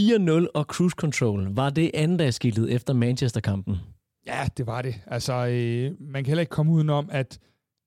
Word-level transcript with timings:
4-0 0.00 0.46
og 0.54 0.64
cruise 0.64 0.94
control. 0.98 1.48
Var 1.50 1.70
det 1.70 1.90
andendagsskiltet 1.94 2.72
efter 2.72 2.92
Manchester-kampen? 2.92 3.76
Ja, 4.26 4.48
det 4.56 4.66
var 4.66 4.82
det. 4.82 4.94
Altså, 5.06 5.32
øh, 5.32 5.92
man 6.00 6.24
kan 6.24 6.26
heller 6.26 6.40
ikke 6.40 6.50
komme 6.50 6.72
udenom, 6.72 7.08
at 7.12 7.38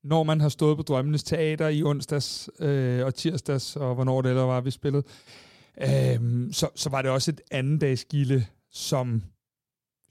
når 0.04 0.22
man 0.22 0.40
har 0.40 0.48
stået 0.48 0.76
på 0.76 0.82
Drømmenes 0.82 1.24
Teater 1.24 1.68
i 1.68 1.82
onsdags 1.82 2.50
øh, 2.60 3.06
og 3.06 3.14
tirsdags, 3.14 3.76
og 3.76 3.94
hvornår 3.94 4.22
det 4.22 4.28
ellers 4.28 4.46
var, 4.46 4.60
vi 4.60 4.70
spillede, 4.70 5.02
øh, 5.80 6.52
så, 6.52 6.68
så 6.74 6.90
var 6.90 7.02
det 7.02 7.10
også 7.10 7.30
et 7.30 7.40
andendagsskilde 7.50 8.46
som 8.70 9.22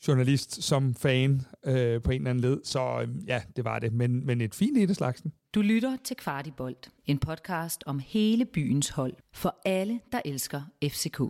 journalist, 0.07 0.63
som 0.63 0.95
fan 0.95 1.41
øh, 1.65 2.01
på 2.01 2.11
en 2.11 2.21
eller 2.21 2.29
anden 2.29 2.39
led. 2.39 2.59
Så 2.63 3.01
øh, 3.01 3.27
ja, 3.27 3.41
det 3.55 3.65
var 3.65 3.79
det. 3.79 3.93
Men, 3.93 4.25
men 4.25 4.41
et 4.41 4.55
fint 4.55 4.77
et 4.77 4.89
af 4.89 4.95
slagsen. 4.95 5.33
Du 5.55 5.61
lytter 5.61 5.97
til 6.03 6.17
Kvartibolt, 6.17 6.91
en 7.05 7.17
podcast 7.17 7.83
om 7.85 7.99
hele 7.99 8.45
byens 8.45 8.89
hold 8.89 9.13
for 9.33 9.55
alle, 9.65 9.99
der 10.11 10.21
elsker 10.25 10.61
FCK. 10.83 11.21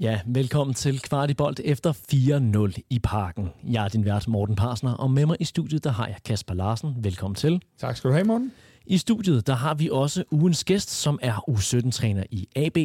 Ja, 0.00 0.20
velkommen 0.26 0.74
til 0.74 1.00
Kvartibolt 1.00 1.60
efter 1.64 1.92
4-0 1.92 2.80
i 2.90 2.98
parken. 2.98 3.48
Jeg 3.64 3.84
er 3.84 3.88
din 3.88 4.04
vært 4.04 4.28
Morten 4.28 4.56
Parsner, 4.56 4.92
og 4.92 5.10
med 5.10 5.26
mig 5.26 5.36
i 5.40 5.44
studiet, 5.44 5.84
der 5.84 5.90
har 5.90 6.06
jeg 6.06 6.16
Kasper 6.24 6.54
Larsen. 6.54 6.94
Velkommen 6.98 7.34
til. 7.34 7.62
Tak 7.78 7.96
skal 7.96 8.10
du 8.10 8.14
have, 8.14 8.24
Morten. 8.24 8.52
I 8.86 8.98
studiet, 8.98 9.46
der 9.46 9.54
har 9.54 9.74
vi 9.74 9.88
også 9.92 10.24
ugens 10.30 10.64
gæst, 10.64 10.90
som 10.90 11.18
er 11.22 11.44
U17-træner 11.50 12.24
i 12.30 12.48
AB. 12.56 12.78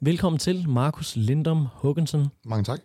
Velkommen 0.00 0.38
til, 0.38 0.68
Markus 0.68 1.16
Lindom 1.16 1.66
Huggensen. 1.72 2.26
Mange 2.44 2.64
tak. 2.64 2.80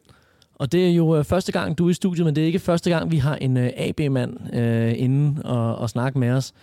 Og 0.56 0.72
det 0.72 0.88
er 0.88 0.92
jo 0.92 1.18
øh, 1.18 1.24
første 1.24 1.52
gang, 1.52 1.78
du 1.78 1.86
er 1.86 1.90
i 1.90 1.94
studiet, 1.94 2.26
men 2.26 2.36
det 2.36 2.42
er 2.42 2.46
ikke 2.46 2.60
første 2.60 2.90
gang, 2.90 3.12
vi 3.12 3.18
har 3.18 3.36
en 3.36 3.58
øh, 3.58 3.72
AB-mand 3.78 4.56
øh, 4.56 4.94
inde 4.98 5.42
og, 5.44 5.76
og 5.76 5.90
snakke 5.90 6.20
med 6.20 6.30
os. 6.30 6.54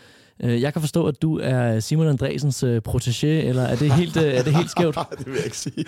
Øh, 0.45 0.62
jeg 0.62 0.73
kan 0.73 0.83
forstå, 0.83 1.07
at 1.07 1.23
du 1.23 1.39
er 1.39 1.81
Simon 1.81 2.09
Andresens 2.09 2.62
øh, 2.62 2.83
protégé, 2.89 3.27
eller 3.27 3.62
er 3.62 3.77
det 3.77 3.93
helt, 3.93 4.17
øh, 4.17 4.35
er 4.35 4.43
det 4.43 4.57
helt 4.57 4.71
skævt? 4.71 4.99
det 5.19 5.27
vil 5.27 5.34
jeg 5.34 5.45
ikke 5.45 5.59
sige. 5.59 5.84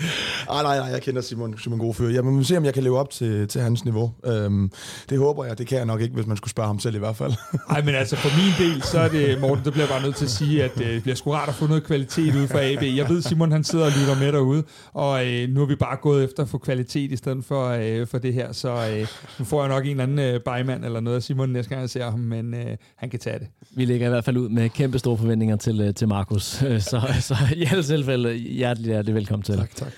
Ah, 0.51 0.63
nej, 0.65 0.79
nej, 0.79 0.87
jeg 0.87 1.03
kender 1.03 1.23
Simon 1.23 1.59
som 1.59 1.73
en 1.73 1.79
god 1.79 1.95
fyr. 1.95 2.09
Jeg 2.09 2.25
må 2.25 2.43
se, 2.43 2.57
om 2.57 2.65
jeg 2.65 2.75
kan 2.75 2.83
leve 2.83 2.99
op 2.99 3.11
til, 3.11 3.49
til 3.49 3.61
hans 3.61 3.85
niveau. 3.85 4.13
Øhm, 4.27 4.71
det 5.11 5.19
håber 5.19 5.45
jeg. 5.45 5.59
Det 5.59 5.67
kan 5.67 5.79
jeg 5.79 5.87
nok 5.87 6.01
ikke, 6.01 6.15
hvis 6.15 6.27
man 6.27 6.37
skulle 6.37 6.51
spørge 6.51 6.67
ham 6.67 6.79
selv 6.79 6.95
i 6.95 6.99
hvert 6.99 7.17
fald. 7.17 7.33
Nej, 7.71 7.83
men 7.83 7.95
altså 7.95 8.17
for 8.17 8.29
min 8.37 8.71
del, 8.71 8.83
så 8.83 8.99
er 8.99 9.09
det, 9.09 9.41
Morten, 9.41 9.65
det 9.65 9.73
bliver 9.73 9.89
bare 9.89 10.03
nødt 10.03 10.17
til 10.17 10.25
at 10.25 10.31
sige, 10.31 10.65
at 10.65 10.75
det 10.75 11.03
bliver 11.03 11.17
sgu 11.17 11.33
rart 11.33 11.49
at 11.49 11.55
få 11.55 11.67
noget 11.67 11.85
kvalitet 11.85 12.35
ud 12.35 12.49
fra 12.49 12.61
AB. 12.63 12.83
Jeg 12.97 13.09
ved, 13.09 13.23
Simon 13.23 13.53
han 13.53 13.65
sidder 13.65 13.85
og 13.85 13.93
lytter 14.01 14.19
med 14.19 14.33
derude, 14.33 14.63
og 14.93 15.27
øh, 15.27 15.49
nu 15.49 15.63
er 15.63 15.67
vi 15.67 15.75
bare 15.75 15.97
gået 15.97 16.25
efter 16.25 16.43
at 16.43 16.49
få 16.49 16.59
kvalitet 16.59 17.13
i 17.13 17.17
stedet 17.17 17.45
for, 17.45 17.69
øh, 17.69 18.07
for 18.07 18.19
det 18.19 18.35
her, 18.35 18.53
så 18.53 18.69
øh, 18.71 19.07
nu 19.39 19.45
får 19.45 19.61
jeg 19.63 19.69
nok 19.69 19.85
en 19.85 19.91
eller 19.91 20.03
anden 20.03 20.19
øh, 20.19 20.41
bejmand 20.41 20.85
eller 20.85 21.01
noget 21.01 21.17
af 21.17 21.23
Simon 21.23 21.51
næste 21.51 21.69
gang, 21.69 21.81
jeg 21.81 21.91
ser 21.91 22.11
ham, 22.11 22.21
men 22.21 22.55
øh, 22.55 22.77
han 22.97 23.11
kan 23.11 23.21
tage 23.21 23.39
det. 23.39 23.47
Vi 23.77 23.85
lægger 23.85 24.07
i 24.07 24.11
hvert 24.11 24.25
fald 24.25 24.37
ud 24.37 24.44
med 24.51 24.71
kæmpe 24.71 24.99
store 24.99 25.19
forventninger 25.19 25.57
til, 25.57 25.81
øh, 25.81 25.95
til 25.95 26.09
Markus. 26.09 26.43
Så, 26.91 27.01
så 27.21 27.37
i 27.57 27.65
alle 27.65 27.83
tilfælde, 27.83 28.35
hjertelig, 28.35 28.89
hjertelig 28.89 29.15
velkommen 29.15 29.43
til. 29.43 29.57
Tak, 29.57 29.75
tak. 29.77 29.93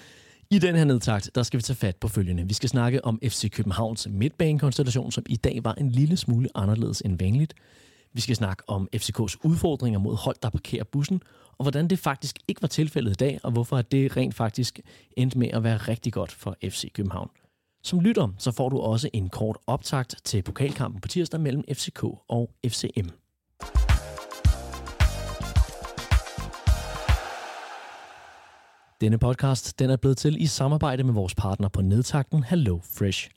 I 0.51 0.59
den 0.59 0.75
her 0.75 0.85
nedtagt, 0.85 1.31
der 1.35 1.43
skal 1.43 1.59
vi 1.59 1.63
tage 1.63 1.77
fat 1.77 1.97
på 1.97 2.09
følgende. 2.09 2.49
Vi 2.49 2.55
skal 2.55 2.69
snakke 2.69 3.05
om 3.05 3.21
FC 3.25 3.51
Københavns 3.51 4.09
midtbanekonstellation, 4.11 5.13
som 5.13 5.25
i 5.29 5.37
dag 5.37 5.61
var 5.65 5.75
en 5.75 5.91
lille 5.91 6.17
smule 6.17 6.49
anderledes 6.55 7.01
end 7.01 7.19
vanligt. 7.19 7.55
Vi 8.13 8.21
skal 8.21 8.37
snakke 8.37 8.63
om 8.67 8.89
FCK's 8.97 9.37
udfordringer 9.45 9.99
mod 9.99 10.17
hold, 10.17 10.37
der 10.43 10.51
parkerer 10.51 10.85
bussen, 10.85 11.23
og 11.59 11.65
hvordan 11.65 11.89
det 11.89 11.99
faktisk 11.99 12.39
ikke 12.49 12.63
var 12.63 12.69
tilfældet 12.69 13.11
i 13.11 13.15
dag, 13.15 13.41
og 13.43 13.53
hvorfor 13.53 13.83
det 13.83 14.17
rent 14.17 14.35
faktisk 14.35 14.81
endte 15.17 15.39
med 15.39 15.49
at 15.49 15.63
være 15.65 15.77
rigtig 15.77 16.13
godt 16.13 16.33
for 16.33 16.57
FC 16.65 16.93
København. 16.93 17.31
Som 17.83 18.01
lytter, 18.01 18.29
så 18.39 18.53
får 18.53 18.69
du 18.69 18.79
også 18.79 19.11
en 19.13 19.29
kort 19.29 19.57
optakt 19.67 20.17
til 20.25 20.43
pokalkampen 20.43 21.01
på 21.01 21.09
tirsdag 21.09 21.41
mellem 21.41 21.65
FCK 21.73 22.05
og 22.29 22.51
FCM. 22.67 23.09
Denne 29.01 29.19
podcast 29.19 29.79
den 29.79 29.91
er 29.91 29.97
blevet 29.97 30.17
til 30.17 30.43
i 30.43 30.47
samarbejde 30.47 31.05
med 31.05 31.15
vores 31.15 31.35
partner 31.35 31.69
på 31.69 31.83
nedtakten 31.83 32.45
Hello 32.45 32.81
Fresh. 32.99 33.31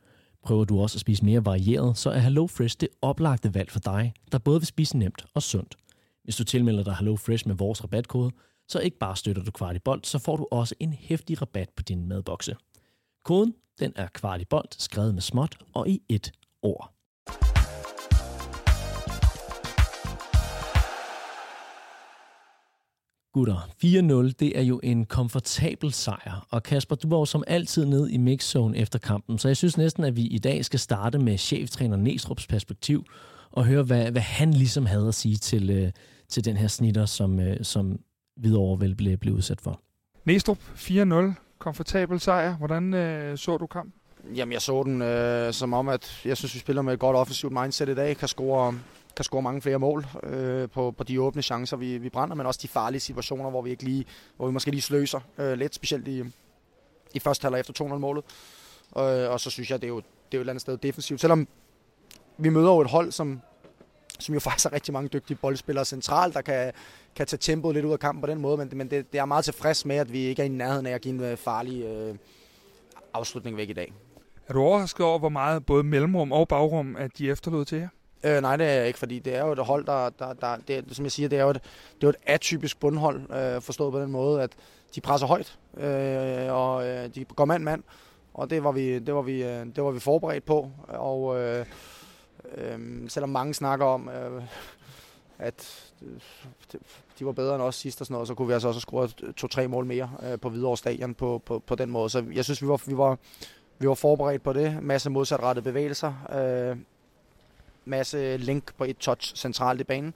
Prøver 0.43 0.65
du 0.65 0.79
også 0.79 0.95
at 0.95 1.01
spise 1.01 1.25
mere 1.25 1.45
varieret, 1.45 1.97
så 1.97 2.09
er 2.09 2.19
Hello 2.19 2.47
Fresh 2.47 2.77
det 2.79 2.89
oplagte 3.01 3.53
valg 3.53 3.71
for 3.71 3.79
dig, 3.79 4.13
der 4.31 4.37
både 4.37 4.59
vil 4.59 4.67
spise 4.67 4.97
nemt 4.97 5.25
og 5.33 5.41
sundt. 5.41 5.77
Hvis 6.23 6.35
du 6.35 6.43
tilmelder 6.43 6.83
dig 6.83 6.95
Hello 6.95 7.15
Fresh 7.15 7.47
med 7.47 7.55
vores 7.55 7.83
rabatkode, 7.83 8.31
så 8.67 8.79
ikke 8.79 8.97
bare 8.97 9.15
støtter 9.15 9.43
du 9.43 9.51
Kvartibolt, 9.51 10.07
så 10.07 10.19
får 10.19 10.37
du 10.37 10.47
også 10.51 10.75
en 10.79 10.93
hæftig 10.93 11.41
rabat 11.41 11.69
på 11.75 11.83
din 11.83 12.07
madbokse. 12.07 12.55
Koden 13.25 13.53
den 13.79 13.93
er 13.95 14.07
Kvartibolt, 14.07 14.81
skrevet 14.81 15.13
med 15.13 15.21
småt 15.21 15.57
og 15.73 15.89
i 15.89 16.01
et 16.09 16.31
ord. 16.61 16.93
Gutter, 23.39 23.69
4-0, 24.29 24.33
det 24.39 24.59
er 24.59 24.61
jo 24.61 24.79
en 24.83 25.05
komfortabel 25.05 25.93
sejr. 25.93 26.47
Og 26.49 26.63
Kasper, 26.63 26.95
du 26.95 27.09
var 27.09 27.17
jo 27.17 27.25
som 27.25 27.43
altid 27.47 27.85
ned 27.85 28.09
i 28.09 28.17
mixzone 28.17 28.77
efter 28.77 28.99
kampen, 28.99 29.37
så 29.37 29.47
jeg 29.47 29.57
synes 29.57 29.77
næsten, 29.77 30.03
at 30.03 30.15
vi 30.15 30.21
i 30.21 30.37
dag 30.37 30.65
skal 30.65 30.79
starte 30.79 31.19
med 31.19 31.37
cheftræner 31.37 31.97
Næstrup's 31.97 32.45
perspektiv 32.49 33.05
og 33.51 33.65
høre, 33.65 33.83
hvad, 33.83 34.11
hvad 34.11 34.21
han 34.21 34.53
ligesom 34.53 34.85
havde 34.85 35.07
at 35.07 35.15
sige 35.15 35.37
til, 35.37 35.69
øh, 35.69 35.91
til 36.29 36.45
den 36.45 36.57
her 36.57 36.67
snitter, 36.67 37.05
som, 37.05 37.39
øh, 37.39 37.57
som 37.61 37.99
Hvidovre 38.37 38.79
vel 38.79 38.95
blev, 38.95 39.17
blev 39.17 39.33
udsat 39.33 39.61
for. 39.61 39.81
Næstrup, 40.25 40.59
4-0, 40.75 41.33
komfortabel 41.59 42.19
sejr. 42.19 42.57
Hvordan 42.57 42.93
øh, 42.93 43.37
så 43.37 43.57
du 43.57 43.67
kampen? 43.67 43.93
Jamen, 44.35 44.53
jeg 44.53 44.61
så 44.61 44.83
den 44.83 45.01
øh, 45.01 45.53
som 45.53 45.73
om, 45.73 45.89
at 45.89 46.21
jeg 46.25 46.37
synes, 46.37 46.53
vi 46.53 46.59
spiller 46.59 46.81
med 46.81 46.93
et 46.93 46.99
godt 46.99 47.17
offensivt 47.17 47.53
mindset 47.53 47.89
i 47.89 47.95
dag. 47.95 48.17
Kan 48.17 48.27
score 48.27 48.73
kan 49.15 49.23
score 49.25 49.41
mange 49.41 49.61
flere 49.61 49.79
mål 49.79 50.05
øh, 50.23 50.69
på, 50.69 50.91
på 50.91 51.03
de 51.03 51.21
åbne 51.21 51.41
chancer, 51.41 51.77
vi, 51.77 51.97
vi 51.97 52.09
brænder, 52.09 52.35
men 52.35 52.45
også 52.45 52.59
de 52.63 52.67
farlige 52.67 52.99
situationer, 52.99 53.49
hvor 53.49 53.61
vi 53.61 53.69
ikke 53.69 53.83
lige, 53.83 54.05
hvor 54.37 54.47
vi 54.47 54.53
måske 54.53 54.71
lige 54.71 54.81
sløser 54.81 55.19
øh, 55.37 55.53
lidt, 55.53 55.75
specielt 55.75 56.07
i, 56.07 56.23
i 57.13 57.19
første 57.19 57.45
halvleg 57.45 57.59
efter 57.59 57.85
2-0-målet. 57.85 58.23
Øh, 58.97 59.31
og 59.31 59.39
så 59.39 59.49
synes 59.49 59.71
jeg, 59.71 59.81
det 59.81 59.87
er, 59.87 59.91
jo, 59.91 59.97
det 59.97 60.05
er 60.05 60.09
jo 60.33 60.37
et 60.37 60.39
eller 60.39 60.53
andet 60.53 60.61
sted 60.61 60.77
defensivt. 60.77 61.21
Selvom 61.21 61.47
vi 62.37 62.49
møder 62.49 62.71
jo 62.71 62.81
et 62.81 62.89
hold, 62.89 63.11
som, 63.11 63.41
som 64.19 64.33
jo 64.33 64.39
faktisk 64.49 64.65
har 64.65 64.73
rigtig 64.73 64.93
mange 64.93 65.09
dygtige 65.09 65.37
boldspillere 65.37 65.85
centralt, 65.85 66.33
der 66.33 66.41
kan, 66.41 66.71
kan 67.15 67.27
tage 67.27 67.39
tempoet 67.39 67.75
lidt 67.75 67.85
ud 67.85 67.91
af 67.91 67.99
kampen 67.99 68.21
på 68.21 68.27
den 68.27 68.41
måde, 68.41 68.57
men, 68.57 68.69
men 68.73 68.91
det, 68.91 69.11
det 69.13 69.19
er 69.19 69.25
meget 69.25 69.45
tilfreds 69.45 69.85
med, 69.85 69.95
at 69.95 70.13
vi 70.13 70.19
ikke 70.19 70.41
er 70.41 70.45
i 70.45 70.49
nærheden 70.49 70.85
af 70.85 70.91
at 70.91 71.01
give 71.01 71.13
en 71.13 71.23
øh, 71.23 71.37
farlig 71.37 71.83
øh, 71.83 72.15
afslutning 73.13 73.57
væk 73.57 73.69
i 73.69 73.73
dag. 73.73 73.93
Er 74.47 74.53
du 74.53 74.61
overrasket 74.61 75.05
over, 75.05 75.19
hvor 75.19 75.29
meget 75.29 75.65
både 75.65 75.83
mellemrum 75.83 76.31
og 76.31 76.47
bagrum, 76.47 76.95
at 76.95 77.17
de 77.17 77.29
efterlod 77.29 77.65
til 77.65 77.77
jer? 77.77 77.87
Øh, 78.23 78.41
nej, 78.41 78.57
det 78.57 78.67
er 78.67 78.71
jeg 78.71 78.87
ikke, 78.87 78.99
fordi 78.99 79.19
det 79.19 79.35
er 79.35 79.45
jo 79.45 79.51
et 79.51 79.59
hold, 79.59 79.85
der, 79.85 80.09
der, 80.09 80.33
der 80.33 80.57
det, 80.67 80.85
som 80.91 81.05
jeg 81.05 81.11
siger, 81.11 81.29
det 81.29 81.39
er 81.39 81.43
jo 81.43 81.49
et, 81.49 81.55
det 81.95 82.03
er 82.03 82.07
jo 82.07 82.09
et 82.09 82.15
atypisk 82.25 82.79
bundhold, 82.79 83.31
øh, 83.31 83.61
forstået 83.61 83.91
på 83.91 83.99
den 83.99 84.11
måde, 84.11 84.41
at 84.41 84.51
de 84.95 85.01
presser 85.01 85.27
højt, 85.27 85.59
øh, 85.77 86.53
og 86.53 86.87
øh, 86.87 87.15
de 87.15 87.25
går 87.25 87.45
mand 87.45 87.63
mand, 87.63 87.83
og 88.33 88.49
det 88.49 88.63
var 88.63 88.71
vi, 88.71 88.99
det 88.99 89.15
var 89.15 89.21
vi, 89.21 89.43
øh, 89.43 89.65
det 89.75 89.83
var 89.83 89.91
vi 89.91 89.99
forberedt 89.99 90.45
på, 90.45 90.71
og 90.87 91.39
øh, 91.39 91.65
øh, 92.57 92.79
selvom 93.09 93.29
mange 93.29 93.53
snakker 93.53 93.85
om, 93.85 94.09
øh, 94.09 94.43
at 95.39 95.91
øh, 96.01 96.79
de 97.19 97.25
var 97.25 97.31
bedre 97.31 97.55
end 97.55 97.63
os 97.63 97.75
sidst 97.75 98.01
og 98.01 98.07
sådan 98.07 98.13
noget, 98.13 98.27
så 98.27 98.33
kunne 98.33 98.47
vi 98.47 98.53
altså 98.53 98.67
også 98.67 98.79
score 98.79 99.07
to-tre 99.37 99.67
mål 99.67 99.85
mere 99.85 100.09
øh, 100.23 100.39
på 100.39 100.49
Hvidovre 100.49 100.77
Stadion 100.77 101.13
på, 101.13 101.41
på, 101.45 101.59
på 101.59 101.75
den 101.75 101.89
måde. 101.89 102.09
Så 102.09 102.25
jeg 102.33 102.43
synes, 102.43 102.61
vi 102.61 102.67
var, 102.67 102.81
vi 102.85 102.97
var, 102.97 103.17
vi 103.79 103.87
var 103.87 103.93
forberedt 103.93 104.43
på 104.43 104.53
det. 104.53 104.83
Masse 104.83 105.09
modsatrettede 105.09 105.63
bevægelser. 105.63 106.13
Øh, 106.33 106.77
masse 107.89 108.37
link 108.37 108.75
på 108.77 108.83
et 108.83 108.97
touch 108.97 109.35
centralt 109.35 109.81
i 109.81 109.83
banen. 109.83 110.13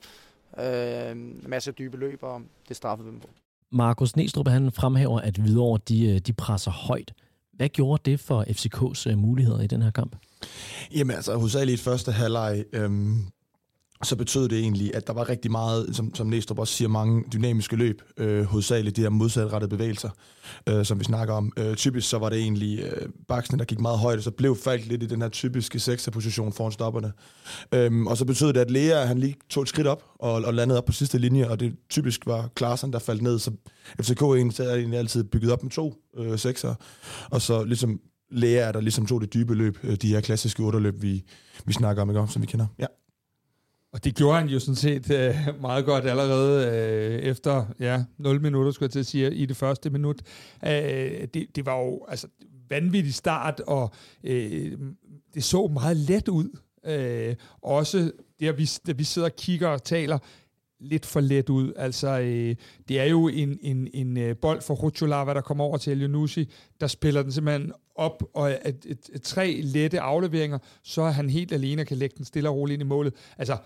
Øh, 0.59 1.49
masse 1.49 1.71
dybe 1.71 1.97
løb, 1.97 2.19
og 2.23 2.41
det 2.69 2.77
straffede 2.77 3.05
vi 3.05 3.11
dem 3.11 3.19
på. 3.19 3.29
Markus 3.71 4.15
Næstrup, 4.15 4.47
han 4.47 4.71
fremhæver, 4.71 5.19
at 5.19 5.37
Hvidovre 5.37 5.79
de, 5.87 6.05
øh, 6.05 6.19
de 6.19 6.33
presser 6.33 6.71
højt. 6.71 7.13
Hvad 7.53 7.69
gjorde 7.69 8.11
det 8.11 8.19
for 8.19 8.43
FCK's 8.43 9.09
øh, 9.09 9.17
muligheder 9.17 9.61
i 9.61 9.67
den 9.67 9.81
her 9.81 9.91
kamp? 9.91 10.15
Jamen 10.95 11.15
altså, 11.15 11.35
hovedsageligt 11.35 11.81
første 11.81 12.11
halvleg, 12.11 12.65
øhm, 12.73 13.25
så 14.05 14.15
betød 14.15 14.49
det 14.49 14.59
egentlig, 14.59 14.95
at 14.95 15.07
der 15.07 15.13
var 15.13 15.29
rigtig 15.29 15.51
meget, 15.51 15.95
som, 15.95 16.15
som 16.15 16.27
Næstrup 16.27 16.59
også 16.59 16.73
siger, 16.73 16.89
mange 16.89 17.23
dynamiske 17.33 17.75
løb, 17.75 18.01
øh, 18.17 18.43
hovedsageligt 18.43 18.95
de 18.95 19.01
her 19.01 19.09
modsatrettede 19.09 19.69
bevægelser, 19.69 20.09
øh, 20.69 20.85
som 20.85 20.99
vi 20.99 21.03
snakker 21.03 21.33
om. 21.33 21.51
Øh, 21.57 21.75
typisk 21.75 22.09
så 22.09 22.17
var 22.17 22.29
det 22.29 22.39
egentlig 22.39 22.79
øh, 22.79 23.09
baksen, 23.27 23.59
der 23.59 23.65
gik 23.65 23.79
meget 23.79 23.99
højt, 23.99 24.17
og 24.17 24.23
så 24.23 24.31
blev 24.31 24.57
Falk 24.63 24.85
lidt 24.85 25.03
i 25.03 25.05
den 25.05 25.21
her 25.21 25.29
typiske 25.29 25.79
sekserposition 25.79 26.53
foran 26.53 26.71
stopperne. 26.71 27.11
Øhm, 27.71 28.07
og 28.07 28.17
så 28.17 28.25
betød 28.25 28.53
det, 28.53 28.59
at 28.59 28.71
Lea 28.71 29.05
han 29.05 29.17
lige 29.17 29.35
tog 29.49 29.63
et 29.63 29.69
skridt 29.69 29.87
op 29.87 30.03
og, 30.19 30.33
og 30.33 30.53
landede 30.53 30.77
op 30.77 30.85
på 30.85 30.91
sidste 30.91 31.17
linje, 31.17 31.49
og 31.49 31.59
det 31.59 31.75
typisk 31.89 32.25
var 32.25 32.49
Klaassen, 32.55 32.93
der 32.93 32.99
faldt 32.99 33.21
ned, 33.21 33.39
så 33.39 33.51
FCK 34.01 34.21
egentlig, 34.21 34.59
er 34.59 34.75
egentlig 34.75 34.99
altid 34.99 35.23
bygget 35.23 35.51
op 35.51 35.63
med 35.63 35.71
to 35.71 35.93
øh, 36.17 36.39
sekser, 36.39 36.75
og 37.29 37.41
så 37.41 37.63
ligesom 37.63 37.99
Lea, 38.31 38.71
der 38.71 38.81
ligesom 38.81 39.05
tog 39.05 39.21
det 39.21 39.33
dybe 39.33 39.55
løb, 39.55 39.77
øh, 39.83 39.95
de 39.95 40.07
her 40.07 40.21
klassiske 40.21 40.63
otterløb, 40.63 41.01
vi, 41.01 41.23
vi 41.65 41.73
snakker 41.73 42.01
om, 42.01 42.09
ikke, 42.09 42.25
som 42.29 42.41
vi 42.41 42.47
kender. 42.47 42.67
Ja. 42.79 42.85
Og 43.93 44.03
det 44.03 44.15
gjorde 44.15 44.39
han 44.39 44.47
jo 44.47 44.59
sådan 44.59 44.75
set 44.75 45.11
øh, 45.11 45.61
meget 45.61 45.85
godt 45.85 46.05
allerede 46.05 46.67
øh, 46.67 47.19
efter 47.19 47.65
ja, 47.79 48.03
0 48.17 48.41
minutter, 48.41 48.71
skulle 48.71 48.87
jeg 48.87 48.91
til 48.91 48.99
at 48.99 49.05
sige, 49.05 49.35
i 49.35 49.45
det 49.45 49.57
første 49.57 49.89
minut. 49.89 50.21
Øh, 50.65 50.71
det, 51.33 51.55
det 51.55 51.65
var 51.65 51.77
jo 51.79 52.05
altså, 52.07 52.27
vanvittig 52.69 53.13
start, 53.13 53.59
og 53.59 53.93
øh, 54.23 54.77
det 55.33 55.43
så 55.43 55.67
meget 55.67 55.97
let 55.97 56.27
ud. 56.27 56.57
Øh, 56.85 57.35
også 57.61 58.11
der, 58.39 58.51
vi, 58.51 58.69
der 58.85 58.93
vi 58.93 59.03
sidder 59.03 59.27
og 59.27 59.35
kigger 59.35 59.67
og 59.67 59.83
taler, 59.83 60.17
lidt 60.79 61.05
for 61.05 61.19
let 61.19 61.49
ud. 61.49 61.73
Altså, 61.75 62.19
øh, 62.19 62.55
det 62.87 62.99
er 62.99 63.05
jo 63.05 63.27
en, 63.27 63.59
en, 63.61 63.87
en 63.93 64.17
øh, 64.17 64.37
bold 64.37 64.61
for 64.61 64.73
Rucholava, 64.73 65.33
der 65.33 65.41
kommer 65.41 65.63
over 65.63 65.77
til 65.77 65.91
Elionusi, 65.91 66.49
der 66.81 66.87
spiller 66.87 67.23
den 67.23 67.31
simpelthen 67.31 67.71
op, 67.95 68.23
og 68.33 68.51
et, 68.51 68.59
et, 68.65 68.85
et, 68.85 69.09
et, 69.13 69.21
tre 69.21 69.59
lette 69.63 69.99
afleveringer, 69.99 70.57
så 70.83 71.01
er 71.01 71.11
han 71.11 71.29
helt 71.29 71.51
alene 71.51 71.81
og 71.81 71.87
kan 71.87 71.97
lægge 71.97 72.17
den 72.17 72.25
stille 72.25 72.49
og 72.49 72.55
roligt 72.55 72.73
ind 72.73 72.81
i 72.81 72.89
målet. 72.89 73.13
Altså, 73.37 73.57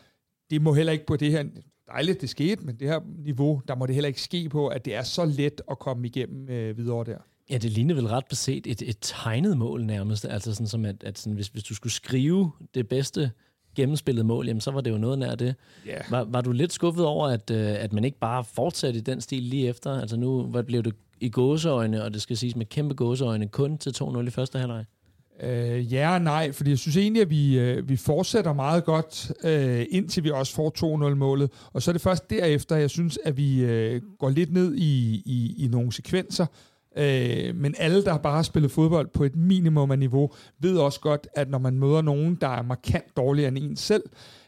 det 0.50 0.62
må 0.62 0.74
heller 0.74 0.94
ikke 0.94 1.06
på 1.06 1.16
det 1.16 1.32
her, 1.32 1.44
dejligt 1.92 2.22
det 2.22 2.30
skete, 2.30 2.66
men 2.66 2.76
det 2.76 2.88
her 2.88 3.00
niveau, 3.18 3.62
der 3.68 3.76
må 3.76 3.86
det 3.86 3.96
heller 3.96 4.08
ikke 4.08 4.22
ske 4.22 4.50
på, 4.50 4.68
at 4.68 4.86
det 4.86 4.96
er 4.96 5.04
så 5.04 5.26
let 5.26 5.62
at 5.72 5.80
komme 5.80 6.08
igennem 6.08 6.50
øh, 6.50 6.78
videre 6.78 7.04
der. 7.04 7.18
Ja, 7.50 7.58
det 7.58 7.72
ligner 7.72 7.96
vel 7.96 8.08
ret 8.08 8.26
beset 8.30 8.68
et, 8.68 8.82
et 8.82 8.98
tegnet 9.02 9.58
mål 9.58 9.86
nærmest. 9.86 10.26
Altså 10.26 10.54
sådan 10.54 10.68
som, 10.68 10.86
at, 10.86 11.04
at 11.04 11.20
sådan, 11.20 11.34
hvis, 11.34 11.48
hvis 11.48 11.64
du 11.64 11.76
skulle 11.76 11.94
skrive 11.94 12.52
det 12.74 12.88
bedste 12.88 13.32
gennemspillet 13.76 14.26
mål, 14.26 14.48
jamen, 14.48 14.62
så 14.62 14.72
var 14.72 14.82
det 14.82 14.92
jo 14.92 14.98
noget 14.98 15.20
nær 15.20 15.36
det. 15.36 15.56
Yeah. 15.88 16.04
Var, 16.10 16.24
var 16.24 16.42
du 16.42 16.52
lidt 16.52 16.74
skuffet 16.74 17.06
over, 17.06 17.28
at, 17.28 17.52
øh, 17.52 17.84
at 17.84 17.94
man 17.94 18.04
ikke 18.04 18.20
bare 18.20 18.44
fortsatte 18.44 19.00
i 19.00 19.02
den 19.02 19.22
stil 19.22 19.44
lige 19.44 19.68
efter? 19.68 20.02
Altså 20.02 20.18
nu 20.18 20.44
hvad 20.44 20.64
blev 20.64 20.84
det 20.84 20.94
i 21.20 21.30
gåseøjne, 21.30 22.04
og 22.04 22.14
det 22.14 22.22
skal 22.22 22.38
siges 22.38 22.56
med 22.56 22.66
kæmpe 22.66 22.96
gåseøjne, 22.96 23.48
kun 23.48 23.78
til 23.78 23.90
2-0 23.90 24.20
i 24.20 24.30
første 24.30 24.60
halvleg? 24.60 24.86
Øh, 25.44 25.94
ja 25.94 26.14
og 26.14 26.22
nej, 26.22 26.52
fordi 26.52 26.70
jeg 26.70 26.78
synes 26.78 26.98
egentlig, 26.98 27.22
at 27.22 27.30
vi, 27.30 27.60
øh, 27.60 27.90
vi 27.90 27.96
fortsætter 27.96 28.54
meget 28.54 28.86
godt, 28.86 29.32
øh, 29.44 29.86
indtil 29.90 30.24
vi 30.24 30.32
også 30.32 30.54
får 30.54 30.74
2-0-målet. 30.78 31.52
Og 31.74 31.82
så 31.82 31.92
er 31.92 31.94
det 31.94 32.02
først 32.02 32.30
derefter, 32.30 32.76
jeg 32.76 32.90
synes, 32.90 33.20
at 33.26 33.38
vi 33.38 33.64
øh, 33.64 34.02
går 34.20 34.30
lidt 34.30 34.54
ned 34.54 34.76
i, 34.76 35.22
i, 35.26 35.56
i 35.66 35.68
nogle 35.68 35.92
sekvenser, 35.92 36.46
Øh, 36.98 37.56
men 37.56 37.76
alle, 37.78 38.04
der 38.04 38.18
bare 38.18 38.36
har 38.36 38.44
spillet 38.44 38.72
fodbold 38.72 39.08
på 39.14 39.24
et 39.24 39.36
minimum 39.36 39.92
af 39.92 40.00
niveau, 40.00 40.30
ved 40.60 40.78
også 40.78 41.00
godt, 41.00 41.28
at 41.36 41.50
når 41.50 41.58
man 41.58 41.80
møder 41.80 42.02
nogen, 42.02 42.38
der 42.42 42.48
er 42.48 42.62
markant 42.62 43.18
dårligere 43.18 43.48
end 43.48 43.58
en 43.58 43.76
selv, 43.76 44.04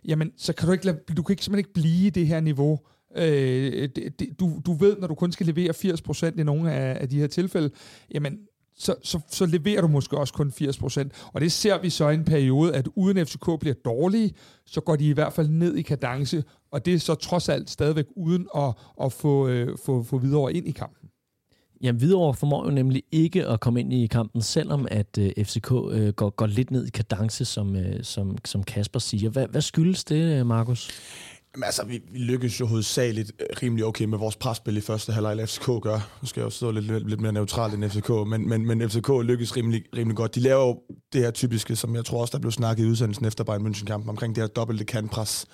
jamen, 0.06 0.32
så 0.38 0.54
kan 0.54 0.68
du, 0.68 0.72
ikke 0.72 0.86
lade, 0.86 0.98
du 1.18 1.24
kan 1.24 1.34
ikke, 1.34 1.44
simpelthen 1.44 1.60
ikke 1.60 1.74
blive 1.74 2.08
i 2.08 2.10
det 2.10 2.28
her 2.28 2.40
niveau. 2.40 2.80
Øh, 3.18 3.90
det, 3.96 4.20
det, 4.20 4.40
du, 4.40 4.62
du 4.66 4.74
ved, 4.74 4.98
når 4.98 5.08
du 5.08 5.16
kun 5.16 5.32
skal 5.32 5.46
levere 5.46 5.70
80% 5.70 6.40
i 6.40 6.44
nogle 6.44 6.74
af, 6.74 6.98
af 7.02 7.10
de 7.10 7.20
her 7.20 7.28
tilfælde, 7.28 7.72
jamen, 8.14 8.40
så, 8.80 8.96
så, 9.04 9.20
så 9.30 9.46
leverer 9.46 9.82
du 9.82 9.88
måske 9.88 10.18
også 10.18 10.34
kun 10.34 10.54
80%. 10.62 11.32
Og 11.34 11.42
det 11.42 11.52
ser 11.52 11.82
vi 11.82 11.90
så 11.90 12.10
i 12.10 12.14
en 12.14 12.26
periode, 12.26 12.76
at 12.76 12.88
uden 12.96 13.26
FCK 13.26 13.60
bliver 13.60 13.76
dårlige, 13.86 14.34
så 14.66 14.82
går 14.82 14.96
de 14.96 15.10
i 15.10 15.12
hvert 15.12 15.34
fald 15.34 15.50
ned 15.50 15.76
i 15.76 15.82
kadence, 15.82 16.44
og 16.72 16.86
det 16.86 16.94
er 16.94 17.00
så 17.00 17.16
trods 17.16 17.50
alt 17.50 17.70
stadigvæk 17.70 18.06
uden 18.16 18.48
at, 18.56 18.74
at 19.04 19.14
få, 19.14 19.48
øh, 19.48 19.78
få, 19.86 20.04
få 20.04 20.18
videre 20.18 20.54
ind 20.54 20.68
i 20.68 20.72
kampen. 20.72 21.10
Jamen, 21.82 22.00
Hvidovre 22.00 22.34
formår 22.34 22.66
jo 22.66 22.72
nemlig 22.72 23.04
ikke 23.12 23.46
at 23.46 23.60
komme 23.60 23.80
ind 23.80 23.94
i 23.94 24.08
kampen, 24.08 24.42
selvom 24.42 24.88
at 24.92 25.18
øh, 25.18 25.46
FCK 25.46 25.72
øh, 25.92 26.14
går, 26.14 26.30
går 26.30 26.46
lidt 26.46 26.72
ned 26.72 26.88
i 26.88 26.90
kadence, 26.90 27.46
som, 27.46 27.76
øh, 27.76 28.04
som, 28.04 28.38
som 28.46 28.64
Kasper 28.64 29.00
siger. 29.00 29.30
Hvad, 29.30 29.48
hvad 29.48 29.62
skyldes 29.62 30.04
det, 30.04 30.40
øh, 30.40 30.46
Markus? 30.46 30.90
Jamen, 31.56 31.64
altså, 31.64 31.86
vi, 31.86 32.02
vi 32.12 32.20
lykkedes 32.20 32.60
jo 32.60 32.66
hovedsageligt 32.66 33.32
øh, 33.40 33.46
rimelig 33.64 33.86
okay 33.86 34.06
med 34.06 34.18
vores 34.18 34.36
presspil 34.36 34.78
i 34.78 34.82
første 34.82 35.12
halvleg, 35.14 35.50
FCK 35.50 35.66
gør. 35.82 36.18
Nu 36.22 36.28
skal 36.28 36.42
jeg 36.42 36.46
jo 36.46 36.50
stå 36.50 36.72
lidt, 36.72 36.86
lidt, 36.86 37.10
lidt 37.10 37.22
mere 37.22 37.34
neutralt 37.34 37.74
end 37.74 37.90
FCK, 37.90 38.10
men, 38.10 38.50
men, 38.50 38.66
men 38.66 38.90
FCK 38.90 39.10
lykkes 39.24 39.58
rimelig, 39.58 39.84
rimelig 39.98 40.18
godt. 40.18 40.36
De 40.36 40.40
laver 40.40 40.68
jo 40.68 40.82
det 41.14 41.22
her 41.22 41.32
typiske, 41.32 41.76
som 41.76 41.96
jeg 41.96 42.06
tror 42.06 42.22
også, 42.22 42.32
der 42.32 42.40
blev 42.40 42.52
snakket 42.52 42.84
i 42.84 42.88
udsendelsen 42.88 43.26
efter 43.26 43.44
Bayern 43.44 43.68
München-kampen, 43.68 44.10
omkring 44.10 44.36
det 44.36 44.44
her 44.44 44.48
dobbelte 44.48 44.86
kantpres 44.86 45.46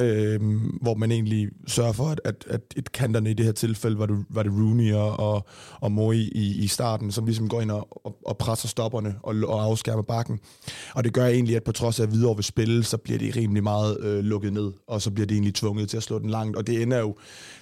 øh, 0.00 0.40
hvor 0.80 0.94
man 0.94 1.12
egentlig 1.12 1.48
sørger 1.66 1.92
for, 1.92 2.08
at, 2.08 2.20
at, 2.24 2.44
at 2.50 2.60
et 2.76 2.92
kanterne 2.92 3.30
i 3.30 3.34
det 3.34 3.46
her 3.46 3.52
tilfælde 3.52 3.98
var 3.98 4.06
det, 4.06 4.24
var 4.28 4.42
det 4.42 4.52
Rooney 4.52 4.92
og, 4.92 5.20
og 5.20 5.46
og 5.82 5.92
Moi 5.92 6.16
i, 6.16 6.64
i 6.64 6.66
starten, 6.66 7.12
som 7.12 7.24
ligesom 7.26 7.48
går 7.48 7.60
ind 7.60 7.70
og, 7.70 8.06
og, 8.06 8.16
og 8.26 8.38
presser 8.38 8.68
stopperne 8.68 9.14
og, 9.22 9.34
og 9.48 9.62
afskærmer 9.64 10.02
bakken. 10.02 10.40
Og 10.94 11.04
det 11.04 11.12
gør 11.12 11.26
egentlig, 11.26 11.56
at 11.56 11.64
på 11.64 11.72
trods 11.72 12.00
af 12.00 12.02
at 12.02 12.12
videre 12.12 12.34
vil 12.34 12.44
spille, 12.44 12.84
så 12.84 12.96
bliver 12.96 13.18
det 13.18 13.36
rimelig 13.36 13.62
meget 13.62 14.00
øh, 14.00 14.24
lukket 14.24 14.52
ned, 14.52 14.72
og 14.86 15.02
så 15.02 15.10
bliver 15.10 15.26
det 15.26 15.34
egentlig 15.34 15.54
tvunget 15.54 15.88
til 15.88 15.96
at 15.96 16.02
slå 16.02 16.18
den 16.18 16.30
langt. 16.30 16.56
Og 16.56 16.66
det 16.66 16.82
ender 16.82 16.98
jo 16.98 17.16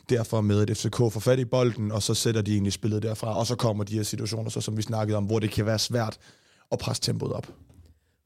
derfor 0.09 0.41
med, 0.41 0.71
at 0.71 0.77
FCK 0.77 0.97
får 0.97 1.21
fat 1.21 1.39
i 1.39 1.45
bolden, 1.45 1.93
og 1.93 2.03
så 2.03 2.15
sætter 2.15 2.43
de 2.43 2.53
egentlig 2.53 2.73
spillet 2.73 3.03
derfra, 3.03 3.39
og 3.39 3.47
så 3.47 3.57
kommer 3.57 3.85
de 3.85 3.95
her 3.95 4.03
situationer, 4.03 4.51
så 4.51 4.61
som 4.61 4.77
vi 4.77 4.83
snakkede 4.83 5.17
om, 5.17 5.25
hvor 5.25 5.39
det 5.39 5.51
kan 5.51 5.67
være 5.67 5.79
svært 5.79 6.19
at 6.73 6.79
presse 6.79 7.03
tempoet 7.03 7.33
op. 7.33 7.47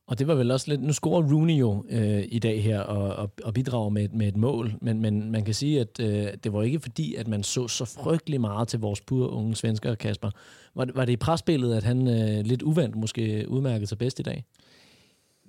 Og 0.06 0.18
det 0.18 0.26
var 0.26 0.34
vel 0.34 0.50
også 0.50 0.70
lidt... 0.70 0.82
Nu 0.82 0.92
scorer 0.92 1.22
Rooney 1.32 1.54
jo 1.54 1.84
øh, 1.90 2.24
i 2.28 2.38
dag 2.38 2.62
her 2.62 2.80
og, 2.80 3.16
og, 3.16 3.30
og 3.44 3.54
bidrager 3.54 3.88
med, 3.88 4.08
med 4.08 4.28
et 4.28 4.36
mål, 4.36 4.74
men, 4.80 5.00
men 5.00 5.30
man 5.30 5.44
kan 5.44 5.54
sige, 5.54 5.80
at 5.80 6.00
øh, 6.00 6.26
det 6.44 6.52
var 6.52 6.62
ikke 6.62 6.80
fordi, 6.80 7.14
at 7.14 7.28
man 7.28 7.42
så 7.42 7.68
så 7.68 7.84
frygtelig 7.84 8.40
meget 8.40 8.68
til 8.68 8.80
vores 8.80 9.00
pure 9.00 9.30
unge 9.30 9.54
svensker, 9.54 9.94
Kasper. 9.94 10.30
Var, 10.74 10.88
var 10.94 11.04
det 11.04 11.12
i 11.12 11.16
presbilledet, 11.16 11.76
at 11.76 11.84
han 11.84 12.08
øh, 12.08 12.44
lidt 12.44 12.62
uvandt 12.62 12.96
måske 12.96 13.44
udmærkede 13.48 13.86
sig 13.86 13.98
bedst 13.98 14.20
i 14.20 14.22
dag? 14.22 14.44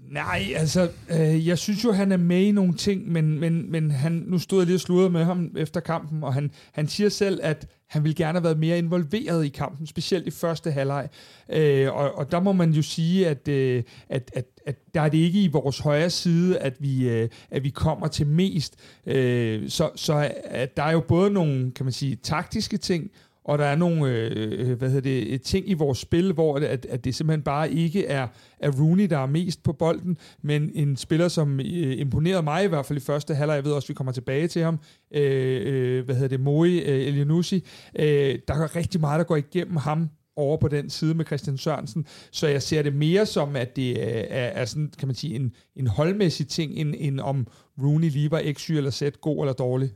Nej, 0.10 0.54
altså, 0.56 0.90
øh, 1.10 1.48
jeg 1.48 1.58
synes 1.58 1.84
jo, 1.84 1.92
han 1.92 2.12
er 2.12 2.18
med 2.18 2.42
i 2.42 2.52
nogle 2.52 2.74
ting, 2.74 3.12
men, 3.12 3.40
men, 3.40 3.72
men 3.72 3.92
han, 3.92 4.12
nu 4.28 4.40
stod 4.40 4.60
jeg 4.60 4.66
lige 4.66 4.76
og 4.76 4.80
sludrede 4.80 5.10
med 5.10 5.24
ham 5.24 5.52
efter 5.58 5.80
kampen, 5.80 6.24
og 6.24 6.34
han, 6.34 6.52
han 6.72 6.88
siger 6.88 7.10
selv, 7.10 7.40
at 7.44 7.68
han 7.88 8.04
ville 8.04 8.16
gerne 8.16 8.38
have 8.38 8.44
været 8.44 8.60
mere 8.60 8.78
involveret 8.78 9.46
i 9.46 9.50
kampen, 9.50 9.88
specielt 9.88 10.28
i 10.28 10.32
første 10.32 10.72
halvleg. 10.72 11.10
Øh, 11.50 11.94
og, 11.94 12.18
og 12.18 12.32
der 12.32 12.40
må 12.40 12.52
man 12.52 12.72
jo 12.72 12.82
sige, 12.82 13.28
at, 13.28 13.48
øh, 13.48 13.84
at, 14.10 14.32
at, 14.34 14.46
at 14.66 14.76
der 14.94 15.02
er 15.02 15.10
det 15.10 15.18
ikke 15.18 15.42
i 15.42 15.48
vores 15.48 15.80
højre 15.80 16.10
side, 16.10 16.58
at 16.58 16.74
vi, 16.80 17.10
øh, 17.10 17.30
at 17.52 17.64
vi 17.64 17.70
kommer 17.70 18.08
til 18.08 18.28
mest. 18.28 18.76
Øh, 19.06 19.70
så 19.70 19.90
så 19.96 20.32
at 20.44 20.78
der 20.78 20.84
er 20.84 20.92
jo 20.92 21.00
både 21.00 21.32
nogle, 21.32 21.72
kan 21.72 21.86
man 21.86 21.94
sige, 21.94 22.16
taktiske 22.16 22.78
ting, 22.78 23.12
og 23.46 23.58
der 23.58 23.66
er 23.66 23.76
nogle 23.76 24.12
øh, 24.12 24.70
øh 24.70 24.78
hvad 24.78 24.90
hedder 24.90 25.02
det, 25.02 25.28
øh, 25.28 25.40
ting 25.40 25.70
i 25.70 25.74
vores 25.74 25.98
spil, 25.98 26.34
hvor 26.34 26.60
det, 26.60 26.66
at, 26.66 26.86
at 26.86 27.06
det 27.06 27.16
simpelthen 27.16 27.44
bare 27.44 27.72
ikke 27.72 28.06
er, 28.06 28.28
er 28.60 28.72
Rooney, 28.72 29.10
der 29.10 29.18
er 29.18 29.26
mest 29.26 29.64
på 29.64 29.74
bolden, 29.74 30.18
men 30.42 30.72
en 30.74 30.98
spiller, 30.98 31.28
som 31.28 31.60
øh, 31.60 32.00
imponerede 32.00 32.44
mig 32.44 32.64
i 32.64 32.68
hvert 32.68 32.86
fald 32.86 32.98
i 32.98 33.02
første 33.02 33.36
halvleg, 33.36 33.56
jeg 33.56 33.66
ved 33.66 33.72
også, 33.72 33.86
at 33.86 33.90
vi 33.90 33.94
kommer 33.94 34.14
tilbage 34.14 34.48
til 34.48 34.64
ham, 34.64 34.80
øh, 35.14 35.62
øh, 35.66 36.06
hvad 36.06 36.16
hedder 36.16 36.30
det, 36.30 36.40
Moe 36.40 36.70
øh, 36.70 37.08
Elianusi, 37.08 37.64
øh, 38.00 38.40
der 38.48 38.54
er 38.54 38.76
rigtig 38.76 39.02
meget, 39.02 39.20
der 39.20 39.26
går 39.26 39.36
igennem 39.36 39.78
ham 39.78 40.10
over 40.36 40.58
på 40.58 40.68
den 40.68 40.90
side 40.90 41.14
med 41.14 41.26
Christian 41.26 41.58
Sørensen, 41.58 42.06
så 42.32 42.48
jeg 42.48 42.62
ser 42.62 42.82
det 42.82 42.96
mere 42.96 43.26
som, 43.26 43.56
at 43.56 43.76
det 43.76 43.90
øh, 43.90 44.04
er, 44.08 44.48
er, 44.48 44.66
sådan, 44.66 44.92
kan 45.00 45.08
man 45.08 45.16
sige, 45.16 45.36
en, 45.36 45.52
en 45.76 45.88
holdmæssig 45.88 46.48
ting, 46.48 46.72
end, 46.74 46.96
end 46.98 47.20
om 47.20 47.48
Rooney 47.84 48.10
lige 48.10 48.32
var 48.32 48.42
x, 48.54 48.70
eller 48.70 48.92
z, 48.92 49.04
god 49.22 49.44
eller 49.44 49.54
dårlig. 49.54 49.90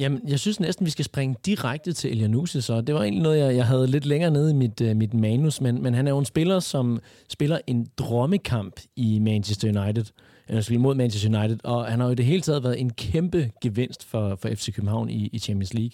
Jamen, 0.00 0.20
jeg 0.28 0.40
synes 0.40 0.60
næsten, 0.60 0.86
vi 0.86 0.90
skal 0.90 1.04
springe 1.04 1.36
direkte 1.46 1.92
til 1.92 2.10
Elianusi, 2.10 2.60
så 2.60 2.80
det 2.80 2.94
var 2.94 3.02
egentlig 3.02 3.22
noget, 3.22 3.38
jeg, 3.38 3.56
jeg 3.56 3.66
havde 3.66 3.86
lidt 3.86 4.06
længere 4.06 4.30
nede 4.30 4.50
i 4.50 4.54
mit, 4.54 4.80
uh, 4.80 4.96
mit 4.96 5.14
manus, 5.14 5.60
men, 5.60 5.82
men 5.82 5.94
han 5.94 6.06
er 6.06 6.10
jo 6.10 6.18
en 6.18 6.24
spiller, 6.24 6.60
som 6.60 7.00
spiller 7.28 7.58
en 7.66 7.86
drømmekamp 7.98 8.80
i 8.96 9.18
Manchester 9.18 9.82
United, 9.82 10.04
eller 10.48 10.78
mod 10.78 10.94
Manchester 10.94 11.38
United, 11.38 11.58
og 11.64 11.86
han 11.86 12.00
har 12.00 12.06
jo 12.06 12.12
i 12.12 12.14
det 12.14 12.24
hele 12.24 12.40
taget 12.40 12.62
været 12.62 12.80
en 12.80 12.90
kæmpe 12.90 13.50
gevinst 13.62 14.04
for, 14.04 14.36
for 14.36 14.48
FC 14.48 14.74
København 14.74 15.10
i, 15.10 15.28
i 15.32 15.38
Champions 15.38 15.74
League. 15.74 15.92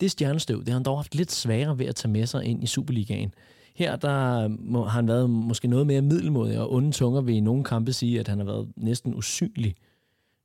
Det 0.00 0.10
stjernestøv, 0.10 0.58
det 0.58 0.68
har 0.68 0.74
han 0.74 0.82
dog 0.82 0.98
haft 0.98 1.14
lidt 1.14 1.32
sværere 1.32 1.78
ved 1.78 1.86
at 1.86 1.94
tage 1.94 2.12
med 2.12 2.26
sig 2.26 2.44
ind 2.44 2.62
i 2.62 2.66
Superligaen. 2.66 3.34
Her 3.74 3.96
der 3.96 4.48
må, 4.48 4.84
har 4.84 4.90
han 4.90 5.08
været 5.08 5.30
måske 5.30 5.68
noget 5.68 5.86
mere 5.86 6.02
middelmodig, 6.02 6.58
og 6.58 6.72
onde 6.72 6.92
tunger 6.92 7.20
vil 7.20 7.34
i 7.34 7.40
nogle 7.40 7.64
kampe 7.64 7.92
sige, 7.92 8.20
at 8.20 8.28
han 8.28 8.38
har 8.38 8.44
været 8.44 8.68
næsten 8.76 9.14
usynlig 9.14 9.74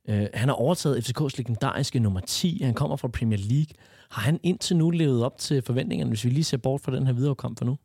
Øh, 0.08 0.26
han 0.34 0.48
har 0.48 0.56
overtaget 0.56 1.08
FCK's 1.08 1.34
legendariske 1.36 1.98
nummer 1.98 2.20
10. 2.20 2.60
Han 2.62 2.74
kommer 2.74 2.96
fra 2.96 3.08
Premier 3.08 3.38
League. 3.38 3.74
Har 4.10 4.22
han 4.22 4.40
indtil 4.42 4.76
nu 4.76 4.90
levet 4.90 5.24
op 5.24 5.38
til 5.38 5.62
forventningerne, 5.62 6.08
hvis 6.08 6.24
vi 6.24 6.30
lige 6.30 6.44
ser 6.44 6.56
bort 6.56 6.80
fra 6.80 6.96
den 6.96 7.06
her 7.06 7.12
videre 7.12 7.34
kamp 7.34 7.58
for 7.58 7.64
nu? 7.64 7.76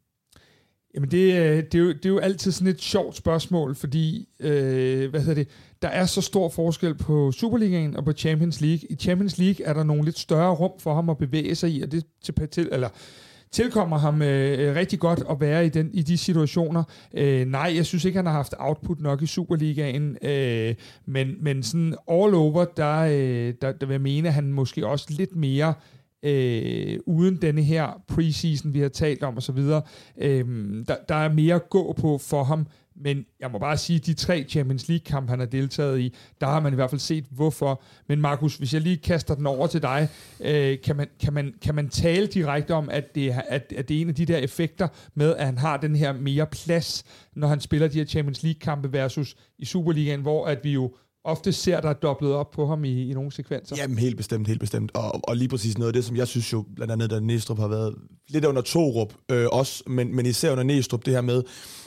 Jamen 0.95 1.11
det, 1.11 1.33
øh, 1.33 1.63
det, 1.63 1.75
er 1.75 1.79
jo, 1.79 1.87
det 1.89 2.05
er 2.05 2.09
jo 2.09 2.19
altid 2.19 2.51
sådan 2.51 2.73
et 2.73 2.81
sjovt 2.81 3.15
spørgsmål, 3.15 3.75
fordi 3.75 4.27
øh, 4.39 5.09
hvad 5.09 5.19
hedder 5.19 5.33
det, 5.33 5.47
der 5.81 5.87
er 5.87 6.05
så 6.05 6.21
stor 6.21 6.49
forskel 6.49 6.95
på 6.95 7.31
Superligaen 7.31 7.95
og 7.95 8.05
på 8.05 8.11
Champions 8.11 8.61
League. 8.61 8.87
I 8.89 8.95
Champions 8.95 9.37
League 9.37 9.65
er 9.65 9.73
der 9.73 9.83
nogle 9.83 10.05
lidt 10.05 10.19
større 10.19 10.55
rum 10.55 10.71
for 10.79 10.95
ham 10.95 11.09
at 11.09 11.17
bevæge 11.17 11.55
sig 11.55 11.71
i, 11.71 11.81
og 11.81 11.91
det 11.91 12.05
til, 12.23 12.47
til 12.47 12.69
eller 12.71 12.89
tilkommer 13.51 13.97
ham 13.97 14.21
øh, 14.21 14.69
øh, 14.69 14.75
rigtig 14.75 14.99
godt 14.99 15.23
at 15.29 15.41
være 15.41 15.65
i, 15.65 15.69
den, 15.69 15.89
i 15.93 16.01
de 16.01 16.17
situationer. 16.17 16.83
Øh, 17.13 17.47
nej, 17.47 17.73
jeg 17.75 17.85
synes 17.85 18.05
ikke, 18.05 18.17
han 18.17 18.25
har 18.25 18.33
haft 18.33 18.55
output 18.59 18.99
nok 18.99 19.21
i 19.21 19.25
Superligaen, 19.25 20.17
øh, 20.21 20.75
men, 21.05 21.35
men 21.41 21.63
sådan 21.63 21.95
all 22.11 22.35
over, 22.35 22.65
der, 22.65 22.97
øh, 22.99 23.53
der, 23.61 23.71
der 23.71 23.85
vil 23.85 23.93
jeg 23.93 24.01
mene, 24.01 24.27
at 24.27 24.33
han 24.33 24.51
måske 24.51 24.87
også 24.87 25.05
lidt 25.09 25.35
mere 25.35 25.73
øh, 26.23 26.99
uden 27.05 27.35
denne 27.41 27.61
her 27.61 28.01
preseason, 28.07 28.73
vi 28.73 28.79
har 28.79 28.89
talt 28.89 29.23
om 29.23 29.37
osv., 29.37 29.57
øh, 30.17 30.45
der, 30.87 30.95
der 31.09 31.15
er 31.15 31.33
mere 31.33 31.55
at 31.55 31.69
gå 31.69 31.93
på 31.93 32.17
for 32.17 32.43
ham, 32.43 32.67
men 32.99 33.25
jeg 33.39 33.51
må 33.51 33.59
bare 33.59 33.77
sige, 33.77 33.97
at 33.97 34.05
de 34.05 34.13
tre 34.13 34.45
Champions 34.49 34.87
League-kampe, 34.87 35.29
han 35.29 35.39
har 35.39 35.45
deltaget 35.45 35.99
i, 35.99 36.15
der 36.41 36.47
har 36.47 36.59
man 36.59 36.73
i 36.73 36.75
hvert 36.75 36.89
fald 36.89 37.01
set, 37.01 37.25
hvorfor. 37.31 37.81
Men 38.07 38.21
Markus, 38.21 38.57
hvis 38.57 38.73
jeg 38.73 38.81
lige 38.81 38.97
kaster 38.97 39.35
den 39.35 39.47
over 39.47 39.67
til 39.67 39.81
dig, 39.81 40.09
øh, 40.39 40.77
kan, 40.81 40.95
man, 40.95 41.07
kan, 41.19 41.33
man, 41.33 41.53
kan 41.61 41.75
man 41.75 41.89
tale 41.89 42.27
direkte 42.27 42.73
om, 42.73 42.89
at 42.89 43.15
det, 43.15 43.35
at, 43.47 43.73
at 43.75 43.89
det 43.89 43.97
er 43.97 44.01
en 44.01 44.09
af 44.09 44.15
de 44.15 44.25
der 44.25 44.37
effekter 44.37 44.87
med, 45.15 45.35
at 45.35 45.45
han 45.45 45.57
har 45.57 45.77
den 45.77 45.95
her 45.95 46.13
mere 46.13 46.47
plads, 46.47 47.03
når 47.35 47.47
han 47.47 47.59
spiller 47.59 47.87
de 47.87 47.97
her 47.97 48.05
Champions 48.05 48.43
League-kampe 48.43 48.93
versus 48.93 49.35
i 49.57 49.65
Superligaen, 49.65 50.21
hvor 50.21 50.45
at 50.45 50.63
vi 50.63 50.71
jo 50.71 50.91
ofte 51.23 51.53
ser, 51.53 51.81
der 51.81 51.89
er 51.89 51.93
dobblet 51.93 52.33
op 52.33 52.51
på 52.51 52.67
ham 52.67 52.83
i, 52.83 53.09
i 53.09 53.13
nogle 53.13 53.31
sekvenser. 53.31 53.75
Jamen, 53.75 53.97
helt 53.97 54.17
bestemt, 54.17 54.47
helt 54.47 54.59
bestemt. 54.59 54.91
Og, 54.93 55.29
og 55.29 55.37
lige 55.37 55.49
præcis 55.49 55.77
noget 55.77 55.89
af 55.89 55.93
det, 55.93 56.05
som 56.05 56.15
jeg 56.15 56.27
synes 56.27 56.53
jo, 56.53 56.65
blandt 56.75 56.91
andet, 56.93 57.09
da 57.09 57.19
Næstrup 57.19 57.59
har 57.59 57.67
været 57.67 57.95
lidt 58.29 58.45
under 58.45 58.61
Torup 58.61 59.13
øh, 59.31 59.47
også, 59.51 59.83
men, 59.87 60.15
men 60.15 60.25
især 60.25 60.51
under 60.51 60.63
Næstrup, 60.63 61.05
det 61.05 61.13
her 61.13 61.21
med, 61.21 61.43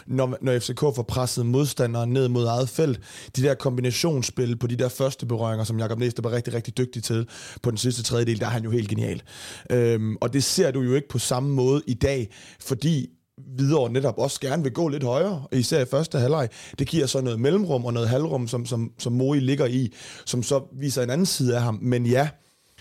når, 0.07 0.37
når 0.41 0.59
FCK 0.59 0.81
får 0.81 1.03
presset 1.09 1.47
modstandere 1.47 2.07
ned 2.07 2.29
mod 2.29 2.47
eget 2.47 2.69
felt, 2.69 3.01
de 3.37 3.43
der 3.43 3.55
kombinationsspil 3.55 4.57
på 4.57 4.67
de 4.67 4.77
der 4.77 4.89
første 4.89 5.27
berøringer, 5.27 5.65
som 5.65 5.79
Jakob 5.79 5.99
Næstrup 5.99 6.27
er 6.27 6.33
rigtig, 6.33 6.55
rigtig 6.55 6.79
dygtig 6.79 7.03
til 7.05 7.29
på 7.63 7.71
den 7.71 7.79
sidste 7.79 8.03
tredjedel, 8.03 8.41
der 8.41 8.47
er 8.47 8.51
han 8.51 8.65
jo 8.65 8.71
helt 8.71 8.89
genial. 8.89 9.23
Øhm, 9.71 10.17
og 10.21 10.33
det 10.33 10.45
ser 10.45 10.71
du 10.71 10.81
jo 10.81 10.95
ikke 10.95 11.09
på 11.09 11.19
samme 11.19 11.51
måde 11.51 11.83
i 11.87 11.95
dag, 11.95 12.29
fordi 12.61 13.11
videre 13.39 13.93
netop 13.93 14.19
også 14.19 14.41
gerne 14.41 14.63
vil 14.63 14.73
gå 14.73 14.89
lidt 14.89 15.05
højere, 15.05 15.45
især 15.53 15.81
i 15.83 15.85
første 15.85 16.19
halvleg. 16.19 16.49
Det 16.79 16.89
giver 16.89 17.07
så 17.07 17.21
noget 17.21 17.41
mellemrum 17.41 17.85
og 17.85 17.93
noget 17.93 18.09
halvrum, 18.09 18.49
som, 18.49 18.67
som, 18.67 18.93
som 18.99 19.13
Mori 19.13 19.41
ligger 19.41 19.67
i, 19.67 19.93
som 20.25 20.43
så 20.43 20.63
viser 20.73 21.03
en 21.03 21.11
anden 21.11 21.27
side 21.27 21.57
af 21.57 21.63
ham. 21.63 21.79
Men 21.83 22.07
ja, 22.07 22.29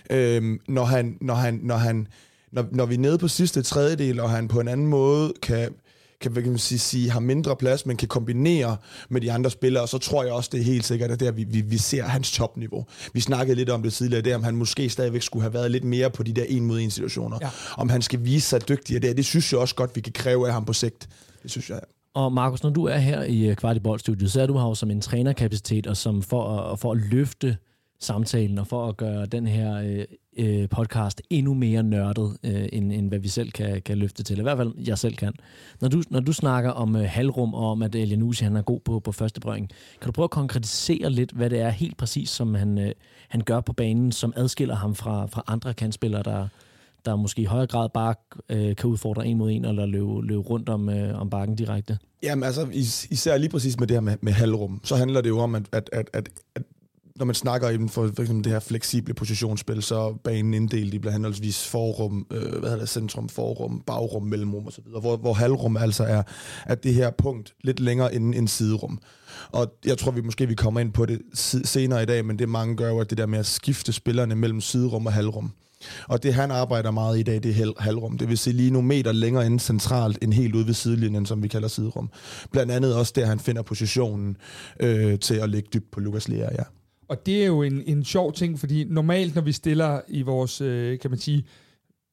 øhm, 0.09 0.59
når, 0.67 0.83
han, 0.83 1.17
når, 1.21 1.35
han, 1.35 1.59
når, 1.63 1.75
han, 1.75 2.07
når, 2.51 2.65
når 2.71 2.85
vi 2.85 2.93
er 2.93 2.99
nede 2.99 3.17
på 3.17 3.27
sidste 3.27 3.61
tredjedel, 3.61 4.19
og 4.19 4.29
han 4.29 4.47
på 4.47 4.59
en 4.59 4.67
anden 4.67 4.87
måde 4.87 5.33
kan 5.41 5.73
kan, 6.21 6.33
kan 6.33 6.49
man 6.49 6.57
sige, 6.57 6.79
sige, 6.79 7.09
har 7.09 7.19
mindre 7.19 7.55
plads, 7.55 7.85
men 7.85 7.97
kan 7.97 8.07
kombinere 8.07 8.77
med 9.09 9.21
de 9.21 9.31
andre 9.31 9.49
spillere, 9.49 9.87
så 9.87 9.97
tror 9.97 10.23
jeg 10.23 10.33
også, 10.33 10.49
det 10.53 10.59
er 10.59 10.63
helt 10.63 10.85
sikkert, 10.85 11.11
at 11.11 11.19
der 11.19 11.31
vi, 11.31 11.43
vi, 11.43 11.61
vi 11.61 11.77
ser 11.77 12.03
hans 12.03 12.31
topniveau. 12.31 12.85
Vi 13.13 13.19
snakkede 13.19 13.55
lidt 13.55 13.69
om 13.69 13.83
det 13.83 13.93
tidligere, 13.93 14.21
det 14.21 14.35
om 14.35 14.43
han 14.43 14.55
måske 14.55 14.89
stadigvæk 14.89 15.21
skulle 15.21 15.43
have 15.43 15.53
været 15.53 15.71
lidt 15.71 15.83
mere 15.83 16.09
på 16.09 16.23
de 16.23 16.33
der 16.33 16.43
en 16.49 16.65
mod 16.65 16.79
en 16.79 16.91
situationer. 16.91 17.37
Ja. 17.41 17.49
Om 17.77 17.89
han 17.89 18.01
skal 18.01 18.25
vise 18.25 18.47
sig 18.47 18.69
dygtigere 18.69 19.01
der, 19.01 19.13
det 19.13 19.25
synes 19.25 19.51
jeg 19.51 19.59
også 19.59 19.75
godt, 19.75 19.95
vi 19.95 20.01
kan 20.01 20.13
kræve 20.13 20.47
af 20.47 20.53
ham 20.53 20.65
på 20.65 20.73
sigt. 20.73 21.09
Det 21.43 21.51
synes 21.51 21.69
jeg. 21.69 21.79
Og 22.13 22.33
Markus, 22.33 22.63
når 22.63 22.69
du 22.69 22.85
er 22.85 22.97
her 22.97 23.23
i 23.23 23.49
øh, 23.49 23.55
Kvartibold-studiet, 23.55 24.31
så 24.31 24.41
er 24.41 24.47
du 24.47 24.57
her 24.57 24.73
som 24.73 24.91
en 24.91 25.01
trænerkapacitet, 25.01 25.87
og 25.87 25.97
som 25.97 26.21
for 26.21 26.59
at, 26.59 26.79
for 26.79 26.91
at 26.91 26.97
løfte 26.97 27.57
samtalen, 28.01 28.57
og 28.57 28.67
for 28.67 28.87
at 28.87 28.97
gøre 28.97 29.25
den 29.25 29.47
her 29.47 29.75
øh, 29.75 30.05
øh, 30.37 30.69
podcast 30.69 31.21
endnu 31.29 31.53
mere 31.53 31.83
nørdet, 31.83 32.37
øh, 32.43 32.69
end, 32.73 32.91
end 32.91 33.07
hvad 33.07 33.19
vi 33.19 33.27
selv 33.27 33.51
kan, 33.51 33.81
kan 33.81 33.97
løfte 33.97 34.23
til. 34.23 34.39
I 34.39 34.41
hvert 34.41 34.57
fald 34.57 34.73
jeg 34.87 34.97
selv 34.97 35.15
kan. 35.15 35.33
Når 35.81 35.87
du, 35.87 36.03
når 36.09 36.19
du 36.19 36.33
snakker 36.33 36.69
om 36.69 36.95
øh, 36.95 37.03
halvrum, 37.07 37.53
og 37.53 37.71
om 37.71 37.81
at 37.81 37.95
øh, 37.95 38.01
Elianusi 38.01 38.43
han 38.43 38.55
er 38.55 38.61
god 38.61 38.79
på, 38.79 38.99
på 38.99 39.11
første 39.11 39.39
brøring, 39.39 39.69
kan 40.01 40.05
du 40.05 40.11
prøve 40.11 40.23
at 40.23 40.31
konkretisere 40.31 41.09
lidt, 41.09 41.31
hvad 41.31 41.49
det 41.49 41.59
er 41.59 41.69
helt 41.69 41.97
præcis, 41.97 42.29
som 42.29 42.53
han, 42.53 42.77
øh, 42.77 42.91
han 43.29 43.41
gør 43.41 43.59
på 43.59 43.73
banen, 43.73 44.11
som 44.11 44.33
adskiller 44.35 44.75
ham 44.75 44.95
fra, 44.95 45.25
fra 45.25 45.43
andre 45.47 45.73
kantspillere, 45.73 46.23
der, 46.23 46.47
der 47.05 47.15
måske 47.15 47.41
i 47.41 47.45
højere 47.45 47.67
grad 47.67 47.89
bare 47.89 48.15
øh, 48.49 48.75
kan 48.75 48.89
udfordre 48.89 49.27
en 49.27 49.37
mod 49.37 49.51
en, 49.51 49.65
eller 49.65 49.85
løbe, 49.85 50.21
løbe 50.27 50.41
rundt 50.41 50.69
om, 50.69 50.89
øh, 50.89 51.21
om 51.21 51.29
bakken 51.29 51.55
direkte? 51.55 51.97
Jamen 52.23 52.43
altså, 52.43 52.67
is, 52.73 53.07
især 53.11 53.37
lige 53.37 53.49
præcis 53.49 53.79
med 53.79 53.87
det 53.87 53.95
her 53.95 54.01
med, 54.01 54.17
med 54.21 54.33
halvrum, 54.33 54.81
så 54.83 54.95
handler 54.95 55.21
det 55.21 55.29
jo 55.29 55.39
om, 55.39 55.55
at, 55.55 55.63
at, 55.71 55.89
at, 55.93 56.09
at, 56.13 56.29
at 56.55 56.63
når 57.15 57.25
man 57.25 57.35
snakker 57.35 57.69
inden 57.69 57.89
for, 57.89 58.11
for 58.15 58.21
eksempel 58.21 58.43
det 58.43 58.51
her 58.51 58.59
fleksible 58.59 59.13
positionsspil, 59.13 59.83
så 59.83 59.95
er 59.95 60.13
banen 60.23 60.53
inddelt 60.53 60.93
i 60.93 60.99
blandt 60.99 61.13
henholdsvis 61.13 61.67
forrum, 61.67 62.27
øh, 62.31 62.41
hvad 62.41 62.69
hedder 62.69 62.79
det, 62.79 62.89
centrum, 62.89 63.29
forrum, 63.29 63.83
bagrum, 63.85 64.23
mellemrum 64.23 64.67
osv., 64.67 64.83
hvor, 65.01 65.17
hvor 65.17 65.33
halvrum 65.33 65.77
altså 65.77 66.03
er 66.03 66.23
at 66.65 66.83
det 66.83 66.93
her 66.93 67.09
punkt 67.09 67.53
lidt 67.63 67.79
længere 67.79 68.15
inden 68.15 68.33
en 68.33 68.47
siderum. 68.47 68.99
Og 69.51 69.73
jeg 69.85 69.97
tror, 69.97 70.11
vi 70.11 70.21
måske 70.21 70.47
vi 70.47 70.55
kommer 70.55 70.79
ind 70.79 70.93
på 70.93 71.05
det 71.05 71.21
senere 71.63 72.03
i 72.03 72.05
dag, 72.05 72.25
men 72.25 72.39
det 72.39 72.49
mange 72.49 72.75
gør 72.75 72.89
jo, 72.89 72.99
at 72.99 73.09
det 73.09 73.17
der 73.17 73.25
med 73.25 73.39
at 73.39 73.45
skifte 73.45 73.93
spillerne 73.93 74.35
mellem 74.35 74.61
siderum 74.61 75.05
og 75.05 75.13
halvrum. 75.13 75.51
Og 76.07 76.23
det 76.23 76.33
han 76.33 76.51
arbejder 76.51 76.91
meget 76.91 77.19
i 77.19 77.23
dag, 77.23 77.43
det 77.43 77.61
er 77.61 77.73
halvrum. 77.79 78.17
Det 78.17 78.29
vil 78.29 78.37
sige 78.37 78.53
lige 78.53 78.71
nogle 78.71 78.87
meter 78.87 79.11
længere 79.11 79.45
inde 79.45 79.59
centralt, 79.59 80.17
end 80.21 80.33
helt 80.33 80.55
ude 80.55 80.67
ved 80.67 80.73
sidelinjen, 80.73 81.25
som 81.25 81.43
vi 81.43 81.47
kalder 81.47 81.67
siderum. 81.67 82.09
Blandt 82.51 82.71
andet 82.71 82.95
også 82.95 83.13
der, 83.15 83.25
han 83.25 83.39
finder 83.39 83.61
positionen 83.61 84.37
øh, 84.79 85.19
til 85.19 85.35
at 85.35 85.49
ligge 85.49 85.69
dybt 85.73 85.91
på 85.91 85.99
Lukas 85.99 86.27
Lea, 86.27 86.49
ja. 86.57 86.63
Og 87.11 87.25
det 87.25 87.41
er 87.41 87.47
jo 87.47 87.61
en, 87.61 87.83
en 87.85 88.03
sjov 88.03 88.33
ting, 88.33 88.59
fordi 88.59 88.83
normalt, 88.83 89.35
når 89.35 89.41
vi 89.41 89.51
stiller 89.51 90.01
i 90.07 90.21
vores, 90.21 90.61
øh, 90.61 90.99
kan 90.99 91.09
man 91.11 91.19
sige, 91.19 91.45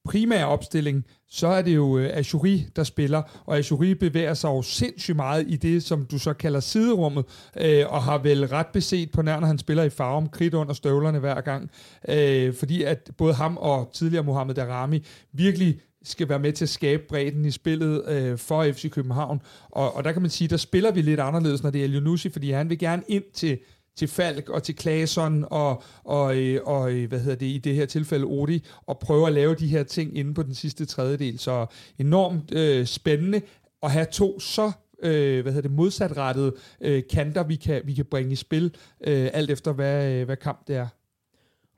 primære 0.05 0.47
opstilling, 0.47 1.05
så 1.29 1.47
er 1.47 1.63
det 1.63 1.75
jo 1.75 1.99
øh, 1.99 2.11
Azuri, 2.13 2.67
der 2.77 2.85
spiller, 2.85 3.23
og 3.47 3.59
Ashuri 3.59 3.95
bevæger 3.95 4.35
sig 4.35 4.49
jo 4.49 4.63
sindssygt 4.63 5.17
meget 5.17 5.45
i 5.49 5.57
det, 5.57 5.83
som 5.83 6.07
du 6.07 6.19
så 6.19 6.33
kalder 6.33 6.61
siderummet, 6.61 7.25
øh, 7.61 7.85
og 7.89 8.03
har 8.03 8.19
vel 8.19 8.47
ret 8.47 8.67
beset 8.67 9.11
på 9.11 9.23
nær, 9.23 9.41
når 9.41 9.47
han 9.47 9.59
spiller 9.59 9.83
i 9.83 9.91
farve 9.91 10.29
kridt 10.29 10.55
under 10.55 10.75
støvlerne 10.75 11.19
hver 11.19 11.41
gang, 11.41 11.71
øh, 12.09 12.55
fordi 12.55 12.83
at 12.83 13.11
både 13.19 13.35
ham 13.35 13.57
og 13.57 13.91
tidligere 13.95 14.25
Mohamed 14.25 14.55
Darami 14.55 15.05
virkelig 15.33 15.81
skal 16.05 16.29
være 16.29 16.39
med 16.39 16.53
til 16.53 16.65
at 16.65 16.69
skabe 16.69 17.03
bredden 17.09 17.45
i 17.45 17.51
spillet 17.51 18.09
øh, 18.09 18.39
for 18.39 18.65
FC 18.73 18.91
København, 18.91 19.41
og, 19.71 19.97
og 19.97 20.05
der 20.05 20.13
kan 20.13 20.23
man 20.23 20.31
sige, 20.31 20.49
der 20.49 20.57
spiller 20.57 20.91
vi 20.91 21.03
lidt 21.03 21.21
anderledes, 21.21 21.63
når 21.63 21.71
det 21.71 21.81
er 21.81 21.85
Elionussi, 21.85 22.29
fordi 22.29 22.51
han 22.51 22.71
vil 22.71 22.79
gerne 22.79 23.03
ind 23.09 23.25
til 23.35 23.59
til 23.99 24.09
Falk 24.09 24.49
og 24.49 24.63
til 24.63 24.77
Klason 24.77 25.45
og, 25.51 25.83
og, 26.05 26.37
øh, 26.37 26.61
og 26.65 26.93
øh, 26.93 27.09
hvad 27.09 27.21
hedder 27.21 27.37
det, 27.37 27.47
i 27.47 27.59
det 27.59 27.75
her 27.75 27.87
tilfælde 27.87 28.25
Odi, 28.25 28.65
og 28.87 28.99
prøve 28.99 29.27
at 29.27 29.33
lave 29.33 29.55
de 29.55 29.67
her 29.67 29.83
ting 29.83 30.19
inde 30.19 30.35
på 30.35 30.43
den 30.43 30.55
sidste 30.55 30.85
tredjedel. 30.87 31.39
Så 31.39 31.67
enormt 31.99 32.55
øh, 32.55 32.87
spændende 32.87 33.41
at 33.83 33.91
have 33.91 34.07
to 34.13 34.41
så 34.41 34.73
øh, 35.03 35.43
hvad 35.43 35.53
hedder 35.53 35.69
det, 35.69 35.77
modsatrettede 35.77 36.55
øh, 36.81 37.03
kanter, 37.11 37.43
vi 37.43 37.57
kan, 37.57 37.83
vi 37.85 37.95
kan 37.95 38.05
bringe 38.05 38.33
i 38.33 38.37
spil, 38.37 38.75
øh, 39.07 39.31
alt 39.33 39.51
efter 39.51 39.73
hvad, 39.73 40.13
øh, 40.13 40.25
hvad 40.25 40.37
kamp 40.37 40.69
det 40.69 40.77
er. 40.77 40.87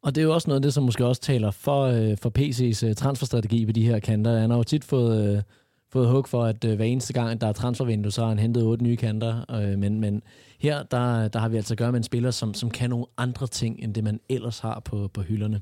Og 0.03 0.15
det 0.15 0.21
er 0.21 0.25
jo 0.25 0.35
også 0.35 0.49
noget 0.49 0.59
af 0.59 0.62
det, 0.62 0.75
som 0.75 0.85
måske 0.85 1.07
også 1.07 1.23
taler 1.23 1.50
for, 1.50 1.83
øh, 1.83 2.17
for 2.19 2.33
PC's 2.39 2.87
øh, 2.87 2.95
transferstrategi 2.95 3.67
på 3.67 3.73
de 3.73 3.87
her 3.87 3.99
kanter. 3.99 4.39
Han 4.39 4.50
har 4.50 4.57
jo 4.57 4.62
tit 4.62 4.85
fået, 4.85 5.37
øh, 5.37 5.43
fået 5.92 6.09
hug 6.09 6.28
for, 6.28 6.44
at 6.44 6.64
øh, 6.64 6.76
hver 6.76 6.85
eneste 6.85 7.12
gang, 7.12 7.40
der 7.40 7.47
er 7.47 7.52
transfervindue, 7.52 8.12
så 8.12 8.20
har 8.20 8.28
han 8.28 8.38
hentet 8.38 8.62
otte 8.62 8.85
nye 8.85 8.97
kanter. 8.97 9.44
Øh, 9.50 9.78
men, 9.78 10.00
men 10.00 10.23
her, 10.59 10.82
der, 10.82 11.28
der 11.28 11.38
har 11.38 11.49
vi 11.49 11.56
altså 11.56 11.75
at 11.75 11.78
gøre 11.78 11.92
med 11.92 12.00
en 12.00 12.04
spiller, 12.04 12.30
som, 12.30 12.54
som 12.54 12.70
kan 12.70 12.90
nogle 12.90 13.06
andre 13.18 13.47
ting, 13.47 13.82
end 13.82 13.94
det 13.94 14.04
man 14.04 14.20
ellers 14.28 14.59
har 14.59 14.80
på, 14.80 15.11
på 15.14 15.23
hylderne. 15.23 15.61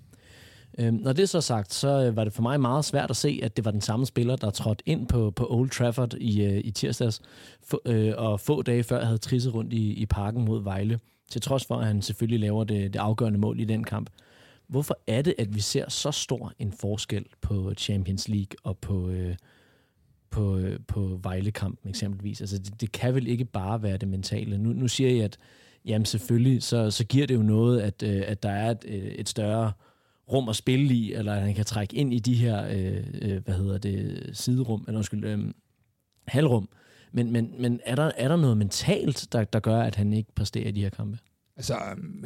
Øh, 0.78 0.92
når 0.92 1.12
det 1.12 1.22
er 1.22 1.26
så 1.26 1.40
sagt, 1.40 1.74
så 1.74 2.04
øh, 2.04 2.16
var 2.16 2.24
det 2.24 2.32
for 2.32 2.42
mig 2.42 2.60
meget 2.60 2.84
svært 2.84 3.10
at 3.10 3.16
se, 3.16 3.40
at 3.42 3.56
det 3.56 3.64
var 3.64 3.70
den 3.70 3.80
samme 3.80 4.06
spiller, 4.06 4.36
der 4.36 4.50
trådte 4.50 4.82
ind 4.86 5.06
på, 5.06 5.30
på 5.30 5.46
Old 5.50 5.70
Trafford 5.70 6.14
i, 6.14 6.44
øh, 6.44 6.60
i 6.64 6.70
tirsdags, 6.70 7.20
for, 7.62 7.80
øh, 7.84 8.14
og 8.16 8.40
få 8.40 8.62
dage 8.62 8.82
før 8.82 9.04
havde 9.04 9.18
trisset 9.18 9.54
rundt 9.54 9.72
i, 9.72 9.92
i 9.92 10.06
parken 10.06 10.44
mod 10.44 10.62
Vejle, 10.62 11.00
til 11.30 11.40
trods 11.40 11.64
for, 11.64 11.76
at 11.76 11.86
han 11.86 12.02
selvfølgelig 12.02 12.40
laver 12.40 12.64
det, 12.64 12.92
det 12.92 12.98
afgørende 12.98 13.38
mål 13.38 13.60
i 13.60 13.64
den 13.64 13.84
kamp. 13.84 14.10
Hvorfor 14.68 14.98
er 15.06 15.22
det, 15.22 15.34
at 15.38 15.54
vi 15.54 15.60
ser 15.60 15.90
så 15.90 16.10
stor 16.10 16.52
en 16.58 16.72
forskel 16.72 17.24
på 17.40 17.72
Champions 17.76 18.28
League 18.28 18.56
og 18.64 18.78
på, 18.78 19.08
øh, 19.08 19.36
på, 20.30 20.58
øh, 20.58 20.78
på 20.86 21.20
Vejlekampen 21.22 21.88
eksempelvis. 21.88 22.40
Altså 22.40 22.58
det, 22.58 22.80
det 22.80 22.92
kan 22.92 23.14
vel 23.14 23.26
ikke 23.26 23.44
bare 23.44 23.82
være 23.82 23.96
det 23.96 24.08
mentale. 24.08 24.58
Nu, 24.58 24.72
nu 24.72 24.88
siger 24.88 25.10
jeg, 25.10 25.24
at 25.24 25.38
jamen 25.84 26.06
selvfølgelig, 26.06 26.62
så, 26.62 26.90
så 26.90 27.04
giver 27.04 27.26
det 27.26 27.34
jo 27.34 27.42
noget, 27.42 27.80
at, 27.80 28.02
øh, 28.02 28.22
at 28.26 28.42
der 28.42 28.50
er 28.50 28.70
et, 28.70 28.84
øh, 28.88 28.94
et 28.94 29.28
større 29.28 29.72
rum 30.32 30.48
at 30.48 30.56
spille 30.56 30.94
i, 30.94 31.12
eller 31.12 31.34
at 31.34 31.42
han 31.42 31.54
kan 31.54 31.64
trække 31.64 31.96
ind 31.96 32.14
i 32.14 32.18
de 32.18 32.34
her, 32.34 32.68
øh, 32.70 33.44
hvad 33.44 33.54
hedder 33.54 33.78
det, 33.78 34.30
siderum, 34.32 34.84
eller 34.86 34.98
undskyld, 34.98 35.24
øh, 35.24 35.38
halvrum. 36.26 36.68
Men, 37.12 37.32
men, 37.32 37.54
men 37.58 37.80
er, 37.84 37.94
der, 37.94 38.10
er 38.16 38.28
der 38.28 38.36
noget 38.36 38.56
mentalt, 38.56 39.28
der, 39.32 39.44
der 39.44 39.60
gør, 39.60 39.80
at 39.80 39.94
han 39.94 40.12
ikke 40.12 40.32
præsterer 40.34 40.68
i 40.68 40.70
de 40.70 40.80
her 40.80 40.90
kampe? 40.90 41.18
Altså, 41.58 41.76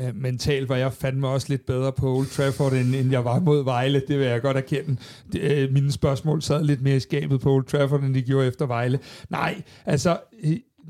øh, 0.01 0.17
mentalt 0.17 0.69
var 0.69 0.77
jeg 0.77 0.93
fandme 0.93 1.29
også 1.29 1.47
lidt 1.49 1.67
bedre 1.67 1.93
på 1.93 2.17
Old 2.17 2.27
Trafford, 2.27 2.73
end, 2.73 2.95
end 2.95 3.11
jeg 3.11 3.25
var 3.25 3.41
mod 3.41 3.65
Vejle. 3.65 4.03
Det 4.09 4.19
vil 4.19 4.27
jeg 4.27 4.43
godt 4.43 4.57
erkende. 4.57 4.97
Det, 5.33 5.41
øh, 5.41 5.73
mine 5.73 5.93
spørgsmål 5.93 6.43
sad 6.43 6.65
lidt 6.65 6.83
mere 6.83 6.97
i 6.97 7.01
skabet 7.01 7.41
på 7.41 7.53
Old 7.53 7.65
Trafford, 7.65 8.01
end 8.01 8.15
de 8.15 8.23
gjorde 8.23 8.47
efter 8.47 8.67
Vejle. 8.67 8.99
Nej, 9.31 9.62
altså, 9.85 10.19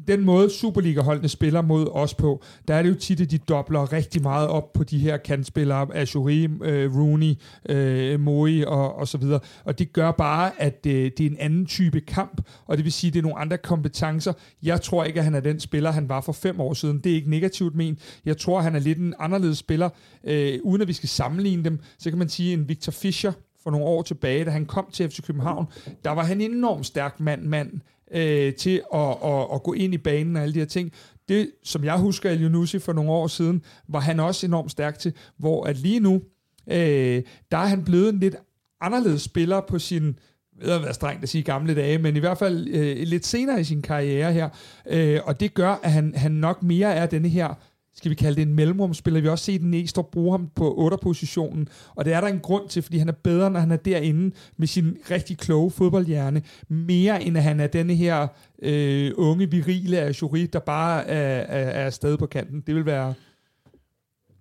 den 0.07 0.25
måde 0.25 0.51
Superliga-holdene 0.51 1.29
spiller 1.29 1.63
mod 1.63 1.87
os 1.91 2.15
på, 2.15 2.43
der 2.69 2.75
er 2.75 2.83
det 2.83 2.89
jo 2.89 2.95
tit, 2.95 3.21
at 3.21 3.31
de 3.31 3.39
dobler 3.39 3.93
rigtig 3.93 4.23
meget 4.23 4.49
op 4.49 4.73
på 4.73 4.85
de 4.85 4.99
her 4.99 5.17
kantspillere, 5.17 5.87
Ashuri, 5.95 6.49
øh, 6.63 6.97
Rooney, 6.97 7.35
øh, 7.69 8.21
Moi 8.21 8.65
og, 8.67 8.95
og 8.95 9.09
så 9.09 9.19
videre. 9.19 9.41
Og 9.65 9.79
det 9.79 9.93
gør 9.93 10.11
bare, 10.11 10.63
at 10.63 10.87
øh, 10.87 10.93
det 10.93 11.21
er 11.21 11.31
en 11.31 11.37
anden 11.39 11.67
type 11.67 12.01
kamp, 12.01 12.43
og 12.67 12.77
det 12.77 12.85
vil 12.85 12.93
sige, 12.93 13.09
at 13.09 13.15
det 13.15 13.19
er 13.19 13.23
nogle 13.23 13.39
andre 13.39 13.59
kompetencer. 13.59 14.33
Jeg 14.63 14.81
tror 14.81 15.05
ikke, 15.05 15.19
at 15.19 15.25
han 15.25 15.35
er 15.35 15.41
den 15.41 15.61
spiller, 15.61 15.91
han 15.91 16.09
var 16.09 16.21
for 16.21 16.33
fem 16.33 16.61
år 16.61 16.75
siden. 16.75 16.99
Det 16.99 17.13
er 17.13 17.17
ikke 17.17 17.31
negativt 17.31 17.75
men. 17.75 17.99
Jeg 18.25 18.37
tror, 18.37 18.59
at 18.59 18.65
han 18.65 18.75
er 18.75 18.81
lidt 18.81 18.99
en 18.99 19.15
anderledes 19.19 19.59
spiller. 19.59 19.89
Øh, 20.25 20.59
uden 20.63 20.83
at 20.83 20.89
vi 20.89 20.93
skal 20.93 21.09
sammenligne 21.09 21.65
dem, 21.65 21.81
så 21.99 22.11
kan 22.11 22.19
man 22.19 22.29
sige, 22.29 22.53
en 22.53 22.69
Victor 22.69 22.93
Fischer, 22.93 23.33
for 23.63 23.71
nogle 23.71 23.87
år 23.87 24.03
tilbage, 24.03 24.45
da 24.45 24.51
han 24.51 24.67
kom 24.67 24.87
til 24.93 25.11
FC 25.11 25.23
København, 25.23 25.67
der 26.05 26.11
var 26.11 26.23
han 26.23 26.41
en 26.41 26.51
enormt 26.51 26.87
stærk 26.87 27.21
mand-mand 27.21 27.81
øh, 28.14 28.54
til 28.54 28.83
at, 28.95 29.16
at, 29.25 29.47
at 29.54 29.62
gå 29.62 29.73
ind 29.73 29.95
i 29.95 29.99
banen 29.99 30.37
og 30.37 30.42
alle 30.42 30.54
de 30.54 30.59
her 30.59 30.66
ting. 30.66 30.92
Det, 31.28 31.50
som 31.64 31.85
jeg 31.85 31.99
husker 31.99 32.31
El 32.31 32.45
Yunusi 32.45 32.78
for 32.78 32.92
nogle 32.92 33.11
år 33.11 33.26
siden, 33.26 33.62
var 33.88 34.00
han 34.00 34.21
også 34.21 34.47
enormt 34.47 34.71
stærk 34.71 34.99
til, 34.99 35.12
hvor 35.38 35.64
at 35.64 35.76
lige 35.76 36.00
nu, 36.00 36.23
øh, 36.71 37.23
der 37.50 37.59
er 37.59 37.66
han 37.66 37.85
blevet 37.85 38.09
en 38.09 38.19
lidt 38.19 38.37
anderledes 38.81 39.23
spiller 39.23 39.61
på 39.61 39.78
sin, 39.78 40.19
jeg 40.59 40.66
ved 40.66 40.75
at 40.75 40.83
være 40.83 40.95
strengt 40.95 41.23
at 41.23 41.28
sige 41.28 41.42
gamle 41.42 41.75
dage, 41.75 41.99
men 41.99 42.16
i 42.16 42.19
hvert 42.19 42.38
fald 42.38 42.69
øh, 42.69 42.97
lidt 43.07 43.26
senere 43.26 43.61
i 43.61 43.64
sin 43.64 43.83
karriere 43.83 44.33
her. 44.33 44.49
Øh, 44.87 45.21
og 45.25 45.40
det 45.40 45.54
gør, 45.54 45.81
at 45.83 45.92
han, 45.92 46.14
han 46.14 46.33
nok 46.33 46.62
mere 46.62 46.95
er 46.95 47.07
denne 47.07 47.28
her 47.28 47.54
skal 47.95 48.11
vi 48.11 48.15
kalde 48.15 48.37
det 48.37 48.43
en 48.43 48.55
mellemrumspiller. 48.55 49.21
Vi 49.21 49.27
har 49.27 49.33
også 49.33 49.45
set 49.45 49.63
Næstrup 49.63 50.11
bruge 50.13 50.33
ham 50.33 50.49
på 50.57 50.91
8-positionen, 50.95 51.69
og 51.95 52.05
det 52.05 52.13
er 52.13 52.21
der 52.21 52.29
en 52.29 52.41
grund 52.41 52.69
til, 52.69 52.83
fordi 52.83 52.99
han 52.99 53.09
er 53.09 53.13
bedre, 53.13 53.51
når 53.51 53.61
han 53.61 53.71
er 53.71 53.77
derinde 53.77 54.35
med 54.57 54.67
sin 54.67 54.97
rigtig 55.11 55.39
kloge 55.39 55.71
fodboldhjerne, 55.71 56.43
mere 56.69 57.23
end 57.25 57.37
at 57.37 57.43
han 57.43 57.61
er 57.61 57.67
denne 57.67 57.95
her 57.95 58.27
øh, 58.63 59.13
unge, 59.17 59.51
virile 59.51 60.01
Ajuri, 60.01 60.47
der 60.47 60.59
bare 60.59 61.07
er, 61.07 61.41
er, 61.41 61.71
er 61.71 61.87
afsted 61.87 62.19
på 62.19 62.27
kanten. 62.27 62.63
Det 62.67 62.75
vil 62.75 62.87
være 62.87 63.15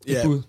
et 0.07 0.13
Ja. 0.13 0.25
bud. 0.25 0.41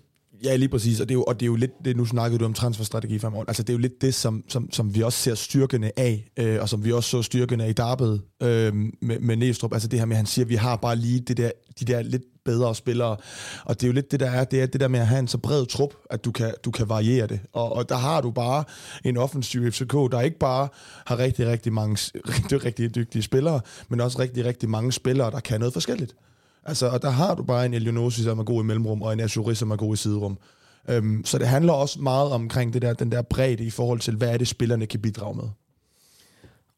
Ja, 0.43 0.55
lige 0.55 0.69
præcis, 0.69 0.99
og 0.99 1.09
det 1.09 1.13
er 1.13 1.17
jo, 1.17 1.23
og 1.23 1.39
det 1.39 1.45
er 1.45 1.47
jo 1.47 1.55
lidt, 1.55 1.71
det, 1.85 1.97
nu 1.97 2.05
snakkede 2.05 2.39
du 2.39 2.45
om 2.45 2.53
transferstrategi 2.53 3.19
fremover, 3.19 3.45
altså 3.47 3.63
det 3.63 3.69
er 3.69 3.73
jo 3.73 3.79
lidt 3.79 4.01
det, 4.01 4.13
som, 4.13 4.43
som, 4.47 4.71
som 4.71 4.95
vi 4.95 5.01
også 5.01 5.19
ser 5.19 5.35
styrkene 5.35 5.99
af, 5.99 6.29
øh, 6.39 6.61
og 6.61 6.69
som 6.69 6.85
vi 6.85 6.91
også 6.91 7.09
så 7.09 7.21
styrkene 7.21 7.63
af 7.63 7.69
i 7.69 7.73
Darbet 7.73 8.21
øh, 8.43 8.73
med, 9.01 9.19
med 9.19 9.35
Næstrup, 9.37 9.73
altså 9.73 9.87
det 9.87 9.99
her 9.99 10.05
med, 10.05 10.15
at 10.15 10.17
han 10.17 10.25
siger, 10.25 10.45
at 10.45 10.49
vi 10.49 10.55
har 10.55 10.75
bare 10.75 10.95
lige 10.95 11.19
det 11.19 11.37
der, 11.37 11.51
de 11.79 11.85
der 11.85 12.01
lidt 12.01 12.23
bedre 12.45 12.75
spillere, 12.75 13.17
og 13.65 13.81
det 13.81 13.83
er 13.83 13.87
jo 13.87 13.93
lidt 13.93 14.11
det, 14.11 14.19
der 14.19 14.31
er, 14.31 14.43
det 14.43 14.61
er 14.61 14.65
det 14.65 14.81
der 14.81 14.87
med 14.87 14.99
at 14.99 15.07
have 15.07 15.19
en 15.19 15.27
så 15.27 15.37
bred 15.37 15.65
trup, 15.65 15.93
at 16.09 16.25
du 16.25 16.31
kan, 16.31 16.53
du 16.65 16.71
kan 16.71 16.89
variere 16.89 17.27
det, 17.27 17.39
og, 17.53 17.73
og 17.75 17.89
der 17.89 17.95
har 17.95 18.21
du 18.21 18.31
bare 18.31 18.63
en 19.03 19.17
offensiv 19.17 19.71
FCK, 19.71 19.93
der 19.93 20.21
ikke 20.21 20.39
bare 20.39 20.67
har 21.05 21.19
rigtig, 21.19 21.47
rigtig 21.47 21.73
mange 21.73 21.93
rigtig, 22.35 22.65
rigtig 22.65 22.95
dygtige 22.95 23.23
spillere, 23.23 23.61
men 23.89 24.01
også 24.01 24.19
rigtig, 24.19 24.45
rigtig 24.45 24.69
mange 24.69 24.91
spillere, 24.91 25.31
der 25.31 25.39
kan 25.39 25.59
noget 25.59 25.73
forskelligt. 25.73 26.15
Altså, 26.65 26.87
og 26.87 27.01
der 27.01 27.09
har 27.09 27.35
du 27.35 27.43
bare 27.43 27.65
en 27.65 27.73
Elionosi, 27.73 28.23
som 28.23 28.39
er 28.39 28.43
god 28.43 28.63
i 28.63 28.65
mellemrum, 28.65 29.01
og 29.01 29.13
en 29.13 29.19
Azuri, 29.19 29.55
som 29.55 29.71
er 29.71 29.75
god 29.75 29.93
i 29.93 29.97
siderum. 29.97 30.37
Øhm, 30.89 31.25
så 31.25 31.37
det 31.37 31.47
handler 31.47 31.73
også 31.73 32.01
meget 32.01 32.31
omkring 32.31 32.73
det 32.73 32.81
der, 32.81 32.93
den 32.93 33.11
der 33.11 33.21
bredde 33.21 33.63
i 33.63 33.69
forhold 33.69 33.99
til, 33.99 34.15
hvad 34.15 34.29
er 34.29 34.37
det, 34.37 34.47
spillerne 34.47 34.85
kan 34.85 34.99
bidrage 34.99 35.35
med. 35.35 35.45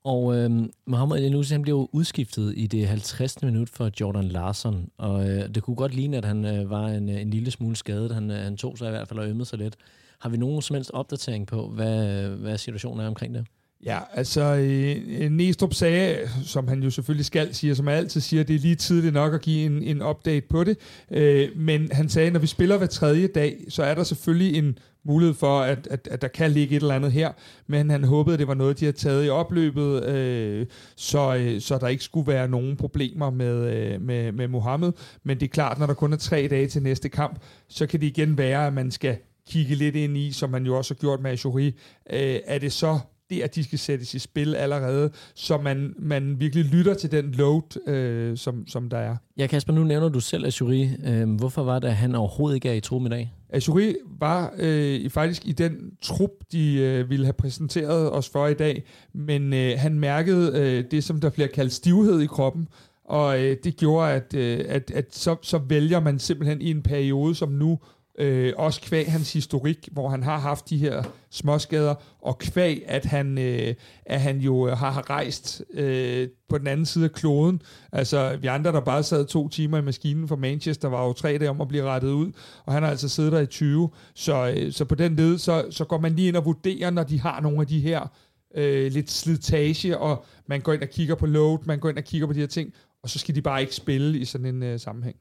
Og 0.05 0.35
øh, 0.35 0.51
Mohamed 0.85 1.17
El 1.17 1.45
han 1.51 1.61
blev 1.61 1.89
udskiftet 1.91 2.53
i 2.57 2.67
det 2.67 2.87
50. 2.87 3.41
minut 3.41 3.69
for 3.69 3.91
Jordan 4.01 4.23
Larson, 4.23 4.89
og 4.97 5.29
øh, 5.29 5.55
det 5.55 5.63
kunne 5.63 5.75
godt 5.75 5.93
ligne, 5.93 6.17
at 6.17 6.25
han 6.25 6.45
øh, 6.45 6.69
var 6.69 6.87
en, 6.87 7.09
en 7.09 7.29
lille 7.29 7.51
smule 7.51 7.75
skadet. 7.75 8.13
Han, 8.13 8.31
øh, 8.31 8.37
han 8.37 8.57
tog 8.57 8.77
sig 8.77 8.87
i 8.87 8.91
hvert 8.91 9.07
fald 9.07 9.19
og 9.19 9.29
ømmede 9.29 9.45
sig 9.45 9.59
lidt. 9.59 9.75
Har 10.19 10.29
vi 10.29 10.37
nogen 10.37 10.61
som 10.61 10.73
helst 10.73 10.91
opdatering 10.91 11.47
på, 11.47 11.67
hvad, 11.69 12.27
hvad 12.29 12.57
situationen 12.57 12.99
er 12.99 13.07
omkring 13.07 13.33
det? 13.33 13.45
Ja, 13.85 13.99
altså 14.13 14.41
øh, 14.41 14.95
øh, 15.21 15.31
Næstrup 15.31 15.73
sagde, 15.73 16.29
som 16.45 16.67
han 16.67 16.83
jo 16.83 16.89
selvfølgelig 16.89 17.25
skal 17.25 17.55
sige, 17.55 17.75
som 17.75 17.87
jeg 17.87 17.95
altid 17.95 18.21
siger, 18.21 18.43
det 18.43 18.55
er 18.55 18.59
lige 18.59 18.75
tidligt 18.75 19.13
nok 19.13 19.33
at 19.33 19.41
give 19.41 19.65
en, 19.65 19.83
en 19.83 20.01
update 20.01 20.47
på 20.49 20.63
det, 20.63 20.77
øh, 21.11 21.49
men 21.55 21.89
han 21.91 22.09
sagde, 22.09 22.31
når 22.31 22.39
vi 22.39 22.47
spiller 22.47 22.77
hver 22.77 22.87
tredje 22.87 23.27
dag, 23.27 23.65
så 23.69 23.83
er 23.83 23.95
der 23.95 24.03
selvfølgelig 24.03 24.57
en 24.57 24.77
mulighed 25.03 25.35
for, 25.35 25.59
at, 25.59 25.87
at, 25.91 26.07
at 26.11 26.21
der 26.21 26.27
kan 26.27 26.51
ligge 26.51 26.75
et 26.75 26.81
eller 26.81 26.95
andet 26.95 27.11
her, 27.11 27.31
men 27.67 27.89
han 27.89 28.03
håbede, 28.03 28.33
at 28.33 28.39
det 28.39 28.47
var 28.47 28.53
noget, 28.53 28.79
de 28.79 28.85
havde 28.85 28.97
taget 28.97 29.25
i 29.25 29.29
opløbet, 29.29 30.05
øh, 30.05 30.65
så, 30.95 31.35
øh, 31.35 31.61
så 31.61 31.77
der 31.77 31.87
ikke 31.87 32.03
skulle 32.03 32.27
være 32.27 32.47
nogen 32.47 32.75
problemer 32.75 33.29
med, 33.29 33.75
øh, 33.75 34.01
med, 34.01 34.31
med 34.31 34.47
Mohammed, 34.47 34.91
men 35.23 35.39
det 35.39 35.45
er 35.45 35.49
klart, 35.53 35.79
når 35.79 35.85
der 35.85 35.93
kun 35.93 36.13
er 36.13 36.17
tre 36.17 36.47
dage 36.49 36.67
til 36.67 36.83
næste 36.83 37.09
kamp, 37.09 37.39
så 37.67 37.87
kan 37.87 38.01
det 38.01 38.07
igen 38.07 38.37
være, 38.37 38.67
at 38.67 38.73
man 38.73 38.91
skal 38.91 39.17
kigge 39.49 39.75
lidt 39.75 39.95
ind 39.95 40.17
i, 40.17 40.31
som 40.31 40.49
man 40.49 40.65
jo 40.65 40.77
også 40.77 40.93
har 40.93 40.99
gjort 40.99 41.21
med 41.21 41.31
Ajuri, 41.31 41.67
øh, 42.09 42.39
er 42.45 42.57
det 42.57 42.71
så 42.71 42.99
det, 43.29 43.41
at 43.41 43.55
de 43.55 43.63
skal 43.63 43.79
sættes 43.79 44.13
i 44.13 44.19
spil 44.19 44.55
allerede, 44.55 45.09
så 45.35 45.57
man, 45.57 45.93
man 45.99 46.39
virkelig 46.39 46.65
lytter 46.65 46.93
til 46.93 47.11
den 47.11 47.31
load, 47.31 47.89
øh, 47.89 48.37
som, 48.37 48.67
som 48.67 48.89
der 48.89 48.97
er. 48.97 49.15
Ja, 49.37 49.47
Kasper, 49.47 49.73
nu 49.73 49.83
nævner 49.83 50.09
du 50.09 50.19
selv 50.19 50.45
Azuri. 50.45 50.89
Øh, 51.05 51.35
hvorfor 51.35 51.63
var 51.63 51.79
det, 51.79 51.87
at 51.87 51.95
han 51.95 52.15
overhovedet 52.15 52.55
ikke 52.55 52.69
er 52.69 52.73
i 52.73 52.79
truppen 52.79 53.11
i 53.11 53.15
dag? 53.15 53.33
Azuri 53.49 53.95
var 54.19 54.53
øh, 54.57 55.09
faktisk 55.09 55.45
i 55.45 55.51
den 55.51 55.91
trup, 56.01 56.29
de 56.51 56.73
øh, 56.73 57.09
ville 57.09 57.25
have 57.25 57.33
præsenteret 57.33 58.11
os 58.11 58.29
for 58.29 58.47
i 58.47 58.53
dag, 58.53 58.83
men 59.13 59.53
øh, 59.53 59.73
han 59.77 59.99
mærkede 59.99 60.59
øh, 60.59 60.83
det, 60.91 61.03
som 61.03 61.19
der 61.19 61.29
bliver 61.29 61.47
kaldt 61.47 61.73
stivhed 61.73 62.21
i 62.21 62.25
kroppen, 62.25 62.67
og 63.05 63.43
øh, 63.43 63.57
det 63.63 63.77
gjorde, 63.77 64.11
at, 64.11 64.33
øh, 64.33 64.65
at, 64.67 64.91
at 64.91 65.05
så, 65.15 65.35
så 65.41 65.57
vælger 65.57 65.99
man 65.99 66.19
simpelthen 66.19 66.61
i 66.61 66.71
en 66.71 66.81
periode 66.81 67.35
som 67.35 67.49
nu, 67.49 67.79
øh, 68.19 68.53
også 68.57 68.81
kvæg 68.81 69.11
hans 69.11 69.33
historik, 69.33 69.89
hvor 69.91 70.09
han 70.09 70.23
har 70.23 70.39
haft 70.39 70.69
de 70.69 70.77
her 70.77 71.03
småskader, 71.29 71.95
og 72.21 72.37
kvæg, 72.37 72.83
at 72.87 73.05
han, 73.05 73.37
øh, 73.37 73.75
at 74.05 74.21
han 74.21 74.37
jo 74.37 74.67
øh, 74.67 74.77
har, 74.77 74.91
har 74.91 75.09
rejst 75.09 75.63
øh, 75.73 76.27
på 76.49 76.57
den 76.57 76.67
anden 76.67 76.85
side 76.85 77.05
af 77.05 77.11
kloden. 77.11 77.61
Altså, 77.91 78.37
vi 78.41 78.47
andre, 78.47 78.71
der 78.71 78.79
bare 78.79 79.03
sad 79.03 79.25
to 79.25 79.47
timer 79.47 79.77
i 79.77 79.81
maskinen 79.81 80.27
for 80.27 80.35
Manchester, 80.35 80.89
var 80.89 81.05
jo 81.05 81.13
tre 81.13 81.37
dage 81.37 81.49
om 81.49 81.61
at 81.61 81.67
blive 81.67 81.83
rettet 81.83 82.11
ud, 82.11 82.31
og 82.65 82.73
han 82.73 82.83
har 82.83 82.89
altså 82.89 83.09
siddet 83.09 83.31
der 83.31 83.39
i 83.39 83.45
20. 83.45 83.89
Så, 84.15 84.53
øh, 84.57 84.71
så 84.71 84.85
på 84.85 84.95
den 84.95 85.15
led, 85.15 85.37
så, 85.37 85.65
så 85.69 85.85
går 85.85 85.99
man 85.99 86.15
lige 86.15 86.27
ind 86.27 86.35
og 86.35 86.45
vurderer, 86.45 86.89
når 86.89 87.03
de 87.03 87.21
har 87.21 87.41
nogle 87.41 87.61
af 87.61 87.67
de 87.67 87.79
her 87.79 88.07
øh, 88.55 88.91
lidt 88.91 89.11
slitage, 89.11 89.97
og 89.97 90.25
man 90.47 90.61
går 90.61 90.73
ind 90.73 90.81
og 90.81 90.89
kigger 90.89 91.15
på 91.15 91.25
load, 91.25 91.59
man 91.65 91.79
går 91.79 91.89
ind 91.89 91.97
og 91.97 92.03
kigger 92.03 92.27
på 92.27 92.33
de 92.33 92.39
her 92.39 92.47
ting, 92.47 92.73
og 93.03 93.09
så 93.09 93.19
skal 93.19 93.35
de 93.35 93.41
bare 93.41 93.61
ikke 93.61 93.75
spille 93.75 94.19
i 94.19 94.25
sådan 94.25 94.47
en 94.47 94.63
øh, 94.63 94.79
sammenhæng. 94.79 95.15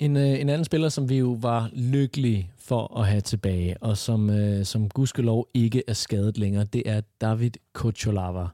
En, 0.00 0.16
øh, 0.16 0.40
en 0.40 0.48
anden 0.48 0.64
spiller, 0.64 0.88
som 0.88 1.08
vi 1.08 1.18
jo 1.18 1.38
var 1.40 1.70
lykkelige 1.72 2.50
for 2.58 3.00
at 3.00 3.06
have 3.06 3.20
tilbage, 3.20 3.76
og 3.82 3.96
som, 3.96 4.30
øh, 4.30 4.64
som 4.64 4.88
gudskelov 4.88 5.48
ikke 5.54 5.82
er 5.88 5.92
skadet 5.92 6.38
længere, 6.38 6.64
det 6.64 6.82
er 6.86 7.00
David 7.20 7.50
Kocholava. 7.72 8.46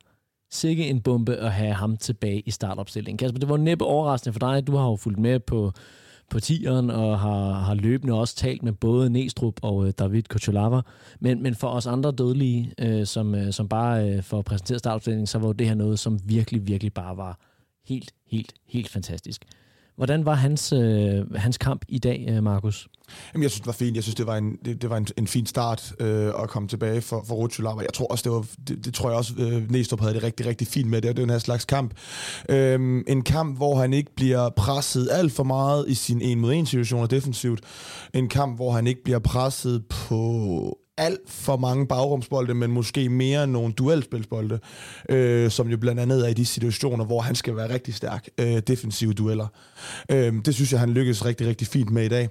Sikke 0.50 0.88
en 0.88 1.00
bombe 1.00 1.36
at 1.36 1.52
have 1.52 1.72
ham 1.72 1.96
tilbage 1.96 2.40
i 2.40 2.50
startopstillingen. 2.50 3.18
Kasper, 3.18 3.38
det 3.38 3.48
var 3.48 3.56
næppe 3.56 3.84
overraskende 3.84 4.32
for 4.32 4.38
dig. 4.38 4.66
Du 4.66 4.76
har 4.76 4.84
jo 4.84 4.96
fulgt 4.96 5.18
med 5.18 5.40
på, 5.40 5.72
på 6.30 6.40
tieren 6.40 6.90
og 6.90 7.20
har, 7.20 7.52
har 7.52 7.74
løbende 7.74 8.14
også 8.14 8.36
talt 8.36 8.62
med 8.62 8.72
både 8.72 9.10
Næstrup 9.10 9.60
og 9.62 9.86
øh, 9.86 9.92
David 9.98 10.22
Kocholava. 10.22 10.80
Men, 11.20 11.42
men 11.42 11.54
for 11.54 11.68
os 11.68 11.86
andre 11.86 12.12
dødelige, 12.12 12.72
øh, 12.78 13.06
som, 13.06 13.34
øh, 13.34 13.52
som 13.52 13.68
bare 13.68 14.10
øh, 14.10 14.22
får 14.22 14.42
præsenteret 14.42 14.78
startopstillingen, 14.78 15.26
så 15.26 15.38
var 15.38 15.46
jo 15.46 15.52
det 15.52 15.66
her 15.66 15.74
noget, 15.74 15.98
som 15.98 16.18
virkelig, 16.24 16.66
virkelig 16.66 16.94
bare 16.94 17.16
var 17.16 17.38
helt, 17.88 18.14
helt, 18.26 18.54
helt 18.66 18.88
fantastisk. 18.88 19.44
Hvordan 19.96 20.24
var 20.24 20.34
hans, 20.34 20.72
øh, 20.72 21.34
hans 21.34 21.58
kamp 21.58 21.84
i 21.88 21.98
dag, 21.98 22.26
øh, 22.28 22.42
Markus? 22.42 22.88
Jamen, 23.34 23.42
jeg 23.42 23.50
synes, 23.50 23.60
det 23.60 23.66
var 23.66 23.72
fint. 23.72 23.96
Jeg 23.96 24.02
synes, 24.02 24.14
det 24.14 24.26
var 24.26 24.36
en, 24.36 24.58
det, 24.64 24.82
det 24.82 24.90
var 24.90 24.96
en, 24.96 25.06
en 25.16 25.26
fin 25.26 25.46
start 25.46 25.92
øh, 26.00 26.32
at 26.42 26.48
komme 26.48 26.68
tilbage 26.68 27.00
for, 27.00 27.24
for 27.28 27.34
Rutschulava. 27.34 27.80
Jeg 27.80 27.92
tror 27.94 28.06
også, 28.06 28.22
det 28.22 28.32
var, 28.32 28.46
det, 28.68 28.84
det 28.84 28.94
tror 28.94 29.08
jeg 29.08 29.18
også, 29.18 29.34
øh, 29.38 29.70
Næstrup 29.70 30.00
havde 30.00 30.14
det 30.14 30.22
rigtig, 30.22 30.46
rigtig 30.46 30.66
fint 30.66 30.90
med. 30.90 31.02
Det 31.02 31.08
er 31.08 31.12
den 31.12 31.30
her 31.30 31.38
slags 31.38 31.64
kamp. 31.64 31.94
Øhm, 32.48 33.04
en 33.08 33.22
kamp, 33.22 33.56
hvor 33.56 33.76
han 33.76 33.92
ikke 33.92 34.14
bliver 34.14 34.50
presset 34.50 35.08
alt 35.12 35.32
for 35.32 35.44
meget 35.44 35.84
i 35.88 35.94
sin 35.94 36.22
en 36.22 36.40
mod 36.40 36.52
en 36.52 36.66
situationer 36.66 37.06
defensivt. 37.06 37.60
En 38.14 38.28
kamp, 38.28 38.56
hvor 38.56 38.72
han 38.72 38.86
ikke 38.86 39.04
bliver 39.04 39.18
presset 39.18 39.84
på 39.86 40.78
alt 40.96 41.20
for 41.26 41.56
mange 41.56 41.86
bagrumsbolde, 41.86 42.54
men 42.54 42.70
måske 42.70 43.08
mere 43.08 43.46
nogle 43.46 43.72
duelspilsbolde, 43.72 44.58
øh, 45.08 45.50
som 45.50 45.68
jo 45.68 45.76
blandt 45.76 46.00
andet 46.00 46.24
er 46.24 46.28
i 46.28 46.34
de 46.34 46.46
situationer, 46.46 47.04
hvor 47.04 47.20
han 47.20 47.34
skal 47.34 47.56
være 47.56 47.74
rigtig 47.74 47.94
stærk. 47.94 48.28
Øh, 48.38 48.58
defensive 48.58 49.12
dueller. 49.12 49.46
Øh, 50.10 50.34
det 50.44 50.54
synes 50.54 50.72
jeg, 50.72 50.80
han 50.80 50.90
lykkedes 50.90 51.24
rigtig, 51.24 51.46
rigtig 51.46 51.66
fint 51.66 51.90
med 51.90 52.04
i 52.04 52.08
dag. 52.08 52.28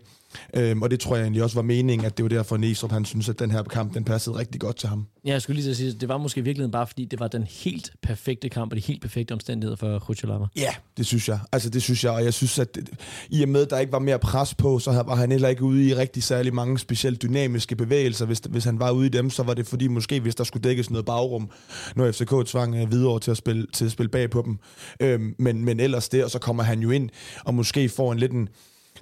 Øhm, 0.54 0.82
og 0.82 0.92
det 0.92 1.00
tror 1.00 1.16
jeg 1.16 1.24
egentlig 1.24 1.44
også 1.44 1.56
var 1.56 1.62
meningen, 1.62 2.06
at 2.06 2.18
det 2.18 2.24
var 2.24 2.30
derfor 2.30 2.58
Næstrup, 2.58 2.92
han 2.92 3.06
synes, 3.06 3.30
at 3.30 3.40
den 3.40 3.52
her 3.52 3.64
kamp, 3.64 3.94
den 3.94 4.04
passede 4.04 4.38
rigtig 4.38 4.62
godt 4.62 4.76
til 4.76 4.90
ham. 4.90 5.06
Ja, 5.26 5.32
jeg 5.32 5.42
skulle 5.42 5.62
lige 5.62 5.74
så 5.74 5.78
sige, 5.80 5.94
det 5.94 6.10
var 6.10 6.18
måske 6.18 6.40
i 6.40 6.44
virkeligheden 6.44 6.72
bare, 6.72 6.88
fordi 6.88 7.06
det 7.06 7.20
var 7.20 7.28
den 7.28 7.44
helt 7.44 7.94
perfekte 8.02 8.50
kamp, 8.50 8.72
og 8.72 8.78
de 8.78 8.82
helt 8.82 9.02
perfekte 9.02 9.32
omstændigheder 9.32 9.76
for 9.76 10.00
Kutsulava. 10.00 10.46
Ja, 10.56 10.76
det 10.98 11.06
synes 11.06 11.30
jeg. 11.30 11.40
Altså, 11.52 11.70
det 11.70 11.82
synes 11.82 12.04
jeg, 12.04 12.12
og 12.12 12.24
jeg 12.24 12.34
synes, 12.34 12.60
at 12.60 12.76
det, 12.76 12.90
i 13.30 13.44
og 13.44 13.50
med, 13.50 13.62
at 13.62 13.70
der 13.70 13.80
ikke 13.80 13.92
var 13.92 14.00
mere 14.00 14.20
pres 14.20 14.56
på, 14.56 14.80
så 14.80 14.92
var 14.92 15.16
han 15.16 15.32
heller 15.32 15.50
ikke 15.50 15.64
ude 15.64 15.88
i 15.88 15.96
rigtig 15.96 16.24
særlig 16.24 16.54
mange 16.54 16.80
specielt 16.80 17.22
dynamiske 17.22 17.76
bevægelser. 17.76 18.26
Hvis, 18.26 18.42
hvis 18.50 18.64
han 18.64 18.80
var 18.80 18.92
ude 18.92 19.06
i 19.06 19.10
dem, 19.10 19.30
så 19.30 19.44
var 19.44 19.54
det 19.54 19.68
fordi 19.68 19.88
måske, 19.88 20.20
hvis 20.20 20.36
der 20.36 20.44
skulle 20.44 20.70
dækkes 20.70 20.90
noget 20.90 21.06
bagrum, 21.06 21.50
når 21.96 22.12
FCK 22.12 22.34
tvang 22.46 22.76
øh, 22.76 22.92
videre 22.92 23.20
til 23.20 23.32
at 23.32 23.38
spille, 23.38 23.68
til 23.74 23.86
at 23.86 23.92
spille 23.92 24.10
bag 24.10 24.30
på 24.30 24.42
dem. 24.46 24.60
Øhm, 25.00 25.36
men, 25.40 25.66
men 25.66 25.80
ellers 25.80 26.10
det, 26.10 26.24
og 26.24 26.32
så 26.32 26.40
kommer 26.40 26.64
han 26.64 26.80
jo 26.80 26.92
ind, 26.92 27.10
og 27.46 27.54
måske 27.54 27.90
får 27.90 28.12
en 28.12 28.20
lidt 28.20 28.32
en, 28.32 28.50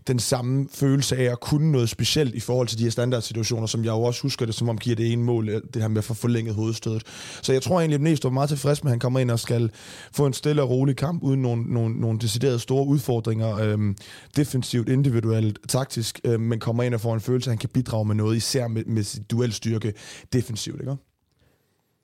den 0.07 0.19
samme 0.19 0.67
følelse 0.73 1.17
af 1.17 1.31
at 1.31 1.39
kunne 1.39 1.71
noget 1.71 1.89
specielt 1.89 2.35
i 2.35 2.39
forhold 2.39 2.67
til 2.67 2.77
de 2.77 2.83
her 2.83 2.91
standardsituationer, 2.91 3.67
som 3.67 3.85
jeg 3.85 3.91
jo 3.91 4.01
også 4.01 4.21
husker 4.21 4.45
det, 4.45 4.55
som 4.55 4.69
om 4.69 4.77
giver 4.77 4.95
det 4.95 5.11
ene 5.11 5.23
mål, 5.23 5.49
øh, 5.49 5.61
det 5.73 5.81
her 5.81 5.89
med 5.89 5.97
at 5.97 6.03
få 6.03 6.13
forlænget 6.13 6.55
hovedstødet. 6.55 7.03
Så 7.41 7.53
jeg 7.53 7.61
tror 7.61 7.79
egentlig, 7.79 7.95
at 7.95 8.01
Næstrup 8.01 8.31
er 8.31 8.33
meget 8.33 8.49
tilfreds 8.49 8.83
med, 8.83 8.91
at 8.91 8.93
han 8.93 8.99
kommer 8.99 9.19
ind 9.19 9.31
og 9.31 9.39
skal 9.39 9.71
få 10.13 10.25
en 10.25 10.33
stille 10.33 10.61
og 10.61 10.69
rolig 10.69 10.95
kamp, 10.95 11.23
uden 11.23 11.41
nogle, 11.41 11.63
nogle, 11.63 11.99
nogle 11.99 12.19
deciderede 12.19 12.59
store 12.59 12.85
udfordringer, 12.85 13.57
øhm, 13.57 13.95
defensivt, 14.35 14.89
individuelt, 14.89 15.59
taktisk, 15.67 16.19
øhm, 16.23 16.41
men 16.41 16.59
kommer 16.59 16.83
ind 16.83 16.93
og 16.93 17.01
får 17.01 17.13
en 17.13 17.21
følelse, 17.21 17.49
at 17.49 17.51
han 17.51 17.57
kan 17.57 17.69
bidrage 17.69 18.05
med 18.05 18.15
noget, 18.15 18.37
især 18.37 18.67
med, 18.67 18.85
med 18.85 19.03
sit 19.03 19.31
duelstyrke 19.31 19.93
defensivt, 20.33 20.81
ikke? 20.81 20.95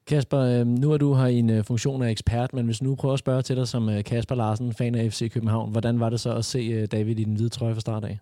Kasper, 0.07 0.39
øhm, 0.39 0.67
nu 0.67 0.91
er 0.91 0.97
du 0.97 1.13
her 1.13 1.25
i 1.25 1.39
en 1.39 1.49
øh, 1.49 1.63
funktion 1.63 2.01
af 2.01 2.11
ekspert, 2.11 2.53
men 2.53 2.65
hvis 2.65 2.81
nu 2.81 2.95
prøver 2.95 3.13
at 3.13 3.19
spørge 3.19 3.41
til 3.41 3.55
dig 3.55 3.67
som 3.67 3.89
øh, 3.89 4.03
Kasper 4.03 4.35
Larsen, 4.35 4.73
fan 4.73 4.95
af 4.95 5.11
FC 5.13 5.31
København, 5.31 5.71
hvordan 5.71 5.99
var 5.99 6.09
det 6.09 6.19
så 6.19 6.35
at 6.35 6.45
se 6.45 6.59
øh, 6.59 6.87
David 6.91 7.19
i 7.19 7.23
den 7.23 7.33
hvide 7.33 7.49
trøje 7.49 7.73
fra 7.73 7.81
start 7.81 8.03
af? 8.03 8.19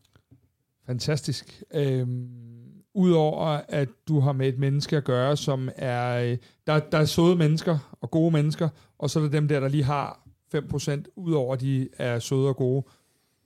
Fantastisk. 0.85 1.63
Øhm, 1.73 2.29
Udover 2.97 3.61
at 3.67 3.89
du 4.07 4.19
har 4.19 4.31
med 4.31 4.47
et 4.47 4.59
menneske 4.59 4.97
at 4.97 5.03
gøre, 5.03 5.37
som 5.37 5.69
er... 5.75 6.35
Der, 6.67 6.79
der 6.79 6.97
er 6.97 7.05
søde 7.05 7.35
mennesker 7.35 7.97
og 8.01 8.11
gode 8.11 8.31
mennesker, 8.31 8.69
og 8.99 9.09
så 9.09 9.19
er 9.19 9.23
der 9.23 9.29
dem 9.29 9.47
der, 9.47 9.59
der 9.59 9.67
lige 9.67 9.83
har 9.83 10.27
5%, 10.55 11.03
udover 11.15 11.53
at 11.53 11.61
de 11.61 11.89
er 11.97 12.19
søde 12.19 12.47
og 12.47 12.55
gode. 12.55 12.85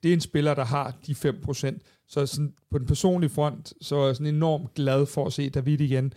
Det 0.03 0.09
er 0.09 0.13
en 0.13 0.21
spiller, 0.21 0.53
der 0.53 0.65
har 0.65 0.95
de 1.07 1.11
5%. 1.11 2.05
Så 2.07 2.25
sådan, 2.25 2.53
på 2.71 2.77
den 2.77 2.87
personlige 2.87 3.29
front, 3.29 3.73
så 3.81 3.95
er 3.95 4.05
jeg 4.05 4.15
sådan 4.15 4.35
enormt 4.35 4.73
glad 4.73 5.05
for 5.05 5.25
at 5.25 5.33
se 5.33 5.49
David 5.49 5.81
igen. 5.81 6.13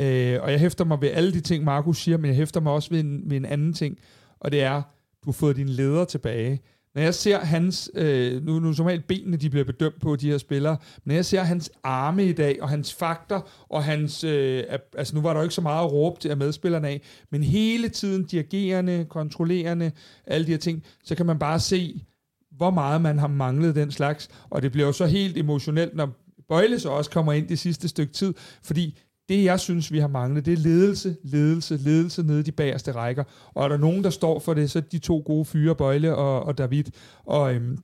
Øh, 0.00 0.42
og 0.42 0.52
jeg 0.52 0.60
hæfter 0.60 0.84
mig 0.84 1.00
ved 1.00 1.08
alle 1.08 1.32
de 1.32 1.40
ting, 1.40 1.64
Markus 1.64 1.98
siger, 1.98 2.18
men 2.18 2.26
jeg 2.26 2.36
hæfter 2.36 2.60
mig 2.60 2.72
også 2.72 2.90
ved 2.90 3.00
en, 3.00 3.22
ved 3.26 3.36
en 3.36 3.44
anden 3.44 3.72
ting, 3.72 3.98
og 4.40 4.52
det 4.52 4.62
er, 4.62 4.82
du 5.24 5.30
har 5.30 5.32
fået 5.32 5.56
din 5.56 5.68
leder 5.68 6.04
tilbage. 6.04 6.60
Når 6.94 7.02
jeg 7.02 7.14
ser 7.14 7.38
hans, 7.38 7.90
øh, 7.94 8.44
nu, 8.44 8.58
nu 8.60 8.72
som 8.72 8.86
alt 8.86 9.06
benene, 9.06 9.36
de 9.36 9.50
bliver 9.50 9.64
bedømt 9.64 10.00
på, 10.00 10.16
de 10.16 10.30
her 10.30 10.38
spillere, 10.38 10.76
men 11.04 11.10
når 11.10 11.14
jeg 11.14 11.24
ser 11.24 11.42
hans 11.42 11.70
arme 11.82 12.24
i 12.24 12.32
dag, 12.32 12.62
og 12.62 12.68
hans 12.68 12.94
fakter, 12.94 13.66
og 13.68 13.84
hans, 13.84 14.24
øh, 14.24 14.64
altså 14.96 15.14
nu 15.14 15.20
var 15.20 15.32
der 15.32 15.40
jo 15.40 15.42
ikke 15.42 15.54
så 15.54 15.60
meget 15.60 15.84
at 15.84 15.92
råbe 15.92 16.20
til 16.20 16.28
af 16.28 16.36
medspillerne 16.36 16.88
af, 16.88 17.02
men 17.30 17.42
hele 17.42 17.88
tiden 17.88 18.24
dirigerende, 18.24 19.06
kontrollerende, 19.08 19.92
alle 20.26 20.46
de 20.46 20.50
her 20.50 20.58
ting, 20.58 20.82
så 21.04 21.14
kan 21.14 21.26
man 21.26 21.38
bare 21.38 21.60
se, 21.60 22.04
hvor 22.50 22.70
meget 22.70 23.00
man 23.00 23.18
har 23.18 23.28
manglet 23.28 23.74
den 23.74 23.90
slags, 23.90 24.28
og 24.50 24.62
det 24.62 24.72
bliver 24.72 24.86
jo 24.86 24.92
så 24.92 25.06
helt 25.06 25.38
emotionelt, 25.38 25.94
når 25.94 26.08
Bøjle 26.48 26.80
så 26.80 26.88
også 26.88 27.10
kommer 27.10 27.32
ind 27.32 27.48
det 27.48 27.58
sidste 27.58 27.88
stykke 27.88 28.12
tid, 28.12 28.34
fordi 28.62 28.98
det, 29.28 29.44
jeg 29.44 29.60
synes, 29.60 29.92
vi 29.92 29.98
har 29.98 30.08
manglet, 30.08 30.46
det 30.46 30.52
er 30.52 30.56
ledelse, 30.56 31.16
ledelse, 31.22 31.76
ledelse 31.76 32.22
nede 32.22 32.40
i 32.40 32.42
de 32.42 32.52
bagerste 32.52 32.92
rækker. 32.92 33.24
Og 33.54 33.64
er 33.64 33.68
der 33.68 33.76
nogen, 33.76 34.04
der 34.04 34.10
står 34.10 34.38
for 34.38 34.54
det, 34.54 34.70
så 34.70 34.80
de 34.80 34.98
to 34.98 35.22
gode 35.26 35.44
fyre, 35.44 35.74
Bøjle 35.74 36.16
og, 36.16 36.42
og 36.42 36.58
David. 36.58 36.84
Og 37.24 37.54
øhm, 37.54 37.78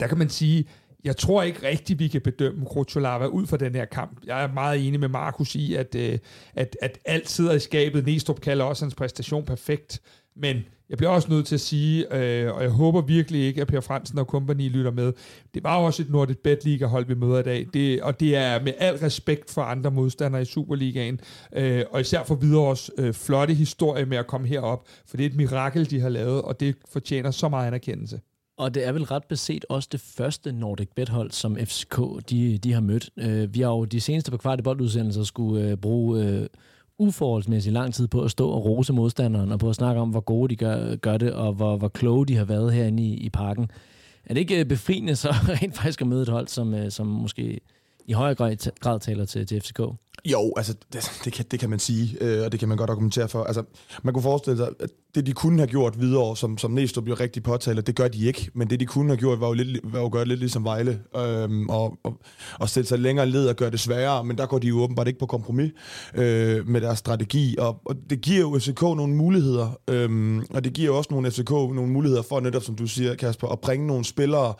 der 0.00 0.06
kan 0.06 0.18
man 0.18 0.28
sige, 0.28 0.64
jeg 1.04 1.16
tror 1.16 1.42
ikke 1.42 1.68
rigtigt, 1.68 1.98
vi 1.98 2.08
kan 2.08 2.20
bedømme 2.20 2.66
Krotolava 2.66 3.26
ud 3.26 3.46
fra 3.46 3.56
den 3.56 3.74
her 3.74 3.84
kamp. 3.84 4.18
Jeg 4.26 4.42
er 4.42 4.52
meget 4.52 4.86
enig 4.86 5.00
med 5.00 5.08
Markus 5.08 5.54
i, 5.54 5.74
at, 5.74 5.94
øh, 5.94 6.18
at, 6.54 6.76
at 6.82 6.98
alt 7.04 7.30
sidder 7.30 7.52
i 7.52 7.58
skabet. 7.58 8.06
Næstrup 8.06 8.40
kalder 8.40 8.64
også 8.64 8.84
hans 8.84 8.94
præstation 8.94 9.44
perfekt. 9.44 10.00
Men 10.36 10.64
jeg 10.88 10.98
bliver 10.98 11.10
også 11.10 11.30
nødt 11.30 11.46
til 11.46 11.54
at 11.54 11.60
sige, 11.60 12.16
øh, 12.16 12.54
og 12.54 12.62
jeg 12.62 12.70
håber 12.70 13.00
virkelig 13.00 13.40
ikke, 13.40 13.60
at 13.60 13.66
Per 13.66 13.80
Fransen 13.80 14.18
og 14.18 14.26
kompagni 14.26 14.68
lytter 14.68 14.90
med, 14.90 15.12
det 15.54 15.64
var 15.64 15.76
også 15.76 16.02
et 16.02 16.10
Nordic 16.10 16.36
Bet 16.36 16.64
Liga-hold, 16.64 17.06
vi 17.06 17.14
møder 17.14 17.38
i 17.38 17.42
dag, 17.42 17.66
det, 17.74 18.02
og 18.02 18.20
det 18.20 18.36
er 18.36 18.62
med 18.62 18.72
al 18.78 18.96
respekt 18.96 19.50
for 19.50 19.62
andre 19.62 19.90
modstandere 19.90 20.42
i 20.42 20.44
Superligaen, 20.44 21.20
øh, 21.52 21.84
og 21.90 22.00
især 22.00 22.24
for 22.24 22.34
videre 22.34 22.62
også 22.62 22.92
øh, 22.98 23.14
flotte 23.14 23.54
historie 23.54 24.06
med 24.06 24.16
at 24.16 24.26
komme 24.26 24.46
herop, 24.46 24.88
for 25.06 25.16
det 25.16 25.26
er 25.26 25.30
et 25.30 25.36
mirakel, 25.36 25.90
de 25.90 26.00
har 26.00 26.08
lavet, 26.08 26.42
og 26.42 26.60
det 26.60 26.76
fortjener 26.92 27.30
så 27.30 27.48
meget 27.48 27.66
anerkendelse. 27.66 28.20
Og 28.58 28.74
det 28.74 28.86
er 28.86 28.92
vel 28.92 29.04
ret 29.04 29.24
beset 29.24 29.64
også 29.68 29.88
det 29.92 30.00
første 30.00 30.52
Nordic 30.52 30.88
Bet-hold, 30.96 31.30
som 31.30 31.56
FCK 31.56 31.98
de, 32.30 32.58
de 32.58 32.72
har 32.72 32.80
mødt. 32.80 33.10
Øh, 33.16 33.54
vi 33.54 33.60
har 33.60 33.70
jo 33.70 33.84
de 33.84 34.00
seneste 34.00 34.30
på 34.30 34.36
kvart 34.36 34.62
boldudsendelser 34.64 35.22
skulle 35.22 35.70
øh, 35.70 35.76
bruge 35.76 36.24
øh, 36.24 36.46
uforholdsmæssig 37.06 37.72
lang 37.72 37.94
tid 37.94 38.08
på 38.08 38.22
at 38.22 38.30
stå 38.30 38.48
og 38.48 38.64
rose 38.64 38.92
modstanderen, 38.92 39.52
og 39.52 39.58
på 39.58 39.68
at 39.68 39.74
snakke 39.74 40.00
om, 40.00 40.10
hvor 40.10 40.20
gode 40.20 40.48
de 40.48 40.56
gør, 40.56 40.96
gør 40.96 41.16
det, 41.16 41.32
og 41.32 41.52
hvor, 41.52 41.76
hvor 41.76 41.88
kloge 41.88 42.26
de 42.26 42.36
har 42.36 42.44
været 42.44 42.72
herinde 42.72 43.02
i, 43.02 43.14
i 43.14 43.30
parken. 43.30 43.70
Er 44.24 44.34
det 44.34 44.40
ikke 44.40 44.60
øh, 44.60 44.64
befriende 44.64 45.16
så 45.16 45.28
rent 45.62 45.76
faktisk 45.76 46.00
at 46.00 46.06
møde 46.06 46.22
et 46.22 46.28
hold, 46.28 46.48
som, 46.48 46.74
øh, 46.74 46.90
som 46.90 47.06
måske 47.06 47.60
i 48.06 48.12
højere 48.12 48.34
grad 48.80 49.00
taler 49.00 49.24
til, 49.24 49.46
til 49.46 49.60
FCK? 49.60 49.80
Jo, 50.24 50.52
altså 50.56 50.74
det, 50.92 51.20
det, 51.24 51.32
kan, 51.32 51.44
det 51.50 51.60
kan 51.60 51.70
man 51.70 51.78
sige, 51.78 52.16
øh, 52.20 52.44
og 52.44 52.52
det 52.52 52.60
kan 52.60 52.68
man 52.68 52.78
godt 52.78 52.90
argumentere 52.90 53.28
for. 53.28 53.44
Altså, 53.44 53.62
man 54.02 54.14
kunne 54.14 54.22
forestille 54.22 54.56
sig, 54.56 54.68
at 54.80 54.90
det 55.14 55.26
de 55.26 55.32
kunne 55.32 55.58
have 55.58 55.68
gjort 55.68 56.00
videre, 56.00 56.36
som, 56.36 56.58
som 56.58 56.70
Næstrup 56.70 57.04
bliver 57.04 57.20
rigtig 57.20 57.42
påtalt, 57.42 57.86
det 57.86 57.96
gør 57.96 58.08
de 58.08 58.26
ikke. 58.26 58.50
Men 58.54 58.70
det 58.70 58.80
de 58.80 58.86
kunne 58.86 59.08
have 59.08 59.16
gjort, 59.16 59.40
var 59.40 59.46
jo, 59.46 59.52
lidt, 59.52 59.80
var 59.84 60.00
jo 60.00 60.08
gøre 60.12 60.24
lidt 60.24 60.40
ligesom 60.40 60.64
Vejle, 60.64 61.00
øh, 61.16 61.48
og, 61.68 61.98
og, 62.04 62.20
og 62.58 62.68
stille 62.68 62.86
sig 62.86 62.98
længere 62.98 63.26
led 63.26 63.48
og 63.48 63.56
gøre 63.56 63.70
det 63.70 63.80
sværere, 63.80 64.24
men 64.24 64.38
der 64.38 64.46
går 64.46 64.58
de 64.58 64.66
jo 64.66 64.82
åbenbart 64.82 65.08
ikke 65.08 65.18
på 65.18 65.26
kompromis 65.26 65.72
øh, 66.14 66.68
med 66.68 66.80
deres 66.80 66.98
strategi, 66.98 67.56
og, 67.58 67.80
og 67.84 67.96
det 68.10 68.20
giver 68.20 68.40
jo 68.40 68.58
FCK 68.58 68.80
nogle 68.82 69.14
muligheder, 69.14 69.78
øh, 69.90 70.42
og 70.50 70.64
det 70.64 70.72
giver 70.72 70.86
jo 70.86 70.96
også 70.96 71.08
nogle 71.10 71.30
FCK 71.30 71.50
nogle 71.50 71.86
muligheder 71.86 72.22
for 72.22 72.40
netop, 72.40 72.62
som 72.62 72.76
du 72.76 72.86
siger, 72.86 73.14
Kasper, 73.14 73.48
at 73.48 73.60
bringe 73.60 73.86
nogle 73.86 74.04
spillere, 74.04 74.54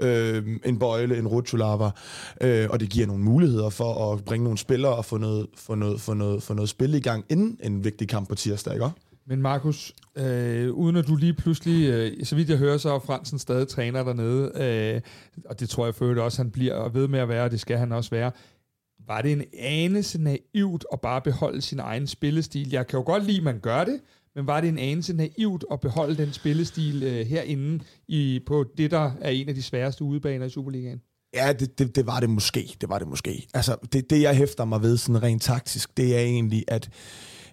øh, 0.00 0.42
en 0.64 0.78
Bøjle, 0.78 1.18
en 1.18 1.28
Rutschulava, 1.28 1.90
øh, 2.40 2.66
og 2.70 2.80
det 2.80 2.90
giver 2.90 3.06
nogle 3.06 3.24
muligheder 3.24 3.68
for 3.70 4.12
at 4.12 4.24
bringe 4.24 4.44
nogle 4.44 4.58
spillere 4.58 4.97
at 4.98 5.04
få 5.04 5.18
noget, 5.18 5.46
få 5.54 5.74
noget, 5.74 6.00
få 6.00 6.14
noget, 6.14 6.42
få 6.42 6.54
noget 6.54 6.68
spil 6.68 6.94
i 6.94 7.00
gang 7.00 7.24
inden 7.28 7.58
en 7.62 7.84
vigtig 7.84 8.08
kamp 8.08 8.28
på 8.28 8.34
tirsdag, 8.34 8.74
ikke? 8.74 8.86
Men 9.26 9.42
Markus, 9.42 9.94
øh, 10.16 10.72
uden 10.72 10.96
at 10.96 11.06
du 11.06 11.16
lige 11.16 11.34
pludselig, 11.34 11.88
øh, 11.88 12.24
så 12.24 12.36
vidt 12.36 12.50
jeg 12.50 12.58
hører, 12.58 12.78
så 12.78 12.94
er 12.94 12.98
Fransen 12.98 13.38
stadig 13.38 13.68
træner 13.68 14.04
dernede, 14.04 14.52
øh, 14.54 15.00
og 15.44 15.60
det 15.60 15.68
tror 15.68 15.84
jeg 15.84 15.94
for 15.94 16.20
også, 16.20 16.42
han 16.42 16.50
bliver 16.50 16.88
ved 16.88 17.08
med 17.08 17.18
at 17.18 17.28
være, 17.28 17.44
og 17.44 17.50
det 17.50 17.60
skal 17.60 17.78
han 17.78 17.92
også 17.92 18.10
være. 18.10 18.32
Var 19.06 19.22
det 19.22 19.32
en 19.32 19.44
anelse 19.58 20.22
naivt 20.22 20.84
at 20.92 21.00
bare 21.00 21.20
beholde 21.20 21.62
sin 21.62 21.78
egen 21.78 22.06
spillestil? 22.06 22.70
Jeg 22.70 22.86
kan 22.86 22.98
jo 22.98 23.04
godt 23.04 23.24
lide, 23.24 23.38
at 23.38 23.44
man 23.44 23.60
gør 23.60 23.84
det, 23.84 24.00
men 24.34 24.46
var 24.46 24.60
det 24.60 24.68
en 24.68 24.78
anelse 24.78 25.16
naivt 25.16 25.64
at 25.70 25.80
beholde 25.80 26.16
den 26.16 26.32
spillestil 26.32 27.02
øh, 27.02 27.26
herinde 27.26 27.84
i, 28.08 28.40
på 28.46 28.64
det, 28.76 28.90
der 28.90 29.10
er 29.20 29.30
en 29.30 29.48
af 29.48 29.54
de 29.54 29.62
sværeste 29.62 30.04
udebaner 30.04 30.46
i 30.46 30.50
Superligaen? 30.50 31.00
Ja, 31.34 31.52
det, 31.52 31.78
det, 31.78 31.96
det 31.96 32.06
var 32.06 32.20
det 32.20 32.30
måske. 32.30 32.76
Det 32.80 32.88
var 32.88 32.98
det 32.98 33.08
måske. 33.08 33.46
Altså, 33.54 33.76
det, 33.92 34.10
det 34.10 34.22
jeg 34.22 34.36
hæfter 34.36 34.64
mig 34.64 34.82
ved 34.82 34.96
sådan 34.96 35.22
rent 35.22 35.42
taktisk, 35.42 35.96
det 35.96 36.16
er 36.16 36.20
egentlig, 36.20 36.64
at 36.68 36.90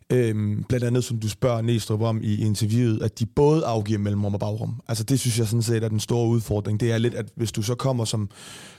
Øhm, 0.09 0.63
blandt 0.69 0.85
andet, 0.85 1.03
som 1.03 1.19
du 1.19 1.29
spørger 1.29 1.61
Næstrup 1.61 2.01
om 2.01 2.19
i 2.23 2.35
interviewet, 2.45 3.03
at 3.03 3.19
de 3.19 3.25
både 3.25 3.65
afgiver 3.65 3.99
mellemrum 3.99 4.33
og 4.33 4.39
bagrum. 4.39 4.81
Altså 4.87 5.03
det 5.03 5.19
synes 5.19 5.39
jeg 5.39 5.47
sådan 5.47 5.61
set 5.61 5.83
er 5.83 5.89
den 5.89 5.99
store 5.99 6.27
udfordring. 6.27 6.79
Det 6.79 6.91
er 6.91 6.97
lidt, 6.97 7.13
at 7.13 7.25
hvis 7.35 7.51
du 7.51 7.61
så 7.61 7.75
kommer 7.75 8.05
som, 8.05 8.29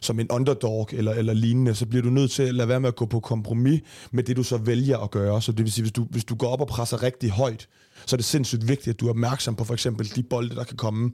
som 0.01 0.21
en 0.21 0.31
underdog 0.31 0.89
eller, 0.93 1.13
eller 1.13 1.33
lignende, 1.33 1.75
så 1.75 1.87
bliver 1.87 2.03
du 2.03 2.11
nødt 2.11 2.31
til 2.31 2.43
at 2.43 2.55
lade 2.55 2.69
være 2.69 2.81
med 2.81 2.89
at 2.89 2.97
gå 2.97 3.07
på 3.07 3.21
kompromis 3.21 3.81
med 4.11 4.23
det, 4.23 4.37
du 4.37 4.43
så 4.43 4.57
vælger 4.57 4.99
at 4.99 5.11
gøre. 5.11 5.43
Så 5.43 5.53
det 5.53 5.65
vil 5.65 5.73
sige, 5.73 5.83
hvis 5.83 5.93
du, 5.93 6.07
hvis 6.11 6.25
du 6.25 6.35
går 6.35 6.49
op 6.49 6.61
og 6.61 6.69
presser 6.69 7.03
rigtig 7.03 7.31
højt, 7.31 7.69
så 8.07 8.17
er 8.17 8.19
det 8.19 8.25
sindssygt 8.25 8.69
vigtigt, 8.69 8.95
at 8.95 9.01
du 9.01 9.07
er 9.07 9.11
opmærksom 9.11 9.55
på 9.55 9.65
for 9.65 9.75
eksempel 9.75 10.17
de 10.17 10.23
bolde, 10.23 10.57
der 10.57 10.65
kan 10.65 10.77
komme 10.77 11.13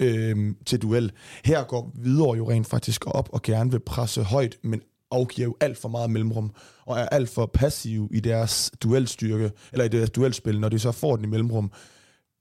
øhm, 0.00 0.56
til 0.66 0.82
duel. 0.82 1.12
Her 1.44 1.64
går 1.64 1.92
videre 1.94 2.36
jo 2.36 2.50
rent 2.50 2.66
faktisk 2.66 3.02
op 3.06 3.28
og 3.32 3.42
gerne 3.42 3.70
vil 3.70 3.80
presse 3.80 4.22
højt, 4.22 4.56
men 4.62 4.80
afgiver 5.14 5.48
jo 5.48 5.56
alt 5.60 5.78
for 5.78 5.88
meget 5.88 6.10
mellemrum, 6.10 6.50
og 6.86 6.98
er 6.98 7.06
alt 7.06 7.28
for 7.28 7.46
passive 7.46 8.08
i 8.10 8.20
deres 8.20 8.72
duelstyrke, 8.82 9.50
eller 9.72 9.84
i 9.84 9.88
deres 9.88 10.10
duelspil, 10.10 10.60
når 10.60 10.68
de 10.68 10.78
så 10.78 10.92
får 10.92 11.16
den 11.16 11.24
i 11.24 11.28
mellemrum. 11.28 11.70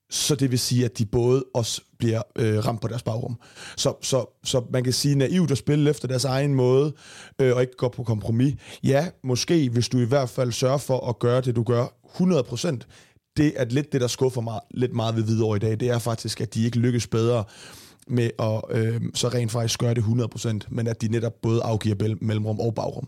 Så 0.10 0.36
det 0.36 0.52
vil 0.52 0.60
sige, 0.60 0.86
at 0.86 0.98
de 0.98 1.06
både 1.06 1.46
også 1.54 1.82
bliver 1.98 2.22
øh, 2.36 2.66
ramt 2.66 2.82
på 2.82 2.88
deres 2.88 3.04
bagrum. 3.04 3.40
Så, 3.78 3.94
så, 4.02 4.40
så 4.44 4.64
man 4.70 4.84
kan 4.84 4.94
sige 4.94 5.16
naivt 5.16 5.52
at 5.52 5.58
spille 5.58 5.90
efter 5.90 6.08
deres 6.08 6.26
egen 6.26 6.56
måde, 6.56 6.94
øh, 7.42 7.56
og 7.56 7.62
ikke 7.62 7.78
gå 7.78 7.90
på 7.90 8.04
kompromis. 8.04 8.56
Ja, 8.84 9.08
måske, 9.24 9.70
hvis 9.70 9.90
du 9.90 10.00
i 10.00 10.06
hvert 10.06 10.30
fald 10.30 10.52
sørger 10.52 10.78
for 10.78 11.10
at 11.10 11.20
gøre 11.20 11.42
det, 11.42 11.56
du 11.56 11.64
gør 11.64 11.86
100%, 12.06 12.78
det 13.38 13.54
er 13.56 13.66
lidt 13.66 13.92
det, 13.94 14.02
der 14.02 14.08
skuffer 14.08 14.42
mig 14.42 14.60
lidt 14.72 14.94
meget 14.94 15.16
ved 15.16 15.24
videre 15.24 15.56
i 15.56 15.60
dag. 15.60 15.80
Det 15.80 15.90
er 15.90 16.00
faktisk, 16.00 16.42
at 16.42 16.54
de 16.54 16.66
ikke 16.66 16.80
lykkes 16.80 17.08
bedre 17.08 17.44
med 18.08 18.30
at 18.40 18.62
øh, 18.70 19.02
så 19.14 19.28
rent 19.28 19.52
faktisk 19.52 19.80
gøre 19.80 19.94
det 19.94 20.02
100%, 20.02 20.68
men 20.70 20.88
at 20.88 21.02
de 21.02 21.08
netop 21.08 21.42
både 21.42 21.64
afgiver 21.64 22.16
mellemrum 22.22 22.60
og 22.60 22.76
bagrum. 22.76 23.08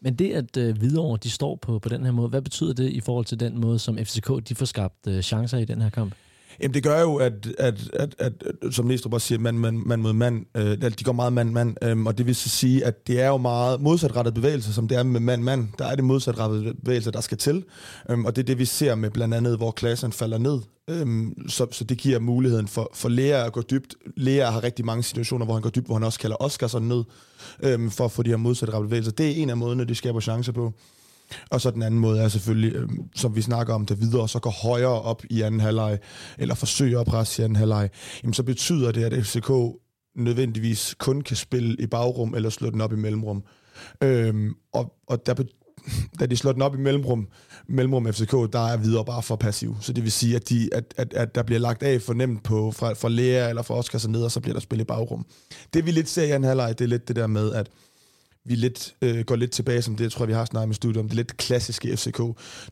Men 0.00 0.14
det, 0.14 0.32
at 0.32 0.56
øh, 0.56 0.78
Hvidovre 0.78 1.18
de 1.22 1.30
står 1.30 1.56
på, 1.56 1.78
på 1.78 1.88
den 1.88 2.04
her 2.04 2.12
måde, 2.12 2.28
hvad 2.28 2.42
betyder 2.42 2.72
det 2.72 2.90
i 2.90 3.00
forhold 3.00 3.24
til 3.24 3.40
den 3.40 3.60
måde, 3.60 3.78
som 3.78 3.98
FCK 3.98 4.30
de 4.48 4.54
får 4.54 4.66
skabt 4.66 5.06
øh, 5.08 5.22
chancer 5.22 5.58
i 5.58 5.64
den 5.64 5.82
her 5.82 5.90
kamp? 5.90 6.14
Jamen 6.60 6.74
det 6.74 6.82
gør 6.82 7.00
jo, 7.00 7.16
at, 7.16 7.32
at, 7.58 7.74
at, 7.92 8.14
at, 8.18 8.32
at 8.62 8.74
som 8.74 8.86
Næstrup 8.86 9.12
også 9.12 9.26
siger, 9.26 9.38
mand, 9.38 9.58
mand, 9.58 9.78
mand 9.86 10.02
mod 10.02 10.12
mand, 10.12 10.46
øh, 10.56 10.90
de 10.98 11.04
går 11.04 11.12
meget 11.12 11.32
mand-mand, 11.32 11.76
øh, 11.82 12.02
og 12.02 12.18
det 12.18 12.26
vil 12.26 12.34
så 12.34 12.48
sige, 12.48 12.84
at 12.84 13.06
det 13.06 13.20
er 13.20 13.28
jo 13.28 13.36
meget 13.36 13.80
modsatrettet 13.80 14.34
bevægelser, 14.34 14.72
som 14.72 14.88
det 14.88 14.98
er 14.98 15.02
med 15.02 15.20
mand-mand. 15.20 15.68
Der 15.78 15.86
er 15.86 15.94
det 15.94 16.04
modsatrettede 16.04 16.74
bevægelser, 16.84 17.10
der 17.10 17.20
skal 17.20 17.38
til, 17.38 17.64
øh, 18.10 18.20
og 18.20 18.36
det 18.36 18.42
er 18.42 18.46
det, 18.46 18.58
vi 18.58 18.64
ser 18.64 18.94
med 18.94 19.10
blandt 19.10 19.34
andet, 19.34 19.56
hvor 19.56 19.70
klassen 19.70 20.12
falder 20.12 20.38
ned. 20.38 20.60
Øh, 20.90 21.06
så, 21.48 21.66
så 21.70 21.84
det 21.84 21.98
giver 21.98 22.18
muligheden 22.18 22.68
for, 22.68 22.90
for 22.94 23.08
læger 23.08 23.44
at 23.44 23.52
gå 23.52 23.62
dybt. 23.62 23.94
Læger 24.16 24.50
har 24.50 24.64
rigtig 24.64 24.84
mange 24.84 25.02
situationer, 25.02 25.44
hvor 25.44 25.54
han 25.54 25.62
går 25.62 25.70
dybt, 25.70 25.86
hvor 25.86 25.94
han 25.94 26.04
også 26.04 26.18
kalder 26.18 26.36
Oscar 26.40 26.66
sådan 26.66 26.88
ned, 26.88 27.04
øh, 27.62 27.90
for 27.90 28.04
at 28.04 28.12
få 28.12 28.22
de 28.22 28.30
her 28.30 28.36
modsatrettede 28.36 28.88
bevægelser. 28.88 29.12
Det 29.12 29.26
er 29.26 29.42
en 29.42 29.50
af 29.50 29.56
måderne, 29.56 29.84
de 29.84 29.94
skaber 29.94 30.20
chancer 30.20 30.52
på. 30.52 30.72
Og 31.50 31.60
så 31.60 31.70
den 31.70 31.82
anden 31.82 32.00
måde 32.00 32.20
er 32.20 32.28
selvfølgelig, 32.28 32.74
øh, 32.74 32.88
som 33.14 33.36
vi 33.36 33.42
snakker 33.42 33.74
om 33.74 33.86
det 33.86 34.00
videre, 34.00 34.28
så 34.28 34.38
går 34.38 34.50
højere 34.50 35.02
op 35.02 35.22
i 35.30 35.42
anden 35.42 35.60
halvleg, 35.60 35.98
eller 36.38 36.54
forsøger 36.54 37.00
at 37.00 37.06
presse 37.06 37.42
i 37.42 37.44
anden 37.44 37.56
halvleg, 37.56 37.90
jamen 38.22 38.34
så 38.34 38.42
betyder 38.42 38.92
det, 38.92 39.04
at 39.04 39.26
FCK 39.26 39.50
nødvendigvis 40.16 40.94
kun 40.98 41.20
kan 41.20 41.36
spille 41.36 41.76
i 41.78 41.86
bagrum, 41.86 42.34
eller 42.34 42.50
slå 42.50 42.70
den 42.70 42.80
op 42.80 42.92
i 42.92 42.96
mellemrum. 42.96 43.42
Øhm, 44.02 44.54
og, 44.72 44.92
og 45.06 45.26
der, 45.26 45.34
da 46.20 46.26
de 46.26 46.36
slår 46.36 46.52
den 46.52 46.62
op 46.62 46.74
i 46.74 46.78
mellemrum, 46.78 47.28
mellemrum 47.68 48.12
FCK, 48.12 48.32
der 48.32 48.68
er 48.68 48.76
videre 48.76 49.04
bare 49.04 49.22
for 49.22 49.36
passiv. 49.36 49.76
Så 49.80 49.92
det 49.92 50.04
vil 50.04 50.12
sige, 50.12 50.36
at, 50.36 50.48
de, 50.48 50.68
at, 50.72 50.94
at, 50.96 51.14
at 51.14 51.34
der 51.34 51.42
bliver 51.42 51.58
lagt 51.58 51.82
af 51.82 52.02
for 52.02 52.14
nemt 52.14 52.42
på, 52.42 52.70
fra, 52.70 52.92
fra 52.92 53.08
Lea 53.08 53.48
eller 53.48 53.62
fra 53.62 53.74
Oscar 53.74 53.98
så 53.98 54.10
ned, 54.10 54.22
og 54.22 54.30
så 54.30 54.40
bliver 54.40 54.54
der 54.54 54.60
spillet 54.60 54.84
i 54.84 54.86
bagrum. 54.86 55.26
Det 55.74 55.86
vi 55.86 55.90
lidt 55.90 56.08
ser 56.08 56.22
i 56.22 56.30
anden 56.30 56.48
halvleg, 56.48 56.78
det 56.78 56.84
er 56.84 56.88
lidt 56.88 57.08
det 57.08 57.16
der 57.16 57.26
med, 57.26 57.52
at 57.52 57.70
vi 58.44 58.54
lidt, 58.54 58.94
øh, 59.02 59.24
går 59.24 59.36
lidt 59.36 59.50
tilbage, 59.50 59.82
som 59.82 59.96
det 59.96 60.04
jeg 60.04 60.12
tror, 60.12 60.26
vi 60.26 60.32
har 60.32 60.44
snakket 60.44 60.68
med 60.68 60.74
studiet 60.74 61.00
om, 61.00 61.08
det 61.08 61.16
lidt 61.16 61.36
klassiske 61.36 61.96
FCK. 61.96 62.18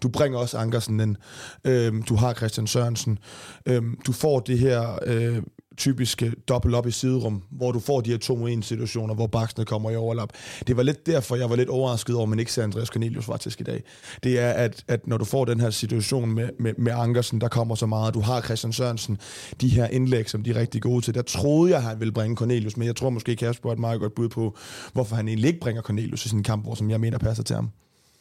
Du 0.02 0.08
bringer 0.12 0.38
også 0.38 0.58
Ankersen 0.58 1.00
ind. 1.00 1.16
øh, 1.64 1.92
du 2.08 2.14
har 2.14 2.34
Christian 2.34 2.66
Sørensen. 2.66 3.18
øh, 3.66 3.82
du 4.06 4.12
får 4.12 4.40
det 4.40 4.58
her 4.58 4.98
øh, 5.06 5.42
typiske 5.76 6.32
dobbelt 6.48 6.74
op 6.74 6.86
i 6.86 6.90
siderum, 6.90 7.42
hvor 7.50 7.72
du 7.72 7.80
får 7.80 8.00
de 8.00 8.10
her 8.10 8.18
to 8.18 8.46
1 8.46 8.64
situationer, 8.64 9.14
hvor 9.14 9.26
baksene 9.26 9.64
kommer 9.64 9.90
i 9.90 9.96
overlap. 9.96 10.32
Det 10.66 10.76
var 10.76 10.82
lidt 10.82 11.06
derfor, 11.06 11.36
jeg 11.36 11.50
var 11.50 11.56
lidt 11.56 11.68
overrasket 11.68 12.14
over, 12.14 12.22
at 12.22 12.28
man 12.28 12.38
ikke 12.38 12.52
ser 12.52 12.62
Andreas 12.62 12.88
Cornelius 12.88 13.24
faktisk 13.24 13.60
i 13.60 13.64
dag. 13.64 13.82
Det 14.22 14.38
er, 14.38 14.50
at, 14.50 14.84
at 14.88 15.06
når 15.06 15.18
du 15.18 15.24
får 15.24 15.44
den 15.44 15.60
her 15.60 15.70
situation 15.70 16.34
med, 16.34 16.48
med, 16.58 16.74
med 16.78 16.92
Ankersen, 16.92 17.40
der 17.40 17.48
kommer 17.48 17.74
så 17.74 17.86
meget, 17.86 18.14
du 18.14 18.20
har 18.20 18.40
Christian 18.40 18.72
Sørensen, 18.72 19.18
de 19.60 19.68
her 19.68 19.86
indlæg, 19.86 20.30
som 20.30 20.42
de 20.42 20.50
er 20.50 20.56
rigtig 20.56 20.82
gode 20.82 21.04
til, 21.04 21.14
der 21.14 21.22
troede 21.22 21.70
jeg, 21.70 21.78
at 21.78 21.84
han 21.84 22.00
ville 22.00 22.12
bringe 22.12 22.36
Cornelius, 22.36 22.76
men 22.76 22.86
jeg 22.86 22.96
tror 22.96 23.10
måske, 23.10 23.36
Kasper 23.36 23.68
er 23.68 23.72
et 23.72 23.78
meget 23.78 24.00
godt 24.00 24.14
bud 24.14 24.28
på, 24.28 24.56
hvorfor 24.92 25.16
han 25.16 25.28
egentlig 25.28 25.48
ikke 25.48 25.60
bringer 25.60 25.82
Cornelius 25.82 26.26
i 26.26 26.28
sin 26.28 26.42
kamp, 26.42 26.64
hvor 26.64 26.74
som 26.74 26.90
jeg 26.90 27.00
mener 27.00 27.18
passer 27.18 27.44
til 27.44 27.56
ham. 27.56 27.70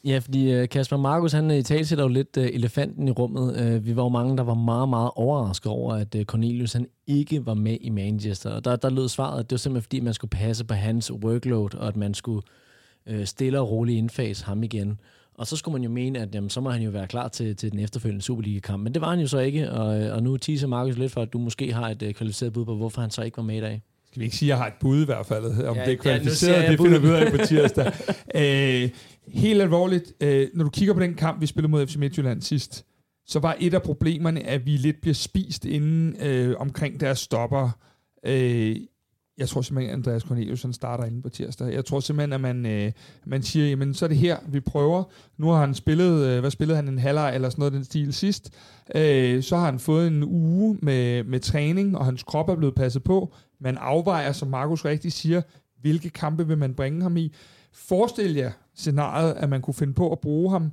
Ja, 0.05 0.17
fordi 0.17 0.51
øh, 0.51 0.69
Kasper 0.69 0.97
Markus, 0.97 1.31
han 1.31 1.51
øh, 1.51 1.57
i 1.57 1.63
tale 1.63 1.85
sætter 1.85 2.03
jo 2.03 2.07
lidt 2.07 2.37
uh, 2.37 2.43
elefanten 2.43 3.07
i 3.07 3.11
rummet. 3.11 3.75
Uh, 3.75 3.85
vi 3.85 3.95
var 3.95 4.03
jo 4.03 4.09
mange, 4.09 4.37
der 4.37 4.43
var 4.43 4.53
meget, 4.53 4.89
meget 4.89 5.11
overrasket 5.15 5.71
over, 5.71 5.93
at 5.93 6.15
uh, 6.15 6.23
Cornelius 6.23 6.73
han 6.73 6.87
ikke 7.07 7.45
var 7.45 7.53
med 7.53 7.77
i 7.81 7.89
Manchester. 7.89 8.49
Og 8.49 8.65
der, 8.65 8.75
der 8.75 8.89
lød 8.89 9.09
svaret, 9.09 9.39
at 9.39 9.49
det 9.49 9.51
var 9.51 9.57
simpelthen 9.57 9.83
fordi, 9.83 9.99
man 9.99 10.13
skulle 10.13 10.29
passe 10.29 10.65
på 10.65 10.73
hans 10.73 11.11
workload, 11.11 11.75
og 11.75 11.87
at 11.87 11.95
man 11.95 12.13
skulle 12.13 12.41
uh, 13.11 13.23
stille 13.23 13.59
og 13.59 13.71
roligt 13.71 13.97
indfase 13.97 14.45
ham 14.45 14.63
igen. 14.63 14.99
Og 15.33 15.47
så 15.47 15.57
skulle 15.57 15.73
man 15.73 15.83
jo 15.83 15.89
mene, 15.89 16.19
at 16.19 16.35
jamen, 16.35 16.49
så 16.49 16.61
må 16.61 16.69
han 16.69 16.81
jo 16.81 16.89
være 16.89 17.07
klar 17.07 17.27
til, 17.27 17.55
til 17.55 17.71
den 17.71 17.79
efterfølgende 17.79 18.21
Superliga-kamp. 18.21 18.83
Men 18.83 18.93
det 18.93 19.01
var 19.01 19.09
han 19.09 19.19
jo 19.19 19.27
så 19.27 19.39
ikke, 19.39 19.71
og, 19.71 19.87
og 20.11 20.23
nu 20.23 20.37
teaser 20.37 20.67
Markus 20.67 20.97
lidt 20.97 21.11
for, 21.11 21.21
at 21.21 21.33
du 21.33 21.37
måske 21.37 21.73
har 21.73 21.89
et 21.89 22.03
uh, 22.03 22.11
kvalificeret 22.11 22.53
bud 22.53 22.65
på, 22.65 22.75
hvorfor 22.75 23.01
han 23.01 23.11
så 23.11 23.21
ikke 23.21 23.37
var 23.37 23.43
med 23.43 23.57
i 23.57 23.61
dag 23.61 23.81
skal 24.11 24.19
vi 24.19 24.25
ikke 24.25 24.37
sige, 24.37 24.47
at 24.47 24.49
jeg 24.49 24.57
har 24.57 24.67
et 24.67 24.73
bud 24.79 25.01
i 25.01 25.05
hvert 25.05 25.25
fald, 25.25 25.45
om 25.45 25.75
Ja, 25.75 25.81
det 25.81 25.87
er 25.87 25.91
ja, 25.91 25.95
kvalificeret, 25.95 26.63
jeg 26.63 26.71
det 26.71 26.79
finder 26.79 26.99
vi 26.99 27.07
ud 27.07 27.13
af 27.13 27.31
på 27.31 27.37
tirsdag. 27.37 27.91
øh, 28.83 28.89
helt 29.27 29.61
alvorligt, 29.61 30.13
øh, 30.21 30.47
når 30.53 30.63
du 30.63 30.69
kigger 30.69 30.93
på 30.93 30.99
den 30.99 31.13
kamp, 31.13 31.41
vi 31.41 31.45
spillede 31.45 31.71
mod 31.71 31.87
FC 31.87 31.95
Midtjylland 31.95 32.41
sidst, 32.41 32.85
så 33.25 33.39
var 33.39 33.55
et 33.59 33.73
af 33.73 33.81
problemerne, 33.81 34.47
at 34.47 34.65
vi 34.65 34.71
lidt 34.71 35.01
bliver 35.01 35.13
spist 35.13 35.65
inden 35.65 36.15
øh, 36.21 36.55
omkring 36.59 36.99
deres 36.99 37.19
stopper. 37.19 37.69
Øh, 38.25 38.75
jeg 39.37 39.49
tror 39.49 39.61
simpelthen, 39.61 39.89
at 39.89 39.97
Andreas 39.97 40.21
Cornelius 40.21 40.61
han 40.61 40.73
starter 40.73 41.03
inde 41.05 41.21
på 41.21 41.29
tirsdag. 41.29 41.73
Jeg 41.73 41.85
tror 41.85 41.99
simpelthen, 41.99 42.33
at 42.33 42.41
man, 42.41 42.65
øh, 42.65 42.91
man 43.25 43.43
siger, 43.43 43.67
jamen 43.67 43.93
så 43.93 44.05
er 44.05 44.09
det 44.09 44.17
her, 44.17 44.37
vi 44.47 44.59
prøver. 44.59 45.03
Nu 45.37 45.49
har 45.49 45.59
han 45.59 45.73
spillet, 45.73 46.25
øh, 46.25 46.39
hvad 46.39 46.51
spillede 46.51 46.75
han, 46.75 46.87
en 46.87 46.99
halvleg 46.99 47.35
eller 47.35 47.49
sådan 47.49 47.61
noget 47.61 47.73
den 47.73 47.83
stil 47.83 48.13
sidst. 48.13 48.49
Øh, 48.95 49.43
så 49.43 49.57
har 49.57 49.65
han 49.65 49.79
fået 49.79 50.07
en 50.07 50.23
uge 50.23 50.77
med, 50.81 51.23
med 51.23 51.39
træning, 51.39 51.97
og 51.97 52.05
hans 52.05 52.23
krop 52.23 52.49
er 52.49 52.55
blevet 52.55 52.75
passet 52.75 53.03
på. 53.03 53.33
Man 53.61 53.77
afvejer, 53.77 54.31
som 54.31 54.47
Markus 54.47 54.85
rigtig 54.85 55.11
siger, 55.11 55.41
hvilke 55.81 56.09
kampe 56.09 56.47
vil 56.47 56.57
man 56.57 56.73
bringe 56.73 57.01
ham 57.01 57.17
i. 57.17 57.33
Forestil 57.73 58.33
jer 58.35 58.51
scenariet, 58.75 59.33
at 59.33 59.49
man 59.49 59.61
kunne 59.61 59.73
finde 59.73 59.93
på 59.93 60.11
at 60.11 60.19
bruge 60.19 60.51
ham 60.51 60.71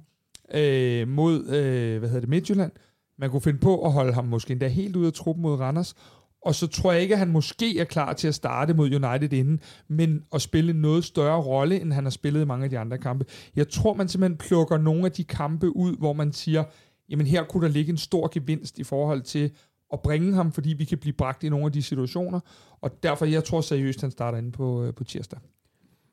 øh, 0.54 1.08
mod, 1.08 1.46
øh, 1.46 1.98
hvad 1.98 2.08
hedder 2.08 2.20
det, 2.20 2.28
Midtjylland. 2.28 2.72
Man 3.18 3.30
kunne 3.30 3.42
finde 3.42 3.58
på 3.58 3.84
at 3.84 3.92
holde 3.92 4.12
ham 4.12 4.24
måske 4.24 4.52
endda 4.52 4.68
helt 4.68 4.96
ud 4.96 5.06
af 5.06 5.12
truppen 5.12 5.42
mod 5.42 5.60
Randers. 5.60 5.94
Og 6.42 6.54
så 6.54 6.66
tror 6.66 6.92
jeg 6.92 7.02
ikke, 7.02 7.14
at 7.14 7.18
han 7.18 7.28
måske 7.28 7.78
er 7.78 7.84
klar 7.84 8.12
til 8.12 8.28
at 8.28 8.34
starte 8.34 8.74
mod 8.74 8.86
United 8.86 9.32
inden, 9.32 9.60
men 9.88 10.22
at 10.34 10.42
spille 10.42 10.70
en 10.70 10.80
noget 10.80 11.04
større 11.04 11.42
rolle, 11.42 11.80
end 11.80 11.92
han 11.92 12.04
har 12.04 12.10
spillet 12.10 12.42
i 12.42 12.44
mange 12.44 12.64
af 12.64 12.70
de 12.70 12.78
andre 12.78 12.98
kampe. 12.98 13.24
Jeg 13.56 13.68
tror, 13.68 13.94
man 13.94 14.08
simpelthen 14.08 14.38
plukker 14.38 14.78
nogle 14.78 15.04
af 15.04 15.12
de 15.12 15.24
kampe 15.24 15.76
ud, 15.76 15.96
hvor 15.96 16.12
man 16.12 16.32
siger, 16.32 16.64
jamen 17.08 17.26
her 17.26 17.44
kunne 17.44 17.66
der 17.66 17.72
ligge 17.72 17.90
en 17.90 17.96
stor 17.96 18.30
gevinst 18.32 18.78
i 18.78 18.84
forhold 18.84 19.22
til 19.22 19.50
at 19.92 20.00
bringe 20.00 20.34
ham, 20.34 20.52
fordi 20.52 20.72
vi 20.72 20.84
kan 20.84 20.98
blive 20.98 21.12
bragt 21.12 21.44
i 21.44 21.48
nogle 21.48 21.66
af 21.66 21.72
de 21.72 21.82
situationer. 21.82 22.40
Og 22.80 23.02
derfor, 23.02 23.24
jeg 23.26 23.44
tror 23.44 23.60
seriøst, 23.60 24.00
han 24.00 24.10
starter 24.10 24.38
inde 24.38 24.52
på, 24.52 24.84
øh, 24.84 24.94
på 24.94 25.04
tirsdag. 25.04 25.38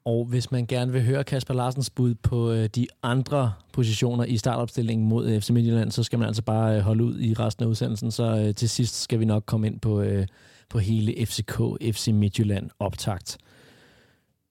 Og 0.05 0.25
hvis 0.25 0.51
man 0.51 0.65
gerne 0.65 0.91
vil 0.91 1.03
høre 1.03 1.23
Kasper 1.23 1.53
Larsens 1.53 1.89
bud 1.89 2.15
på 2.15 2.51
øh, 2.51 2.69
de 2.75 2.87
andre 3.03 3.53
positioner 3.73 4.23
i 4.23 4.37
startopstillingen 4.37 5.07
mod 5.07 5.29
øh, 5.29 5.41
FC 5.41 5.49
Midtjylland, 5.49 5.91
så 5.91 6.03
skal 6.03 6.19
man 6.19 6.27
altså 6.27 6.41
bare 6.41 6.75
øh, 6.75 6.81
holde 6.81 7.03
ud 7.03 7.19
i 7.19 7.33
resten 7.33 7.63
af 7.63 7.69
udsendelsen. 7.69 8.11
Så 8.11 8.23
øh, 8.23 8.55
til 8.55 8.69
sidst 8.69 9.01
skal 9.01 9.19
vi 9.19 9.25
nok 9.25 9.43
komme 9.45 9.67
ind 9.67 9.79
på, 9.79 10.01
øh, 10.01 10.27
på 10.69 10.79
hele 10.79 11.25
FCK, 11.25 11.61
FC 11.93 12.07
Midtjylland 12.07 12.69
optakt. 12.79 13.37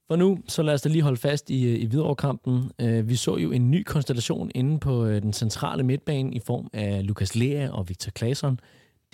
For 0.09 0.17
nu, 0.17 0.39
så 0.49 0.63
lad 0.63 0.75
os 0.75 0.83
da 0.83 0.89
lige 0.89 1.03
holde 1.03 1.21
fast 1.21 1.51
i, 1.51 1.65
øh, 1.65 1.81
i 1.81 1.87
Hvidovre-kampen. 1.87 2.71
Øh, 2.81 3.09
vi 3.09 3.17
så 3.17 3.37
jo 3.37 3.53
en 3.53 3.71
ny 3.71 3.83
konstellation 3.83 4.51
inde 4.55 4.79
på 4.81 5.05
øh, 5.05 5.23
den 5.23 5.33
centrale 5.33 5.83
midtbane 5.83 6.35
i 6.35 6.39
form 6.39 6.69
af 6.73 7.07
Lukas 7.07 7.35
Lea 7.35 7.71
og 7.71 7.89
Victor 7.89 8.11
Claesson. 8.19 8.61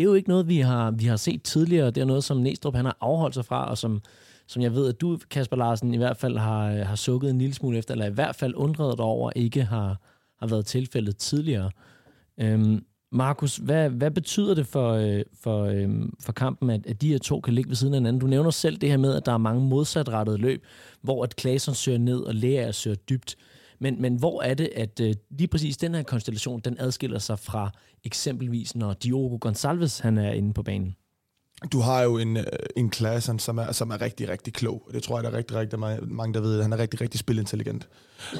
Det 0.00 0.04
er 0.06 0.10
jo 0.10 0.14
ikke 0.14 0.28
noget, 0.28 0.48
vi 0.48 0.60
har, 0.60 0.90
vi 0.90 1.04
har 1.04 1.16
set 1.16 1.42
tidligere. 1.42 1.90
Det 1.90 2.00
er 2.00 2.04
noget, 2.04 2.24
som 2.24 2.36
Næstrup 2.36 2.74
han 2.74 2.84
har 2.84 2.96
afholdt 3.00 3.34
sig 3.34 3.44
fra, 3.44 3.70
og 3.70 3.78
som, 3.78 4.02
som 4.46 4.62
jeg 4.62 4.74
ved, 4.74 4.88
at 4.88 5.00
du, 5.00 5.18
Kasper 5.30 5.56
Larsen, 5.56 5.94
i 5.94 5.96
hvert 5.96 6.16
fald 6.16 6.36
har, 6.38 6.70
har 6.70 6.96
sukket 6.96 7.30
en 7.30 7.38
lille 7.38 7.54
smule 7.54 7.78
efter, 7.78 7.94
eller 7.94 8.06
i 8.06 8.12
hvert 8.12 8.36
fald 8.36 8.54
undret 8.56 8.98
dig 8.98 9.04
over, 9.04 9.30
ikke 9.36 9.64
har, 9.64 10.00
har 10.38 10.46
været 10.46 10.66
tilfældet 10.66 11.16
tidligere. 11.16 11.70
Øhm, 12.40 12.84
Markus, 13.12 13.56
hvad, 13.56 13.90
hvad 13.90 14.10
betyder 14.10 14.54
det 14.54 14.66
for, 14.66 14.92
øh, 14.92 15.22
for, 15.42 15.64
øhm, 15.64 16.14
for 16.20 16.32
kampen, 16.32 16.70
at, 16.70 16.86
at 16.86 17.02
de 17.02 17.08
her 17.08 17.18
to 17.18 17.40
kan 17.40 17.54
ligge 17.54 17.68
ved 17.68 17.76
siden 17.76 17.94
af 17.94 18.00
hinanden? 18.00 18.20
Du 18.20 18.26
nævner 18.26 18.50
selv 18.50 18.76
det 18.76 18.88
her 18.90 18.96
med, 18.96 19.14
at 19.14 19.26
der 19.26 19.32
er 19.32 19.38
mange 19.38 19.68
modsatrettede 19.68 20.38
løb, 20.38 20.64
hvor 21.02 21.24
at 21.24 21.34
Claesson 21.40 21.74
søger 21.74 21.98
ned, 21.98 22.20
og 22.20 22.34
Lea 22.34 22.72
søger 22.72 22.96
dybt. 22.96 23.36
Men, 23.80 24.02
men 24.02 24.16
hvor 24.16 24.42
er 24.42 24.54
det, 24.54 24.70
at 24.76 25.00
øh, 25.00 25.14
lige 25.30 25.48
præcis 25.48 25.76
den 25.76 25.94
her 25.94 26.02
konstellation, 26.02 26.60
den 26.60 26.76
adskiller 26.78 27.18
sig 27.18 27.38
fra 27.38 27.70
eksempelvis, 28.04 28.76
når 28.76 28.92
Diogo 28.92 29.38
Gonçalves 29.46 30.02
han 30.02 30.18
er 30.18 30.32
inde 30.32 30.52
på 30.52 30.62
banen? 30.62 30.96
Du 31.72 31.80
har 31.80 32.02
jo 32.02 32.18
en, 32.18 32.36
øh, 32.36 32.44
en 32.76 32.90
klasse, 32.90 33.38
som 33.38 33.58
er, 33.58 33.72
som 33.72 33.90
er 33.90 34.00
rigtig, 34.00 34.28
rigtig 34.28 34.52
klog. 34.52 34.88
Det 34.92 35.02
tror 35.02 35.16
jeg, 35.16 35.24
der 35.24 35.30
er 35.30 35.36
rigtig, 35.36 35.56
rigtig 35.56 35.78
mange, 36.08 36.34
der 36.34 36.40
ved. 36.40 36.62
Han 36.62 36.72
er 36.72 36.78
rigtig, 36.78 37.00
rigtig 37.00 37.20
spilintelligent. 37.20 37.88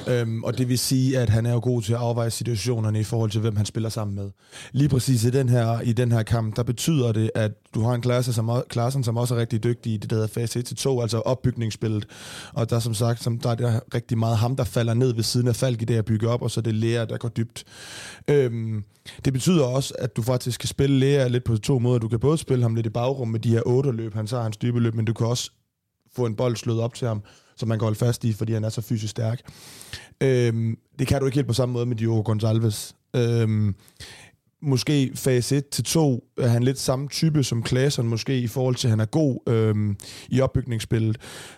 Øhm, 0.07 0.43
og 0.43 0.57
det 0.57 0.69
vil 0.69 0.79
sige, 0.79 1.19
at 1.19 1.29
han 1.29 1.45
er 1.45 1.53
jo 1.53 1.59
god 1.59 1.81
til 1.81 1.93
at 1.93 1.99
afveje 1.99 2.29
situationerne 2.29 2.99
i 2.99 3.03
forhold 3.03 3.31
til, 3.31 3.41
hvem 3.41 3.55
han 3.55 3.65
spiller 3.65 3.89
sammen 3.89 4.15
med. 4.15 4.31
Lige 4.71 4.89
præcis 4.89 5.23
i 5.23 5.29
den 5.29 5.49
her, 5.49 5.81
i 5.81 5.93
den 5.93 6.11
her 6.11 6.23
kamp, 6.23 6.55
der 6.55 6.63
betyder 6.63 7.11
det, 7.11 7.31
at 7.35 7.51
du 7.73 7.81
har 7.81 7.93
en 7.93 8.01
klasse, 8.01 8.33
som, 8.33 8.51
klassen, 8.69 9.03
som 9.03 9.17
også 9.17 9.35
er 9.35 9.39
rigtig 9.39 9.63
dygtig 9.63 9.93
i 9.93 9.97
det, 9.97 10.09
der 10.09 10.15
hedder 10.15 10.27
fase 10.27 10.59
1-2, 10.59 11.01
altså 11.01 11.19
opbygningsspillet. 11.19 12.05
Og 12.53 12.69
der 12.69 12.79
som 12.79 12.93
sagt, 12.93 13.23
som 13.23 13.39
der 13.39 13.49
er 13.49 13.55
det 13.55 13.81
rigtig 13.93 14.17
meget 14.17 14.37
ham, 14.37 14.55
der 14.55 14.63
falder 14.63 14.93
ned 14.93 15.13
ved 15.13 15.23
siden 15.23 15.47
af 15.47 15.55
Falk 15.55 15.81
i 15.81 15.85
det 15.85 15.95
at 15.95 16.05
bygge 16.05 16.29
op, 16.29 16.41
og 16.41 16.51
så 16.51 16.59
er 16.59 16.63
det 16.63 16.73
Lea, 16.73 17.05
der 17.05 17.17
går 17.17 17.29
dybt. 17.29 17.63
Øhm, 18.27 18.83
det 19.25 19.33
betyder 19.33 19.63
også, 19.63 19.93
at 19.99 20.15
du 20.15 20.21
faktisk 20.21 20.59
kan 20.59 20.67
spille 20.67 20.99
Lea 20.99 21.27
lidt 21.27 21.43
på 21.43 21.57
to 21.57 21.79
måder. 21.79 21.99
Du 21.99 22.07
kan 22.07 22.19
både 22.19 22.37
spille 22.37 22.63
ham 22.63 22.75
lidt 22.75 22.85
i 22.85 22.89
bagrum 22.89 23.27
med 23.27 23.39
de 23.39 23.49
her 23.49 23.61
otte 23.65 23.91
løb, 23.91 24.13
han 24.13 24.27
tager 24.27 24.43
hans 24.43 24.57
dybe 24.57 24.79
løb, 24.79 24.95
men 24.95 25.05
du 25.05 25.13
kan 25.13 25.27
også 25.27 25.51
få 26.15 26.25
en 26.25 26.35
bold 26.35 26.55
slået 26.55 26.81
op 26.81 26.93
til 26.93 27.07
ham, 27.07 27.23
som 27.55 27.69
man 27.69 27.79
kan 27.79 27.85
holde 27.85 27.99
fast 27.99 28.23
i, 28.23 28.33
fordi 28.33 28.53
han 28.53 28.63
er 28.63 28.69
så 28.69 28.81
fysisk 28.81 29.11
stærk. 29.11 29.41
Øhm, 30.21 30.77
det 30.99 31.07
kan 31.07 31.19
du 31.19 31.25
ikke 31.25 31.35
helt 31.35 31.47
på 31.47 31.53
samme 31.53 31.73
måde 31.73 31.85
med 31.85 31.95
Diogo 31.95 32.33
Gonçalves. 32.33 32.95
Øhm, 33.15 33.75
måske 34.61 35.11
fase 35.15 35.57
1 35.57 35.69
til 35.69 35.83
2 35.83 36.23
er 36.37 36.47
han 36.47 36.63
lidt 36.63 36.79
samme 36.79 37.07
type 37.07 37.43
som 37.43 37.63
Klaasen, 37.63 38.07
måske 38.07 38.39
i 38.39 38.47
forhold 38.47 38.75
til, 38.75 38.87
at 38.87 38.89
han 38.89 38.99
er 38.99 39.05
god 39.05 39.39
øhm, 39.47 39.97
i 40.29 40.41
opbygningsspillet. 40.41 41.17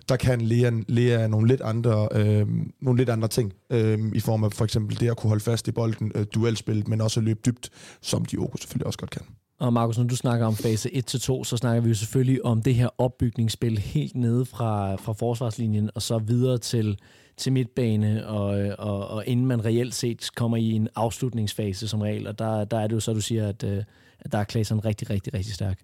Der 0.10 0.16
kan 0.16 0.42
Lea, 0.42 0.72
Lea 0.88 1.28
nogle 1.28 1.48
lidt 1.48 1.62
andre, 1.62 2.08
øhm, 2.12 2.72
nogle 2.82 2.98
lidt 2.98 3.10
andre 3.10 3.28
ting, 3.28 3.54
øhm, 3.70 4.13
i 4.13 4.20
form 4.20 4.44
af 4.44 4.54
for 4.54 4.66
eksempel 4.66 5.00
det 5.00 5.10
at 5.10 5.18
kunne 5.18 5.30
holde 5.30 5.44
fast 5.44 5.68
i 5.68 5.72
bolden, 5.72 6.12
øh, 6.16 6.26
duelspillet, 6.36 6.88
men 6.88 7.02
også 7.02 7.20
at 7.20 7.24
løbe 7.24 7.39
dybt, 7.46 7.70
som 8.02 8.26
Diogo 8.26 8.58
selvfølgelig 8.58 8.88
også 8.88 9.00
godt 9.00 9.12
kan. 9.12 9.22
Og 9.63 9.73
Markus, 9.73 9.97
når 9.97 10.06
du 10.06 10.15
snakker 10.15 10.45
om 10.45 10.56
fase 10.56 10.89
1-2, 10.89 11.43
så 11.43 11.58
snakker 11.58 11.82
vi 11.82 11.89
jo 11.89 11.95
selvfølgelig 11.95 12.45
om 12.45 12.62
det 12.62 12.76
her 12.76 12.89
opbygningsspil 12.97 13.78
helt 13.78 14.15
nede 14.15 14.45
fra, 14.45 14.95
fra 14.95 15.13
forsvarslinjen 15.13 15.89
og 15.95 16.02
så 16.02 16.17
videre 16.17 16.58
til, 16.58 16.99
til 17.38 17.54
midtbane, 17.54 18.28
og, 18.28 18.76
og, 18.80 19.08
og 19.08 19.23
inden 19.28 19.45
man 19.45 19.65
reelt 19.65 19.95
set 19.95 20.30
kommer 20.36 20.58
i 20.58 20.71
en 20.71 20.89
afslutningsfase 20.95 21.88
som 21.88 22.02
regel. 22.02 22.28
Og 22.28 22.39
der, 22.39 22.63
der 22.63 22.80
er 22.80 22.88
det 22.88 22.95
jo 22.95 22.99
så, 22.99 23.13
du 23.13 23.21
siger, 23.21 23.47
at, 23.47 23.63
øh, 23.63 23.84
at 24.19 24.32
der 24.32 24.38
er 24.38 24.43
Klaasen 24.43 24.86
rigtig, 24.86 25.10
rigtig, 25.10 25.34
rigtig 25.34 25.54
stærk. 25.54 25.80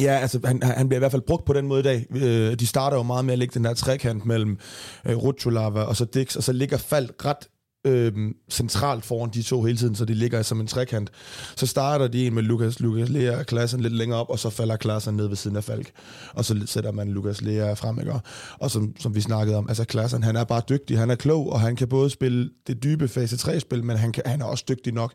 Ja, 0.00 0.12
altså 0.12 0.40
han, 0.44 0.62
han 0.62 0.88
bliver 0.88 0.98
i 0.98 1.02
hvert 1.02 1.12
fald 1.12 1.22
brugt 1.22 1.44
på 1.44 1.52
den 1.52 1.66
måde 1.66 1.80
i 1.80 1.82
dag. 1.82 2.06
Øh, 2.10 2.54
de 2.54 2.66
starter 2.66 2.96
jo 2.96 3.02
meget 3.02 3.24
med 3.24 3.32
at 3.32 3.38
lægge 3.38 3.54
den 3.54 3.64
der 3.64 3.74
trekant 3.74 4.26
mellem 4.26 4.58
øh, 5.04 5.16
Rutschulava 5.16 5.80
og 5.80 5.96
så 5.96 6.04
Dix, 6.04 6.36
og 6.36 6.42
så 6.42 6.52
ligger 6.52 6.76
Falk 6.76 7.24
ret 7.24 7.48
øh, 7.88 8.12
centralt 8.50 9.04
foran 9.04 9.30
de 9.34 9.42
to 9.42 9.62
hele 9.62 9.78
tiden, 9.78 9.94
så 9.94 10.04
de 10.04 10.14
ligger 10.14 10.42
som 10.42 10.60
en 10.60 10.66
trekant. 10.66 11.10
Så 11.56 11.66
starter 11.66 12.08
de 12.08 12.26
en 12.26 12.34
med 12.34 12.42
Lukas, 12.42 12.80
Lukas 12.80 13.08
Lea 13.08 13.42
klassen 13.42 13.80
lidt 13.80 13.92
længere 13.92 14.20
op, 14.20 14.30
og 14.30 14.38
så 14.38 14.50
falder 14.50 14.76
klassen 14.76 15.14
ned 15.14 15.26
ved 15.26 15.36
siden 15.36 15.56
af 15.56 15.64
Falk. 15.64 15.90
Og 16.32 16.44
så 16.44 16.62
sætter 16.66 16.92
man 16.92 17.08
Lukas 17.08 17.42
Lea 17.42 17.72
frem, 17.72 17.98
ikke? 17.98 18.12
Og 18.58 18.70
som, 18.70 18.94
som 18.98 19.14
vi 19.14 19.20
snakkede 19.20 19.56
om, 19.56 19.68
altså 19.68 19.84
klassen, 19.84 20.22
han 20.22 20.36
er 20.36 20.44
bare 20.44 20.62
dygtig, 20.68 20.98
han 20.98 21.10
er 21.10 21.14
klog, 21.14 21.52
og 21.52 21.60
han 21.60 21.76
kan 21.76 21.88
både 21.88 22.10
spille 22.10 22.50
det 22.66 22.82
dybe 22.82 23.08
fase 23.08 23.36
3-spil, 23.36 23.84
men 23.84 23.96
han, 23.96 24.12
kan, 24.12 24.22
han 24.26 24.40
er 24.40 24.44
også 24.44 24.64
dygtig 24.68 24.92
nok, 24.92 25.12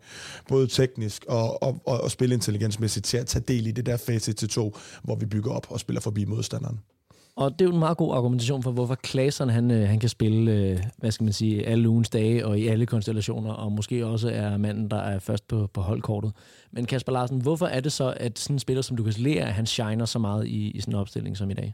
både 0.49 0.67
teknisk 0.67 1.25
og, 1.27 1.63
og, 1.63 1.81
og, 1.85 2.01
og 2.01 2.11
spilintelligensmæssigt 2.11 3.05
til 3.05 3.17
at 3.17 3.27
tage 3.27 3.43
del 3.47 3.67
i 3.67 3.71
det 3.71 3.85
der 3.85 3.97
fase 3.97 4.33
til 4.33 4.49
2, 4.49 4.77
hvor 5.03 5.15
vi 5.15 5.25
bygger 5.25 5.51
op 5.51 5.67
og 5.69 5.79
spiller 5.79 6.01
forbi 6.01 6.25
modstanderen. 6.25 6.79
Og 7.35 7.51
det 7.51 7.61
er 7.61 7.65
jo 7.65 7.73
en 7.73 7.79
meget 7.79 7.97
god 7.97 8.15
argumentation 8.15 8.63
for, 8.63 8.71
hvorfor 8.71 8.95
Klaasen 8.95 9.49
han, 9.49 9.71
øh, 9.71 9.87
han 9.89 9.99
kan 9.99 10.09
spille, 10.09 10.51
øh, 10.51 10.79
hvad 10.97 11.11
skal 11.11 11.23
man 11.23 11.33
sige, 11.33 11.65
alle 11.65 11.89
ugens 11.89 12.09
dage 12.09 12.45
og 12.45 12.59
i 12.59 12.67
alle 12.67 12.85
konstellationer, 12.85 13.53
og 13.53 13.71
måske 13.71 14.05
også 14.05 14.29
er 14.29 14.57
manden, 14.57 14.89
der 14.91 14.97
er 14.97 15.19
først 15.19 15.47
på, 15.47 15.67
på 15.73 15.81
holdkortet. 15.81 16.31
Men 16.71 16.85
Kasper 16.85 17.11
Larsen, 17.11 17.41
hvorfor 17.41 17.65
er 17.65 17.79
det 17.79 17.91
så, 17.91 18.13
at 18.17 18.39
sådan 18.39 18.55
en 18.55 18.59
spiller 18.59 18.81
som 18.81 18.97
Lukas 18.97 19.19
Lea, 19.19 19.45
han 19.45 19.65
shiner 19.65 20.05
så 20.05 20.19
meget 20.19 20.47
i, 20.47 20.71
i 20.71 20.81
sådan 20.81 20.93
en 20.93 20.99
opstilling 20.99 21.37
som 21.37 21.51
i 21.51 21.53
dag? 21.53 21.73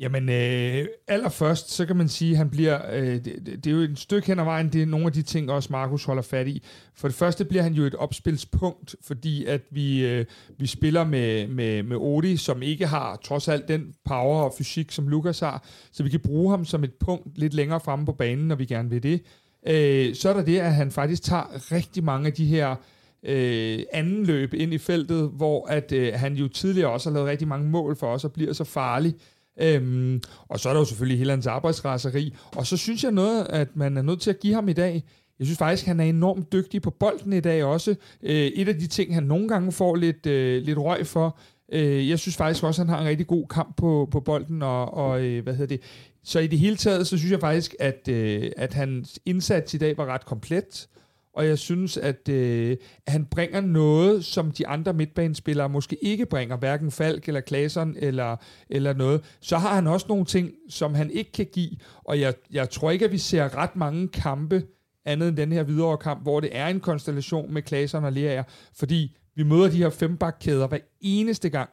Jamen, 0.00 0.28
øh, 0.28 0.86
allerførst, 1.08 1.70
så 1.70 1.86
kan 1.86 1.96
man 1.96 2.08
sige, 2.08 2.30
at 2.30 2.36
han 2.36 2.50
bliver, 2.50 2.80
øh, 2.92 3.06
det, 3.06 3.64
det 3.64 3.66
er 3.66 3.70
jo 3.70 3.78
et 3.78 3.98
stykke 3.98 4.26
hen 4.26 4.38
ad 4.38 4.44
vejen, 4.44 4.68
det 4.72 4.82
er 4.82 4.86
nogle 4.86 5.06
af 5.06 5.12
de 5.12 5.22
ting, 5.22 5.50
også 5.50 5.68
Markus 5.72 6.04
holder 6.04 6.22
fat 6.22 6.48
i. 6.48 6.62
For 6.94 7.08
det 7.08 7.14
første 7.14 7.44
bliver 7.44 7.62
han 7.62 7.72
jo 7.72 7.84
et 7.84 7.94
opspilspunkt, 7.94 8.96
fordi 9.02 9.44
at 9.44 9.60
vi, 9.70 10.06
øh, 10.06 10.24
vi 10.58 10.66
spiller 10.66 11.04
med, 11.04 11.48
med, 11.48 11.82
med 11.82 11.96
Odi, 11.96 12.36
som 12.36 12.62
ikke 12.62 12.86
har 12.86 13.16
trods 13.24 13.48
alt 13.48 13.68
den 13.68 13.94
power 14.04 14.42
og 14.42 14.54
fysik, 14.58 14.92
som 14.92 15.08
Lukas 15.08 15.40
har, 15.40 15.64
så 15.92 16.02
vi 16.02 16.08
kan 16.08 16.20
bruge 16.20 16.50
ham 16.50 16.64
som 16.64 16.84
et 16.84 16.94
punkt 17.00 17.38
lidt 17.38 17.54
længere 17.54 17.80
fremme 17.80 18.06
på 18.06 18.12
banen, 18.12 18.48
når 18.48 18.56
vi 18.56 18.64
gerne 18.64 18.90
vil 18.90 19.02
det. 19.02 19.22
Øh, 19.66 20.14
så 20.14 20.28
er 20.28 20.34
der 20.34 20.44
det, 20.44 20.58
at 20.58 20.74
han 20.74 20.90
faktisk 20.90 21.22
tager 21.22 21.72
rigtig 21.72 22.04
mange 22.04 22.26
af 22.26 22.32
de 22.32 22.46
her 22.46 22.76
øh, 23.22 23.82
anden 23.92 24.26
løb 24.26 24.54
ind 24.54 24.74
i 24.74 24.78
feltet, 24.78 25.30
hvor 25.36 25.66
at 25.66 25.92
øh, 25.92 26.12
han 26.14 26.34
jo 26.34 26.48
tidligere 26.48 26.90
også 26.90 27.10
har 27.10 27.14
lavet 27.14 27.28
rigtig 27.28 27.48
mange 27.48 27.70
mål 27.70 27.96
for 27.96 28.06
os 28.06 28.24
og 28.24 28.32
bliver 28.32 28.52
så 28.52 28.64
farlig. 28.64 29.14
Øhm, 29.60 30.22
og 30.48 30.60
så 30.60 30.68
er 30.68 30.72
der 30.72 30.80
jo 30.80 30.84
selvfølgelig 30.84 31.18
hele 31.18 31.30
hans 31.30 31.46
arbejdsraseri. 31.46 32.34
Og 32.56 32.66
så 32.66 32.76
synes 32.76 33.04
jeg 33.04 33.12
noget, 33.12 33.46
at 33.50 33.68
man 33.74 33.96
er 33.96 34.02
nødt 34.02 34.20
til 34.20 34.30
at 34.30 34.40
give 34.40 34.54
ham 34.54 34.68
i 34.68 34.72
dag. 34.72 35.04
Jeg 35.38 35.46
synes 35.46 35.58
faktisk, 35.58 35.86
han 35.86 36.00
er 36.00 36.04
enormt 36.04 36.52
dygtig 36.52 36.82
på 36.82 36.90
bolden 36.90 37.32
i 37.32 37.40
dag 37.40 37.64
også. 37.64 37.94
Øh, 38.22 38.34
et 38.34 38.68
af 38.68 38.74
de 38.74 38.86
ting, 38.86 39.14
han 39.14 39.22
nogle 39.22 39.48
gange 39.48 39.72
får 39.72 39.94
lidt, 39.96 40.26
øh, 40.26 40.62
lidt 40.62 40.78
røg 40.78 41.06
for. 41.06 41.38
Øh, 41.72 42.08
jeg 42.08 42.18
synes 42.18 42.36
faktisk 42.36 42.64
også, 42.64 42.82
at 42.82 42.88
han 42.88 42.94
har 42.94 43.02
en 43.02 43.08
rigtig 43.08 43.26
god 43.26 43.46
kamp 43.46 43.76
på, 43.76 44.08
på 44.10 44.20
bolden. 44.20 44.62
Og, 44.62 44.94
og 44.94 45.24
øh, 45.24 45.42
hvad 45.42 45.52
hedder 45.52 45.76
det? 45.76 45.80
Så 46.24 46.38
i 46.38 46.46
det 46.46 46.58
hele 46.58 46.76
taget, 46.76 47.06
så 47.06 47.18
synes 47.18 47.32
jeg 47.32 47.40
faktisk, 47.40 47.74
at, 47.78 48.08
øh, 48.08 48.50
at 48.56 48.74
hans 48.74 49.20
indsats 49.26 49.74
i 49.74 49.78
dag 49.78 49.96
var 49.96 50.06
ret 50.06 50.24
komplet 50.24 50.88
og 51.34 51.46
jeg 51.46 51.58
synes, 51.58 51.96
at, 51.96 52.28
øh, 52.28 52.76
han 53.06 53.26
bringer 53.26 53.60
noget, 53.60 54.24
som 54.24 54.50
de 54.50 54.66
andre 54.66 54.92
midtbanespillere 54.92 55.68
måske 55.68 56.04
ikke 56.04 56.26
bringer, 56.26 56.56
hverken 56.56 56.90
Falk 56.90 57.28
eller 57.28 57.40
Klaseren 57.40 57.96
eller, 57.98 58.36
eller 58.70 58.92
noget. 58.92 59.36
Så 59.40 59.58
har 59.58 59.74
han 59.74 59.86
også 59.86 60.06
nogle 60.08 60.24
ting, 60.24 60.50
som 60.68 60.94
han 60.94 61.10
ikke 61.10 61.32
kan 61.32 61.46
give, 61.52 61.70
og 62.04 62.20
jeg, 62.20 62.34
jeg 62.52 62.70
tror 62.70 62.90
ikke, 62.90 63.04
at 63.04 63.12
vi 63.12 63.18
ser 63.18 63.56
ret 63.56 63.76
mange 63.76 64.08
kampe, 64.08 64.62
andet 65.04 65.28
end 65.28 65.36
den 65.36 65.52
her 65.52 65.62
videre 65.62 65.98
kamp, 65.98 66.22
hvor 66.22 66.40
det 66.40 66.50
er 66.52 66.66
en 66.66 66.80
konstellation 66.80 67.54
med 67.54 67.62
Klaseren 67.62 68.04
og 68.04 68.12
Lerager, 68.12 68.44
fordi 68.74 69.16
vi 69.36 69.42
møder 69.42 69.70
de 69.70 69.76
her 69.76 69.90
fembakkæder 69.90 70.66
hver 70.66 70.78
eneste 71.00 71.48
gang, 71.48 71.70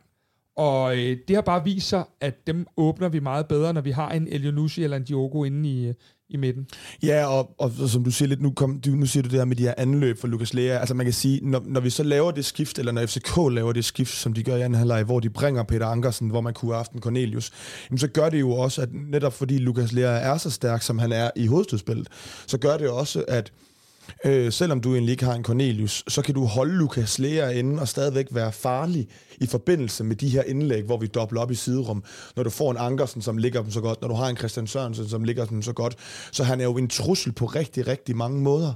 og 0.58 0.98
øh, 0.98 1.18
det 1.28 1.36
har 1.36 1.42
bare 1.42 1.64
vist 1.64 1.88
sig, 1.88 2.04
at 2.22 2.48
dem 2.48 2.68
åbner 2.78 3.10
vi 3.10 3.20
meget 3.20 3.48
bedre, 3.48 3.74
når 3.74 3.82
vi 3.82 3.92
har 3.92 4.10
en 4.10 4.28
Elionucci 4.28 4.84
eller 4.84 4.98
en 4.98 5.04
Diogo 5.04 5.44
inde 5.44 5.70
i, 5.70 5.94
i 6.30 6.38
midten. 6.38 6.68
Ja, 7.04 7.26
og, 7.26 7.56
og, 7.58 7.72
og 7.80 7.90
som 7.90 8.04
du 8.04 8.12
siger 8.12 8.30
lidt, 8.30 8.42
nu, 8.42 8.52
kom, 8.52 8.80
du, 8.80 8.90
nu 8.90 9.06
siger 9.06 9.24
du 9.24 9.30
det 9.30 9.38
her 9.38 9.46
med 9.46 9.56
de 9.56 9.64
her 9.64 9.74
anløb 9.78 10.20
for 10.20 10.28
Lukas 10.28 10.54
Lea. 10.54 10.78
Altså 10.80 10.94
man 10.94 11.06
kan 11.06 11.14
sige, 11.14 11.40
når, 11.44 11.64
når 11.66 11.80
vi 11.80 11.90
så 11.90 12.04
laver 12.04 12.32
det 12.32 12.46
skift, 12.46 12.80
eller 12.80 12.92
når 12.92 13.06
FCK 13.06 13.38
laver 13.52 13.74
det 13.74 13.86
skift, 13.86 14.14
som 14.14 14.34
de 14.34 14.44
gør 14.44 14.56
i 14.56 14.62
anden 14.62 14.80
halvleg, 14.80 15.04
hvor 15.04 15.20
de 15.20 15.30
bringer 15.30 15.64
Peter 15.64 15.88
Ankersen, 15.88 16.30
hvor 16.30 16.42
man 16.42 16.54
kunne 16.54 16.72
have 16.72 16.78
haft 16.78 16.92
en 16.92 17.02
Cornelius, 17.02 17.52
jamen 17.90 17.98
så 17.98 18.08
gør 18.08 18.30
det 18.30 18.40
jo 18.40 18.52
også, 18.52 18.82
at 18.82 18.90
netop 18.94 19.34
fordi 19.34 19.58
Lukas 19.58 19.94
Lea 19.94 20.20
er 20.20 20.38
så 20.38 20.50
stærk, 20.50 20.82
som 20.82 21.00
han 21.00 21.12
er 21.12 21.32
i 21.36 21.48
hovedstødspillet, 21.48 22.08
så 22.48 22.58
gør 22.58 22.78
det 22.78 22.90
også, 22.90 23.24
at 23.28 23.52
Øh, 24.26 24.52
selvom 24.52 24.82
du 24.82 24.94
egentlig 24.94 25.12
ikke 25.12 25.26
har 25.26 25.34
en 25.34 25.44
Cornelius, 25.44 26.04
så 26.08 26.22
kan 26.22 26.34
du 26.34 26.46
holde 26.46 26.74
Lukas 26.74 27.20
Lea 27.20 27.50
inde 27.50 27.82
og 27.82 27.88
stadigvæk 27.88 28.28
være 28.32 28.52
farlig 28.52 29.08
i 29.38 29.46
forbindelse 29.46 30.04
med 30.04 30.16
de 30.16 30.30
her 30.30 30.44
indlæg, 30.44 30.84
hvor 30.84 30.98
vi 30.98 31.08
dobler 31.08 31.42
op 31.42 31.52
i 31.52 31.56
siderum. 31.56 32.04
Når 32.36 32.44
du 32.44 32.50
får 32.50 32.72
en 32.72 32.78
Ankersen, 32.78 33.22
som 33.22 33.38
ligger 33.38 33.62
dem 33.62 33.72
så 33.72 33.82
godt, 33.82 34.02
når 34.02 34.08
du 34.08 34.14
har 34.14 34.28
en 34.28 34.38
Christian 34.38 34.68
Sørensen, 34.68 35.10
som 35.10 35.24
ligger 35.24 35.46
dem 35.46 35.62
så 35.62 35.74
godt. 35.74 35.96
Så 36.32 36.44
han 36.44 36.60
er 36.60 36.64
jo 36.64 36.78
en 36.78 36.88
trussel 36.88 37.32
på 37.32 37.46
rigtig, 37.46 37.88
rigtig 37.88 38.18
mange 38.18 38.42
måder 38.42 38.74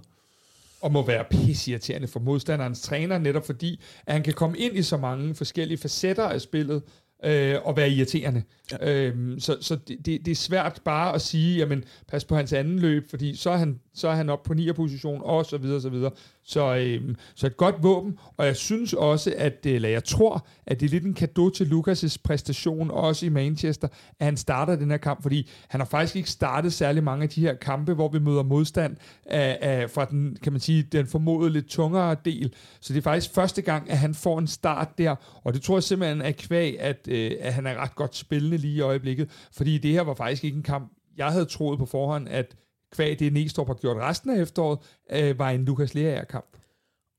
og 0.82 0.92
må 0.92 1.06
være 1.06 1.24
pissirriterende 1.32 2.08
for 2.08 2.20
modstanderens 2.20 2.82
træner, 2.82 3.18
netop 3.18 3.46
fordi, 3.46 3.82
at 4.08 4.14
han 4.14 4.24
kan 4.24 4.34
komme 4.34 4.58
ind 4.58 4.78
i 4.78 4.84
så 4.84 4.98
mange 4.98 5.36
forskellige 5.36 5.78
facetter 5.78 6.24
af 6.24 6.42
spillet, 6.42 6.84
øh, 7.24 7.56
og 7.64 7.78
være 7.78 7.90
irriterende. 7.90 8.44
Ja. 8.72 9.08
Øhm, 9.08 9.40
så 9.40 9.58
så 9.62 9.76
det, 9.76 10.06
det, 10.06 10.26
det 10.26 10.32
er 10.32 10.36
svært 10.36 10.82
bare 10.86 11.16
at 11.16 11.22
sige, 11.22 11.58
jamen, 11.58 11.84
pas 12.08 12.26
på 12.26 12.36
hans 12.36 12.54
anden 12.54 12.80
løb, 12.80 13.10
fordi 13.10 13.36
så 13.36 13.50
er 13.50 13.58
han, 13.58 13.80
så 13.94 14.08
er 14.08 14.16
han 14.16 14.30
op 14.30 14.44
på 14.44 14.54
9. 14.54 14.74
position, 14.74 15.22
og 15.24 15.46
så 15.46 15.58
videre, 15.58 15.82
så 15.82 15.90
videre. 15.90 16.12
Så, 16.44 16.76
øhm, 16.76 17.16
så 17.36 17.48
et 17.48 17.58
godt 17.58 17.76
våben, 17.84 18.18
og 18.38 18.46
jeg 18.46 18.56
synes 18.56 18.94
også, 18.94 19.34
at, 19.38 19.66
øh, 19.66 19.74
eller 19.74 19.90
jeg 19.90 20.04
tror, 20.04 20.48
at 20.66 20.80
det 20.80 20.86
er 20.86 20.90
lidt 20.90 21.04
en 21.04 21.14
gave 21.14 21.52
til 21.52 21.66
Lukas' 21.66 22.18
præstation, 22.24 22.92
også 22.92 23.26
i 23.26 23.30
Manchester, 23.30 23.88
at 24.20 24.26
han 24.26 24.38
starter 24.38 24.76
den 24.76 24.92
her 24.92 24.98
kamp, 24.98 25.22
fordi 25.22 25.50
han 25.68 25.80
har 25.80 25.86
faktisk 25.86 26.16
ikke 26.16 26.30
startet 26.30 26.74
særlig 26.74 27.04
mange 27.04 27.24
af 27.24 27.30
de 27.30 27.42
her 27.42 27.54
kampe, 27.54 27.94
hvor 27.94 28.08
vi 28.08 28.20
møder 28.20 28.44
modstand 28.44 28.98
af, 29.26 29.58
af, 29.62 29.90
fra 29.90 30.06
den, 30.06 30.38
kan 30.44 30.52
man 30.54 30.60
sige, 30.60 30.84
den 30.84 31.08
formodede 31.08 31.54
lidt 31.54 31.68
tungere 31.68 32.16
del. 32.26 32.54
Så 32.80 32.94
det 32.94 33.00
er 33.00 33.04
faktisk 33.04 33.34
første 33.34 33.62
gang, 33.62 33.90
at 33.90 33.98
han 33.98 34.14
får 34.14 34.40
en 34.40 34.48
start 34.48 34.98
der, 34.98 35.16
og 35.44 35.54
det 35.54 35.62
tror 35.62 35.76
jeg 35.76 35.84
simpelthen 35.84 36.22
er 36.22 36.32
kvæg, 36.32 36.80
at, 36.80 37.08
øh, 37.08 37.32
at 37.40 37.54
han 37.54 37.68
er 37.68 37.76
ret 37.76 37.96
godt 37.96 38.16
spillende 38.16 38.58
lige 38.58 38.76
i 38.76 38.82
øjeblikket, 38.82 39.30
fordi 39.52 39.78
det 39.78 39.92
her 39.92 40.02
var 40.02 40.14
faktisk 40.14 40.44
ikke 40.44 40.58
en 40.58 40.64
kamp, 40.64 40.92
jeg 41.18 41.28
havde 41.28 41.46
troet 41.46 41.80
på 41.80 41.86
forhånd, 41.86 42.30
at 42.30 42.56
kvæg 42.92 43.20
det 43.20 43.34
Næstrup 43.34 43.68
har 43.68 43.74
gjort 43.74 43.98
resten 43.98 44.30
af 44.30 44.42
efteråret, 44.42 44.80
øh, 45.12 45.40
var 45.40 45.50
en 45.50 45.66
Lukas 45.66 45.94
Lea-kamp. 45.96 46.58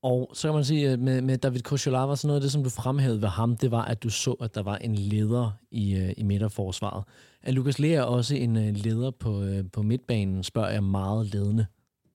Og 0.03 0.31
så 0.33 0.47
kan 0.47 0.55
man 0.55 0.65
sige, 0.65 0.89
at 0.89 0.99
med, 0.99 1.21
med 1.21 1.37
David 1.37 1.61
Koscielava, 1.61 2.15
så 2.15 2.27
noget 2.27 2.39
af 2.39 2.41
det, 2.41 2.51
som 2.51 2.63
du 2.63 2.69
fremhævede 2.69 3.21
ved 3.21 3.29
ham, 3.29 3.57
det 3.57 3.71
var, 3.71 3.85
at 3.85 4.03
du 4.03 4.09
så, 4.09 4.31
at 4.31 4.55
der 4.55 4.63
var 4.63 4.77
en 4.77 4.95
leder 4.95 5.51
i, 5.71 5.95
uh, 5.95 6.09
i 6.17 6.23
midterforsvaret. 6.23 7.03
Er 7.43 7.51
Lukas 7.51 7.79
Lea 7.79 8.01
også 8.01 8.35
en 8.35 8.55
uh, 8.55 8.63
leder 8.63 9.11
på, 9.11 9.43
på 9.73 9.81
midtbanen, 9.81 10.43
spørger 10.43 10.69
jeg 10.69 10.83
meget 10.83 11.33
ledende. 11.33 11.65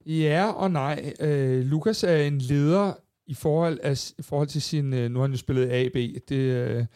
Ja 0.07 0.51
og 0.51 0.71
nej. 0.71 1.13
Uh, 1.23 1.61
Lukas 1.61 2.05
er 2.05 2.17
en 2.17 2.39
leder 2.39 2.93
i 3.27 3.35
forhold, 3.35 3.79
af, 3.83 4.11
i 4.19 4.23
forhold 4.23 4.49
til 4.49 4.63
sin... 4.63 4.85
Nu 4.85 5.19
har 5.19 5.21
han 5.21 5.31
jo 5.31 5.37
spillet 5.37 5.71
AB. 5.71 5.95
Det, 6.29 6.87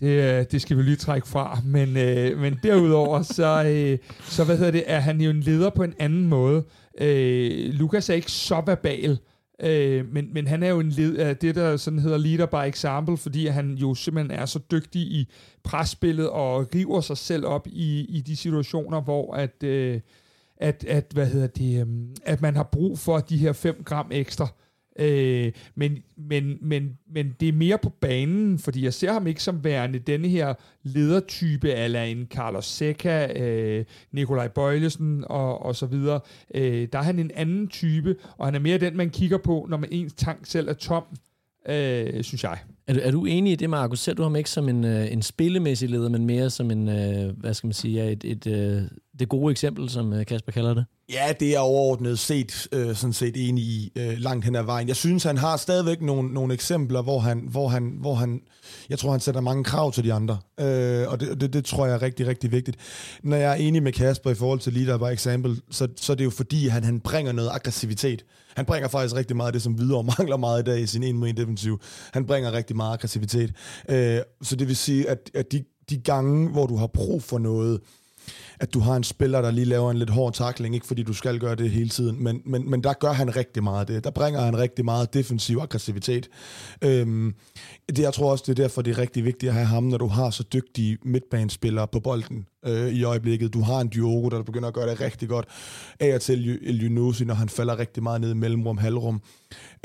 det, 0.00 0.52
det 0.52 0.62
skal 0.62 0.76
vi 0.76 0.82
lige 0.82 0.96
trække 0.96 1.28
fra. 1.28 1.58
Men, 1.64 1.96
øh, 1.96 2.38
men 2.38 2.58
derudover, 2.62 3.22
så, 3.36 3.64
øh, 3.64 3.98
så 4.22 4.44
hvad 4.44 4.56
hedder 4.56 4.72
det, 4.72 4.84
er 4.86 5.00
han 5.00 5.20
jo 5.20 5.30
en 5.30 5.40
leder 5.40 5.70
på 5.70 5.82
en 5.82 5.94
anden 5.98 6.26
måde. 6.26 6.64
Øh, 7.00 7.74
Lukas 7.74 8.10
er 8.10 8.14
ikke 8.14 8.32
så 8.32 8.62
verbal, 8.66 9.18
øh, 9.62 10.12
men, 10.12 10.34
men 10.34 10.46
han 10.46 10.62
er 10.62 10.68
jo 10.68 10.80
en 10.80 10.90
led, 10.90 11.34
det, 11.34 11.54
der 11.54 11.76
sådan 11.76 11.98
hedder 11.98 12.18
leader 12.18 12.46
by 12.46 12.68
example, 12.68 13.16
fordi 13.16 13.46
han 13.46 13.74
jo 13.74 13.94
simpelthen 13.94 14.40
er 14.40 14.46
så 14.46 14.58
dygtig 14.70 15.02
i 15.02 15.28
presspillet 15.64 16.28
og 16.28 16.66
river 16.74 17.00
sig 17.00 17.16
selv 17.16 17.46
op 17.46 17.66
i, 17.66 18.06
i 18.08 18.20
de 18.20 18.36
situationer, 18.36 19.00
hvor 19.00 19.34
at, 19.34 19.62
øh, 19.62 20.00
at, 20.56 20.84
at, 20.88 21.06
hvad 21.14 21.26
hedder 21.26 21.46
det, 21.46 21.80
øh, 21.80 21.86
at 22.24 22.42
man 22.42 22.56
har 22.56 22.68
brug 22.72 22.98
for 22.98 23.18
de 23.18 23.36
her 23.36 23.52
5 23.52 23.82
gram 23.84 24.06
ekstra. 24.10 24.44
Øh, 24.44 24.69
Øh, 25.00 25.52
men, 25.74 25.98
men, 26.16 26.58
men, 26.60 26.98
men 27.12 27.36
det 27.40 27.48
er 27.48 27.52
mere 27.52 27.78
på 27.78 27.88
banen, 27.88 28.58
fordi 28.58 28.84
jeg 28.84 28.94
ser 28.94 29.12
ham 29.12 29.26
ikke 29.26 29.42
som 29.42 29.64
værende 29.64 29.98
denne 29.98 30.28
her 30.28 30.54
ledertype, 30.82 31.72
eller 31.72 32.02
en 32.02 32.26
Carlos 32.30 32.66
Seca, 32.66 33.40
øh, 33.40 33.84
Nikolaj 34.12 34.48
Bøjlesen 34.48 35.24
og, 35.26 35.62
og 35.62 35.76
så 35.76 35.86
videre. 35.86 36.20
Øh, 36.54 36.88
der 36.92 36.98
er 36.98 37.02
han 37.02 37.18
en 37.18 37.30
anden 37.34 37.68
type, 37.68 38.16
og 38.38 38.46
han 38.46 38.54
er 38.54 38.58
mere 38.58 38.78
den, 38.78 38.96
man 38.96 39.10
kigger 39.10 39.38
på, 39.38 39.66
når 39.68 39.76
man 39.76 39.88
ens 39.92 40.12
tank 40.12 40.46
selv 40.46 40.68
er 40.68 40.72
tom, 40.72 41.04
øh, 41.68 42.22
synes 42.22 42.44
jeg. 42.44 42.58
Er 42.90 42.94
du, 42.94 43.00
er 43.02 43.10
du 43.10 43.24
enig 43.24 43.52
i 43.52 43.56
det, 43.56 43.70
Markus? 43.70 44.00
Ser 44.00 44.14
du 44.14 44.22
ham 44.22 44.36
ikke 44.36 44.50
som 44.50 44.68
en, 44.68 44.84
øh, 44.84 45.12
en 45.12 45.22
spillemæssig 45.22 45.90
leder, 45.90 46.08
men 46.08 46.26
mere 46.26 46.50
som 46.50 46.70
en, 46.70 46.88
øh, 46.88 47.38
hvad 47.38 47.54
skal 47.54 47.66
man 47.66 47.74
sige, 47.74 48.12
et, 48.12 48.24
et, 48.24 48.46
øh, 48.46 48.82
det 49.18 49.28
gode 49.28 49.50
eksempel, 49.50 49.90
som 49.90 50.12
øh, 50.12 50.26
Kasper 50.26 50.52
kalder 50.52 50.74
det? 50.74 50.84
Ja, 51.12 51.32
det 51.40 51.54
er 51.54 51.58
overordnet 51.58 52.18
set, 52.18 52.68
øh, 52.72 52.94
sådan 52.94 53.12
set 53.12 53.48
enig 53.48 53.64
i 53.64 53.92
øh, 53.96 54.18
langt 54.18 54.44
hen 54.44 54.56
ad 54.56 54.62
vejen. 54.62 54.88
Jeg 54.88 54.96
synes, 54.96 55.24
han 55.24 55.38
har 55.38 55.56
stadigvæk 55.56 56.02
nogle, 56.02 56.34
nogle 56.34 56.54
eksempler, 56.54 57.02
hvor 57.02 57.18
han, 57.18 57.44
hvor, 57.50 57.68
han, 57.68 57.96
hvor 58.00 58.14
han, 58.14 58.40
jeg 58.88 58.98
tror, 58.98 59.10
han 59.10 59.20
sætter 59.20 59.40
mange 59.40 59.64
krav 59.64 59.92
til 59.92 60.04
de 60.04 60.12
andre. 60.12 60.38
Øh, 60.60 61.08
og 61.08 61.20
det, 61.20 61.40
det, 61.40 61.52
det 61.52 61.64
tror 61.64 61.86
jeg 61.86 61.94
er 61.94 62.02
rigtig, 62.02 62.26
rigtig 62.26 62.52
vigtigt. 62.52 62.76
Når 63.22 63.36
jeg 63.36 63.50
er 63.50 63.54
enig 63.54 63.82
med 63.82 63.92
Kasper 63.92 64.30
i 64.30 64.34
forhold 64.34 64.58
til 64.58 64.72
leader 64.72 64.98
by 64.98 65.14
example, 65.14 65.56
så, 65.70 65.88
så 65.96 66.12
er 66.12 66.16
det 66.16 66.24
jo 66.24 66.30
fordi, 66.30 66.68
han, 66.68 66.84
han 66.84 67.00
bringer 67.00 67.32
noget 67.32 67.50
aggressivitet. 67.52 68.24
Han 68.56 68.64
bringer 68.64 68.88
faktisk 68.88 69.14
rigtig 69.14 69.36
meget 69.36 69.46
af 69.46 69.52
det, 69.52 69.62
som 69.62 69.78
videre 69.78 70.04
mangler 70.18 70.36
meget 70.36 70.60
i 70.60 70.64
dag 70.64 70.80
i 70.80 70.86
sin 70.86 71.02
1 71.02 71.14
mod 71.14 71.32
defensiv. 71.32 71.80
Han 72.12 72.26
bringer 72.26 72.52
rigtig 72.52 72.76
meget 72.80 72.94
aggressivitet. 72.94 73.52
Øh, 73.88 74.20
så 74.42 74.56
det 74.56 74.68
vil 74.68 74.76
sige, 74.76 75.08
at, 75.08 75.30
at 75.34 75.52
de, 75.52 75.64
de 75.90 75.98
gange, 75.98 76.48
hvor 76.48 76.66
du 76.66 76.76
har 76.76 76.86
brug 76.86 77.22
for 77.22 77.38
noget, 77.38 77.80
at 78.60 78.74
du 78.74 78.80
har 78.80 78.96
en 78.96 79.04
spiller, 79.04 79.42
der 79.42 79.50
lige 79.50 79.64
laver 79.64 79.90
en 79.90 79.96
lidt 79.96 80.10
hård 80.10 80.32
takling, 80.32 80.74
ikke 80.74 80.86
fordi 80.86 81.02
du 81.02 81.12
skal 81.12 81.38
gøre 81.38 81.54
det 81.54 81.70
hele 81.70 81.88
tiden, 81.88 82.24
men, 82.24 82.42
men, 82.44 82.70
men 82.70 82.82
der 82.84 82.92
gør 82.92 83.12
han 83.12 83.36
rigtig 83.36 83.62
meget 83.62 83.88
det. 83.88 84.04
Der 84.04 84.10
bringer 84.10 84.40
han 84.40 84.58
rigtig 84.58 84.84
meget 84.84 85.14
defensiv 85.14 85.58
aggressivitet. 85.58 86.28
Øhm, 86.84 87.34
det, 87.88 87.98
jeg 87.98 88.14
tror 88.14 88.30
også, 88.30 88.44
det 88.46 88.58
er 88.58 88.62
derfor, 88.62 88.82
det 88.82 88.90
er 88.90 88.98
rigtig 88.98 89.24
vigtigt 89.24 89.50
at 89.50 89.54
have 89.54 89.66
ham, 89.66 89.82
når 89.82 89.98
du 89.98 90.06
har 90.06 90.30
så 90.30 90.42
dygtige 90.52 90.98
midtbanespillere 91.04 91.88
på 91.88 92.00
bolden 92.00 92.46
øh, 92.66 92.88
i 92.88 93.04
øjeblikket. 93.04 93.54
Du 93.54 93.60
har 93.60 93.80
en 93.80 93.88
Diogo, 93.88 94.28
der 94.28 94.42
begynder 94.42 94.68
at 94.68 94.74
gøre 94.74 94.90
det 94.90 95.00
rigtig 95.00 95.28
godt. 95.28 95.46
Af 96.00 96.14
og 96.14 96.20
til 96.20 96.58
El 96.62 96.84
Yunusi, 96.84 97.24
når 97.24 97.34
han 97.34 97.48
falder 97.48 97.78
rigtig 97.78 98.02
meget 98.02 98.20
ned 98.20 98.30
i 98.30 98.34
mellemrum, 98.34 98.78
halvrum. 98.78 99.20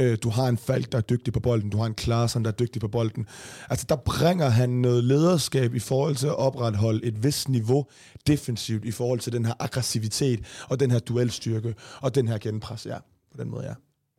Øh, 0.02 0.18
du 0.24 0.30
har 0.30 0.48
en 0.48 0.58
Falk, 0.58 0.92
der 0.92 0.98
er 0.98 1.02
dygtig 1.02 1.34
på 1.34 1.40
bolden. 1.40 1.70
Du 1.70 1.78
har 1.78 1.86
en 1.86 1.94
Klaasen, 1.94 2.44
der 2.44 2.52
er 2.52 2.56
dygtig 2.56 2.82
på 2.82 2.88
bolden. 2.88 3.28
Altså, 3.70 3.86
der 3.90 3.96
bringer 3.96 4.50
han 4.50 4.70
noget 4.70 5.04
lederskab 5.04 5.76
i 5.76 5.80
forhold 5.80 6.16
til 6.16 6.28
at 6.28 6.38
opretholde 6.38 7.06
et 7.06 7.24
vist 7.24 7.50
niveau 7.50 7.86
defensivt 8.28 8.86
i 8.86 8.92
forhold 8.92 9.20
til 9.20 9.34
den 9.34 9.46
her 9.46 9.54
aggressivitet 9.60 10.40
og 10.70 10.80
den 10.80 10.92
her 10.92 11.00
duelstyrke 11.00 11.76
og 12.02 12.16
den 12.16 12.28
her 12.28 12.38
genpres, 12.38 12.86
ja. 12.86 12.98
På 13.32 13.44
den 13.44 13.50
måde, 13.50 13.66
ja. 13.66 13.74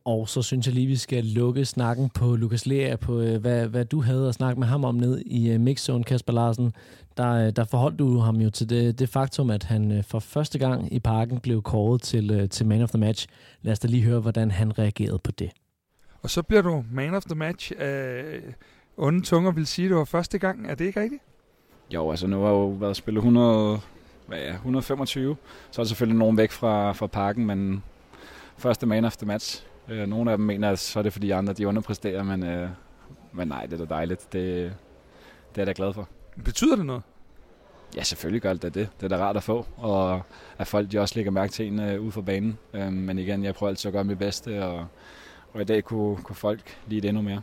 Og 0.05 0.29
så 0.29 0.41
synes 0.41 0.65
jeg 0.65 0.73
lige, 0.73 0.87
vi 0.87 0.95
skal 0.95 1.25
lukke 1.25 1.65
snakken 1.65 2.09
på 2.09 2.35
Lukas 2.35 2.65
Lea, 2.65 2.95
på 2.95 3.19
øh, 3.19 3.41
hvad, 3.41 3.67
hvad 3.67 3.85
du 3.85 4.01
havde 4.01 4.27
at 4.27 4.35
snakke 4.35 4.59
med 4.59 4.67
ham 4.67 4.83
om 4.83 4.95
ned 4.95 5.21
i 5.25 5.49
øh, 5.49 5.59
mixzone, 5.59 6.03
Kasper 6.03 6.33
Larsen. 6.33 6.73
Der, 7.17 7.47
øh, 7.47 7.51
der 7.55 7.63
forholdt 7.63 7.99
du 7.99 8.19
ham 8.19 8.35
jo 8.35 8.49
til 8.49 8.69
det, 8.69 8.99
det 8.99 9.09
faktum, 9.09 9.49
at 9.49 9.63
han 9.63 10.03
for 10.07 10.19
første 10.19 10.59
gang 10.59 10.93
i 10.93 10.99
parken 10.99 11.39
blev 11.39 11.61
kåret 11.61 12.01
til, 12.01 12.49
til 12.49 12.65
man 12.65 12.81
of 12.81 12.89
the 12.89 12.99
match. 12.99 13.27
Lad 13.61 13.71
os 13.71 13.79
da 13.79 13.87
lige 13.87 14.03
høre, 14.03 14.19
hvordan 14.19 14.51
han 14.51 14.79
reagerede 14.79 15.19
på 15.19 15.31
det. 15.31 15.51
Og 16.21 16.29
så 16.29 16.41
bliver 16.41 16.61
du 16.61 16.83
man 16.91 17.13
of 17.13 17.23
the 17.23 17.35
match. 17.35 17.71
Uh, 17.81 18.53
onde 18.97 19.21
tunger 19.21 19.51
vil 19.51 19.67
sige, 19.67 19.85
at 19.85 19.89
det 19.89 19.97
var 19.97 20.05
første 20.05 20.37
gang. 20.37 20.69
Er 20.69 20.75
det 20.75 20.85
ikke 20.85 21.01
rigtigt? 21.01 21.21
Jo, 21.93 22.09
altså 22.09 22.27
nu 22.27 22.39
har 22.39 22.45
jeg 22.45 22.53
jo 22.53 22.67
været 22.67 22.95
spillet 22.95 23.19
100, 23.19 23.79
hvad 24.27 24.37
er, 24.39 24.53
125. 24.53 25.35
Så 25.71 25.81
er 25.81 25.83
der 25.83 25.87
selvfølgelig 25.87 26.19
nogen 26.19 26.37
væk 26.37 26.51
fra, 26.51 26.91
fra 26.91 27.07
parken, 27.07 27.45
men 27.45 27.83
første 28.57 28.85
man 28.85 29.05
of 29.05 29.17
the 29.17 29.27
match. 29.27 29.65
Øh, 29.89 30.07
nogle 30.07 30.31
af 30.31 30.37
dem 30.37 30.45
mener, 30.45 30.69
at 30.71 30.79
så 30.79 30.99
er 30.99 31.03
det 31.03 31.13
fordi 31.13 31.31
andre 31.31 31.53
de 31.53 31.67
underpresterer, 31.67 32.23
men, 32.23 32.43
øh, 32.43 32.69
men 33.33 33.47
nej, 33.47 33.65
det 33.65 33.81
er 33.81 33.85
da 33.85 33.95
dejligt. 33.95 34.33
Det, 34.33 34.73
det 35.55 35.61
er 35.61 35.61
jeg 35.61 35.67
da 35.67 35.73
glad 35.75 35.93
for. 35.93 36.09
Betyder 36.45 36.75
det 36.75 36.85
noget? 36.85 37.03
Ja, 37.95 38.03
selvfølgelig 38.03 38.41
gør 38.41 38.53
det 38.53 38.63
det. 38.63 38.89
Det 38.99 39.03
er 39.03 39.07
da 39.07 39.17
rart 39.17 39.37
at 39.37 39.43
få, 39.43 39.65
og 39.77 40.21
at 40.57 40.67
folk 40.67 40.91
de 40.91 40.99
også 40.99 41.15
lægger 41.15 41.31
mærke 41.31 41.53
til 41.53 41.67
en 41.67 41.79
øh, 41.79 42.01
ude 42.01 42.11
for 42.11 42.21
banen. 42.21 42.57
Øh, 42.73 42.93
men 42.93 43.19
igen, 43.19 43.43
jeg 43.43 43.55
prøver 43.55 43.69
altid 43.69 43.89
at 43.89 43.93
gøre 43.93 44.03
mit 44.03 44.17
bedste, 44.17 44.65
og, 44.65 44.87
og 45.53 45.61
i 45.61 45.63
dag 45.63 45.83
kunne, 45.83 46.17
kunne 46.17 46.35
folk 46.35 46.77
lide 46.87 47.01
det 47.01 47.07
endnu 47.07 47.21
mere. 47.21 47.41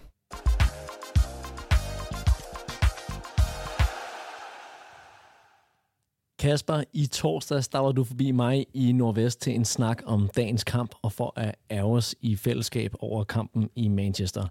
Kasper, 6.39 6.83
i 6.93 7.07
torsdags, 7.07 7.69
der 7.69 7.79
var 7.79 7.93
du 7.93 8.05
forbi 8.05 8.31
mig 8.31 8.67
i 8.75 8.93
Nordvest 8.93 9.41
til 9.41 9.55
en 9.55 9.65
snak 9.65 10.03
om 10.07 10.31
dagens 10.37 10.65
kamp, 10.65 10.95
og 11.03 11.13
for 11.13 11.33
at 11.37 11.55
ære 11.71 11.85
os 11.85 12.15
i 12.21 12.37
fællesskab 12.37 12.95
over 13.01 13.25
kampen 13.25 13.71
i 13.75 13.89
Manchester. 13.89 14.47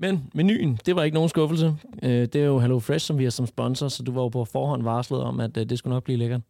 Men 0.00 0.30
menuen, 0.34 0.78
det 0.86 0.96
var 0.96 1.02
ikke 1.02 1.14
nogen 1.14 1.28
skuffelse. 1.28 1.74
Øh, 2.02 2.10
det 2.10 2.36
er 2.36 2.44
jo 2.44 2.58
Hello 2.58 2.78
Fresh, 2.78 3.06
som 3.06 3.18
vi 3.18 3.24
har 3.24 3.30
som 3.30 3.46
sponsor, 3.46 3.88
så 3.88 4.02
du 4.02 4.12
var 4.12 4.22
jo 4.22 4.28
på 4.28 4.44
forhånd 4.44 4.82
varslet 4.82 5.20
om, 5.20 5.40
at 5.40 5.56
øh, 5.56 5.68
det 5.68 5.78
skulle 5.78 5.94
nok 5.94 6.04
blive 6.04 6.18
lækkert. 6.18 6.40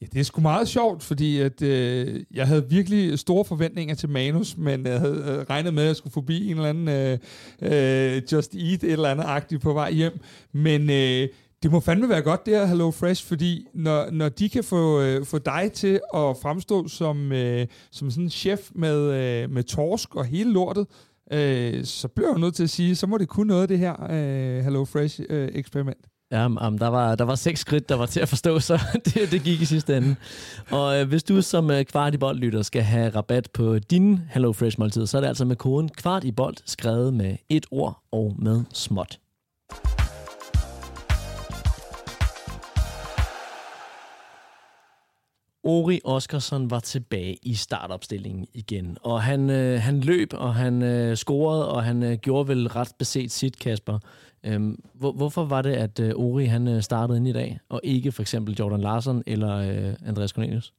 Ja, 0.00 0.06
det 0.12 0.20
er 0.20 0.24
sgu 0.24 0.40
meget 0.40 0.68
sjovt, 0.68 1.02
fordi 1.02 1.38
at, 1.38 1.62
øh, 1.62 2.24
jeg 2.34 2.46
havde 2.46 2.68
virkelig 2.70 3.18
store 3.18 3.44
forventninger 3.44 3.94
til 3.94 4.08
manus, 4.08 4.56
men 4.56 4.86
jeg 4.86 5.00
havde 5.00 5.24
øh, 5.28 5.46
regnet 5.50 5.74
med, 5.74 5.82
at 5.82 5.86
jeg 5.86 5.96
skulle 5.96 6.12
forbi 6.12 6.50
en 6.50 6.56
eller 6.56 6.68
anden 6.68 6.88
øh, 6.88 7.18
øh, 8.16 8.22
Just 8.32 8.54
Eat 8.54 8.84
et 8.84 8.92
eller 8.92 9.08
andet 9.08 9.24
agtigt 9.24 9.62
på 9.62 9.72
vej 9.72 9.92
hjem. 9.92 10.20
Men 10.52 10.90
øh, 10.90 11.28
det 11.62 11.70
må 11.70 11.80
fandme 11.80 12.08
være 12.08 12.22
godt, 12.22 12.46
det 12.46 12.56
her 12.56 12.66
Hello 12.66 12.90
Fresh, 12.90 13.26
fordi 13.26 13.66
når, 13.74 14.10
når 14.10 14.28
de 14.28 14.48
kan 14.48 14.64
få, 14.64 15.00
øh, 15.00 15.26
få 15.26 15.38
dig 15.38 15.70
til 15.74 16.00
at 16.14 16.36
fremstå 16.42 16.88
som, 16.88 17.32
øh, 17.32 17.66
som 17.90 18.10
sådan 18.10 18.24
en 18.24 18.30
chef 18.30 18.70
med, 18.74 18.98
øh, 18.98 19.50
med 19.50 19.62
torsk 19.62 20.16
og 20.16 20.24
hele 20.24 20.52
lortet, 20.52 20.86
øh, 21.30 21.84
så 21.84 22.08
bliver 22.08 22.30
jeg 22.30 22.38
nødt 22.38 22.54
til 22.54 22.62
at 22.62 22.70
sige, 22.70 22.96
så 22.96 23.06
må 23.06 23.18
det 23.18 23.28
kunne 23.28 23.48
noget, 23.48 23.68
det 23.68 23.78
her 23.78 24.06
øh, 24.10 24.64
Hello 24.64 24.84
Fresh 24.84 25.20
øh, 25.30 25.48
eksperiment. 25.54 26.06
Ja, 26.30 26.46
um, 26.46 26.78
der, 26.78 26.88
var, 26.88 27.14
der 27.14 27.24
var 27.24 27.34
seks 27.34 27.60
skridt, 27.60 27.88
der 27.88 27.94
var 27.94 28.06
til 28.06 28.20
at 28.20 28.28
forstå, 28.28 28.60
så 28.60 28.80
det, 29.04 29.30
det 29.30 29.42
gik 29.42 29.60
i 29.60 29.64
sidste 29.64 29.96
ende. 29.96 30.16
Og 30.70 31.00
øh, 31.00 31.08
hvis 31.08 31.22
du 31.22 31.42
som 31.42 31.70
øh, 31.70 31.84
kvart 31.84 32.14
i 32.14 32.18
bold 32.18 32.38
lytter 32.38 32.62
skal 32.62 32.82
have 32.82 33.08
rabat 33.08 33.50
på 33.50 33.78
din 33.78 34.20
HelloFresh 34.30 34.78
måltid, 34.78 35.06
så 35.06 35.16
er 35.16 35.20
det 35.20 35.28
altså 35.28 35.44
med 35.44 35.56
koden 35.56 35.88
kvart 35.88 36.24
i 36.24 36.32
bold 36.32 36.56
skrevet 36.66 37.14
med 37.14 37.36
et 37.48 37.66
ord 37.70 38.02
og 38.12 38.34
med 38.38 38.64
småt. 38.72 39.18
Ori 45.68 46.00
Oskarsson 46.04 46.70
var 46.70 46.80
tilbage 46.80 47.36
i 47.42 47.54
startopstillingen 47.54 48.46
igen, 48.54 48.98
og 49.02 49.22
han, 49.22 49.50
øh, 49.50 49.80
han 49.80 50.00
løb, 50.00 50.28
og 50.32 50.54
han 50.54 50.82
øh, 50.82 51.16
scorede, 51.16 51.72
og 51.72 51.84
han 51.84 52.02
øh, 52.02 52.16
gjorde 52.16 52.48
vel 52.48 52.68
ret 52.68 52.92
beset 52.98 53.30
sit, 53.30 53.58
Kasper. 53.58 53.98
Øhm, 54.44 54.82
hvor, 54.94 55.12
hvorfor 55.12 55.44
var 55.44 55.62
det, 55.62 55.72
at 55.72 56.00
øh, 56.00 56.14
Ori 56.14 56.44
han 56.44 56.68
øh, 56.68 56.82
startede 56.82 57.18
ind 57.18 57.28
i 57.28 57.32
dag, 57.32 57.58
og 57.68 57.80
ikke 57.84 58.12
for 58.12 58.22
eksempel 58.22 58.54
Jordan 58.54 58.80
Larsen 58.80 59.22
eller 59.26 59.56
øh, 59.56 59.94
Andreas 60.06 60.30
Cornelius? 60.30 60.74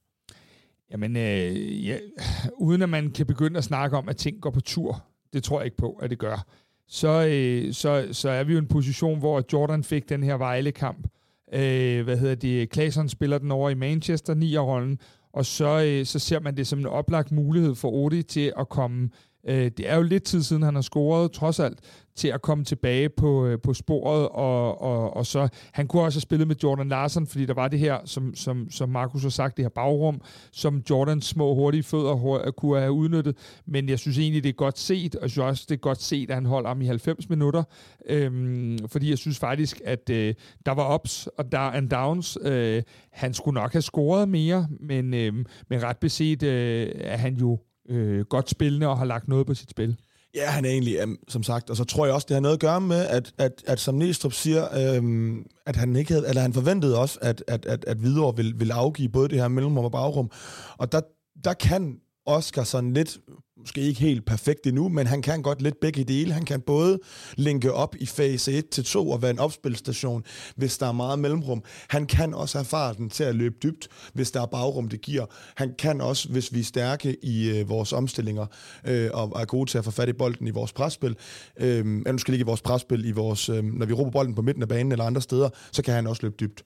Jamen, 0.92 1.16
øh, 1.16 1.86
ja, 1.86 1.96
uden 2.66 2.82
at 2.82 2.88
man 2.88 3.10
kan 3.10 3.26
begynde 3.26 3.58
at 3.58 3.64
snakke 3.64 3.96
om, 3.96 4.08
at 4.08 4.16
ting 4.16 4.40
går 4.40 4.50
på 4.50 4.60
tur, 4.60 5.04
det 5.32 5.42
tror 5.42 5.58
jeg 5.58 5.64
ikke 5.64 5.76
på, 5.76 5.98
at 6.02 6.10
det 6.10 6.18
gør, 6.18 6.46
så, 6.88 7.26
øh, 7.28 7.72
så, 7.72 8.08
så 8.12 8.30
er 8.30 8.44
vi 8.44 8.52
jo 8.52 8.58
i 8.58 8.62
en 8.62 8.68
position, 8.68 9.18
hvor 9.18 9.44
Jordan 9.52 9.84
fik 9.84 10.08
den 10.08 10.22
her 10.22 10.34
Vejle-kamp. 10.34 11.06
Øh, 11.52 12.04
hvad 12.04 12.16
hedder 12.16 12.34
det? 12.34 12.72
Claesson 12.74 13.08
spiller 13.08 13.38
den 13.38 13.50
over 13.50 13.70
i 13.70 13.74
Manchester, 13.74 14.34
9-rollen, 14.34 14.98
og 15.32 15.46
så, 15.46 15.84
øh, 15.86 16.06
så 16.06 16.18
ser 16.18 16.40
man 16.40 16.56
det 16.56 16.66
som 16.66 16.78
en 16.78 16.86
oplagt 16.86 17.32
mulighed 17.32 17.74
for 17.74 17.90
Odi 17.90 18.22
til 18.22 18.52
at 18.58 18.68
komme 18.68 19.10
Øh, 19.48 19.70
det 19.76 19.90
er 19.90 19.96
jo 19.96 20.02
lidt 20.02 20.22
tid 20.22 20.42
siden, 20.42 20.62
han 20.62 20.74
har 20.74 20.82
scoret, 20.82 21.32
trods 21.32 21.60
alt, 21.60 21.78
til 22.14 22.28
at 22.28 22.42
komme 22.42 22.64
tilbage 22.64 23.08
på, 23.08 23.46
øh, 23.46 23.58
på 23.62 23.74
sporet, 23.74 24.28
og, 24.28 24.80
og, 24.80 25.16
og 25.16 25.26
så, 25.26 25.48
han 25.72 25.86
kunne 25.86 26.02
også 26.02 26.16
have 26.16 26.20
spillet 26.20 26.48
med 26.48 26.56
Jordan 26.62 26.88
Larsen, 26.88 27.26
fordi 27.26 27.46
der 27.46 27.54
var 27.54 27.68
det 27.68 27.78
her, 27.78 27.98
som, 28.04 28.34
som, 28.34 28.70
som 28.70 28.88
Markus 28.88 29.22
har 29.22 29.30
sagt, 29.30 29.56
det 29.56 29.64
her 29.64 29.70
bagrum, 29.70 30.20
som 30.52 30.82
Jordans 30.90 31.26
små 31.26 31.54
hurtige 31.54 31.82
fødder 31.82 32.50
kunne 32.56 32.80
have 32.80 32.92
udnyttet, 32.92 33.36
men 33.66 33.88
jeg 33.88 33.98
synes 33.98 34.18
egentlig, 34.18 34.42
det 34.42 34.48
er 34.48 34.52
godt 34.52 34.78
set, 34.78 35.14
og 35.14 35.22
jeg 35.22 35.30
synes 35.30 35.44
også, 35.44 35.66
det 35.68 35.74
er 35.74 35.80
godt 35.80 36.02
set, 36.02 36.30
at 36.30 36.34
han 36.34 36.46
holder 36.46 36.68
ham 36.68 36.82
i 36.82 36.86
90 36.86 37.28
minutter, 37.28 37.62
øhm, 38.06 38.78
fordi 38.88 39.10
jeg 39.10 39.18
synes 39.18 39.38
faktisk, 39.38 39.80
at 39.84 40.10
øh, 40.10 40.34
der 40.66 40.72
var 40.72 40.94
ups 40.94 41.28
og 41.38 41.52
der 41.52 41.58
and 41.58 41.90
downs. 41.90 42.38
Øh, 42.42 42.82
han 43.12 43.34
skulle 43.34 43.54
nok 43.54 43.72
have 43.72 43.82
scoret 43.82 44.28
mere, 44.28 44.68
men, 44.80 45.14
øh, 45.14 45.32
men 45.68 45.82
ret 45.82 45.98
beset 45.98 46.42
øh, 46.42 46.88
er 46.94 47.16
han 47.16 47.34
jo 47.34 47.58
øh, 47.90 48.24
godt 48.24 48.50
spillende 48.50 48.86
og 48.88 48.98
har 48.98 49.04
lagt 49.04 49.28
noget 49.28 49.46
på 49.46 49.54
sit 49.54 49.70
spil. 49.70 49.96
Ja, 50.34 50.46
han 50.46 50.64
er 50.64 50.70
egentlig, 50.70 51.02
um, 51.02 51.18
som 51.28 51.42
sagt, 51.42 51.70
og 51.70 51.76
så 51.76 51.84
tror 51.84 52.06
jeg 52.06 52.14
også, 52.14 52.26
det 52.28 52.34
har 52.34 52.40
noget 52.40 52.54
at 52.54 52.60
gøre 52.60 52.80
med, 52.80 53.06
at, 53.06 53.32
at, 53.38 53.64
at 53.66 53.80
som 53.80 53.94
Næstrup 53.94 54.32
siger, 54.32 54.94
øhm, 54.96 55.46
at 55.66 55.76
han 55.76 55.96
ikke 55.96 56.12
havde, 56.12 56.28
eller 56.28 56.42
han 56.42 56.52
forventede 56.52 56.98
også, 56.98 57.18
at, 57.22 57.44
at, 57.46 57.66
at, 57.66 57.84
at 57.84 57.96
Hvidovre 57.96 58.36
ville, 58.36 58.56
ville 58.56 58.74
afgive 58.74 59.08
både 59.08 59.28
det 59.28 59.38
her 59.38 59.48
mellemrum 59.48 59.84
og 59.84 59.92
bagrum. 59.92 60.30
Og 60.78 60.92
der, 60.92 61.00
der 61.44 61.52
kan 61.52 61.96
Oscar 62.26 62.62
sådan 62.62 62.94
lidt 62.94 63.18
måske 63.60 63.80
ikke 63.80 64.00
helt 64.00 64.24
perfekt 64.24 64.66
endnu, 64.66 64.88
men 64.88 65.06
han 65.06 65.22
kan 65.22 65.42
godt 65.42 65.62
lidt 65.62 65.80
begge 65.80 66.04
dele. 66.04 66.32
Han 66.32 66.44
kan 66.44 66.60
både 66.60 66.98
linke 67.36 67.72
op 67.72 67.96
i 67.98 68.06
fase 68.06 68.52
1 68.52 68.68
til 68.68 68.84
2 68.84 69.10
og 69.10 69.22
være 69.22 69.30
en 69.30 69.38
opspilstation, 69.38 70.24
hvis 70.56 70.78
der 70.78 70.86
er 70.86 70.92
meget 70.92 71.18
mellemrum. 71.18 71.62
Han 71.88 72.06
kan 72.06 72.34
også 72.34 72.58
have 72.58 72.64
farten 72.64 73.10
til 73.10 73.24
at 73.24 73.34
løbe 73.34 73.54
dybt, 73.62 73.88
hvis 74.12 74.30
der 74.30 74.42
er 74.42 74.46
bagrum, 74.46 74.88
det 74.88 75.00
giver. 75.00 75.26
Han 75.56 75.74
kan 75.78 76.00
også, 76.00 76.28
hvis 76.28 76.52
vi 76.52 76.60
er 76.60 76.64
stærke 76.64 77.16
i 77.24 77.50
øh, 77.50 77.68
vores 77.68 77.92
omstillinger 77.92 78.46
øh, 78.84 79.10
og 79.12 79.40
er 79.40 79.44
gode 79.44 79.70
til 79.70 79.78
at 79.78 79.84
få 79.84 79.90
fat 79.90 80.08
i 80.08 80.12
bolden 80.12 80.46
i 80.46 80.50
vores 80.50 80.72
presspil, 80.72 81.16
øh, 81.60 81.78
eller 81.78 82.12
nu 82.12 82.18
skal 82.18 82.34
ikke 82.34 82.42
i 82.42 82.46
vores 82.46 82.62
presspil, 82.62 83.04
i 83.04 83.10
vores, 83.10 83.48
øh, 83.48 83.64
når 83.64 83.86
vi 83.86 83.92
råber 83.92 84.10
bolden 84.10 84.34
på 84.34 84.42
midten 84.42 84.62
af 84.62 84.68
banen 84.68 84.92
eller 84.92 85.04
andre 85.04 85.22
steder, 85.22 85.48
så 85.72 85.82
kan 85.82 85.94
han 85.94 86.06
også 86.06 86.22
løbe 86.22 86.36
dybt. 86.40 86.64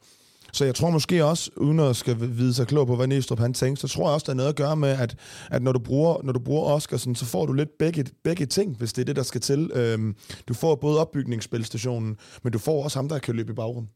Så 0.54 0.64
jeg 0.64 0.74
tror 0.74 0.90
måske 0.90 1.24
også, 1.24 1.50
uden 1.56 1.80
at 1.80 1.96
skal 1.96 2.16
vide 2.20 2.54
sig 2.54 2.66
klog 2.66 2.86
på, 2.86 2.96
hvad 2.96 3.06
Næstrup 3.06 3.38
han 3.38 3.54
tænker, 3.54 3.80
så 3.80 3.88
tror 3.88 4.06
jeg 4.08 4.14
også, 4.14 4.24
der 4.24 4.32
er 4.32 4.36
noget 4.36 4.48
at 4.48 4.56
gøre 4.56 4.76
med, 4.76 4.88
at, 4.88 5.16
at 5.50 5.62
når, 5.62 5.72
du 5.72 5.78
bruger, 5.78 6.22
når 6.22 6.32
du 6.32 6.38
bruger 6.38 6.64
Oscarsen, 6.64 7.14
så 7.14 7.24
får 7.24 7.46
du 7.46 7.52
lidt 7.52 7.78
begge, 7.78 8.04
begge 8.24 8.46
ting, 8.46 8.76
hvis 8.76 8.92
det 8.92 9.02
er 9.02 9.06
det, 9.06 9.16
der 9.16 9.22
skal 9.22 9.40
til. 9.40 9.70
Øhm, 9.74 10.16
du 10.48 10.54
får 10.54 10.74
både 10.74 11.00
opbygningsspilstationen, 11.00 12.16
men 12.42 12.52
du 12.52 12.58
får 12.58 12.84
også 12.84 12.98
ham, 12.98 13.08
der 13.08 13.18
kan 13.18 13.36
løbe 13.36 13.52
i 13.52 13.54
bagrum. 13.54 13.88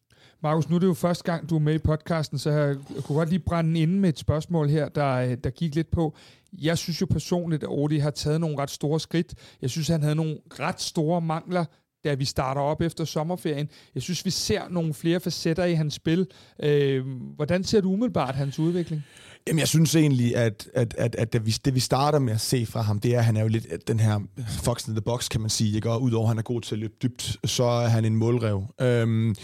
Markus, 0.43 0.69
nu 0.69 0.77
er 0.77 0.81
det 0.81 0.87
jo 0.87 0.95
første 0.95 1.25
gang, 1.25 1.51
du 1.51 1.55
er 1.55 1.61
med 1.61 1.75
i 1.75 1.79
podcasten, 1.79 2.39
så 2.39 2.51
jeg 2.51 2.77
kunne 3.05 3.17
godt 3.17 3.29
lige 3.29 3.43
brænde 3.47 3.81
ind 3.81 3.99
med 3.99 4.09
et 4.09 4.19
spørgsmål 4.19 4.69
her, 4.69 4.89
der, 4.89 5.37
der 5.37 5.51
gik 5.51 5.75
lidt 5.75 5.91
på. 5.91 6.17
Jeg 6.53 6.79
synes 6.79 7.01
jo 7.01 7.07
personligt, 7.07 7.63
at 7.63 7.69
Odi 7.73 7.99
har 7.99 8.11
taget 8.11 8.41
nogle 8.41 8.59
ret 8.59 8.71
store 8.71 9.01
skridt. 9.01 9.35
Jeg 9.63 9.71
synes, 9.71 9.89
han 9.89 10.03
havde 10.03 10.15
nogle 10.15 10.39
ret 10.61 10.81
store 10.81 11.21
mangler 11.21 11.65
da 12.05 12.15
vi 12.15 12.25
starter 12.25 12.61
op 12.61 12.81
efter 12.81 13.05
sommerferien. 13.05 13.69
Jeg 13.95 14.03
synes, 14.03 14.25
vi 14.25 14.31
ser 14.31 14.69
nogle 14.71 14.95
flere 14.95 15.21
facetter 15.21 15.65
i 15.65 15.75
hans 15.75 15.95
spil. 15.95 16.27
Øh, 16.63 17.05
hvordan 17.37 17.65
ser 17.65 17.81
du 17.81 17.93
umiddelbart 17.93 18.35
hans 18.35 18.59
udvikling? 18.59 19.03
Jamen, 19.47 19.59
jeg 19.59 19.69
synes 19.69 19.97
egentlig, 19.97 20.37
at, 20.37 20.69
at, 20.75 20.95
at, 20.99 21.15
at 21.15 21.33
det, 21.33 21.47
vi, 21.47 21.51
det, 21.51 21.75
vi 21.75 21.81
starter 21.81 22.19
med 22.19 22.33
at 22.33 22.41
se 22.41 22.67
fra 22.67 22.81
ham, 22.81 23.01
det 23.01 23.15
er, 23.15 23.19
at 23.19 23.25
han 23.25 23.37
er 23.37 23.43
jo 23.43 23.49
lidt 23.49 23.89
den 23.89 24.01
her 24.01 24.21
fox 24.63 24.89
in 24.89 24.95
the 24.95 25.03
box, 25.03 25.29
kan 25.29 25.41
man 25.41 25.51
sige. 25.51 25.77
Ikke? 25.77 25.91
Og 25.91 26.03
udover 26.03 26.25
at 26.25 26.29
han 26.29 26.39
er 26.39 26.43
god 26.43 26.61
til 26.61 26.75
at 26.75 26.79
løbe 26.79 26.95
dybt, 27.03 27.37
så 27.45 27.65
er 27.65 27.89
han 27.89 28.05
en 28.05 28.17
målrev. 28.17 28.65
Øhm, 28.81 29.35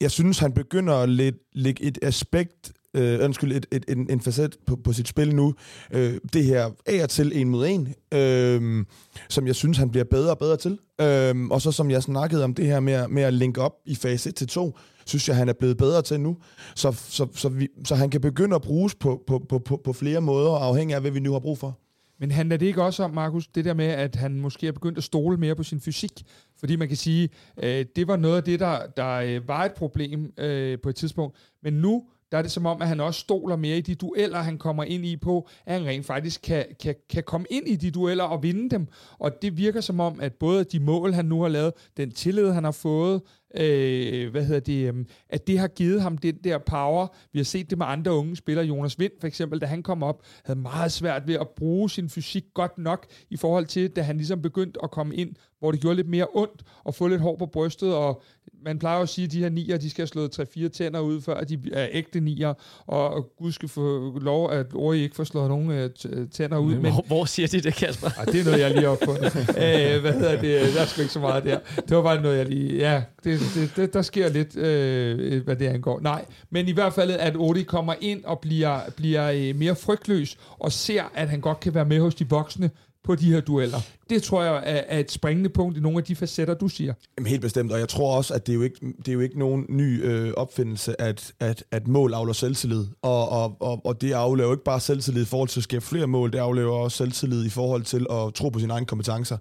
jeg 0.00 0.10
synes, 0.10 0.38
han 0.38 0.52
begynder 0.52 0.94
at 0.94 1.08
lægge 1.52 1.82
et 1.82 1.98
aspekt 2.02 2.72
øh, 2.94 3.24
undskyld, 3.24 3.52
et, 3.52 3.66
et, 3.72 3.84
en, 3.88 4.10
en 4.10 4.20
facet 4.20 4.56
på, 4.66 4.76
på 4.76 4.92
sit 4.92 5.08
spil 5.08 5.34
nu. 5.34 5.54
Øh, 5.92 6.14
det 6.32 6.44
her 6.44 6.70
af 6.86 7.02
og 7.02 7.10
til 7.10 7.32
en 7.40 7.48
mod 7.48 7.66
en, 7.66 7.94
øh, 8.14 8.84
som 9.28 9.46
jeg 9.46 9.54
synes, 9.54 9.78
han 9.78 9.90
bliver 9.90 10.04
bedre 10.04 10.30
og 10.30 10.38
bedre 10.38 10.56
til. 10.56 10.78
Øh, 11.00 11.46
og 11.50 11.62
så 11.62 11.72
som 11.72 11.90
jeg 11.90 12.02
snakkede 12.02 12.44
om 12.44 12.54
det 12.54 12.66
her 12.66 12.80
med, 12.80 13.08
med 13.08 13.22
at 13.22 13.34
linke 13.34 13.60
op 13.60 13.74
i 13.86 13.94
fase 13.94 14.28
1 14.28 14.34
til 14.34 14.46
2, 14.48 14.78
synes 15.06 15.28
jeg, 15.28 15.36
han 15.36 15.48
er 15.48 15.52
blevet 15.52 15.76
bedre 15.76 16.02
til 16.02 16.20
nu. 16.20 16.36
Så, 16.74 16.92
så, 16.92 17.26
så, 17.34 17.48
vi, 17.48 17.68
så 17.84 17.94
han 17.94 18.10
kan 18.10 18.20
begynde 18.20 18.54
at 18.54 18.62
bruges 18.62 18.94
på, 18.94 19.22
på, 19.26 19.44
på, 19.48 19.58
på, 19.58 19.80
på 19.84 19.92
flere 19.92 20.20
måder, 20.20 20.50
afhængig 20.50 20.94
af, 20.94 21.00
hvad 21.00 21.10
vi 21.10 21.20
nu 21.20 21.32
har 21.32 21.38
brug 21.38 21.58
for. 21.58 21.78
Men 22.20 22.30
handler 22.30 22.56
det 22.56 22.66
ikke 22.66 22.82
også 22.82 23.02
om, 23.02 23.10
Markus, 23.10 23.46
det 23.46 23.64
der 23.64 23.74
med, 23.74 23.86
at 23.86 24.16
han 24.16 24.40
måske 24.40 24.66
er 24.66 24.72
begyndt 24.72 24.98
at 24.98 25.04
stole 25.04 25.36
mere 25.36 25.54
på 25.54 25.62
sin 25.62 25.80
fysik? 25.80 26.22
Fordi 26.58 26.76
man 26.76 26.88
kan 26.88 26.96
sige, 26.96 27.28
øh, 27.62 27.86
det 27.96 28.08
var 28.08 28.16
noget 28.16 28.36
af 28.36 28.44
det, 28.44 28.60
der, 28.60 28.86
der 28.96 29.08
øh, 29.08 29.48
var 29.48 29.64
et 29.64 29.72
problem 29.72 30.32
øh, 30.38 30.78
på 30.82 30.88
et 30.88 30.96
tidspunkt. 30.96 31.36
Men 31.62 31.72
nu 31.72 32.04
der 32.32 32.38
er 32.38 32.42
det 32.42 32.50
som 32.50 32.66
om, 32.66 32.82
at 32.82 32.88
han 32.88 33.00
også 33.00 33.20
stoler 33.20 33.56
mere 33.56 33.78
i 33.78 33.80
de 33.80 33.94
dueller, 33.94 34.38
han 34.38 34.58
kommer 34.58 34.84
ind 34.84 35.04
i 35.06 35.16
på, 35.16 35.48
at 35.66 35.74
han 35.74 35.86
rent 35.86 36.06
faktisk 36.06 36.42
kan, 36.42 36.64
kan, 36.82 36.94
kan 37.10 37.22
komme 37.22 37.46
ind 37.50 37.68
i 37.68 37.76
de 37.76 37.90
dueller 37.90 38.24
og 38.24 38.42
vinde 38.42 38.70
dem. 38.70 38.86
Og 39.18 39.42
det 39.42 39.56
virker 39.56 39.80
som 39.80 40.00
om, 40.00 40.20
at 40.20 40.34
både 40.34 40.64
de 40.64 40.80
mål, 40.80 41.12
han 41.12 41.24
nu 41.24 41.42
har 41.42 41.48
lavet, 41.48 41.72
den 41.96 42.10
tillid, 42.10 42.50
han 42.50 42.64
har 42.64 42.70
fået, 42.70 43.22
øh, 43.56 44.30
hvad 44.30 44.44
hedder 44.44 44.60
det, 44.60 44.94
øh, 44.94 45.04
at 45.28 45.46
det 45.46 45.58
har 45.58 45.68
givet 45.68 46.02
ham 46.02 46.18
den 46.18 46.34
der 46.44 46.58
power. 46.58 47.06
Vi 47.32 47.38
har 47.38 47.44
set 47.44 47.70
det 47.70 47.78
med 47.78 47.86
andre 47.88 48.12
unge 48.12 48.36
spillere. 48.36 48.66
Jonas 48.66 48.98
Vind 48.98 49.12
for 49.20 49.26
eksempel, 49.26 49.60
da 49.60 49.66
han 49.66 49.82
kom 49.82 50.02
op, 50.02 50.22
havde 50.44 50.60
meget 50.60 50.92
svært 50.92 51.26
ved 51.26 51.34
at 51.34 51.48
bruge 51.48 51.90
sin 51.90 52.08
fysik 52.08 52.44
godt 52.54 52.78
nok 52.78 53.06
i 53.30 53.36
forhold 53.36 53.66
til, 53.66 53.90
da 53.90 54.02
han 54.02 54.16
ligesom 54.16 54.42
begyndte 54.42 54.80
at 54.82 54.90
komme 54.90 55.16
ind, 55.16 55.34
hvor 55.58 55.70
det 55.70 55.80
gjorde 55.80 55.96
lidt 55.96 56.08
mere 56.08 56.26
ondt 56.34 56.62
og 56.84 56.94
få 56.94 57.06
lidt 57.06 57.20
hår 57.20 57.36
på 57.36 57.46
brystet, 57.46 57.94
og 57.94 58.22
man 58.64 58.78
plejer 58.78 58.96
jo 58.96 59.02
at 59.02 59.08
sige, 59.08 59.24
at 59.24 59.32
de 59.32 59.38
her 59.38 59.48
nier, 59.48 59.76
de 59.76 59.90
skal 59.90 60.02
have 60.02 60.06
slået 60.06 60.40
3-4 60.40 60.68
tænder 60.68 61.00
ud, 61.00 61.20
før 61.20 61.40
de 61.40 61.60
er 61.72 61.88
ægte 61.92 62.20
nier, 62.20 62.54
og 62.86 63.30
Gud 63.38 63.52
skal 63.52 63.68
få 63.68 64.18
lov, 64.18 64.50
at 64.50 64.66
Ori 64.74 65.02
ikke 65.02 65.16
får 65.16 65.24
slået 65.24 65.48
nogen 65.48 65.70
øh, 65.70 65.90
tænder 66.30 66.58
ud. 66.58 66.74
Men, 66.74 66.92
hvor, 66.92 67.04
hvor 67.06 67.24
siger 67.24 67.48
de 67.48 67.60
det, 67.60 67.74
Kasper? 67.74 68.08
Ej, 68.18 68.24
det 68.24 68.40
er 68.40 68.44
noget, 68.44 68.60
jeg 68.60 68.70
lige 68.70 68.82
har 68.82 68.88
opfundet. 68.88 69.36
Æh, 69.36 70.00
hvad 70.00 70.12
hedder 70.12 70.40
det? 70.40 70.74
Der 70.74 70.80
er 70.80 70.86
sgu 70.86 71.00
ikke 71.00 71.12
så 71.12 71.20
meget 71.20 71.44
der. 71.44 71.58
Det 71.88 71.96
var 71.96 72.02
bare 72.02 72.22
noget, 72.22 72.38
jeg 72.38 72.48
lige... 72.48 72.76
Ja, 72.76 73.02
det, 73.24 73.39
det, 73.54 73.72
det, 73.76 73.94
der 73.94 74.02
sker 74.02 74.28
lidt, 74.28 74.56
øh, 74.56 75.44
hvad 75.44 75.56
det 75.56 75.66
angår. 75.66 76.00
Nej, 76.00 76.24
men 76.50 76.68
i 76.68 76.72
hvert 76.72 76.92
fald, 76.92 77.10
at 77.10 77.36
Odi 77.36 77.62
kommer 77.62 77.94
ind 78.00 78.24
og 78.24 78.38
bliver, 78.38 78.80
bliver 78.96 79.30
øh, 79.30 79.56
mere 79.56 79.76
frygtløs, 79.76 80.36
og 80.58 80.72
ser, 80.72 81.02
at 81.14 81.28
han 81.28 81.40
godt 81.40 81.60
kan 81.60 81.74
være 81.74 81.84
med 81.84 82.00
hos 82.00 82.14
de 82.14 82.28
voksne, 82.28 82.70
på 83.04 83.14
de 83.14 83.32
her 83.32 83.40
dueller 83.40 83.78
det 84.10 84.22
tror 84.22 84.42
jeg 84.42 84.54
er, 84.54 84.82
er 84.88 84.98
et 84.98 85.10
springende 85.10 85.50
punkt 85.50 85.76
i 85.78 85.80
nogle 85.80 85.98
af 85.98 86.04
de 86.04 86.16
facetter, 86.16 86.54
du 86.54 86.68
siger. 86.68 86.94
Jamen, 87.18 87.28
helt 87.28 87.42
bestemt, 87.42 87.72
og 87.72 87.78
jeg 87.78 87.88
tror 87.88 88.16
også, 88.16 88.34
at 88.34 88.46
det 88.46 88.52
er 88.52 88.56
jo 88.56 88.62
ikke, 88.62 88.76
det 88.98 89.08
er 89.08 89.12
jo 89.12 89.20
ikke 89.20 89.38
nogen 89.38 89.66
ny 89.68 90.04
øh, 90.04 90.32
opfindelse, 90.36 91.00
at, 91.00 91.32
at, 91.40 91.64
at 91.70 91.88
mål 91.88 92.14
afler 92.14 92.32
selvtillid. 92.32 92.86
Og, 93.02 93.28
og, 93.28 93.56
og, 93.60 93.86
og 93.86 94.00
det 94.00 94.12
aflever 94.12 94.48
jo 94.48 94.54
ikke 94.54 94.64
bare 94.64 94.80
selvtillid 94.80 95.22
i 95.22 95.26
forhold 95.26 95.48
til 95.48 95.60
at 95.60 95.64
skabe 95.64 95.84
flere 95.84 96.06
mål, 96.06 96.32
det 96.32 96.38
aflever 96.38 96.72
også 96.72 96.96
selvtillid 96.96 97.46
i 97.46 97.48
forhold 97.48 97.82
til 97.82 98.06
at 98.10 98.34
tro 98.34 98.48
på 98.48 98.58
sine 98.58 98.72
egne 98.72 98.86
kompetencer. 98.86 99.36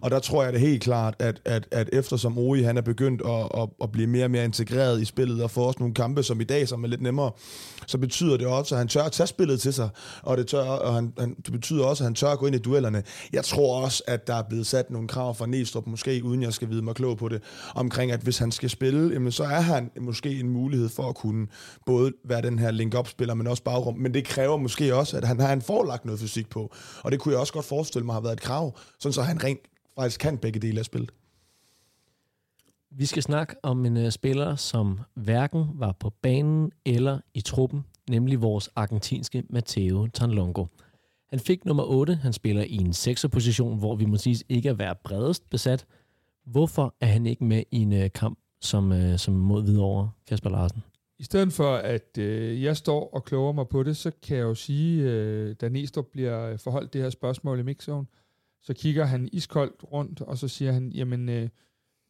Og 0.00 0.10
der 0.10 0.18
tror 0.18 0.44
jeg 0.44 0.52
det 0.52 0.60
helt 0.60 0.82
klart, 0.82 1.14
at, 1.18 1.40
at, 1.44 1.66
at 1.70 1.88
eftersom 1.92 2.38
Ori 2.38 2.62
han 2.62 2.76
er 2.76 2.82
begyndt 2.82 3.22
at, 3.26 3.62
at, 3.62 3.68
at 3.82 3.92
blive 3.92 4.06
mere 4.06 4.24
og 4.24 4.30
mere 4.30 4.44
integreret 4.44 5.02
i 5.02 5.04
spillet, 5.04 5.42
og 5.42 5.50
få 5.50 5.60
også 5.60 5.78
nogle 5.78 5.94
kampe 5.94 6.22
som 6.22 6.40
i 6.40 6.44
dag, 6.44 6.68
som 6.68 6.84
er 6.84 6.88
lidt 6.88 7.02
nemmere, 7.02 7.30
så 7.86 7.98
betyder 7.98 8.36
det 8.36 8.46
også, 8.46 8.74
at 8.74 8.78
han 8.78 8.88
tør 8.88 9.02
at 9.02 9.12
tage 9.12 9.26
spillet 9.26 9.60
til 9.60 9.72
sig, 9.72 9.88
og 10.22 10.36
det, 10.36 10.46
tør, 10.46 10.60
og 10.60 10.94
han, 10.94 11.12
han, 11.18 11.34
det 11.34 11.52
betyder 11.52 11.84
også, 11.84 12.04
at 12.04 12.06
han 12.06 12.14
tør 12.14 12.28
at 12.28 12.38
gå 12.38 12.46
ind 12.46 12.54
i 12.54 12.58
duellerne. 12.58 13.02
Jeg 13.32 13.44
tror 13.44 13.82
også, 13.82 14.02
at 14.06 14.13
at 14.14 14.26
der 14.26 14.34
er 14.34 14.42
blevet 14.42 14.66
sat 14.66 14.90
nogle 14.90 15.08
krav 15.08 15.34
fra 15.34 15.46
Næstrup, 15.46 15.86
måske 15.86 16.24
uden 16.24 16.42
jeg 16.42 16.52
skal 16.52 16.70
vide 16.70 16.82
mig 16.82 16.94
klog 16.94 17.18
på 17.18 17.28
det, 17.28 17.42
omkring 17.74 18.12
at 18.12 18.20
hvis 18.20 18.38
han 18.38 18.52
skal 18.52 18.70
spille, 18.70 19.12
jamen, 19.12 19.32
så 19.32 19.44
er 19.44 19.60
han 19.60 19.90
måske 20.00 20.40
en 20.40 20.48
mulighed 20.48 20.88
for 20.88 21.08
at 21.08 21.14
kunne 21.14 21.46
både 21.86 22.12
være 22.24 22.42
den 22.42 22.58
her 22.58 22.70
link-up-spiller, 22.70 23.34
men 23.34 23.46
også 23.46 23.62
bagrum. 23.62 23.98
Men 23.98 24.14
det 24.14 24.24
kræver 24.24 24.56
måske 24.56 24.94
også, 24.94 25.16
at 25.16 25.24
han 25.24 25.40
har 25.40 25.52
en 25.52 25.62
forlagt 25.62 26.04
noget 26.04 26.20
fysik 26.20 26.48
på. 26.48 26.74
Og 27.02 27.12
det 27.12 27.20
kunne 27.20 27.32
jeg 27.32 27.40
også 27.40 27.52
godt 27.52 27.64
forestille 27.64 28.06
mig 28.06 28.14
har 28.14 28.20
været 28.20 28.32
et 28.32 28.40
krav, 28.40 28.78
sådan 28.98 29.12
så 29.12 29.22
han 29.22 29.44
rent 29.44 29.60
faktisk 29.98 30.20
kan 30.20 30.38
begge 30.38 30.60
dele 30.60 30.78
af 30.78 30.84
spillet. 30.84 31.10
Vi 32.90 33.06
skal 33.06 33.22
snakke 33.22 33.54
om 33.62 33.84
en 33.86 33.96
uh, 33.96 34.10
spiller, 34.10 34.56
som 34.56 35.00
hverken 35.14 35.64
var 35.74 35.92
på 35.92 36.10
banen 36.10 36.70
eller 36.84 37.18
i 37.34 37.40
truppen, 37.40 37.84
nemlig 38.10 38.42
vores 38.42 38.70
argentinske 38.76 39.42
Matteo 39.50 40.06
Tanlongo. 40.06 40.66
Han 41.34 41.40
fik 41.40 41.64
nummer 41.64 41.84
8. 41.84 42.14
Han 42.14 42.32
spiller 42.32 42.62
i 42.62 42.74
en 42.74 42.90
6'er 42.90 43.28
position, 43.28 43.78
hvor 43.78 43.96
vi 43.96 44.04
må 44.04 44.16
sige 44.16 44.44
ikke 44.48 44.68
er 44.68 44.72
være 44.72 44.94
bredest 45.04 45.50
besat. 45.50 45.86
Hvorfor 46.46 46.94
er 47.00 47.06
han 47.06 47.26
ikke 47.26 47.44
med 47.44 47.62
i 47.70 47.76
en 47.76 47.92
uh, 47.92 48.06
kamp 48.14 48.38
som, 48.60 48.92
uh, 48.92 49.16
som 49.16 49.34
mod 49.34 49.62
Hvidovre, 49.62 50.10
Kasper 50.28 50.50
Larsen? 50.50 50.82
I 51.18 51.24
stedet 51.24 51.52
for, 51.52 51.74
at 51.74 52.18
øh, 52.18 52.62
jeg 52.62 52.76
står 52.76 53.10
og 53.14 53.24
kloger 53.24 53.52
mig 53.52 53.68
på 53.68 53.82
det, 53.82 53.96
så 53.96 54.10
kan 54.22 54.36
jeg 54.36 54.42
jo 54.42 54.54
sige, 54.54 55.02
øh, 55.02 55.54
da 55.60 55.68
Næstrup 55.68 56.06
bliver 56.12 56.56
forholdt 56.56 56.92
det 56.92 57.02
her 57.02 57.10
spørgsmål 57.10 57.58
i 57.58 57.62
mixzone, 57.62 58.06
så 58.62 58.74
kigger 58.74 59.04
han 59.04 59.28
iskoldt 59.32 59.84
rundt, 59.92 60.20
og 60.20 60.38
så 60.38 60.48
siger 60.48 60.72
han, 60.72 60.92
jamen, 60.92 61.28
øh, 61.28 61.48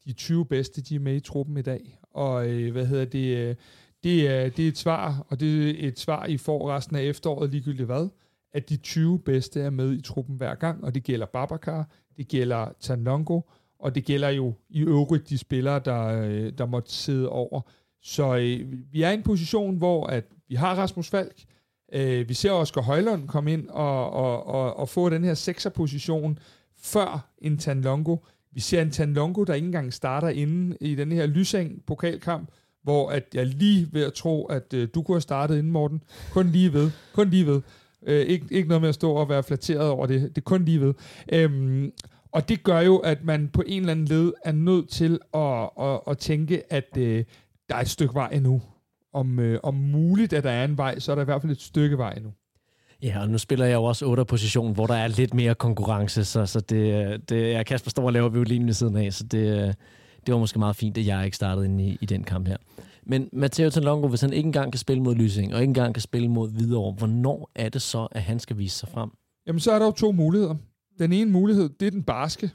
de 0.07 0.12
20 0.12 0.47
bedste, 0.47 0.83
de 0.83 0.95
er 0.95 1.01
med 1.01 1.16
i 1.16 1.20
truppen 1.20 1.57
i 1.57 1.62
dag. 1.62 1.99
Og 2.11 2.49
øh, 2.49 2.72
hvad 2.72 2.87
hedder 2.87 3.05
det? 3.05 3.37
Øh, 3.37 3.55
det 4.03 4.29
er, 4.29 4.49
det 4.49 4.64
er 4.64 4.68
et 4.68 4.79
svar, 4.79 5.27
og 5.29 5.41
det 5.41 5.85
er 5.85 5.89
et 5.89 5.99
svar, 5.99 6.27
I 6.27 6.37
får 6.37 6.70
resten 6.70 6.97
af 6.97 7.03
efteråret, 7.03 7.51
ligegyldigt 7.51 7.87
hvad, 7.87 8.09
at 8.55 8.68
de 8.68 8.76
20 8.76 9.18
bedste 9.18 9.61
er 9.61 9.70
med 9.70 9.92
i 9.92 10.02
truppen 10.02 10.36
hver 10.36 10.55
gang, 10.55 10.84
og 10.84 10.94
det 10.94 11.02
gælder 11.02 11.26
Babacar, 11.26 11.88
det 12.16 12.28
gælder 12.28 12.66
Tanongo, 12.80 13.40
og 13.78 13.94
det 13.94 14.05
gælder 14.05 14.28
jo 14.28 14.55
i 14.70 14.80
øvrigt 14.80 15.28
de 15.28 15.38
spillere, 15.38 15.78
der, 15.84 16.07
øh, 16.07 16.52
der 16.59 16.66
måtte 16.66 16.92
sidde 16.92 17.28
over. 17.28 17.61
Så 18.02 18.36
øh, 18.36 18.72
vi 18.92 19.02
er 19.02 19.11
i 19.11 19.14
en 19.14 19.22
position, 19.22 19.76
hvor 19.76 20.07
at 20.07 20.24
vi 20.48 20.55
har 20.55 20.74
Rasmus 20.74 21.11
Falk, 21.11 21.44
øh, 21.92 22.28
vi 22.28 22.34
ser 22.34 22.52
Oscar 22.52 22.80
Højlund 22.80 23.28
komme 23.28 23.52
ind 23.52 23.68
og, 23.68 24.11
og, 24.11 24.46
og, 24.46 24.76
og 24.76 24.88
få 24.88 25.09
den 25.09 25.24
her 25.24 25.34
sekserposition 25.34 26.38
før 26.78 27.32
en 27.38 27.59
Tanlongo. 27.59 28.16
Vi 28.52 28.61
ser 28.61 28.82
en 28.82 28.90
Tanlongo, 28.90 29.44
der 29.44 29.55
ikke 29.55 29.66
engang 29.66 29.92
starter 29.92 30.28
inde 30.28 30.76
i 30.80 30.94
den 30.94 31.12
her 31.12 31.26
Lysang-pokalkamp, 31.26 32.48
hvor 32.82 33.11
at 33.11 33.24
jeg 33.34 33.46
lige 33.46 33.88
ved 33.92 34.05
at 34.05 34.12
tro, 34.12 34.46
at 34.46 34.74
øh, 34.74 34.88
du 34.94 35.02
kunne 35.02 35.14
have 35.14 35.20
startet 35.20 35.59
inden, 35.59 35.72
Morten. 35.72 36.02
Kun 36.32 36.46
lige 36.46 36.72
ved. 36.72 36.90
Kun 37.12 37.30
lige 37.30 37.46
ved. 37.46 37.61
Øh, 38.07 38.26
ikke, 38.26 38.46
ikke 38.50 38.68
noget 38.68 38.80
med 38.80 38.88
at 38.88 38.94
stå 38.94 39.12
og 39.12 39.28
være 39.28 39.42
flatteret 39.42 39.88
over 39.88 40.07
det. 40.07 40.20
Det 40.22 40.38
er 40.38 40.44
kun 40.44 40.64
lige 40.64 40.80
ved. 40.80 40.94
Øhm, 41.32 41.92
og 42.32 42.48
det 42.48 42.62
gør 42.62 42.80
jo, 42.80 42.96
at 42.96 43.24
man 43.24 43.48
på 43.48 43.62
en 43.66 43.80
eller 43.80 43.90
anden 43.90 44.07
led 44.07 44.32
er 44.44 44.52
nødt 44.52 44.88
til 44.88 45.18
at, 45.34 45.70
at, 45.80 46.00
at 46.07 46.18
tænke, 46.18 46.72
at 46.72 46.96
øh, 46.96 47.24
der 47.68 47.74
er 47.74 47.80
et 47.80 47.88
stykke 47.88 48.14
vej 48.14 48.28
endnu. 48.32 48.62
Om, 49.12 49.38
øh, 49.38 49.61
om 49.62 49.74
muligt, 49.74 50.32
at 50.32 50.44
der 50.44 50.50
er 50.50 50.64
en 50.64 50.78
vej, 50.78 50.98
så 50.98 51.12
er 51.12 51.14
der 51.14 51.22
i 51.22 51.24
hvert 51.24 51.42
fald 51.42 51.52
et 51.52 51.61
stykke 51.61 51.98
vej 51.98 52.12
endnu. 52.12 52.32
Ja, 53.02 53.20
og 53.20 53.28
nu 53.28 53.38
spiller 53.38 53.66
jeg 53.66 53.74
jo 53.74 53.84
også 53.84 54.07
8 54.07 54.24
position, 54.24 54.74
hvor 54.74 54.86
der 54.86 54.94
er 54.94 55.09
lidt 55.09 55.34
mere 55.34 55.55
konkurrence, 55.55 56.24
så, 56.24 56.46
så 56.46 56.61
det, 56.61 57.20
det 57.28 57.55
er 57.55 57.62
Kasper 57.62 57.90
står 57.90 58.07
og 58.07 58.12
laver 58.12 58.28
violinen 58.28 58.66
ved 58.66 58.74
siden 58.74 58.96
af, 58.96 59.12
så 59.12 59.24
det, 59.24 59.38
øh, 59.38 59.74
det 60.26 60.34
var 60.34 60.38
måske 60.38 60.59
meget 60.59 60.76
fint, 60.76 60.98
at 60.98 61.07
jeg 61.07 61.24
ikke 61.24 61.36
startede 61.36 61.66
ind 61.66 61.80
i, 61.80 61.98
i 62.00 62.07
den 62.07 62.24
kamp 62.24 62.48
her. 62.48 62.57
Men 63.07 63.28
Matteo 63.32 63.70
Talongo, 63.70 64.09
hvis 64.09 64.20
han 64.20 64.32
ikke 64.32 64.46
engang 64.46 64.72
kan 64.72 64.78
spille 64.78 65.02
mod 65.02 65.14
Lysing, 65.14 65.55
og 65.55 65.61
ikke 65.61 65.70
engang 65.70 65.94
kan 65.94 66.00
spille 66.00 66.28
mod 66.28 66.50
Hvidovre, 66.50 66.92
hvornår 66.92 67.50
er 67.55 67.68
det 67.68 67.82
så, 67.82 68.09
at 68.12 68.22
han 68.22 68.40
skal 68.40 68.59
vise 68.59 68.78
sig 68.78 68.88
frem? 68.88 69.11
Jamen, 69.46 69.61
så 69.61 69.72
er 69.72 69.78
der 69.78 69.86
jo 69.86 69.92
to 69.92 70.12
muligheder. 70.12 70.55
Den 70.98 71.12
ene 71.12 71.30
mulighed, 71.30 71.68
det 71.68 71.86
er 71.86 71.90
den 71.90 72.02
barske. 72.02 72.50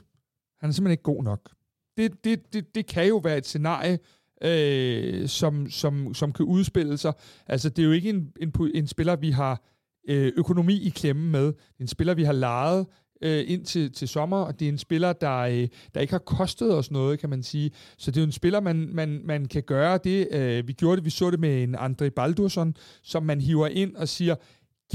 Han 0.60 0.68
er 0.70 0.72
simpelthen 0.72 0.92
ikke 0.92 1.02
god 1.02 1.24
nok. 1.24 1.50
Det, 1.96 2.24
det, 2.24 2.52
det, 2.52 2.74
det 2.74 2.86
kan 2.86 3.08
jo 3.08 3.16
være 3.16 3.38
et 3.38 3.46
scenarie, 3.46 3.98
øh, 4.42 5.28
som, 5.28 5.70
som, 5.70 6.14
som 6.14 6.32
kan 6.32 6.46
udspille 6.46 6.98
sig. 6.98 7.12
Altså, 7.46 7.68
det 7.68 7.82
er 7.82 7.86
jo 7.86 7.92
ikke 7.92 8.10
en, 8.10 8.32
en, 8.40 8.52
en 8.74 8.86
spiller, 8.86 9.16
vi 9.16 9.30
har 9.30 9.62
øh, 10.08 10.32
økonomi 10.36 10.80
i 10.86 10.88
klemme 10.88 11.30
med. 11.30 11.46
Det 11.46 11.78
er 11.78 11.80
en 11.80 11.88
spiller, 11.88 12.14
vi 12.14 12.24
har 12.24 12.32
lejet 12.32 12.86
øh, 13.22 13.44
ind 13.46 13.64
til, 13.64 13.92
til 13.92 14.08
sommer, 14.08 14.36
og 14.36 14.60
det 14.60 14.68
er 14.68 14.72
en 14.72 14.78
spiller, 14.78 15.12
der, 15.12 15.38
øh, 15.38 15.68
der 15.94 16.00
ikke 16.00 16.12
har 16.12 16.18
kostet 16.18 16.74
os 16.74 16.90
noget, 16.90 17.18
kan 17.18 17.30
man 17.30 17.42
sige. 17.42 17.70
Så 17.98 18.10
det 18.10 18.16
er 18.16 18.20
jo 18.20 18.26
en 18.26 18.32
spiller, 18.32 18.60
man, 18.60 18.88
man, 18.92 19.20
man 19.24 19.46
kan 19.46 19.62
gøre 19.62 19.98
det. 20.04 20.28
Øh, 20.32 20.68
vi 20.68 20.72
gjorde 20.72 20.96
det, 20.96 21.04
vi 21.04 21.10
så 21.10 21.30
det 21.30 21.40
med 21.40 21.62
en 21.62 21.76
André 21.76 22.08
Baldursson, 22.08 22.76
som 23.02 23.22
man 23.22 23.40
hiver 23.40 23.66
ind 23.66 23.96
og 23.96 24.08
siger, 24.08 24.34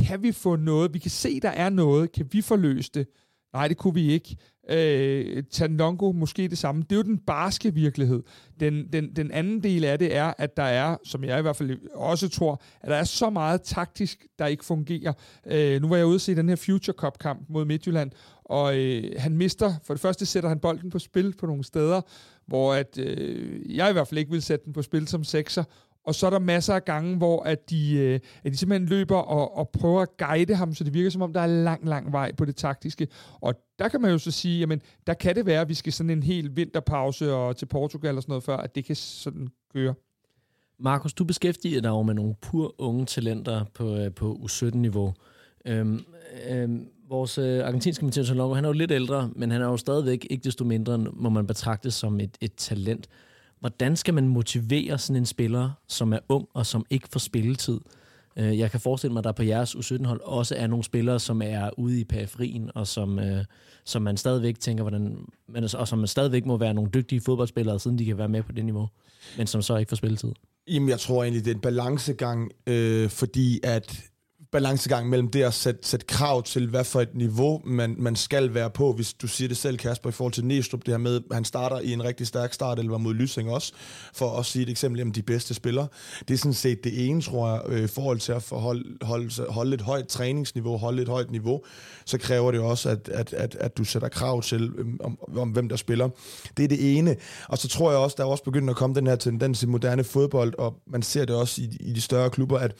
kan 0.04 0.24
vi 0.24 0.32
få 0.32 0.56
noget? 0.56 0.94
Vi 0.94 1.00
kan 1.00 1.12
se, 1.12 1.40
der 1.40 1.50
er 1.50 1.70
noget. 1.70 2.12
Kan 2.12 2.28
vi 2.32 2.42
forløse 2.42 2.92
det? 2.94 3.08
Nej, 3.54 3.68
det 3.68 3.78
kunne 3.78 3.94
vi 3.94 4.12
ikke. 4.12 4.38
Øh, 4.70 5.43
Tanongo, 5.51 6.11
måske 6.11 6.47
det 6.47 6.57
samme. 6.57 6.82
Det 6.82 6.91
er 6.91 6.95
jo 6.95 7.03
den 7.03 7.18
barske 7.18 7.74
virkelighed. 7.74 8.24
Den, 8.59 8.88
den, 8.93 9.16
den 9.16 9.32
anden 9.32 9.63
del 9.63 9.84
af 9.84 9.99
det 9.99 10.16
er, 10.16 10.34
at 10.38 10.57
der 10.57 10.63
er, 10.63 10.97
som 11.03 11.24
jeg 11.24 11.39
i 11.39 11.41
hvert 11.41 11.55
fald 11.55 11.78
også 11.93 12.30
tror, 12.30 12.61
at 12.82 12.89
der 12.89 12.95
er 12.95 13.03
så 13.03 13.30
meget 13.30 13.61
taktisk, 13.61 14.26
der 14.39 14.45
ikke 14.45 14.66
fungerer. 14.66 15.13
Øh, 15.47 15.82
nu 15.82 15.88
var 15.88 15.95
jeg 15.95 16.05
ude 16.05 16.16
og 16.16 16.22
se 16.22 16.36
den 16.36 16.49
her 16.49 16.55
Future 16.55 16.95
Cup-kamp 16.97 17.39
mod 17.49 17.66
Midtjylland, 17.66 18.11
og 18.45 18.78
øh, 18.78 19.03
han 19.18 19.38
mister, 19.38 19.74
for 19.84 19.93
det 19.93 20.01
første 20.01 20.26
sætter 20.26 20.49
han 20.49 20.59
bolden 20.59 20.89
på 20.89 20.99
spil 20.99 21.34
på 21.39 21.45
nogle 21.45 21.63
steder, 21.63 22.01
hvor 22.45 22.74
at, 22.74 22.97
øh, 22.97 23.76
jeg 23.76 23.89
i 23.89 23.93
hvert 23.93 24.07
fald 24.07 24.20
ikke 24.20 24.32
vil 24.32 24.41
sætte 24.41 24.66
den 24.66 24.74
på 24.74 24.82
spil 24.82 25.07
som 25.07 25.24
sekser, 25.24 25.63
og 26.06 26.16
så 26.16 26.26
er 26.26 26.30
der 26.30 26.39
masser 26.39 26.74
af 26.74 26.86
gange, 26.86 27.18
hvor 27.18 27.43
at 27.43 27.70
de, 27.70 27.95
øh, 27.97 28.20
at 28.43 28.51
de 28.51 28.58
simpelthen 28.58 28.89
løber 28.89 29.18
og, 29.18 29.58
og 29.58 29.70
prøver 29.70 30.01
at 30.01 30.18
guide 30.18 30.56
ham, 30.56 30.74
så 30.74 30.84
det 30.84 30.93
virker 30.93 31.10
som 31.10 31.22
om, 31.22 31.34
der 31.34 31.41
er 31.41 31.47
lang, 31.47 31.88
lang 31.88 32.12
vej 32.12 32.32
på 32.32 32.45
det 32.45 32.56
taktiske. 32.56 33.08
Og 33.41 33.56
der 33.80 33.88
kan 33.88 34.01
man 34.01 34.12
jo 34.12 34.18
så 34.18 34.32
sige, 34.32 34.60
jamen, 34.60 34.82
der 35.08 35.14
kan 35.14 35.36
det 35.36 35.45
være, 35.45 35.62
at 35.62 35.70
vi 35.70 35.74
skal 35.74 35.93
sådan 35.93 36.10
en 36.10 36.24
hel 36.24 36.56
vinterpause 36.56 37.34
og 37.34 37.58
til 37.58 37.66
Portugal 37.66 38.16
og 38.16 38.22
sådan 38.22 38.32
noget 38.32 38.43
før, 38.43 38.58
at 38.58 38.76
det 38.76 38.86
kan 38.86 38.95
sådan 38.95 39.47
køre. 39.74 39.93
Markus, 40.80 41.14
du 41.14 41.24
beskæftiger 41.24 41.82
dig 41.82 41.89
jo 41.89 42.01
med 42.01 42.14
nogle 42.14 42.36
pur 42.41 42.76
unge 42.78 43.06
talenter 43.06 43.66
på, 43.74 43.95
øh, 43.95 44.12
på 44.12 44.39
U17-niveau. 44.43 45.14
Øhm, 45.66 45.99
øhm, 46.49 46.88
vores 47.10 47.38
øh, 47.38 47.66
argentinske 47.66 48.06
Matheus 48.06 48.32
Longo, 48.32 48.56
han 48.56 48.66
er 48.66 48.70
jo 48.70 48.74
lidt 48.74 48.91
ældre, 48.91 49.30
men 49.36 49.51
han 49.51 49.62
er 49.62 49.66
jo 49.66 49.78
stadigvæk 49.78 50.28
ikke 50.30 50.43
desto 50.43 50.66
mindre, 50.66 50.97
må 50.97 51.30
man 51.30 51.47
betragte 51.47 51.91
som 51.91 52.20
et, 52.20 52.38
et 52.41 52.53
talent. 52.53 53.08
Hvordan 53.60 53.95
skal 53.95 54.14
man 54.14 54.28
motivere 54.28 54.97
sådan 54.97 55.16
en 55.16 55.26
spiller, 55.26 55.72
som 55.88 56.14
er 56.14 56.20
ung 56.30 56.47
og 56.53 56.66
som 56.66 56.86
ikke 56.89 57.08
får 57.12 57.20
spilletid? 57.20 57.80
Øh, 58.38 58.60
jeg 58.60 58.72
kan 58.72 58.80
forestille 58.80 59.14
mig, 59.14 59.20
at 59.20 59.24
der 59.24 59.32
på 59.32 59.43
jeres 59.43 59.76
U17-hold 59.76 60.22
også 60.24 60.56
er 60.56 60.68
nogle 60.68 60.84
spillere, 60.84 61.20
som 61.20 61.41
er 61.41 61.70
ude 61.78 61.99
i 61.99 62.03
periferien, 62.03 62.72
og 62.76 62.88
som, 62.88 63.20
øh, 63.20 63.45
som 63.86 64.01
man 64.01 64.18
stadigvæk 64.18 64.60
tænker, 64.60 64.84
hvordan, 64.84 65.18
men, 65.47 65.64
altså, 65.64 65.78
og 65.78 65.88
som 65.88 65.99
man 65.99 66.08
stadigvæk 66.08 66.45
må 66.45 66.58
være 66.58 66.74
nogle 66.74 66.91
dygtige 66.93 67.22
fodboldspillere, 67.22 67.80
siden 67.80 67.97
de 67.97 68.06
kan 68.06 68.18
være 68.18 68.30
med 68.30 68.43
på 68.43 68.51
det 68.51 68.66
niveau, 68.66 68.88
men 69.38 69.47
som 69.47 69.62
så 69.62 69.78
ikke 69.78 69.89
får 69.89 69.95
spilletid. 69.95 70.32
Jamen, 70.68 70.89
jeg 70.89 70.99
tror 70.99 71.24
egentlig, 71.24 71.45
det 71.45 71.51
er 71.51 71.56
en 71.56 71.62
balancegang, 71.62 72.51
øh, 72.68 73.10
fordi 73.10 73.60
at 73.64 74.03
balancegang 74.56 75.10
mellem 75.10 75.30
det 75.30 75.43
at 75.43 75.53
sætte, 75.53 75.88
sætte 75.88 76.06
krav 76.06 76.43
til, 76.43 76.68
hvad 76.68 76.84
for 76.84 77.01
et 77.01 77.16
niveau 77.16 77.62
man, 77.66 77.95
man 77.97 78.16
skal 78.16 78.53
være 78.53 78.70
på, 78.70 78.93
hvis 78.93 79.14
du 79.14 79.28
siger 79.28 79.47
det 79.47 79.58
selv, 79.58 79.78
Kasper, 79.78 80.10
i 80.10 80.12
forhold 80.12 80.34
til 80.34 80.45
Næstrup, 80.45 80.80
det 80.86 80.93
her 80.93 80.97
med, 80.97 81.16
at 81.16 81.36
han 81.36 81.45
starter 81.45 81.80
i 81.80 81.93
en 81.93 82.03
rigtig 82.03 82.28
stærk 82.28 82.53
start, 82.53 82.80
eller 82.80 82.91
var 82.91 82.97
mod 82.97 83.14
Lysing 83.14 83.49
også, 83.49 83.74
for 84.14 84.39
at 84.39 84.45
sige 84.45 84.64
et 84.64 84.70
eksempel 84.70 85.01
om 85.01 85.12
de 85.12 85.22
bedste 85.22 85.53
spillere. 85.53 85.88
Det 86.28 86.34
er 86.34 86.38
sådan 86.38 86.53
set 86.53 86.84
det 86.84 87.08
ene, 87.08 87.22
tror 87.22 87.49
jeg, 87.49 87.62
øh, 87.68 87.84
i 87.84 87.88
forhold 87.88 88.20
til 88.20 88.32
at 88.32 88.43
forholde, 88.43 88.84
holde, 89.01 89.32
holde 89.49 89.74
et 89.74 89.82
højt 89.82 90.08
træningsniveau, 90.08 90.78
holde 90.78 91.01
et 91.01 91.10
højt 91.10 91.32
niveau, 91.32 91.62
så 92.06 92.18
kræver 92.18 92.51
det 92.51 92.60
også, 92.60 92.89
at, 92.89 93.10
at, 93.10 93.34
at, 93.34 93.56
at 93.56 93.78
du 93.78 93.84
sætter 93.84 94.10
krav 94.10 94.41
til, 94.41 94.72
øhm, 94.78 94.99
om, 95.03 95.18
om 95.38 95.49
hvem 95.49 95.70
der 95.70 95.76
spiller. 95.76 96.10
Det 96.58 96.64
er 96.64 96.68
det 96.68 96.97
ene. 96.97 97.16
Og 97.47 97.58
så 97.58 97.68
tror 97.68 97.91
jeg 97.91 97.99
også, 97.99 98.16
der 98.18 98.24
er 98.24 98.28
også 98.28 98.43
begyndt 98.43 98.70
at 98.70 98.76
komme 98.76 98.95
den 98.95 99.08
her 99.08 99.16
tendens 99.16 99.64
i 99.64 99.66
moderne 99.66 100.03
fodbold, 100.03 100.53
og 100.58 100.76
man 100.88 101.01
ser 101.01 101.26
det 101.26 101.36
også 101.36 101.62
i, 101.62 101.78
i 101.80 101.93
de 101.93 102.01
større 102.01 102.30
klubber, 102.30 102.60
at 102.60 102.76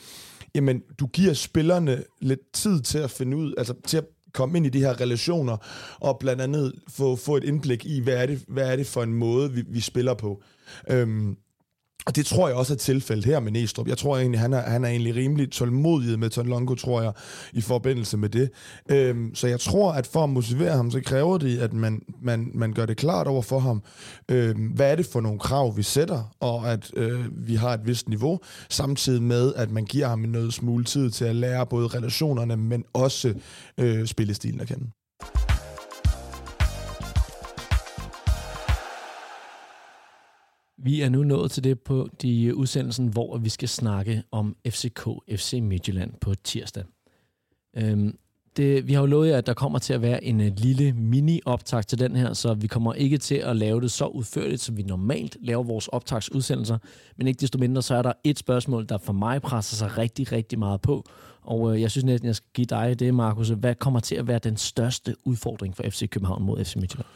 jamen, 0.56 0.82
du 0.99 1.08
giver 1.08 1.34
spillerne 1.34 2.03
lidt 2.22 2.53
tid 2.53 2.82
til 2.82 2.97
at 2.97 3.12
finde 3.12 3.38
ud, 3.38 3.53
altså 3.58 3.74
til 3.88 3.97
at 3.97 4.06
komme 4.34 4.58
ind 4.58 4.66
i 4.66 4.70
de 4.70 4.80
her 4.80 5.01
relationer, 5.01 5.58
og 5.99 6.20
blandt 6.20 6.41
andet 6.41 6.74
få, 6.89 7.16
få 7.16 7.38
et 7.38 7.43
indblik 7.43 7.86
i, 7.86 7.99
hvad 7.99 8.14
er 8.14 8.26
det, 8.26 8.43
hvad 8.47 8.72
er 8.72 8.76
det 8.76 8.88
for 8.88 9.03
en 9.03 9.14
måde, 9.14 9.51
vi, 9.51 9.64
vi 9.68 9.80
spiller 9.80 10.14
på. 10.14 10.41
Øhm, 10.89 11.38
og 12.06 12.16
det 12.16 12.26
tror 12.26 12.47
jeg 12.47 12.58
også 12.58 12.74
er 12.74 12.78
tilfældet 12.78 13.26
her 13.26 13.39
med 13.39 13.51
Næstrup. 13.51 13.88
Jeg 13.88 13.97
tror 13.97 14.18
egentlig, 14.18 14.39
han 14.39 14.53
er, 14.53 14.62
han 14.62 14.84
er 14.84 14.89
egentlig 14.89 15.16
rimelig 15.16 15.51
tålmodig 15.51 16.20
med 16.20 16.30
Tonlongo, 16.30 16.76
tror 16.76 17.01
jeg, 17.01 17.12
i 17.53 17.62
forbindelse 17.62 18.18
med 18.18 18.30
det. 18.30 18.49
Øhm, 18.91 19.36
så 19.36 19.47
jeg 19.47 19.60
tror, 19.60 19.91
at 19.91 20.08
for 20.08 20.24
at 20.24 20.30
motivere 20.30 20.72
ham, 20.72 20.91
så 20.91 21.01
kræver 21.06 21.38
det, 21.38 21.60
at 21.60 21.74
man, 21.74 22.01
man, 22.22 22.51
man 22.53 22.74
gør 22.74 22.86
det 22.86 22.97
klart 22.97 23.28
over 23.28 23.41
for 23.41 23.60
ham, 23.60 23.84
øhm, 24.32 24.66
hvad 24.66 24.91
er 24.91 24.95
det 24.95 25.06
for 25.06 25.22
nogle 25.22 25.39
krav, 25.39 25.78
vi 25.78 25.84
sætter, 25.84 26.36
og 26.39 26.72
at 26.72 26.91
øh, 26.95 27.47
vi 27.47 27.56
har 27.56 27.74
et 27.74 27.88
vist 27.88 28.10
niveau, 28.10 28.39
samtidig 28.70 29.24
med, 29.24 29.53
at 29.56 29.72
man 29.72 29.86
giver 29.86 30.08
ham 30.08 30.20
noget 30.20 30.53
smule 30.53 30.84
tid 30.84 31.12
til 31.12 31.26
at 31.26 31.36
lære 31.36 31.66
både 31.66 31.88
relationerne, 31.88 32.58
men 32.58 32.84
også 32.93 33.34
øh, 33.78 34.06
spillestilen 34.06 34.62
at 34.62 34.68
kende. 34.68 34.86
Vi 40.86 41.01
er 41.01 41.09
nu 41.09 41.23
nået 41.23 41.51
til 41.51 41.63
det 41.63 41.79
på 41.79 42.09
de 42.21 42.55
udsendelsen, 42.55 43.07
hvor 43.07 43.38
vi 43.38 43.49
skal 43.49 43.69
snakke 43.69 44.23
om 44.31 44.55
FCK 44.67 45.09
FC 45.36 45.59
Midtjylland 45.61 46.13
på 46.21 46.33
tirsdag. 46.43 46.83
Øhm, 47.77 48.17
det, 48.57 48.88
vi 48.88 48.93
har 48.93 48.99
jo 48.99 49.05
lovet 49.05 49.29
jer, 49.29 49.38
at 49.38 49.47
der 49.47 49.53
kommer 49.53 49.79
til 49.79 49.93
at 49.93 50.01
være 50.01 50.23
en 50.23 50.41
øh, 50.41 50.51
lille 50.57 50.93
mini-optag 50.93 51.86
til 51.86 51.99
den 51.99 52.15
her, 52.15 52.33
så 52.33 52.53
vi 52.53 52.67
kommer 52.67 52.93
ikke 52.93 53.17
til 53.17 53.36
at 53.36 53.55
lave 53.55 53.81
det 53.81 53.91
så 53.91 54.05
udførligt, 54.05 54.61
som 54.61 54.77
vi 54.77 54.83
normalt 54.83 55.38
laver 55.41 55.63
vores 55.63 55.88
optagsudsendelser. 55.88 56.77
Men 57.17 57.27
ikke 57.27 57.41
desto 57.41 57.59
mindre, 57.59 57.81
så 57.81 57.95
er 57.95 58.01
der 58.01 58.13
et 58.23 58.39
spørgsmål, 58.39 58.86
der 58.89 58.97
for 58.97 59.13
mig 59.13 59.41
presser 59.41 59.75
sig 59.75 59.97
rigtig, 59.97 60.31
rigtig 60.31 60.59
meget 60.59 60.81
på. 60.81 61.03
Og 61.41 61.73
øh, 61.73 61.81
jeg 61.81 61.91
synes 61.91 62.05
næsten, 62.05 62.27
jeg 62.27 62.36
skal 62.36 62.49
give 62.53 62.65
dig 62.65 62.99
det, 62.99 63.13
Markus. 63.13 63.49
Hvad 63.49 63.75
kommer 63.75 63.99
til 63.99 64.15
at 64.15 64.27
være 64.27 64.39
den 64.39 64.57
største 64.57 65.15
udfordring 65.23 65.75
for 65.75 65.83
FC 65.83 66.09
København 66.09 66.43
mod 66.43 66.65
FC 66.65 66.75
Midtjylland? 66.75 67.07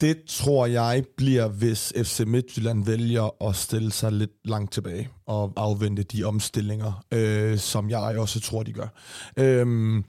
Det 0.00 0.16
tror 0.28 0.66
jeg 0.66 1.04
bliver, 1.16 1.48
hvis 1.48 1.92
FC 1.96 2.20
Midtjylland 2.26 2.84
vælger 2.84 3.48
at 3.48 3.56
stille 3.56 3.92
sig 3.92 4.12
lidt 4.12 4.30
langt 4.44 4.72
tilbage 4.72 5.08
og 5.26 5.52
afvente 5.56 6.02
de 6.02 6.24
omstillinger, 6.24 7.04
øh, 7.14 7.58
som 7.58 7.90
jeg 7.90 8.18
også 8.18 8.40
tror, 8.40 8.62
de 8.62 8.72
gør. 8.72 8.88
Øh, 9.36 10.02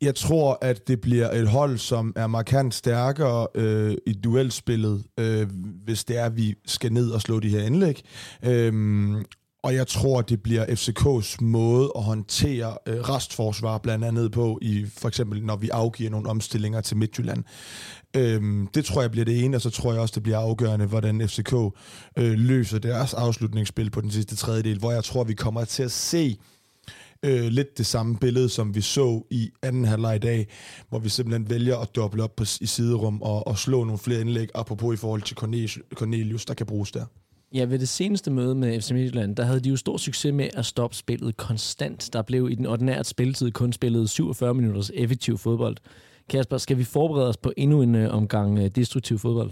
jeg 0.00 0.14
tror, 0.14 0.58
at 0.62 0.88
det 0.88 1.00
bliver 1.00 1.30
et 1.30 1.48
hold, 1.48 1.78
som 1.78 2.12
er 2.16 2.26
markant 2.26 2.74
stærkere 2.74 3.46
øh, 3.54 3.96
i 4.06 4.12
duelspillet, 4.12 5.04
øh, 5.18 5.48
hvis 5.84 6.04
det 6.04 6.18
er, 6.18 6.24
at 6.24 6.36
vi 6.36 6.54
skal 6.66 6.92
ned 6.92 7.10
og 7.10 7.20
slå 7.20 7.40
de 7.40 7.48
her 7.48 7.62
indlæg. 7.62 8.02
Øh, 8.42 8.72
og 9.66 9.74
jeg 9.74 9.86
tror, 9.86 10.22
det 10.22 10.42
bliver 10.42 10.64
FCK's 10.64 11.44
måde 11.44 11.92
at 11.96 12.02
håndtere 12.02 12.78
øh, 12.86 13.00
restforsvar 13.00 13.78
blandt 13.78 14.04
andet 14.04 14.32
på, 14.32 14.58
i 14.62 14.86
for 14.96 15.08
eksempel 15.08 15.42
når 15.42 15.56
vi 15.56 15.68
afgiver 15.68 16.10
nogle 16.10 16.28
omstillinger 16.28 16.80
til 16.80 16.96
Midtjylland. 16.96 17.44
Øhm, 18.16 18.66
det 18.74 18.84
tror 18.84 19.00
jeg 19.00 19.10
bliver 19.10 19.24
det 19.24 19.44
ene, 19.44 19.56
og 19.56 19.60
så 19.60 19.70
tror 19.70 19.92
jeg 19.92 20.00
også, 20.00 20.12
det 20.14 20.22
bliver 20.22 20.38
afgørende, 20.38 20.86
hvordan 20.86 21.28
FCK 21.28 21.52
øh, 22.16 22.32
løser 22.32 22.78
deres 22.78 23.14
afslutningsspil 23.14 23.90
på 23.90 24.00
den 24.00 24.10
sidste 24.10 24.36
tredjedel, 24.36 24.78
hvor 24.78 24.92
jeg 24.92 25.04
tror, 25.04 25.24
vi 25.24 25.34
kommer 25.34 25.64
til 25.64 25.82
at 25.82 25.92
se 25.92 26.38
øh, 27.22 27.46
lidt 27.46 27.78
det 27.78 27.86
samme 27.86 28.16
billede, 28.16 28.48
som 28.48 28.74
vi 28.74 28.80
så 28.80 29.22
i 29.30 29.50
anden 29.62 29.84
halvleg 29.84 30.16
i 30.16 30.18
dag, 30.18 30.48
hvor 30.88 30.98
vi 30.98 31.08
simpelthen 31.08 31.50
vælger 31.50 31.76
at 31.76 31.96
doble 31.96 32.22
op 32.22 32.36
på, 32.36 32.44
i 32.60 32.66
siderum 32.66 33.22
og, 33.22 33.46
og 33.46 33.58
slå 33.58 33.84
nogle 33.84 33.98
flere 33.98 34.20
indlæg, 34.20 34.48
apropos 34.54 34.94
i 34.94 34.96
forhold 34.96 35.22
til 35.22 35.36
Cornelius, 35.36 35.78
Cornelius 35.94 36.44
der 36.44 36.54
kan 36.54 36.66
bruges 36.66 36.92
der. 36.92 37.04
Ja, 37.54 37.64
ved 37.64 37.78
det 37.78 37.88
seneste 37.88 38.30
møde 38.30 38.54
med 38.54 38.80
FC 38.80 38.90
Midtjylland, 38.90 39.36
der 39.36 39.44
havde 39.44 39.60
de 39.60 39.68
jo 39.68 39.76
stor 39.76 39.96
succes 39.96 40.32
med 40.32 40.48
at 40.54 40.66
stoppe 40.66 40.96
spillet 40.96 41.36
konstant. 41.36 42.12
Der 42.12 42.22
blev 42.22 42.50
i 42.50 42.54
den 42.54 42.66
ordinære 42.66 43.04
spilletid 43.04 43.50
kun 43.50 43.72
spillet 43.72 44.10
47 44.10 44.54
minutters 44.54 44.90
effektiv 44.94 45.38
fodbold. 45.38 45.76
Kasper, 46.28 46.58
skal 46.58 46.78
vi 46.78 46.84
forberede 46.84 47.28
os 47.28 47.36
på 47.36 47.52
endnu 47.56 47.82
en 47.82 47.94
øh, 47.94 48.14
omgang 48.14 48.58
øh, 48.58 48.68
destruktiv 48.68 49.18
fodbold? 49.18 49.50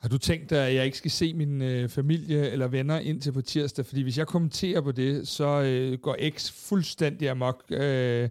Har 0.00 0.08
du 0.08 0.18
tænkt 0.18 0.50
dig, 0.50 0.66
at 0.66 0.74
jeg 0.74 0.84
ikke 0.84 0.96
skal 0.96 1.10
se 1.10 1.34
min 1.34 1.62
øh, 1.62 1.88
familie 1.88 2.50
eller 2.50 2.68
venner 2.68 2.98
indtil 2.98 3.32
på 3.32 3.40
tirsdag? 3.40 3.86
Fordi 3.86 4.02
hvis 4.02 4.18
jeg 4.18 4.26
kommenterer 4.26 4.80
på 4.80 4.92
det, 4.92 5.28
så 5.28 5.62
øh, 5.62 5.98
går 5.98 6.16
X 6.30 6.52
fuldstændig 6.68 7.30
amok. 7.30 7.64
Øh, 7.70 8.28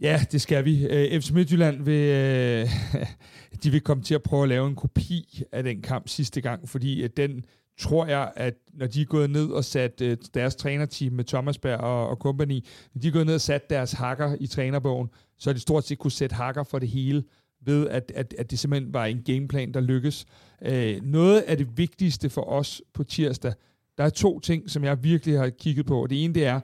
ja, 0.00 0.24
det 0.32 0.40
skal 0.40 0.64
vi. 0.64 0.86
Øh, 0.86 1.20
FC 1.20 1.30
Midtjylland 1.30 1.82
vil, 1.82 2.08
øh, 2.08 2.68
de 3.62 3.70
vil 3.70 3.80
komme 3.80 4.02
til 4.02 4.14
at 4.14 4.22
prøve 4.22 4.42
at 4.42 4.48
lave 4.48 4.68
en 4.68 4.76
kopi 4.76 5.42
af 5.52 5.62
den 5.62 5.82
kamp 5.82 6.08
sidste 6.08 6.40
gang, 6.40 6.68
fordi 6.68 7.02
at 7.02 7.16
den 7.16 7.44
tror 7.80 8.06
jeg, 8.06 8.32
at 8.36 8.54
når 8.72 8.86
de 8.86 9.00
er 9.00 9.04
gået 9.04 9.30
ned 9.30 9.50
og 9.50 9.64
sat 9.64 10.00
øh, 10.00 10.16
deres 10.34 10.56
trænerteam 10.56 11.12
med 11.12 11.24
Thomas 11.24 11.58
Berg 11.58 11.80
og, 11.80 12.08
og 12.08 12.16
company, 12.16 12.64
når 12.94 13.00
de 13.00 13.08
er 13.08 13.12
gået 13.12 13.26
ned 13.26 13.34
og 13.34 13.40
sat 13.40 13.70
deres 13.70 13.92
hakker 13.92 14.36
i 14.40 14.46
trænerbogen, 14.46 15.08
så 15.38 15.50
har 15.50 15.54
de 15.54 15.60
stort 15.60 15.84
set 15.84 15.98
kunne 15.98 16.10
sætte 16.10 16.36
hakker 16.36 16.62
for 16.62 16.78
det 16.78 16.88
hele, 16.88 17.24
ved 17.64 17.88
at, 17.88 18.12
at, 18.14 18.34
at 18.38 18.50
det 18.50 18.58
simpelthen 18.58 18.94
var 18.94 19.06
en 19.06 19.22
gameplan, 19.22 19.74
der 19.74 19.80
lykkes. 19.80 20.26
Øh, 20.62 21.00
noget 21.02 21.40
af 21.40 21.56
det 21.56 21.78
vigtigste 21.78 22.30
for 22.30 22.42
os 22.42 22.82
på 22.94 23.04
tirsdag, 23.04 23.52
der 23.98 24.04
er 24.04 24.10
to 24.10 24.40
ting, 24.40 24.70
som 24.70 24.84
jeg 24.84 25.04
virkelig 25.04 25.38
har 25.38 25.50
kigget 25.50 25.86
på. 25.86 26.06
Det 26.10 26.24
ene 26.24 26.34
det 26.34 26.46
er, 26.46 26.60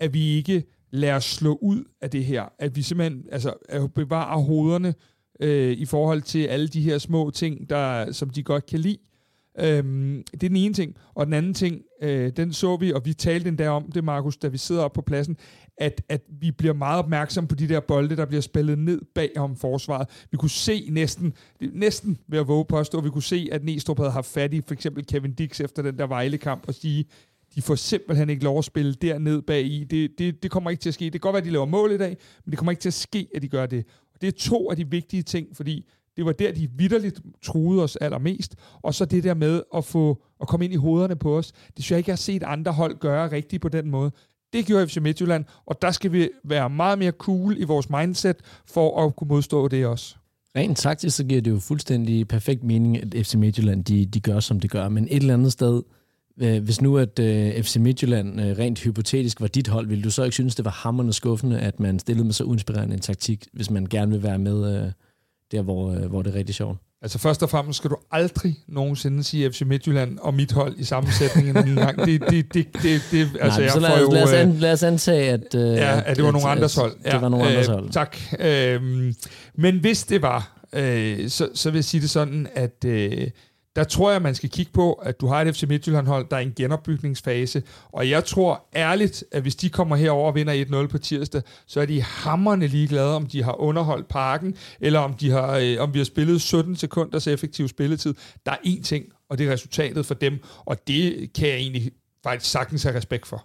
at 0.00 0.14
vi 0.14 0.36
ikke 0.36 0.64
lader 0.90 1.16
os 1.16 1.24
slå 1.24 1.58
ud 1.62 1.84
af 2.00 2.10
det 2.10 2.24
her. 2.24 2.44
At 2.58 2.76
vi 2.76 2.82
simpelthen 2.82 3.24
altså, 3.32 3.54
bevarer 3.94 4.40
hovederne 4.40 4.94
øh, 5.40 5.72
i 5.72 5.84
forhold 5.84 6.22
til 6.22 6.46
alle 6.46 6.68
de 6.68 6.82
her 6.82 6.98
små 6.98 7.30
ting, 7.30 7.70
der, 7.70 8.12
som 8.12 8.30
de 8.30 8.42
godt 8.42 8.66
kan 8.66 8.78
lide. 8.78 8.98
Øhm, 9.62 10.24
det 10.32 10.42
er 10.44 10.48
den 10.48 10.56
ene 10.56 10.74
ting. 10.74 10.96
Og 11.14 11.26
den 11.26 11.34
anden 11.34 11.54
ting, 11.54 11.82
øh, 12.02 12.32
den 12.36 12.52
så 12.52 12.76
vi, 12.76 12.92
og 12.92 13.04
vi 13.04 13.12
talte 13.12 13.48
endda 13.48 13.68
om 13.68 13.92
det, 13.92 14.04
Markus, 14.04 14.36
da 14.36 14.48
vi 14.48 14.58
sidder 14.58 14.82
op 14.82 14.92
på 14.92 15.02
pladsen, 15.02 15.36
at, 15.76 16.02
at 16.08 16.22
vi 16.40 16.50
bliver 16.50 16.74
meget 16.74 16.98
opmærksom 16.98 17.46
på 17.46 17.54
de 17.54 17.68
der 17.68 17.80
bolde, 17.80 18.16
der 18.16 18.24
bliver 18.24 18.40
spillet 18.40 18.78
ned 18.78 19.00
bag 19.14 19.30
om 19.36 19.56
forsvaret. 19.56 20.08
Vi 20.30 20.36
kunne 20.36 20.50
se 20.50 20.86
næsten, 20.90 21.34
næsten 21.72 22.18
ved 22.28 22.38
at 22.38 22.48
våge 22.48 22.64
påstå, 22.64 22.98
at 22.98 23.04
vi 23.04 23.10
kunne 23.10 23.22
se, 23.22 23.48
at 23.52 23.64
Næstrup 23.64 23.98
havde 23.98 24.10
haft 24.10 24.26
fat 24.26 24.54
i 24.54 24.60
for 24.66 24.74
eksempel 24.74 25.06
Kevin 25.06 25.34
Dix 25.34 25.60
efter 25.60 25.82
den 25.82 25.98
der 25.98 26.06
Vejle-kamp 26.06 26.64
og 26.68 26.74
sige, 26.74 27.04
de 27.54 27.62
får 27.62 27.74
simpelthen 27.74 28.30
ikke 28.30 28.44
lov 28.44 28.58
at 28.58 28.64
spille 28.64 28.94
derned 28.94 29.42
bag 29.42 29.64
i. 29.64 29.84
Det, 29.84 30.10
det, 30.18 30.42
det 30.42 30.50
kommer 30.50 30.70
ikke 30.70 30.80
til 30.80 30.90
at 30.90 30.94
ske. 30.94 31.04
Det 31.04 31.12
kan 31.12 31.20
godt 31.20 31.32
være, 31.32 31.40
at 31.40 31.46
de 31.46 31.50
laver 31.50 31.66
mål 31.66 31.92
i 31.92 31.98
dag, 31.98 32.16
men 32.44 32.50
det 32.50 32.58
kommer 32.58 32.72
ikke 32.72 32.80
til 32.80 32.88
at 32.88 32.94
ske, 32.94 33.28
at 33.34 33.42
de 33.42 33.48
gør 33.48 33.66
det. 33.66 33.84
Og 34.14 34.20
det 34.20 34.26
er 34.26 34.32
to 34.32 34.70
af 34.70 34.76
de 34.76 34.90
vigtige 34.90 35.22
ting, 35.22 35.56
fordi 35.56 35.86
det 36.20 36.26
var 36.26 36.32
der, 36.32 36.52
de 36.52 36.68
vidderligt 36.76 37.20
truede 37.42 37.82
os 37.82 37.96
allermest. 37.96 38.56
Og 38.82 38.94
så 38.94 39.04
det 39.04 39.24
der 39.24 39.34
med 39.34 39.62
at 39.76 39.84
få 39.84 40.22
at 40.40 40.48
komme 40.48 40.64
ind 40.64 40.74
i 40.74 40.76
hovederne 40.76 41.16
på 41.16 41.38
os. 41.38 41.52
Det 41.52 41.74
synes 41.74 41.90
jeg 41.90 41.98
ikke, 41.98 42.08
jeg 42.08 42.12
har 42.12 42.16
set 42.16 42.42
andre 42.42 42.72
hold 42.72 42.98
gøre 42.98 43.32
rigtigt 43.32 43.62
på 43.62 43.68
den 43.68 43.90
måde. 43.90 44.10
Det 44.52 44.66
gjorde 44.66 44.88
FC 44.88 44.96
Midtjylland, 44.96 45.44
og 45.66 45.82
der 45.82 45.90
skal 45.90 46.12
vi 46.12 46.28
være 46.44 46.70
meget 46.70 46.98
mere 46.98 47.10
cool 47.10 47.56
i 47.58 47.64
vores 47.64 47.90
mindset 47.90 48.36
for 48.66 49.06
at 49.06 49.16
kunne 49.16 49.28
modstå 49.28 49.68
det 49.68 49.86
også. 49.86 50.14
Rent 50.56 50.78
taktisk, 50.78 51.16
så 51.16 51.24
giver 51.24 51.40
det 51.40 51.50
jo 51.50 51.58
fuldstændig 51.58 52.28
perfekt 52.28 52.64
mening, 52.64 52.96
at 52.96 53.26
FC 53.26 53.34
Midtjylland 53.34 53.84
de, 53.84 54.06
de 54.06 54.20
gør, 54.20 54.40
som 54.40 54.60
de 54.60 54.68
gør. 54.68 54.88
Men 54.88 55.04
et 55.10 55.16
eller 55.16 55.34
andet 55.34 55.52
sted, 55.52 55.82
øh, 56.40 56.62
hvis 56.62 56.80
nu 56.80 56.98
at 56.98 57.18
øh, 57.18 57.62
FC 57.62 57.76
Midtjylland 57.76 58.40
øh, 58.40 58.58
rent 58.58 58.78
hypotetisk 58.78 59.40
var 59.40 59.46
dit 59.46 59.68
hold, 59.68 59.86
ville 59.86 60.04
du 60.04 60.10
så 60.10 60.22
ikke 60.22 60.34
synes, 60.34 60.54
det 60.54 60.64
var 60.64 60.70
hammerende 60.70 61.12
skuffende, 61.12 61.60
at 61.60 61.80
man 61.80 61.98
stillede 61.98 62.24
med 62.24 62.32
så 62.32 62.44
uinspirerende 62.44 62.94
en 62.94 63.00
taktik, 63.00 63.46
hvis 63.52 63.70
man 63.70 63.86
gerne 63.86 64.12
vil 64.12 64.22
være 64.22 64.38
med 64.38 64.84
øh, 64.84 64.92
der, 65.52 65.62
hvor, 65.62 65.92
øh, 65.92 66.02
hvor 66.02 66.22
det 66.22 66.34
er 66.34 66.38
rigtig 66.38 66.54
sjovt? 66.54 66.78
Altså 67.02 67.18
først 67.18 67.42
og 67.42 67.50
fremmest 67.50 67.76
skal 67.76 67.90
du 67.90 67.96
aldrig 68.10 68.58
nogensinde 68.68 69.24
sige 69.24 69.52
FC 69.52 69.62
Midtjylland 69.66 70.18
og 70.18 70.34
mit 70.34 70.52
hold 70.52 70.74
i 70.78 70.84
samme 70.84 71.10
sætning 71.12 71.48
en 71.48 71.76
gang. 71.76 71.98
Det, 71.98 72.20
det, 72.30 72.54
det, 72.54 72.66
det, 72.82 73.02
det, 73.10 73.28
altså, 73.40 73.60
Nej, 73.60 73.68
så 73.68 73.80
lad, 73.80 74.06
os, 74.06 74.12
lad, 74.12 74.22
os 74.22 74.32
an, 74.32 74.52
lad 74.52 74.72
os 74.72 74.82
antage, 74.82 75.30
at... 75.30 75.54
Øh, 75.54 75.76
ja, 75.76 76.00
at 76.06 76.16
det 76.16 76.22
var 76.22 76.28
at, 76.28 76.34
nogle 76.34 76.48
andres 76.48 76.74
hold. 76.74 76.92
Ja, 77.04 77.12
det 77.12 77.20
var 77.20 77.28
nogle 77.28 77.48
andres 77.48 77.68
øh, 77.68 77.74
hold. 77.74 77.90
Tak. 77.90 78.16
Øh, 78.40 78.82
men 79.54 79.78
hvis 79.80 80.04
det 80.04 80.22
var, 80.22 80.60
øh, 80.72 81.28
så, 81.28 81.48
så 81.54 81.70
vil 81.70 81.78
jeg 81.78 81.84
sige 81.84 82.00
det 82.00 82.10
sådan, 82.10 82.46
at... 82.54 82.84
Øh, 82.84 83.28
der 83.76 83.84
tror 83.84 84.12
jeg, 84.12 84.22
man 84.22 84.34
skal 84.34 84.50
kigge 84.50 84.72
på, 84.72 84.92
at 84.92 85.20
du 85.20 85.26
har 85.26 85.40
et 85.42 85.56
FC 85.56 85.62
Midtjylland-hold, 85.68 86.26
der 86.30 86.36
er 86.36 86.40
i 86.40 86.44
en 86.44 86.52
genopbygningsfase, 86.56 87.62
og 87.92 88.10
jeg 88.10 88.24
tror 88.24 88.64
ærligt, 88.76 89.24
at 89.32 89.42
hvis 89.42 89.56
de 89.56 89.70
kommer 89.70 89.96
herover 89.96 90.28
og 90.28 90.34
vinder 90.34 90.84
1-0 90.84 90.86
på 90.86 90.98
tirsdag, 90.98 91.42
så 91.66 91.80
er 91.80 91.86
de 91.86 92.02
hammerne 92.02 92.66
ligeglade, 92.66 93.16
om 93.16 93.26
de 93.26 93.42
har 93.42 93.60
underholdt 93.60 94.08
parken, 94.08 94.54
eller 94.80 95.00
om, 95.00 95.14
de 95.14 95.30
har, 95.30 95.56
øh, 95.56 95.76
om 95.80 95.94
vi 95.94 95.98
har 95.98 96.04
spillet 96.04 96.40
17 96.40 96.76
sekunders 96.76 97.26
effektiv 97.26 97.68
spilletid. 97.68 98.14
Der 98.46 98.52
er 98.52 98.56
én 98.66 98.82
ting, 98.82 99.04
og 99.28 99.38
det 99.38 99.48
er 99.48 99.52
resultatet 99.52 100.06
for 100.06 100.14
dem, 100.14 100.38
og 100.64 100.86
det 100.86 101.32
kan 101.32 101.48
jeg 101.48 101.56
egentlig 101.56 101.90
faktisk 102.22 102.50
sagtens 102.50 102.82
have 102.82 102.96
respekt 102.96 103.26
for. 103.26 103.44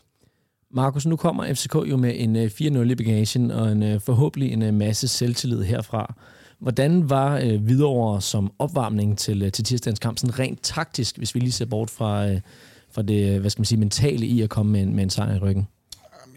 Markus, 0.72 1.06
nu 1.06 1.16
kommer 1.16 1.54
FCK 1.54 1.76
jo 1.76 1.98
med 1.98 2.14
en 2.16 2.36
øh, 2.36 2.52
4-0 2.62 2.92
i 2.92 2.96
bagagen, 2.96 3.52
og 3.52 3.72
en, 3.72 3.84
øh, 3.84 4.02
forhåbentlig 4.02 4.54
en 4.54 4.62
øh, 4.62 4.74
masse 4.74 5.08
selvtillid 5.08 5.64
herfra. 5.64 6.16
Hvordan 6.60 7.10
var 7.10 7.38
øh, 7.38 7.64
Hvidovre 7.64 8.22
som 8.22 8.52
opvarmning 8.60 9.18
til, 9.18 9.42
øh, 9.42 9.52
til 9.52 9.64
tirsdagens 9.64 10.00
kamp, 10.00 10.18
sådan 10.18 10.40
rent 10.40 10.60
taktisk, 10.64 11.18
hvis 11.18 11.36
vi 11.36 11.40
lige 11.40 11.52
ser 11.52 11.66
bort 11.66 11.90
fra, 11.90 12.28
øh, 12.28 12.42
fra 12.92 13.02
det 13.02 13.34
øh, 13.34 13.40
hvad 13.42 13.50
skal 13.50 13.60
man 13.60 13.66
sige, 13.66 13.80
mentale 13.80 14.26
i 14.26 14.42
at 14.42 14.50
komme 14.50 14.72
med 14.72 14.82
en, 14.82 14.96
med 14.96 15.04
en 15.04 15.10
sejr 15.10 15.36
i 15.36 15.40
ryggen? 15.40 15.68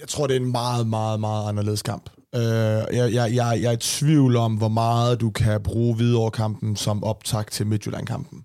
Jeg 0.01 0.09
tror, 0.09 0.27
det 0.27 0.37
er 0.37 0.41
en 0.41 0.53
meget, 0.53 0.87
meget, 0.87 1.21
meget 1.21 1.49
anderledes 1.49 1.83
kamp. 1.83 2.11
Øh, 2.35 2.43
jeg, 2.43 3.13
jeg, 3.13 3.35
jeg, 3.35 3.59
jeg 3.63 3.69
er 3.69 3.73
i 3.73 3.77
tvivl 3.77 4.37
om, 4.37 4.55
hvor 4.55 4.69
meget 4.69 5.21
du 5.21 5.31
kan 5.31 5.61
bruge 5.63 5.97
Hvidovre-kampen 5.97 6.77
som 6.77 7.05
optakt 7.05 7.53
til 7.53 7.67
Midtjylland-kampen. 7.67 8.45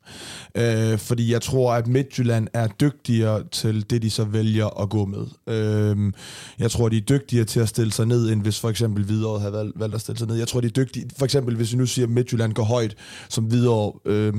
Øh, 0.58 0.98
fordi 0.98 1.32
jeg 1.32 1.42
tror, 1.42 1.74
at 1.74 1.88
Midtjylland 1.88 2.48
er 2.54 2.68
dygtigere 2.68 3.44
til 3.52 3.90
det, 3.90 4.02
de 4.02 4.10
så 4.10 4.24
vælger 4.24 4.82
at 4.82 4.90
gå 4.90 5.06
med. 5.06 5.26
Øh, 5.48 6.14
jeg 6.60 6.72
tror, 6.72 6.90
de 6.90 6.98
er 6.98 7.02
dygtigere 7.02 7.46
til 7.46 7.60
at 7.60 7.70
stille 7.70 7.94
sig 7.94 8.06
ned, 8.06 8.32
end 8.32 8.42
hvis 8.42 8.60
for 8.60 8.70
eksempel 8.70 9.06
Hvidovre 9.06 9.40
havde 9.40 9.54
valgt, 9.54 9.80
valgt 9.80 9.96
at 9.96 10.02
stille 10.02 10.20
sig 10.20 10.28
ned. 10.28 10.36
Jeg 10.36 10.48
tror, 10.48 10.62
de 10.62 10.68
er 10.68 10.72
dygtige. 10.72 11.10
For 11.18 11.26
eksempel, 11.26 11.56
hvis 11.56 11.72
vi 11.72 11.78
nu 11.78 11.86
siger, 11.86 12.06
at 12.06 12.12
Midtjylland 12.12 12.54
går 12.54 12.64
højt, 12.64 12.96
som 13.30 13.44
Hvidovre 13.44 14.00
øh, 14.06 14.34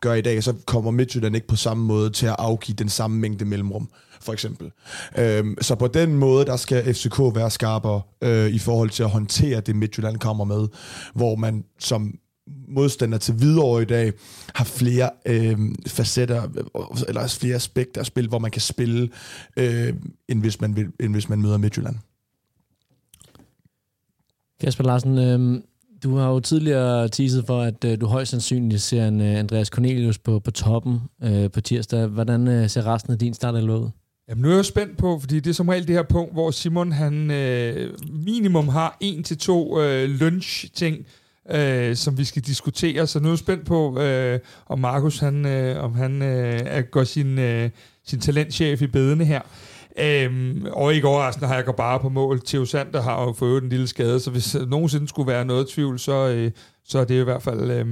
gør 0.00 0.14
i 0.14 0.20
dag, 0.20 0.42
så 0.42 0.54
kommer 0.66 0.90
Midtjylland 0.90 1.34
ikke 1.34 1.48
på 1.48 1.56
samme 1.56 1.84
måde 1.84 2.10
til 2.10 2.26
at 2.26 2.36
afgive 2.38 2.76
den 2.76 2.88
samme 2.88 3.18
mængde 3.18 3.44
mellemrum 3.44 3.88
for 4.22 4.32
eksempel. 4.32 4.72
Øhm, 5.18 5.56
så 5.60 5.74
på 5.74 5.86
den 5.86 6.14
måde, 6.14 6.46
der 6.46 6.56
skal 6.56 6.94
FCK 6.94 7.18
være 7.18 7.50
skarpere 7.50 8.02
øh, 8.22 8.50
i 8.50 8.58
forhold 8.58 8.90
til 8.90 9.02
at 9.02 9.10
håndtere 9.10 9.60
det, 9.60 9.76
Midtjylland 9.76 10.18
kommer 10.18 10.44
med, 10.44 10.68
hvor 11.14 11.36
man 11.36 11.64
som 11.78 12.18
modstander 12.68 13.18
til 13.18 13.34
Hvidovre 13.34 13.82
i 13.82 13.84
dag 13.84 14.12
har 14.54 14.64
flere 14.64 15.10
øhm, 15.26 15.70
øh, 15.70 15.90
facetter, 15.90 16.42
eller 17.08 17.36
flere 17.40 17.54
aspekter 17.54 18.00
af 18.00 18.06
spil, 18.06 18.28
hvor 18.28 18.38
man 18.38 18.50
kan 18.50 18.60
spille, 18.60 19.08
øh, 19.56 19.94
end, 20.28 20.40
hvis 20.40 20.60
man 20.60 20.76
vil, 20.76 20.86
end 21.00 21.12
hvis 21.12 21.28
man 21.28 21.42
møder 21.42 21.58
Midtjylland. 21.58 21.96
Kasper 24.60 24.84
Larsen, 24.84 25.18
øh, 25.18 25.62
du 26.02 26.16
har 26.16 26.28
jo 26.28 26.40
tidligere 26.40 27.08
teaset 27.08 27.46
for, 27.46 27.60
at 27.60 27.84
øh, 27.84 28.00
du 28.00 28.06
højst 28.06 28.30
sandsynligt 28.30 28.82
ser 28.82 29.08
en 29.08 29.20
øh, 29.20 29.38
Andreas 29.38 29.68
Cornelius 29.68 30.18
på, 30.18 30.40
på 30.40 30.50
toppen 30.50 31.00
øh, 31.22 31.50
på 31.50 31.60
tirsdag. 31.60 32.06
Hvordan 32.06 32.48
øh, 32.48 32.68
ser 32.68 32.86
resten 32.86 33.12
af 33.12 33.18
din 33.18 33.34
start 33.34 33.54
ud? 33.54 33.90
Jamen, 34.30 34.42
nu 34.42 34.48
er 34.48 34.52
jeg 34.52 34.58
jo 34.58 34.62
spændt 34.62 34.96
på, 34.96 35.18
fordi 35.18 35.40
det 35.40 35.50
er 35.50 35.54
som 35.54 35.68
regel 35.68 35.86
det 35.86 35.96
her 35.96 36.02
punkt, 36.02 36.32
hvor 36.32 36.50
Simon 36.50 36.92
han 36.92 37.30
øh, 37.30 37.94
minimum 38.24 38.68
har 38.68 38.96
en 39.00 39.22
til 39.22 39.38
to 39.38 39.80
øh, 39.82 40.08
lunch-ting, 40.08 41.06
øh, 41.50 41.96
som 41.96 42.18
vi 42.18 42.24
skal 42.24 42.42
diskutere. 42.42 43.06
Så 43.06 43.20
nu 43.20 43.28
er 43.28 43.32
jeg 43.32 43.38
spændt 43.38 43.66
på, 43.66 44.00
øh, 44.00 44.38
om 44.66 44.78
Markus 44.78 45.18
han, 45.18 45.46
øh, 45.46 45.84
om 45.84 45.94
han 45.94 46.22
øh, 46.22 46.84
går 46.90 47.04
sin, 47.04 47.38
øh, 47.38 47.70
sin 48.06 48.20
talentchef 48.20 48.82
i 48.82 48.86
bedene 48.86 49.24
her. 49.24 49.40
Øhm, 49.98 50.66
og 50.72 50.94
ikke 50.94 51.08
overraskende 51.08 51.48
har 51.48 51.54
jeg 51.54 51.64
går 51.64 51.72
bare 51.72 52.00
på 52.00 52.08
mål. 52.08 52.40
Theo 52.46 52.64
Sander 52.64 53.02
har 53.02 53.22
jo 53.22 53.32
fået 53.32 53.62
en 53.62 53.68
lille 53.68 53.86
skade, 53.86 54.20
så 54.20 54.30
hvis 54.30 54.56
nogensinde 54.68 55.08
skulle 55.08 55.32
være 55.32 55.44
noget 55.44 55.68
tvivl, 55.68 55.98
så, 55.98 56.28
øh, 56.28 56.50
så 56.84 56.98
er 56.98 57.04
det 57.04 57.20
i 57.20 57.24
hvert 57.24 57.42
fald... 57.42 57.70
Øh, 57.70 57.86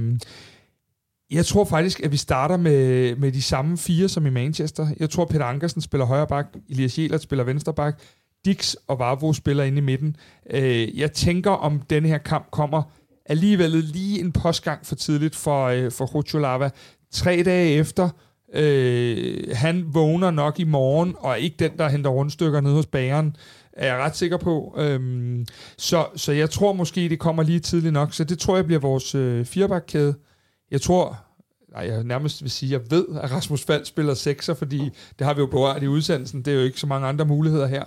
jeg 1.31 1.45
tror 1.45 1.65
faktisk, 1.65 1.99
at 1.99 2.11
vi 2.11 2.17
starter 2.17 2.57
med, 2.57 3.15
med 3.15 3.31
de 3.31 3.41
samme 3.41 3.77
fire 3.77 4.09
som 4.09 4.25
i 4.25 4.29
Manchester. 4.29 4.87
Jeg 4.99 5.09
tror, 5.09 5.25
Peter 5.25 5.45
Ankersen 5.45 5.81
spiller 5.81 6.05
højre 6.05 6.27
bak, 6.27 6.47
Elias 6.69 6.99
Jelert 6.99 7.21
spiller 7.21 7.43
venstre 7.43 7.73
bak, 7.73 7.99
Dix 8.45 8.75
og 8.87 8.99
Vavro 8.99 9.33
spiller 9.33 9.63
inde 9.63 9.77
i 9.77 9.81
midten. 9.81 10.15
Øh, 10.49 10.99
jeg 10.99 11.11
tænker, 11.11 11.51
om 11.51 11.81
den 11.89 12.05
her 12.05 12.17
kamp 12.17 12.51
kommer 12.51 12.83
alligevel 13.25 13.69
lige 13.69 14.19
en 14.19 14.31
postgang 14.31 14.85
for 14.85 14.95
tidligt 14.95 15.35
for, 15.35 15.65
øh, 15.65 15.91
for 15.91 16.05
Rucholava. 16.05 16.69
Tre 17.11 17.43
dage 17.45 17.71
efter, 17.71 18.09
øh, 18.53 19.43
han 19.53 19.85
vågner 19.87 20.31
nok 20.31 20.59
i 20.59 20.63
morgen, 20.63 21.15
og 21.17 21.39
ikke 21.39 21.55
den, 21.59 21.71
der 21.77 21.89
henter 21.89 22.09
rundstykker 22.09 22.61
nede 22.61 22.73
hos 22.73 22.85
bageren, 22.85 23.35
er 23.73 23.87
jeg 23.87 23.97
ret 23.97 24.15
sikker 24.15 24.37
på. 24.37 24.75
Øhm, 24.77 25.45
så, 25.77 26.05
så 26.15 26.31
jeg 26.31 26.49
tror 26.49 26.73
måske, 26.73 27.09
det 27.09 27.19
kommer 27.19 27.43
lige 27.43 27.59
tidligt 27.59 27.93
nok. 27.93 28.13
Så 28.13 28.23
det 28.23 28.39
tror 28.39 28.55
jeg 28.55 28.65
bliver 28.65 28.79
vores 28.79 29.15
øh, 29.15 29.45
firebakkæde. 29.45 30.15
Jeg 30.71 30.81
tror, 30.81 31.19
nej, 31.71 31.87
jeg 31.87 32.03
nærmest 32.03 32.43
vil 32.43 32.51
sige, 32.51 32.71
jeg 32.71 32.81
ved, 32.91 33.05
at 33.21 33.31
Rasmus 33.31 33.63
Fald 33.63 33.85
spiller 33.85 34.13
sekser, 34.13 34.53
fordi 34.53 34.89
det 35.19 35.27
har 35.27 35.33
vi 35.33 35.39
jo 35.39 35.45
berørt 35.45 35.83
i 35.83 35.87
udsendelsen. 35.87 36.41
Det 36.41 36.51
er 36.51 36.57
jo 36.57 36.63
ikke 36.63 36.79
så 36.79 36.87
mange 36.87 37.07
andre 37.07 37.25
muligheder 37.25 37.67
her. 37.67 37.83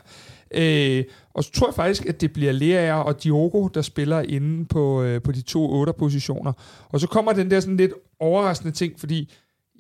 Øh, 0.55 1.05
og 1.35 1.45
så 1.45 1.53
tror 1.53 1.69
jeg 1.69 1.75
faktisk, 1.75 2.07
at 2.07 2.21
det 2.21 2.33
bliver 2.33 2.53
Lea 2.53 2.95
og 2.95 3.23
Diogo, 3.23 3.69
der 3.69 3.83
spiller 3.83 4.21
inde 4.21 4.65
på, 4.65 5.03
øh, 5.03 5.23
på 5.23 5.33
de 5.33 5.43
to 5.43 5.71
otte 5.71 5.93
positioner. 5.93 6.53
Og 6.89 7.01
så 7.01 7.07
kommer 7.07 7.33
den 7.33 7.51
der 7.51 7.61
sådan 7.61 7.77
lidt 7.77 7.93
overraskende 8.21 8.73
ting, 8.73 9.01
fordi 9.01 9.33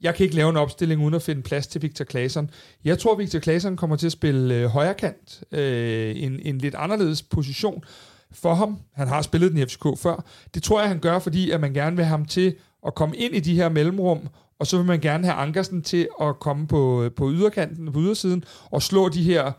jeg 0.02 0.14
kan 0.14 0.24
ikke 0.24 0.36
lave 0.36 0.50
en 0.50 0.56
opstilling 0.56 1.02
uden 1.02 1.14
at 1.14 1.22
finde 1.22 1.42
plads 1.42 1.66
til 1.66 1.82
Victor 1.82 2.04
Claesson. 2.04 2.50
Jeg 2.84 2.98
tror, 2.98 3.14
Victor 3.14 3.38
Claesson 3.38 3.76
kommer 3.76 3.96
til 3.96 4.06
at 4.06 4.12
spille 4.12 4.54
øh, 4.54 4.66
højre 4.66 4.94
kant, 4.94 5.42
øh, 5.52 6.22
en, 6.22 6.40
en 6.42 6.58
lidt 6.58 6.74
anderledes 6.74 7.22
position 7.22 7.84
for 8.32 8.54
ham. 8.54 8.78
Han 8.94 9.08
har 9.08 9.22
spillet 9.22 9.50
den 9.50 9.58
i 9.58 9.64
FCK 9.64 9.86
før. 9.98 10.24
Det 10.54 10.62
tror 10.62 10.80
jeg, 10.80 10.88
han 10.88 10.98
gør, 10.98 11.18
fordi 11.18 11.50
at 11.50 11.60
man 11.60 11.72
gerne 11.72 11.96
vil 11.96 12.04
have 12.04 12.18
ham 12.18 12.24
til 12.24 12.54
at 12.86 12.94
komme 12.94 13.16
ind 13.16 13.34
i 13.34 13.40
de 13.40 13.54
her 13.54 13.68
mellemrum, 13.68 14.28
og 14.58 14.66
så 14.66 14.76
vil 14.76 14.86
man 14.86 15.00
gerne 15.00 15.26
have 15.26 15.36
Ankersen 15.36 15.82
til 15.82 16.08
at 16.20 16.38
komme 16.40 16.66
på, 16.66 17.10
på 17.16 17.30
yderkanten, 17.30 17.92
på 17.92 18.00
ydersiden, 18.00 18.44
og 18.70 18.82
slå 18.82 19.08
de 19.08 19.22
her, 19.22 19.52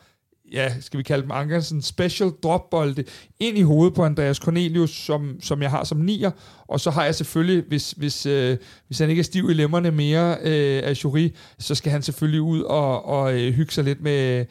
ja, 0.51 0.73
skal 0.79 0.97
vi 0.97 1.03
kalde 1.03 1.21
dem 1.21 1.31
Ankersen 1.31 1.81
special 1.81 2.29
dropbolde 2.43 3.03
ind 3.39 3.57
i 3.57 3.61
hovedet 3.61 3.93
på 3.93 4.03
Andreas 4.03 4.37
Cornelius, 4.37 4.89
som, 4.89 5.37
som 5.41 5.61
jeg 5.61 5.69
har 5.69 5.83
som 5.83 5.97
nier, 5.97 6.31
og 6.67 6.79
så 6.79 6.91
har 6.91 7.05
jeg 7.05 7.15
selvfølgelig, 7.15 7.63
hvis, 7.67 7.91
hvis, 7.91 8.25
øh, 8.25 8.57
hvis 8.87 8.99
han 8.99 9.09
ikke 9.09 9.19
er 9.19 9.23
stiv 9.23 9.49
i 9.49 9.53
lemmerne 9.53 9.91
mere 9.91 10.37
øh, 10.41 10.81
af 10.83 11.03
jury, 11.03 11.29
så 11.59 11.75
skal 11.75 11.91
han 11.91 12.01
selvfølgelig 12.01 12.41
ud 12.41 12.61
og, 12.61 13.05
og 13.05 13.33
øh, 13.33 13.53
hygge 13.53 13.71
sig 13.71 13.83
lidt 13.83 14.01
med, 14.01 14.45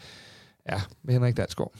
ja, 0.70 0.80
med 1.02 1.14
Henrik 1.14 1.36
Dansgaard. 1.36 1.72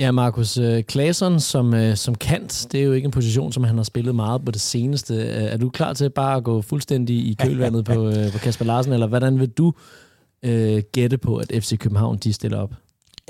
Ja, 0.00 0.10
Markus 0.10 0.58
øh, 0.58 0.82
Claesson 0.82 1.40
som, 1.40 1.74
øh, 1.74 1.96
som 1.96 2.14
kant, 2.14 2.66
det 2.72 2.80
er 2.80 2.84
jo 2.84 2.92
ikke 2.92 3.06
en 3.06 3.10
position, 3.10 3.52
som 3.52 3.64
han 3.64 3.76
har 3.76 3.82
spillet 3.82 4.14
meget 4.14 4.44
på 4.44 4.50
det 4.50 4.60
seneste. 4.60 5.14
Øh, 5.14 5.44
er 5.44 5.56
du 5.56 5.68
klar 5.68 5.92
til 5.92 6.10
bare 6.10 6.36
at 6.36 6.44
gå 6.44 6.62
fuldstændig 6.62 7.16
i 7.16 7.36
kølvandet 7.40 7.84
på, 7.84 8.12
på 8.32 8.38
Kasper 8.38 8.64
Larsen, 8.64 8.92
eller 8.92 9.06
hvordan 9.06 9.40
vil 9.40 9.48
du 9.48 9.72
øh, 10.42 10.82
gætte 10.92 11.18
på, 11.18 11.36
at 11.36 11.52
FC 11.52 11.78
København 11.78 12.16
de 12.16 12.32
stiller 12.32 12.58
op? 12.58 12.74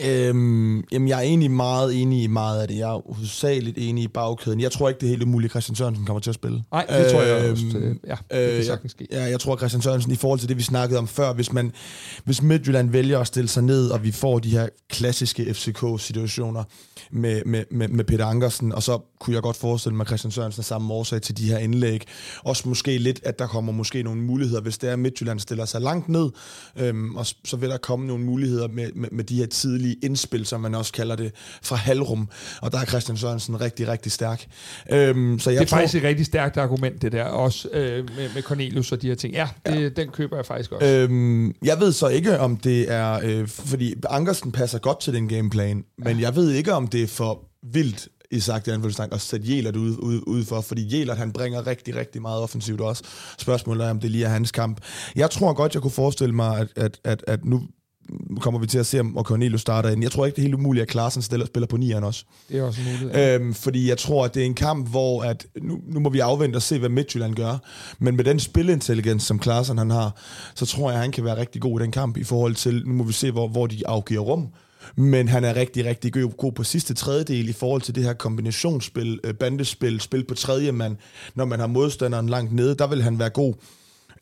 Øhm, 0.05 0.84
jamen, 0.92 1.09
jeg 1.09 1.18
er 1.18 1.22
egentlig 1.22 1.51
meget 1.51 2.03
enig 2.03 2.22
i 2.22 2.26
meget 2.26 2.62
af 2.62 2.68
det. 2.68 2.76
Jeg 2.76 2.90
er 2.90 3.12
hovedsageligt 3.14 3.78
enig 3.78 4.05
i 4.05 4.09
bagkæden. 4.09 4.61
Jeg 4.61 4.72
tror 4.72 4.88
ikke, 4.88 5.01
det 5.01 5.07
er 5.07 5.11
helt 5.11 5.22
umuligt, 5.22 5.53
Christian 5.53 5.76
Sørensen 5.76 6.07
kommer 6.07 6.20
til 6.20 6.30
at 6.30 6.34
spille. 6.34 6.62
Nej, 6.72 6.86
det 6.88 7.01
øhm, 7.01 7.11
tror 7.11 7.22
jeg 7.22 7.51
også. 7.51 7.64
Det, 7.64 7.98
ja, 8.07 8.44
det 8.46 8.55
kan 8.55 8.64
sagtens 8.64 8.92
ske. 8.92 9.07
Ja, 9.12 9.22
jeg 9.22 9.40
tror, 9.40 9.57
Christian 9.57 9.82
Sørensen, 9.82 10.12
i 10.12 10.16
forhold 10.16 10.38
til 10.38 10.48
det, 10.48 10.57
vi 10.57 10.62
snakkede 10.62 10.98
om 10.98 11.09
før, 11.09 11.32
hvis, 11.32 11.53
man, 11.53 11.72
hvis 12.24 12.42
Midtjylland 12.42 12.90
vælger 12.90 13.18
at 13.18 13.26
stille 13.26 13.48
sig 13.48 13.62
ned, 13.62 13.88
og 13.88 14.05
vi 14.05 14.12
får 14.12 14.38
de 14.38 14.51
her 14.51 14.68
klassiske 14.90 15.55
FCK-situationer 15.55 16.64
med, 17.11 17.42
med, 17.46 17.64
med, 17.70 17.88
med 17.88 18.05
Peter 18.05 18.26
Ankersen, 18.26 18.72
og 18.72 18.82
så 18.82 18.98
kunne 19.20 19.34
jeg 19.34 19.42
godt 19.42 19.56
forestille 19.56 19.96
mig, 19.96 20.06
Christian 20.06 20.30
Sørensen 20.30 20.60
er 20.60 20.64
samme 20.64 20.94
årsag 20.94 21.22
til 21.22 21.36
de 21.36 21.48
her 21.48 21.58
indlæg. 21.58 22.02
Også 22.44 22.68
måske 22.68 22.98
lidt, 22.98 23.20
at 23.24 23.38
der 23.38 23.46
kommer 23.46 23.72
måske 23.72 24.02
nogle 24.02 24.20
muligheder, 24.20 24.60
hvis 24.60 24.78
det 24.78 24.90
er, 24.90 24.96
Midtjylland 24.96 25.40
stiller 25.40 25.64
sig 25.64 25.80
langt 25.80 26.08
ned, 26.08 26.30
øhm, 26.76 27.16
og 27.16 27.26
så 27.26 27.56
vil 27.56 27.70
der 27.70 27.76
komme 27.76 28.06
nogle 28.06 28.24
muligheder 28.24 28.68
med, 28.68 28.92
med, 28.94 29.08
med 29.12 29.24
de 29.24 29.36
her 29.36 29.46
tidlige 29.46 29.96
indspil, 30.02 30.46
som 30.46 30.60
man 30.60 30.74
også 30.74 30.92
kalder 30.92 31.16
det, 31.16 31.32
fra 31.62 31.76
halvrum. 31.76 32.28
Og 32.62 32.72
der 32.72 32.78
er 32.78 32.84
Christian 32.84 33.16
Sørensen 33.16 33.60
rigtig, 33.60 33.88
rigtig 33.88 34.12
stærk. 34.12 34.46
Øhm, 34.92 35.38
så 35.38 35.50
jeg 35.50 35.60
det 35.60 35.66
er 35.66 35.68
tror, 35.68 35.78
faktisk 35.78 35.94
et 35.94 36.08
rigtig 36.08 36.26
stærkt 36.26 36.56
argument, 36.56 37.02
det 37.02 37.12
der, 37.12 37.24
også 37.24 37.68
øh, 37.72 38.08
med, 38.16 38.30
med 38.34 38.42
Cornelius 38.42 38.92
og 38.92 39.02
de 39.02 39.08
her 39.08 39.14
ting. 39.14 39.34
Ja, 39.34 39.48
det, 39.66 39.82
ja. 39.82 39.88
den 39.88 40.08
køber 40.08 40.36
jeg 40.36 40.46
faktisk 40.46 40.72
også. 40.72 40.86
Øhm, 40.86 41.54
jeg 41.64 41.80
ved 41.80 41.92
så 41.92 42.08
ikke, 42.08 42.38
om 42.38 42.56
det 42.56 42.92
er, 42.92 43.20
øh, 43.22 43.48
fordi 43.48 43.94
Ankersen 44.10 44.52
passer 44.52 44.78
godt 44.78 45.00
til 45.00 45.14
den 45.14 45.28
gameplan, 45.28 45.84
men 45.98 46.16
ja. 46.16 46.22
jeg 46.22 46.36
ved 46.36 46.50
ikke, 46.50 46.72
om 46.72 46.88
det 46.88 47.02
er 47.02 47.06
for 47.06 47.44
vildt 47.72 48.08
i 48.30 48.40
sagt 48.40 48.66
i 48.66 48.70
anfølgelsestegn, 48.70 49.12
at 49.12 49.20
sætte 49.20 49.56
Jelert 49.56 49.76
ud, 49.76 49.96
ud, 49.98 50.20
ud 50.26 50.44
for, 50.44 50.60
fordi 50.60 50.98
Jelert 50.98 51.16
han 51.16 51.32
bringer 51.32 51.66
rigtig, 51.66 51.96
rigtig 51.96 52.22
meget 52.22 52.42
offensivt 52.42 52.80
også. 52.80 53.02
Spørgsmålet 53.38 53.86
er, 53.86 53.90
om 53.90 54.00
det 54.00 54.10
lige 54.10 54.24
er 54.24 54.28
hans 54.28 54.52
kamp. 54.52 54.80
Jeg 55.16 55.30
tror 55.30 55.52
godt, 55.52 55.74
jeg 55.74 55.82
kunne 55.82 55.90
forestille 55.90 56.34
mig, 56.34 56.58
at, 56.58 56.68
at, 56.76 56.98
at, 57.04 57.24
at 57.26 57.44
nu 57.44 57.62
kommer 58.40 58.60
vi 58.60 58.66
til 58.66 58.78
at 58.78 58.86
se, 58.86 59.00
om 59.00 59.18
Cornelius 59.22 59.60
starter 59.60 59.90
ind. 59.90 60.02
Jeg 60.02 60.12
tror 60.12 60.26
ikke, 60.26 60.36
det 60.36 60.42
er 60.42 60.46
helt 60.46 60.54
umuligt, 60.54 60.82
at 60.82 60.88
Klaassen 60.88 61.22
stiller, 61.22 61.46
spiller 61.46 61.66
på 61.66 61.76
nieren 61.76 62.04
også. 62.04 62.24
Det 62.48 62.58
er 62.58 62.62
også 62.62 62.80
muligt. 62.80 63.16
Ja. 63.16 63.34
Øhm, 63.34 63.54
fordi 63.54 63.88
jeg 63.88 63.98
tror, 63.98 64.24
at 64.24 64.34
det 64.34 64.42
er 64.42 64.46
en 64.46 64.54
kamp, 64.54 64.88
hvor 64.88 65.22
at, 65.22 65.46
nu, 65.62 65.78
nu 65.88 66.00
må 66.00 66.08
vi 66.08 66.18
afvente 66.18 66.56
og 66.56 66.62
se, 66.62 66.78
hvad 66.78 66.88
Midtjylland 66.88 67.34
gør. 67.34 67.58
Men 67.98 68.16
med 68.16 68.24
den 68.24 68.40
spilintelligens, 68.40 69.22
som 69.22 69.38
Klaassen 69.38 69.78
han 69.78 69.90
har, 69.90 70.16
så 70.54 70.66
tror 70.66 70.90
jeg, 70.90 70.96
at 70.96 71.02
han 71.02 71.12
kan 71.12 71.24
være 71.24 71.36
rigtig 71.36 71.62
god 71.62 71.80
i 71.80 71.82
den 71.82 71.92
kamp 71.92 72.16
i 72.16 72.24
forhold 72.24 72.54
til, 72.54 72.82
nu 72.86 72.94
må 72.94 73.04
vi 73.04 73.12
se, 73.12 73.30
hvor, 73.30 73.48
hvor 73.48 73.66
de 73.66 73.86
afgiver 73.86 74.20
rum. 74.20 74.48
Men 74.96 75.28
han 75.28 75.44
er 75.44 75.56
rigtig, 75.56 75.84
rigtig 75.84 76.12
god 76.12 76.52
på 76.52 76.64
sidste 76.64 76.94
tredjedel 76.94 77.48
i 77.48 77.52
forhold 77.52 77.82
til 77.82 77.94
det 77.94 78.04
her 78.04 78.12
kombinationsspil, 78.12 79.20
øh, 79.24 79.34
bandespil, 79.34 80.00
spil 80.00 80.24
på 80.24 80.34
tredje 80.34 80.72
mand. 80.72 80.96
Når 81.34 81.44
man 81.44 81.60
har 81.60 81.66
modstanderen 81.66 82.28
langt 82.28 82.52
nede, 82.52 82.74
der 82.74 82.86
vil 82.86 83.02
han 83.02 83.18
være 83.18 83.30
god. 83.30 83.54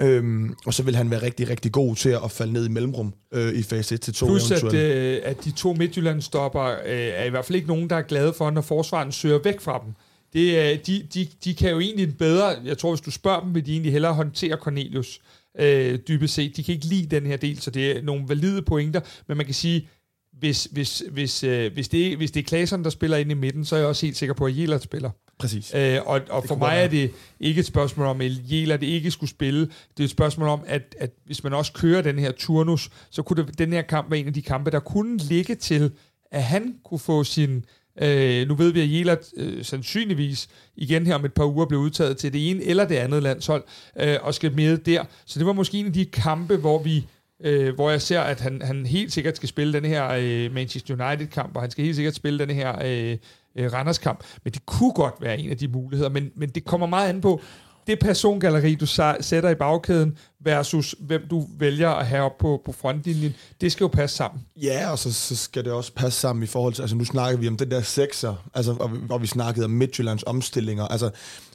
Øhm, 0.02 0.54
og 0.66 0.74
så 0.74 0.82
vil 0.82 0.96
han 0.96 1.10
være 1.10 1.22
rigtig, 1.22 1.48
rigtig 1.48 1.72
god 1.72 1.96
til 1.96 2.08
at 2.08 2.30
falde 2.30 2.52
ned 2.52 2.66
i 2.66 2.68
mellemrum 2.68 3.14
øh, 3.32 3.54
i 3.54 3.62
fase 3.62 3.94
1 3.94 4.00
til 4.00 4.14
2 4.14 4.26
Plus 4.26 4.50
at, 4.50 4.74
øh, 4.74 5.20
at 5.24 5.44
de 5.44 5.50
to 5.50 5.72
Midtjylland-stopper 5.72 6.62
øh, 6.62 7.10
er 7.14 7.24
i 7.24 7.30
hvert 7.30 7.44
fald 7.44 7.56
ikke 7.56 7.68
nogen, 7.68 7.90
der 7.90 7.96
er 7.96 8.02
glade 8.02 8.32
for, 8.32 8.50
når 8.50 8.60
forsvaren 8.60 9.12
søger 9.12 9.38
væk 9.44 9.60
fra 9.60 9.82
dem. 9.84 9.92
Det, 10.32 10.72
øh, 10.72 10.78
de, 10.86 11.06
de, 11.14 11.28
de 11.44 11.54
kan 11.54 11.70
jo 11.70 11.80
egentlig 11.80 12.18
bedre, 12.18 12.46
jeg 12.64 12.78
tror, 12.78 12.90
hvis 12.90 13.00
du 13.00 13.10
spørger 13.10 13.40
dem, 13.40 13.54
vil 13.54 13.66
de 13.66 13.72
egentlig 13.72 13.92
hellere 13.92 14.14
håndtere 14.14 14.56
Cornelius 14.56 15.20
øh, 15.58 15.98
dybest 16.08 16.34
set. 16.34 16.56
De 16.56 16.62
kan 16.62 16.74
ikke 16.74 16.86
lide 16.86 17.16
den 17.16 17.26
her 17.26 17.36
del, 17.36 17.60
så 17.60 17.70
det 17.70 17.96
er 17.96 18.02
nogle 18.02 18.24
valide 18.28 18.62
pointer, 18.62 19.00
men 19.28 19.36
man 19.36 19.46
kan 19.46 19.54
sige, 19.54 19.88
hvis, 20.38 20.68
hvis, 20.72 21.02
hvis, 21.10 21.44
øh, 21.44 21.72
hvis, 21.72 21.88
det, 21.88 22.16
hvis 22.16 22.30
det 22.30 22.40
er 22.40 22.44
Klaseren, 22.44 22.84
der 22.84 22.90
spiller 22.90 23.16
ind 23.16 23.30
i 23.30 23.34
midten, 23.34 23.64
så 23.64 23.74
er 23.76 23.78
jeg 23.78 23.88
også 23.88 24.06
helt 24.06 24.16
sikker 24.16 24.34
på, 24.34 24.46
at 24.46 24.58
Jelert 24.58 24.82
spiller. 24.82 25.10
Præcis. 25.38 25.74
Øh, 25.74 25.98
og 26.06 26.20
og 26.30 26.44
for 26.44 26.54
mig 26.54 26.76
er 26.76 26.88
det 26.88 27.10
ikke 27.40 27.58
et 27.58 27.66
spørgsmål 27.66 28.06
om, 28.06 28.20
at 28.20 28.30
Jelert 28.50 28.82
ikke 28.82 29.10
skulle 29.10 29.30
spille. 29.30 29.60
Det 29.60 30.00
er 30.00 30.04
et 30.04 30.10
spørgsmål 30.10 30.48
om, 30.48 30.60
at, 30.66 30.94
at 30.98 31.10
hvis 31.26 31.44
man 31.44 31.54
også 31.54 31.72
kører 31.72 32.02
den 32.02 32.18
her 32.18 32.32
turnus, 32.32 32.90
så 33.10 33.22
kunne 33.22 33.44
det, 33.44 33.58
den 33.58 33.72
her 33.72 33.82
kamp 33.82 34.10
være 34.10 34.20
en 34.20 34.26
af 34.26 34.32
de 34.32 34.42
kampe, 34.42 34.70
der 34.70 34.80
kunne 34.80 35.16
ligge 35.18 35.54
til, 35.54 35.90
at 36.32 36.42
han 36.42 36.74
kunne 36.84 36.98
få 36.98 37.24
sin 37.24 37.64
Øh, 38.02 38.48
nu 38.48 38.54
ved 38.54 38.72
vi, 38.72 38.80
at 38.80 38.90
Jelert 38.90 39.24
øh, 39.36 39.64
sandsynligvis 39.64 40.48
igen 40.76 41.06
her 41.06 41.14
om 41.14 41.24
et 41.24 41.32
par 41.32 41.44
uger 41.44 41.66
blev 41.66 41.80
udtaget 41.80 42.16
til 42.16 42.32
det 42.32 42.50
ene 42.50 42.64
eller 42.64 42.88
det 42.88 42.94
andet 42.94 43.22
landshold, 43.22 43.64
øh, 44.00 44.16
og 44.22 44.34
skal 44.34 44.54
med 44.54 44.78
der. 44.78 45.04
Så 45.26 45.38
det 45.38 45.46
var 45.46 45.52
måske 45.52 45.78
en 45.78 45.86
af 45.86 45.92
de 45.92 46.04
kampe, 46.04 46.56
hvor 46.56 46.82
vi 46.82 47.06
øh, 47.44 47.74
hvor 47.74 47.90
jeg 47.90 48.02
ser, 48.02 48.20
at 48.20 48.40
han, 48.40 48.62
han 48.62 48.86
helt 48.86 49.12
sikkert 49.12 49.36
skal 49.36 49.48
spille 49.48 49.72
den 49.72 49.84
her 49.84 50.08
øh, 50.18 50.54
Manchester 50.54 51.06
United-kamp, 51.06 51.56
og 51.56 51.62
han 51.62 51.70
skal 51.70 51.84
helt 51.84 51.96
sikkert 51.96 52.14
spille 52.14 52.38
den 52.38 52.50
her 52.50 52.76
øh, 52.84 53.16
øh, 53.56 53.72
Randers-kamp. 53.72 54.24
Men 54.44 54.52
det 54.52 54.66
kunne 54.66 54.92
godt 54.92 55.14
være 55.20 55.38
en 55.38 55.50
af 55.50 55.56
de 55.56 55.68
muligheder, 55.68 56.10
men, 56.10 56.30
men 56.34 56.48
det 56.48 56.64
kommer 56.64 56.86
meget 56.86 57.08
an 57.08 57.20
på, 57.20 57.40
det 57.86 57.98
persongalleri, 57.98 58.74
du 58.74 58.86
sætter 59.20 59.48
i 59.48 59.54
bagkæden, 59.54 60.18
versus 60.40 60.94
hvem 60.98 61.22
du 61.30 61.46
vælger 61.58 61.90
at 61.90 62.06
have 62.06 62.22
op 62.22 62.38
på, 62.38 62.62
på 62.64 62.72
frontlinjen, 62.72 63.34
det 63.60 63.72
skal 63.72 63.84
jo 63.84 63.88
passe 63.88 64.16
sammen. 64.16 64.42
Ja, 64.56 64.90
og 64.90 64.98
så, 64.98 65.12
så 65.12 65.36
skal 65.36 65.64
det 65.64 65.72
også 65.72 65.92
passe 65.92 66.20
sammen 66.20 66.42
i 66.42 66.46
forhold 66.46 66.74
til, 66.74 66.82
altså 66.82 66.96
nu 66.96 67.04
snakker 67.04 67.38
vi 67.38 67.48
om 67.48 67.56
den 67.56 67.70
der 67.70 67.82
sekser, 67.82 68.48
altså, 68.54 68.72
og, 68.72 68.90
og 69.10 69.22
vi 69.22 69.26
snakkede 69.26 69.64
om 69.64 69.70
Midtjyllands 69.70 70.22
omstillinger. 70.22 70.84
Altså, 70.84 71.10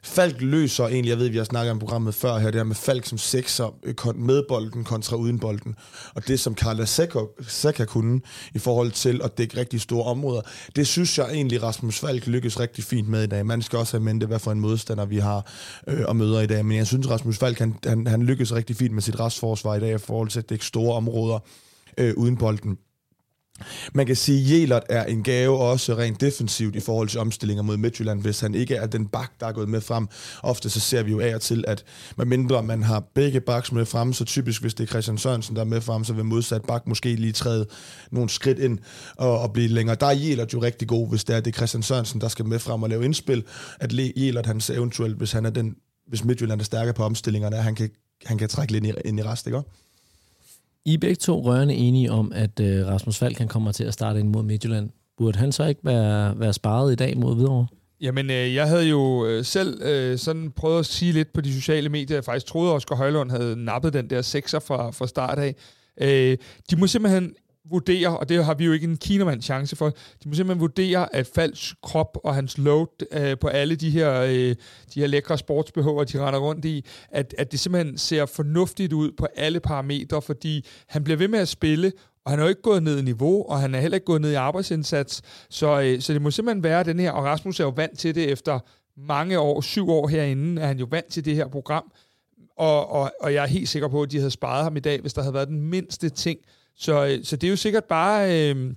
Falk 0.05 0.41
løser 0.41 0.88
egentlig, 0.88 1.09
jeg 1.09 1.17
ved, 1.17 1.29
vi 1.29 1.38
har 1.38 1.43
snakket 1.43 1.71
om 1.71 1.79
programmet 1.79 2.15
før 2.15 2.38
her, 2.38 2.45
det 2.45 2.55
her 2.55 2.63
med 2.63 2.75
Falk 2.75 3.05
som 3.05 3.17
sekser 3.17 3.75
øh, 3.84 3.95
med 4.15 4.43
bolden 4.47 4.84
kontra 4.84 5.15
uden 5.15 5.39
bolden. 5.39 5.75
Og 6.13 6.27
det, 6.27 6.39
som 6.39 6.55
Karla 6.55 6.86
Sækker 7.47 7.86
kunne 7.86 8.21
i 8.53 8.59
forhold 8.59 8.91
til 8.91 9.21
at 9.23 9.38
dække 9.38 9.57
rigtig 9.57 9.81
store 9.81 10.05
områder, 10.05 10.41
det 10.75 10.88
synes 10.88 11.17
jeg 11.17 11.29
egentlig, 11.34 11.63
Rasmus 11.63 11.99
Falk 11.99 12.27
lykkes 12.27 12.59
rigtig 12.59 12.84
fint 12.84 13.07
med 13.07 13.23
i 13.23 13.27
dag. 13.27 13.45
Man 13.45 13.61
skal 13.61 13.79
også 13.79 13.97
have 13.97 14.03
mente, 14.03 14.25
hvad 14.25 14.39
for 14.39 14.51
en 14.51 14.59
modstander 14.59 15.05
vi 15.05 15.17
har 15.17 15.51
øh, 15.88 16.01
og 16.05 16.15
møder 16.15 16.41
i 16.41 16.47
dag. 16.47 16.65
Men 16.65 16.77
jeg 16.77 16.88
synes, 16.88 17.09
Rasmus 17.09 17.38
Falk, 17.38 17.59
han, 17.59 17.75
han, 17.86 18.07
han 18.07 18.23
lykkes 18.23 18.53
rigtig 18.53 18.72
fint 18.76 18.93
med 18.93 19.01
sit 19.01 19.19
restforsvar 19.19 19.76
i 19.76 19.80
dag 19.80 19.95
i 19.95 19.97
forhold 19.97 20.30
til 20.30 20.39
at 20.39 20.49
dække 20.49 20.65
store 20.65 20.95
områder 20.95 21.39
øh, 21.97 22.13
uden 22.17 22.38
bolden. 22.38 22.78
Man 23.93 24.05
kan 24.05 24.15
sige, 24.15 24.55
at 24.55 24.61
Jelert 24.61 24.84
er 24.89 25.03
en 25.03 25.24
gave 25.24 25.57
også 25.57 25.97
rent 25.97 26.21
defensivt 26.21 26.76
i 26.76 26.80
forhold 26.80 27.07
til 27.07 27.19
omstillinger 27.19 27.63
mod 27.63 27.78
Midtjylland, 27.78 28.21
hvis 28.21 28.39
han 28.39 28.55
ikke 28.55 28.76
er 28.76 28.86
den 28.86 29.07
bak, 29.07 29.32
der 29.39 29.47
er 29.47 29.51
gået 29.51 29.69
med 29.69 29.82
frem. 29.82 30.07
Ofte 30.43 30.69
så 30.69 30.80
ser 30.80 31.03
vi 31.03 31.11
jo 31.11 31.19
af 31.19 31.36
og 31.36 31.41
til, 31.41 31.63
at 31.67 31.84
mindre 32.17 32.63
man 32.63 32.84
har 32.84 33.03
begge 33.13 33.41
baks 33.41 33.71
med 33.71 33.86
frem, 33.86 34.13
så 34.13 34.26
typisk 34.26 34.61
hvis 34.61 34.74
det 34.74 34.84
er 34.84 34.88
Christian 34.88 35.17
Sørensen, 35.17 35.55
der 35.55 35.61
er 35.61 35.65
med 35.65 35.82
frem, 35.82 36.03
så 36.03 36.13
vil 36.13 36.26
modsat 36.26 36.61
bak 36.61 36.88
måske 36.88 37.15
lige 37.15 37.34
træde 37.34 37.67
nogle 38.11 38.30
skridt 38.30 38.59
ind 38.59 38.80
og, 39.17 39.39
og 39.39 39.53
blive 39.53 39.67
længere. 39.67 39.97
Der 39.99 40.05
er 40.05 40.15
Jelert 40.15 40.53
jo 40.53 40.61
rigtig 40.61 40.88
god, 40.88 41.09
hvis 41.09 41.24
det 41.24 41.36
er 41.36 41.39
det 41.39 41.51
er 41.51 41.57
Christian 41.57 41.84
Sørensen, 41.84 42.21
der 42.21 42.28
skal 42.28 42.45
med 42.45 42.59
frem 42.59 42.84
og 42.84 42.89
lave 42.89 43.05
indspil. 43.05 43.43
At 43.80 43.93
Jelert, 44.15 44.45
han 44.45 44.61
eventuelt, 44.69 45.17
hvis 45.17 45.32
han 45.32 45.45
er 45.45 45.49
den 45.49 45.76
hvis 46.07 46.24
Midtjylland 46.24 46.59
er 46.59 46.65
stærkere 46.65 46.93
på 46.93 47.03
omstillingerne, 47.03 47.57
at 47.57 47.63
han 47.63 47.76
kan, 47.76 47.89
han 48.26 48.38
kan 48.38 48.49
trække 48.49 48.74
lidt 48.74 48.86
ind 49.05 49.19
i, 49.19 49.24
rest, 49.24 49.47
ikke? 49.47 49.61
I 50.86 50.93
er 50.93 50.97
begge 50.97 51.15
to 51.15 51.41
rørende 51.41 51.74
enige 51.74 52.11
om, 52.11 52.32
at 52.36 52.59
uh, 52.59 52.88
Rasmus 52.88 53.17
Falk 53.17 53.38
kan 53.38 53.47
kommer 53.47 53.71
til 53.71 53.84
at 53.84 53.93
starte 53.93 54.19
ind 54.19 54.30
mod 54.30 54.43
Midtjylland. 54.43 54.89
Burde 55.17 55.39
han 55.39 55.51
så 55.51 55.65
ikke 55.65 55.82
være, 55.84 56.39
være 56.39 56.53
sparet 56.53 56.91
i 56.91 56.95
dag 56.95 57.17
mod 57.17 57.36
Hvidovre? 57.36 57.67
Jamen, 58.01 58.30
øh, 58.30 58.55
jeg 58.55 58.67
havde 58.67 58.89
jo 58.89 59.26
øh, 59.26 59.45
selv 59.45 59.82
øh, 59.82 60.17
sådan 60.17 60.51
prøvet 60.51 60.80
at 60.80 60.86
sige 60.86 61.11
lidt 61.11 61.34
på 61.34 61.41
de 61.41 61.53
sociale 61.53 61.89
medier. 61.89 62.17
Jeg 62.17 62.24
faktisk 62.24 62.45
troede, 62.45 62.71
at 62.71 62.76
Oscar 62.76 62.95
Højlund 62.95 63.32
havde 63.32 63.55
nappet 63.65 63.93
den 63.93 64.09
der 64.09 64.21
sekser 64.21 64.59
fra, 64.59 64.91
fra 64.91 65.07
start 65.07 65.39
af. 65.39 65.55
Øh, 66.01 66.38
de 66.71 66.76
må 66.76 66.88
simpelthen 66.88 67.34
vurdere, 67.70 68.18
og 68.18 68.30
det 68.30 68.45
har 68.45 68.53
vi 68.53 68.66
jo 68.66 68.72
ikke 68.72 68.88
en 68.88 68.97
kinamand 68.97 69.41
chance 69.41 69.76
for, 69.76 69.89
de 69.89 70.30
må 70.30 70.36
simpelthen 70.36 70.59
vurdere, 70.59 71.16
at 71.16 71.28
falsk 71.36 71.76
krop 71.84 72.18
og 72.24 72.36
hans 72.36 72.57
load 72.57 72.88
øh, 73.11 73.38
på 73.38 73.47
alle 73.47 73.76
de 73.76 73.89
her, 73.89 74.22
øh, 74.22 74.55
de 74.93 74.99
her 74.99 75.07
lækre 75.07 75.38
sportsbehøver, 75.38 76.03
de 76.03 76.20
render 76.20 76.39
rundt 76.39 76.66
i, 76.66 76.86
at, 77.11 77.36
at 77.38 77.51
det 77.51 77.59
simpelthen 77.59 77.97
ser 77.97 78.26
fornuftigt 78.26 78.93
ud 78.93 79.11
på 79.11 79.28
alle 79.36 79.59
parametre, 79.59 80.22
fordi 80.22 80.66
han 80.88 81.03
bliver 81.03 81.18
ved 81.18 81.28
med 81.28 81.39
at 81.39 81.47
spille, 81.47 81.91
og 82.26 82.32
han 82.32 82.39
er 82.39 82.43
jo 82.43 82.49
ikke 82.49 82.61
gået 82.61 82.84
ned 82.84 82.99
i 82.99 83.01
niveau, 83.01 83.49
og 83.49 83.59
han 83.59 83.76
er 83.76 83.80
heller 83.80 83.95
ikke 83.95 84.05
gået 84.05 84.22
ned 84.22 84.32
i 84.32 84.36
arbejdsindsats, 84.36 85.22
så, 85.49 85.82
øh, 85.82 86.01
så 86.01 86.14
det 86.14 86.22
må 86.22 86.32
simpelthen 86.32 86.64
være 86.64 86.84
den 86.84 86.99
her, 86.99 87.11
og 87.11 87.24
Rasmus 87.24 87.59
er 87.59 87.64
jo 87.64 87.74
vant 87.76 87.99
til 87.99 88.16
det 88.16 88.32
efter 88.32 88.59
mange 88.97 89.39
år, 89.39 89.61
syv 89.61 89.89
år 89.89 90.07
herinde, 90.07 90.61
er 90.61 90.68
han 90.68 90.80
jo 90.80 90.88
vant 90.89 91.11
til 91.11 91.26
det 91.26 91.36
her 91.36 91.47
program, 91.47 91.91
og, 92.57 92.89
og, 92.89 93.11
og 93.22 93.34
jeg 93.34 93.43
er 93.43 93.47
helt 93.47 93.70
sikker 93.70 93.88
på, 93.88 94.01
at 94.01 94.11
de 94.11 94.18
havde 94.18 94.32
sparet 94.32 94.64
ham 94.64 94.78
i 94.78 94.80
dag, 94.80 95.01
hvis 95.01 95.14
der 95.14 95.22
havde 95.22 95.34
været 95.34 95.47
den 95.47 95.61
mindste 95.61 96.09
ting, 96.09 96.39
så, 96.76 97.05
øh, 97.05 97.24
så 97.24 97.36
det 97.36 97.47
er 97.47 97.51
jo 97.51 97.57
sikkert 97.57 97.84
bare... 97.84 98.49
Øh, 98.49 98.74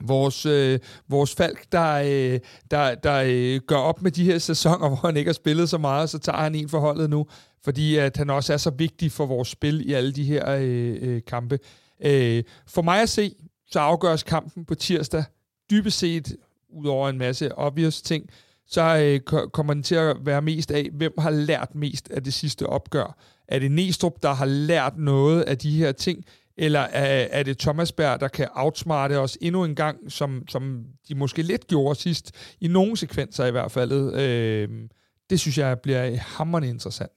vores, 0.00 0.46
øh, 0.46 0.78
vores 1.08 1.34
Falk, 1.34 1.72
der, 1.72 1.92
øh, 1.92 2.40
der, 2.70 2.94
der 2.94 3.22
øh, 3.26 3.60
gør 3.66 3.76
op 3.76 4.02
med 4.02 4.10
de 4.10 4.24
her 4.24 4.38
sæsoner, 4.38 4.88
hvor 4.88 5.06
han 5.06 5.16
ikke 5.16 5.28
har 5.28 5.34
spillet 5.34 5.68
så 5.68 5.78
meget, 5.78 6.10
så 6.10 6.18
tager 6.18 6.38
han 6.38 6.54
en 6.54 6.68
forholdet 6.68 7.10
nu, 7.10 7.26
fordi 7.64 7.96
at 7.96 8.16
han 8.16 8.30
også 8.30 8.52
er 8.52 8.56
så 8.56 8.70
vigtig 8.70 9.12
for 9.12 9.26
vores 9.26 9.48
spil 9.48 9.90
i 9.90 9.92
alle 9.92 10.12
de 10.12 10.24
her 10.24 10.50
øh, 10.50 10.96
øh, 11.00 11.22
kampe. 11.26 11.58
Øh, 12.04 12.42
for 12.66 12.82
mig 12.82 13.02
at 13.02 13.08
se, 13.08 13.34
så 13.70 13.80
afgøres 13.80 14.22
kampen 14.22 14.64
på 14.64 14.74
tirsdag 14.74 15.24
dybest 15.70 15.98
set, 15.98 16.36
ud 16.68 16.86
over 16.86 17.08
en 17.08 17.18
masse 17.18 17.58
obvious 17.58 18.02
ting, 18.02 18.30
så 18.66 18.96
øh, 18.98 19.20
kommer 19.50 19.74
den 19.74 19.82
til 19.82 19.94
at 19.94 20.16
være 20.20 20.42
mest 20.42 20.70
af, 20.70 20.90
hvem 20.92 21.12
har 21.18 21.30
lært 21.30 21.74
mest 21.74 22.10
af 22.10 22.24
det 22.24 22.34
sidste 22.34 22.66
opgør. 22.66 23.16
Er 23.48 23.58
det 23.58 23.70
Næstrup, 23.70 24.22
der 24.22 24.32
har 24.32 24.46
lært 24.46 24.98
noget 24.98 25.42
af 25.42 25.58
de 25.58 25.78
her 25.78 25.92
ting, 25.92 26.24
eller 26.56 26.80
er, 26.80 27.26
er 27.30 27.42
det 27.42 27.58
Thomas 27.58 27.92
Berg, 27.92 28.20
der 28.20 28.28
kan 28.28 28.48
outsmarte 28.54 29.18
os 29.18 29.38
endnu 29.40 29.64
en 29.64 29.74
gang, 29.74 30.12
som, 30.12 30.42
som 30.48 30.84
de 31.08 31.14
måske 31.14 31.42
lidt 31.42 31.66
gjorde 31.66 32.00
sidst, 32.00 32.32
i 32.60 32.68
nogle 32.68 32.96
sekvenser 32.96 33.46
i 33.46 33.50
hvert 33.50 33.72
fald. 33.72 34.14
Øh, 34.14 34.68
det 35.30 35.40
synes 35.40 35.58
jeg 35.58 35.80
bliver 35.80 36.16
hammerende 36.16 36.68
interessant. 36.68 37.12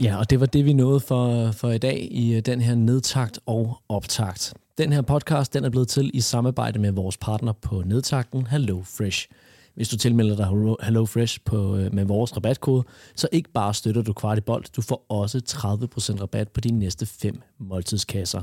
Ja, 0.00 0.16
og 0.18 0.30
det 0.30 0.40
var 0.40 0.46
det, 0.46 0.64
vi 0.64 0.72
nåede 0.72 1.00
for, 1.00 1.52
for 1.52 1.70
i 1.70 1.78
dag 1.78 2.08
i 2.10 2.34
øh, 2.34 2.40
den 2.40 2.60
her 2.60 2.74
nedtakt 2.74 3.38
og 3.46 3.78
optakt. 3.88 4.54
Den 4.78 4.92
her 4.92 5.02
podcast 5.02 5.54
den 5.54 5.64
er 5.64 5.70
blevet 5.70 5.88
til 5.88 6.10
i 6.14 6.20
samarbejde 6.20 6.78
med 6.78 6.92
vores 6.92 7.16
partner 7.16 7.52
på 7.52 7.82
nedtakten, 7.86 8.46
Hello 8.46 8.82
Fresh. 8.82 9.28
Hvis 9.76 9.88
du 9.88 9.96
tilmelder 9.96 10.36
dig 10.36 10.76
HelloFresh 10.84 11.38
på, 11.44 11.76
øh, 11.76 11.94
med 11.94 12.04
vores 12.04 12.36
rabatkode, 12.36 12.84
så 13.16 13.28
ikke 13.32 13.50
bare 13.50 13.74
støtter 13.74 14.02
du 14.02 14.12
Kvartibolt, 14.12 14.76
du 14.76 14.82
får 14.82 15.06
også 15.08 15.40
30% 15.48 16.22
rabat 16.22 16.48
på 16.48 16.60
dine 16.60 16.78
næste 16.78 17.06
fem 17.06 17.42
måltidskasser. 17.58 18.42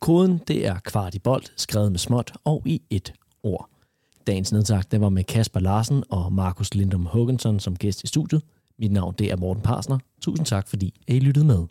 Koden 0.00 0.40
det 0.48 0.66
er 0.66 0.78
Kvartibolt, 0.78 1.52
skrevet 1.56 1.92
med 1.92 1.98
småt 1.98 2.32
og 2.44 2.62
i 2.64 2.82
et 2.90 3.12
ord. 3.42 3.68
Dagens 4.26 4.52
nedtag 4.52 4.82
det 4.90 5.00
var 5.00 5.08
med 5.08 5.24
Kasper 5.24 5.60
Larsen 5.60 6.04
og 6.10 6.32
Markus 6.32 6.74
Lindum 6.74 7.06
Hågensson 7.06 7.60
som 7.60 7.76
gæst 7.76 8.04
i 8.04 8.06
studiet. 8.06 8.42
Mit 8.78 8.92
navn 8.92 9.14
det 9.18 9.32
er 9.32 9.36
Morten 9.36 9.62
Parsner. 9.62 9.98
Tusind 10.20 10.46
tak, 10.46 10.68
fordi 10.68 10.94
I 11.08 11.18
lyttede 11.18 11.46
med. 11.46 11.66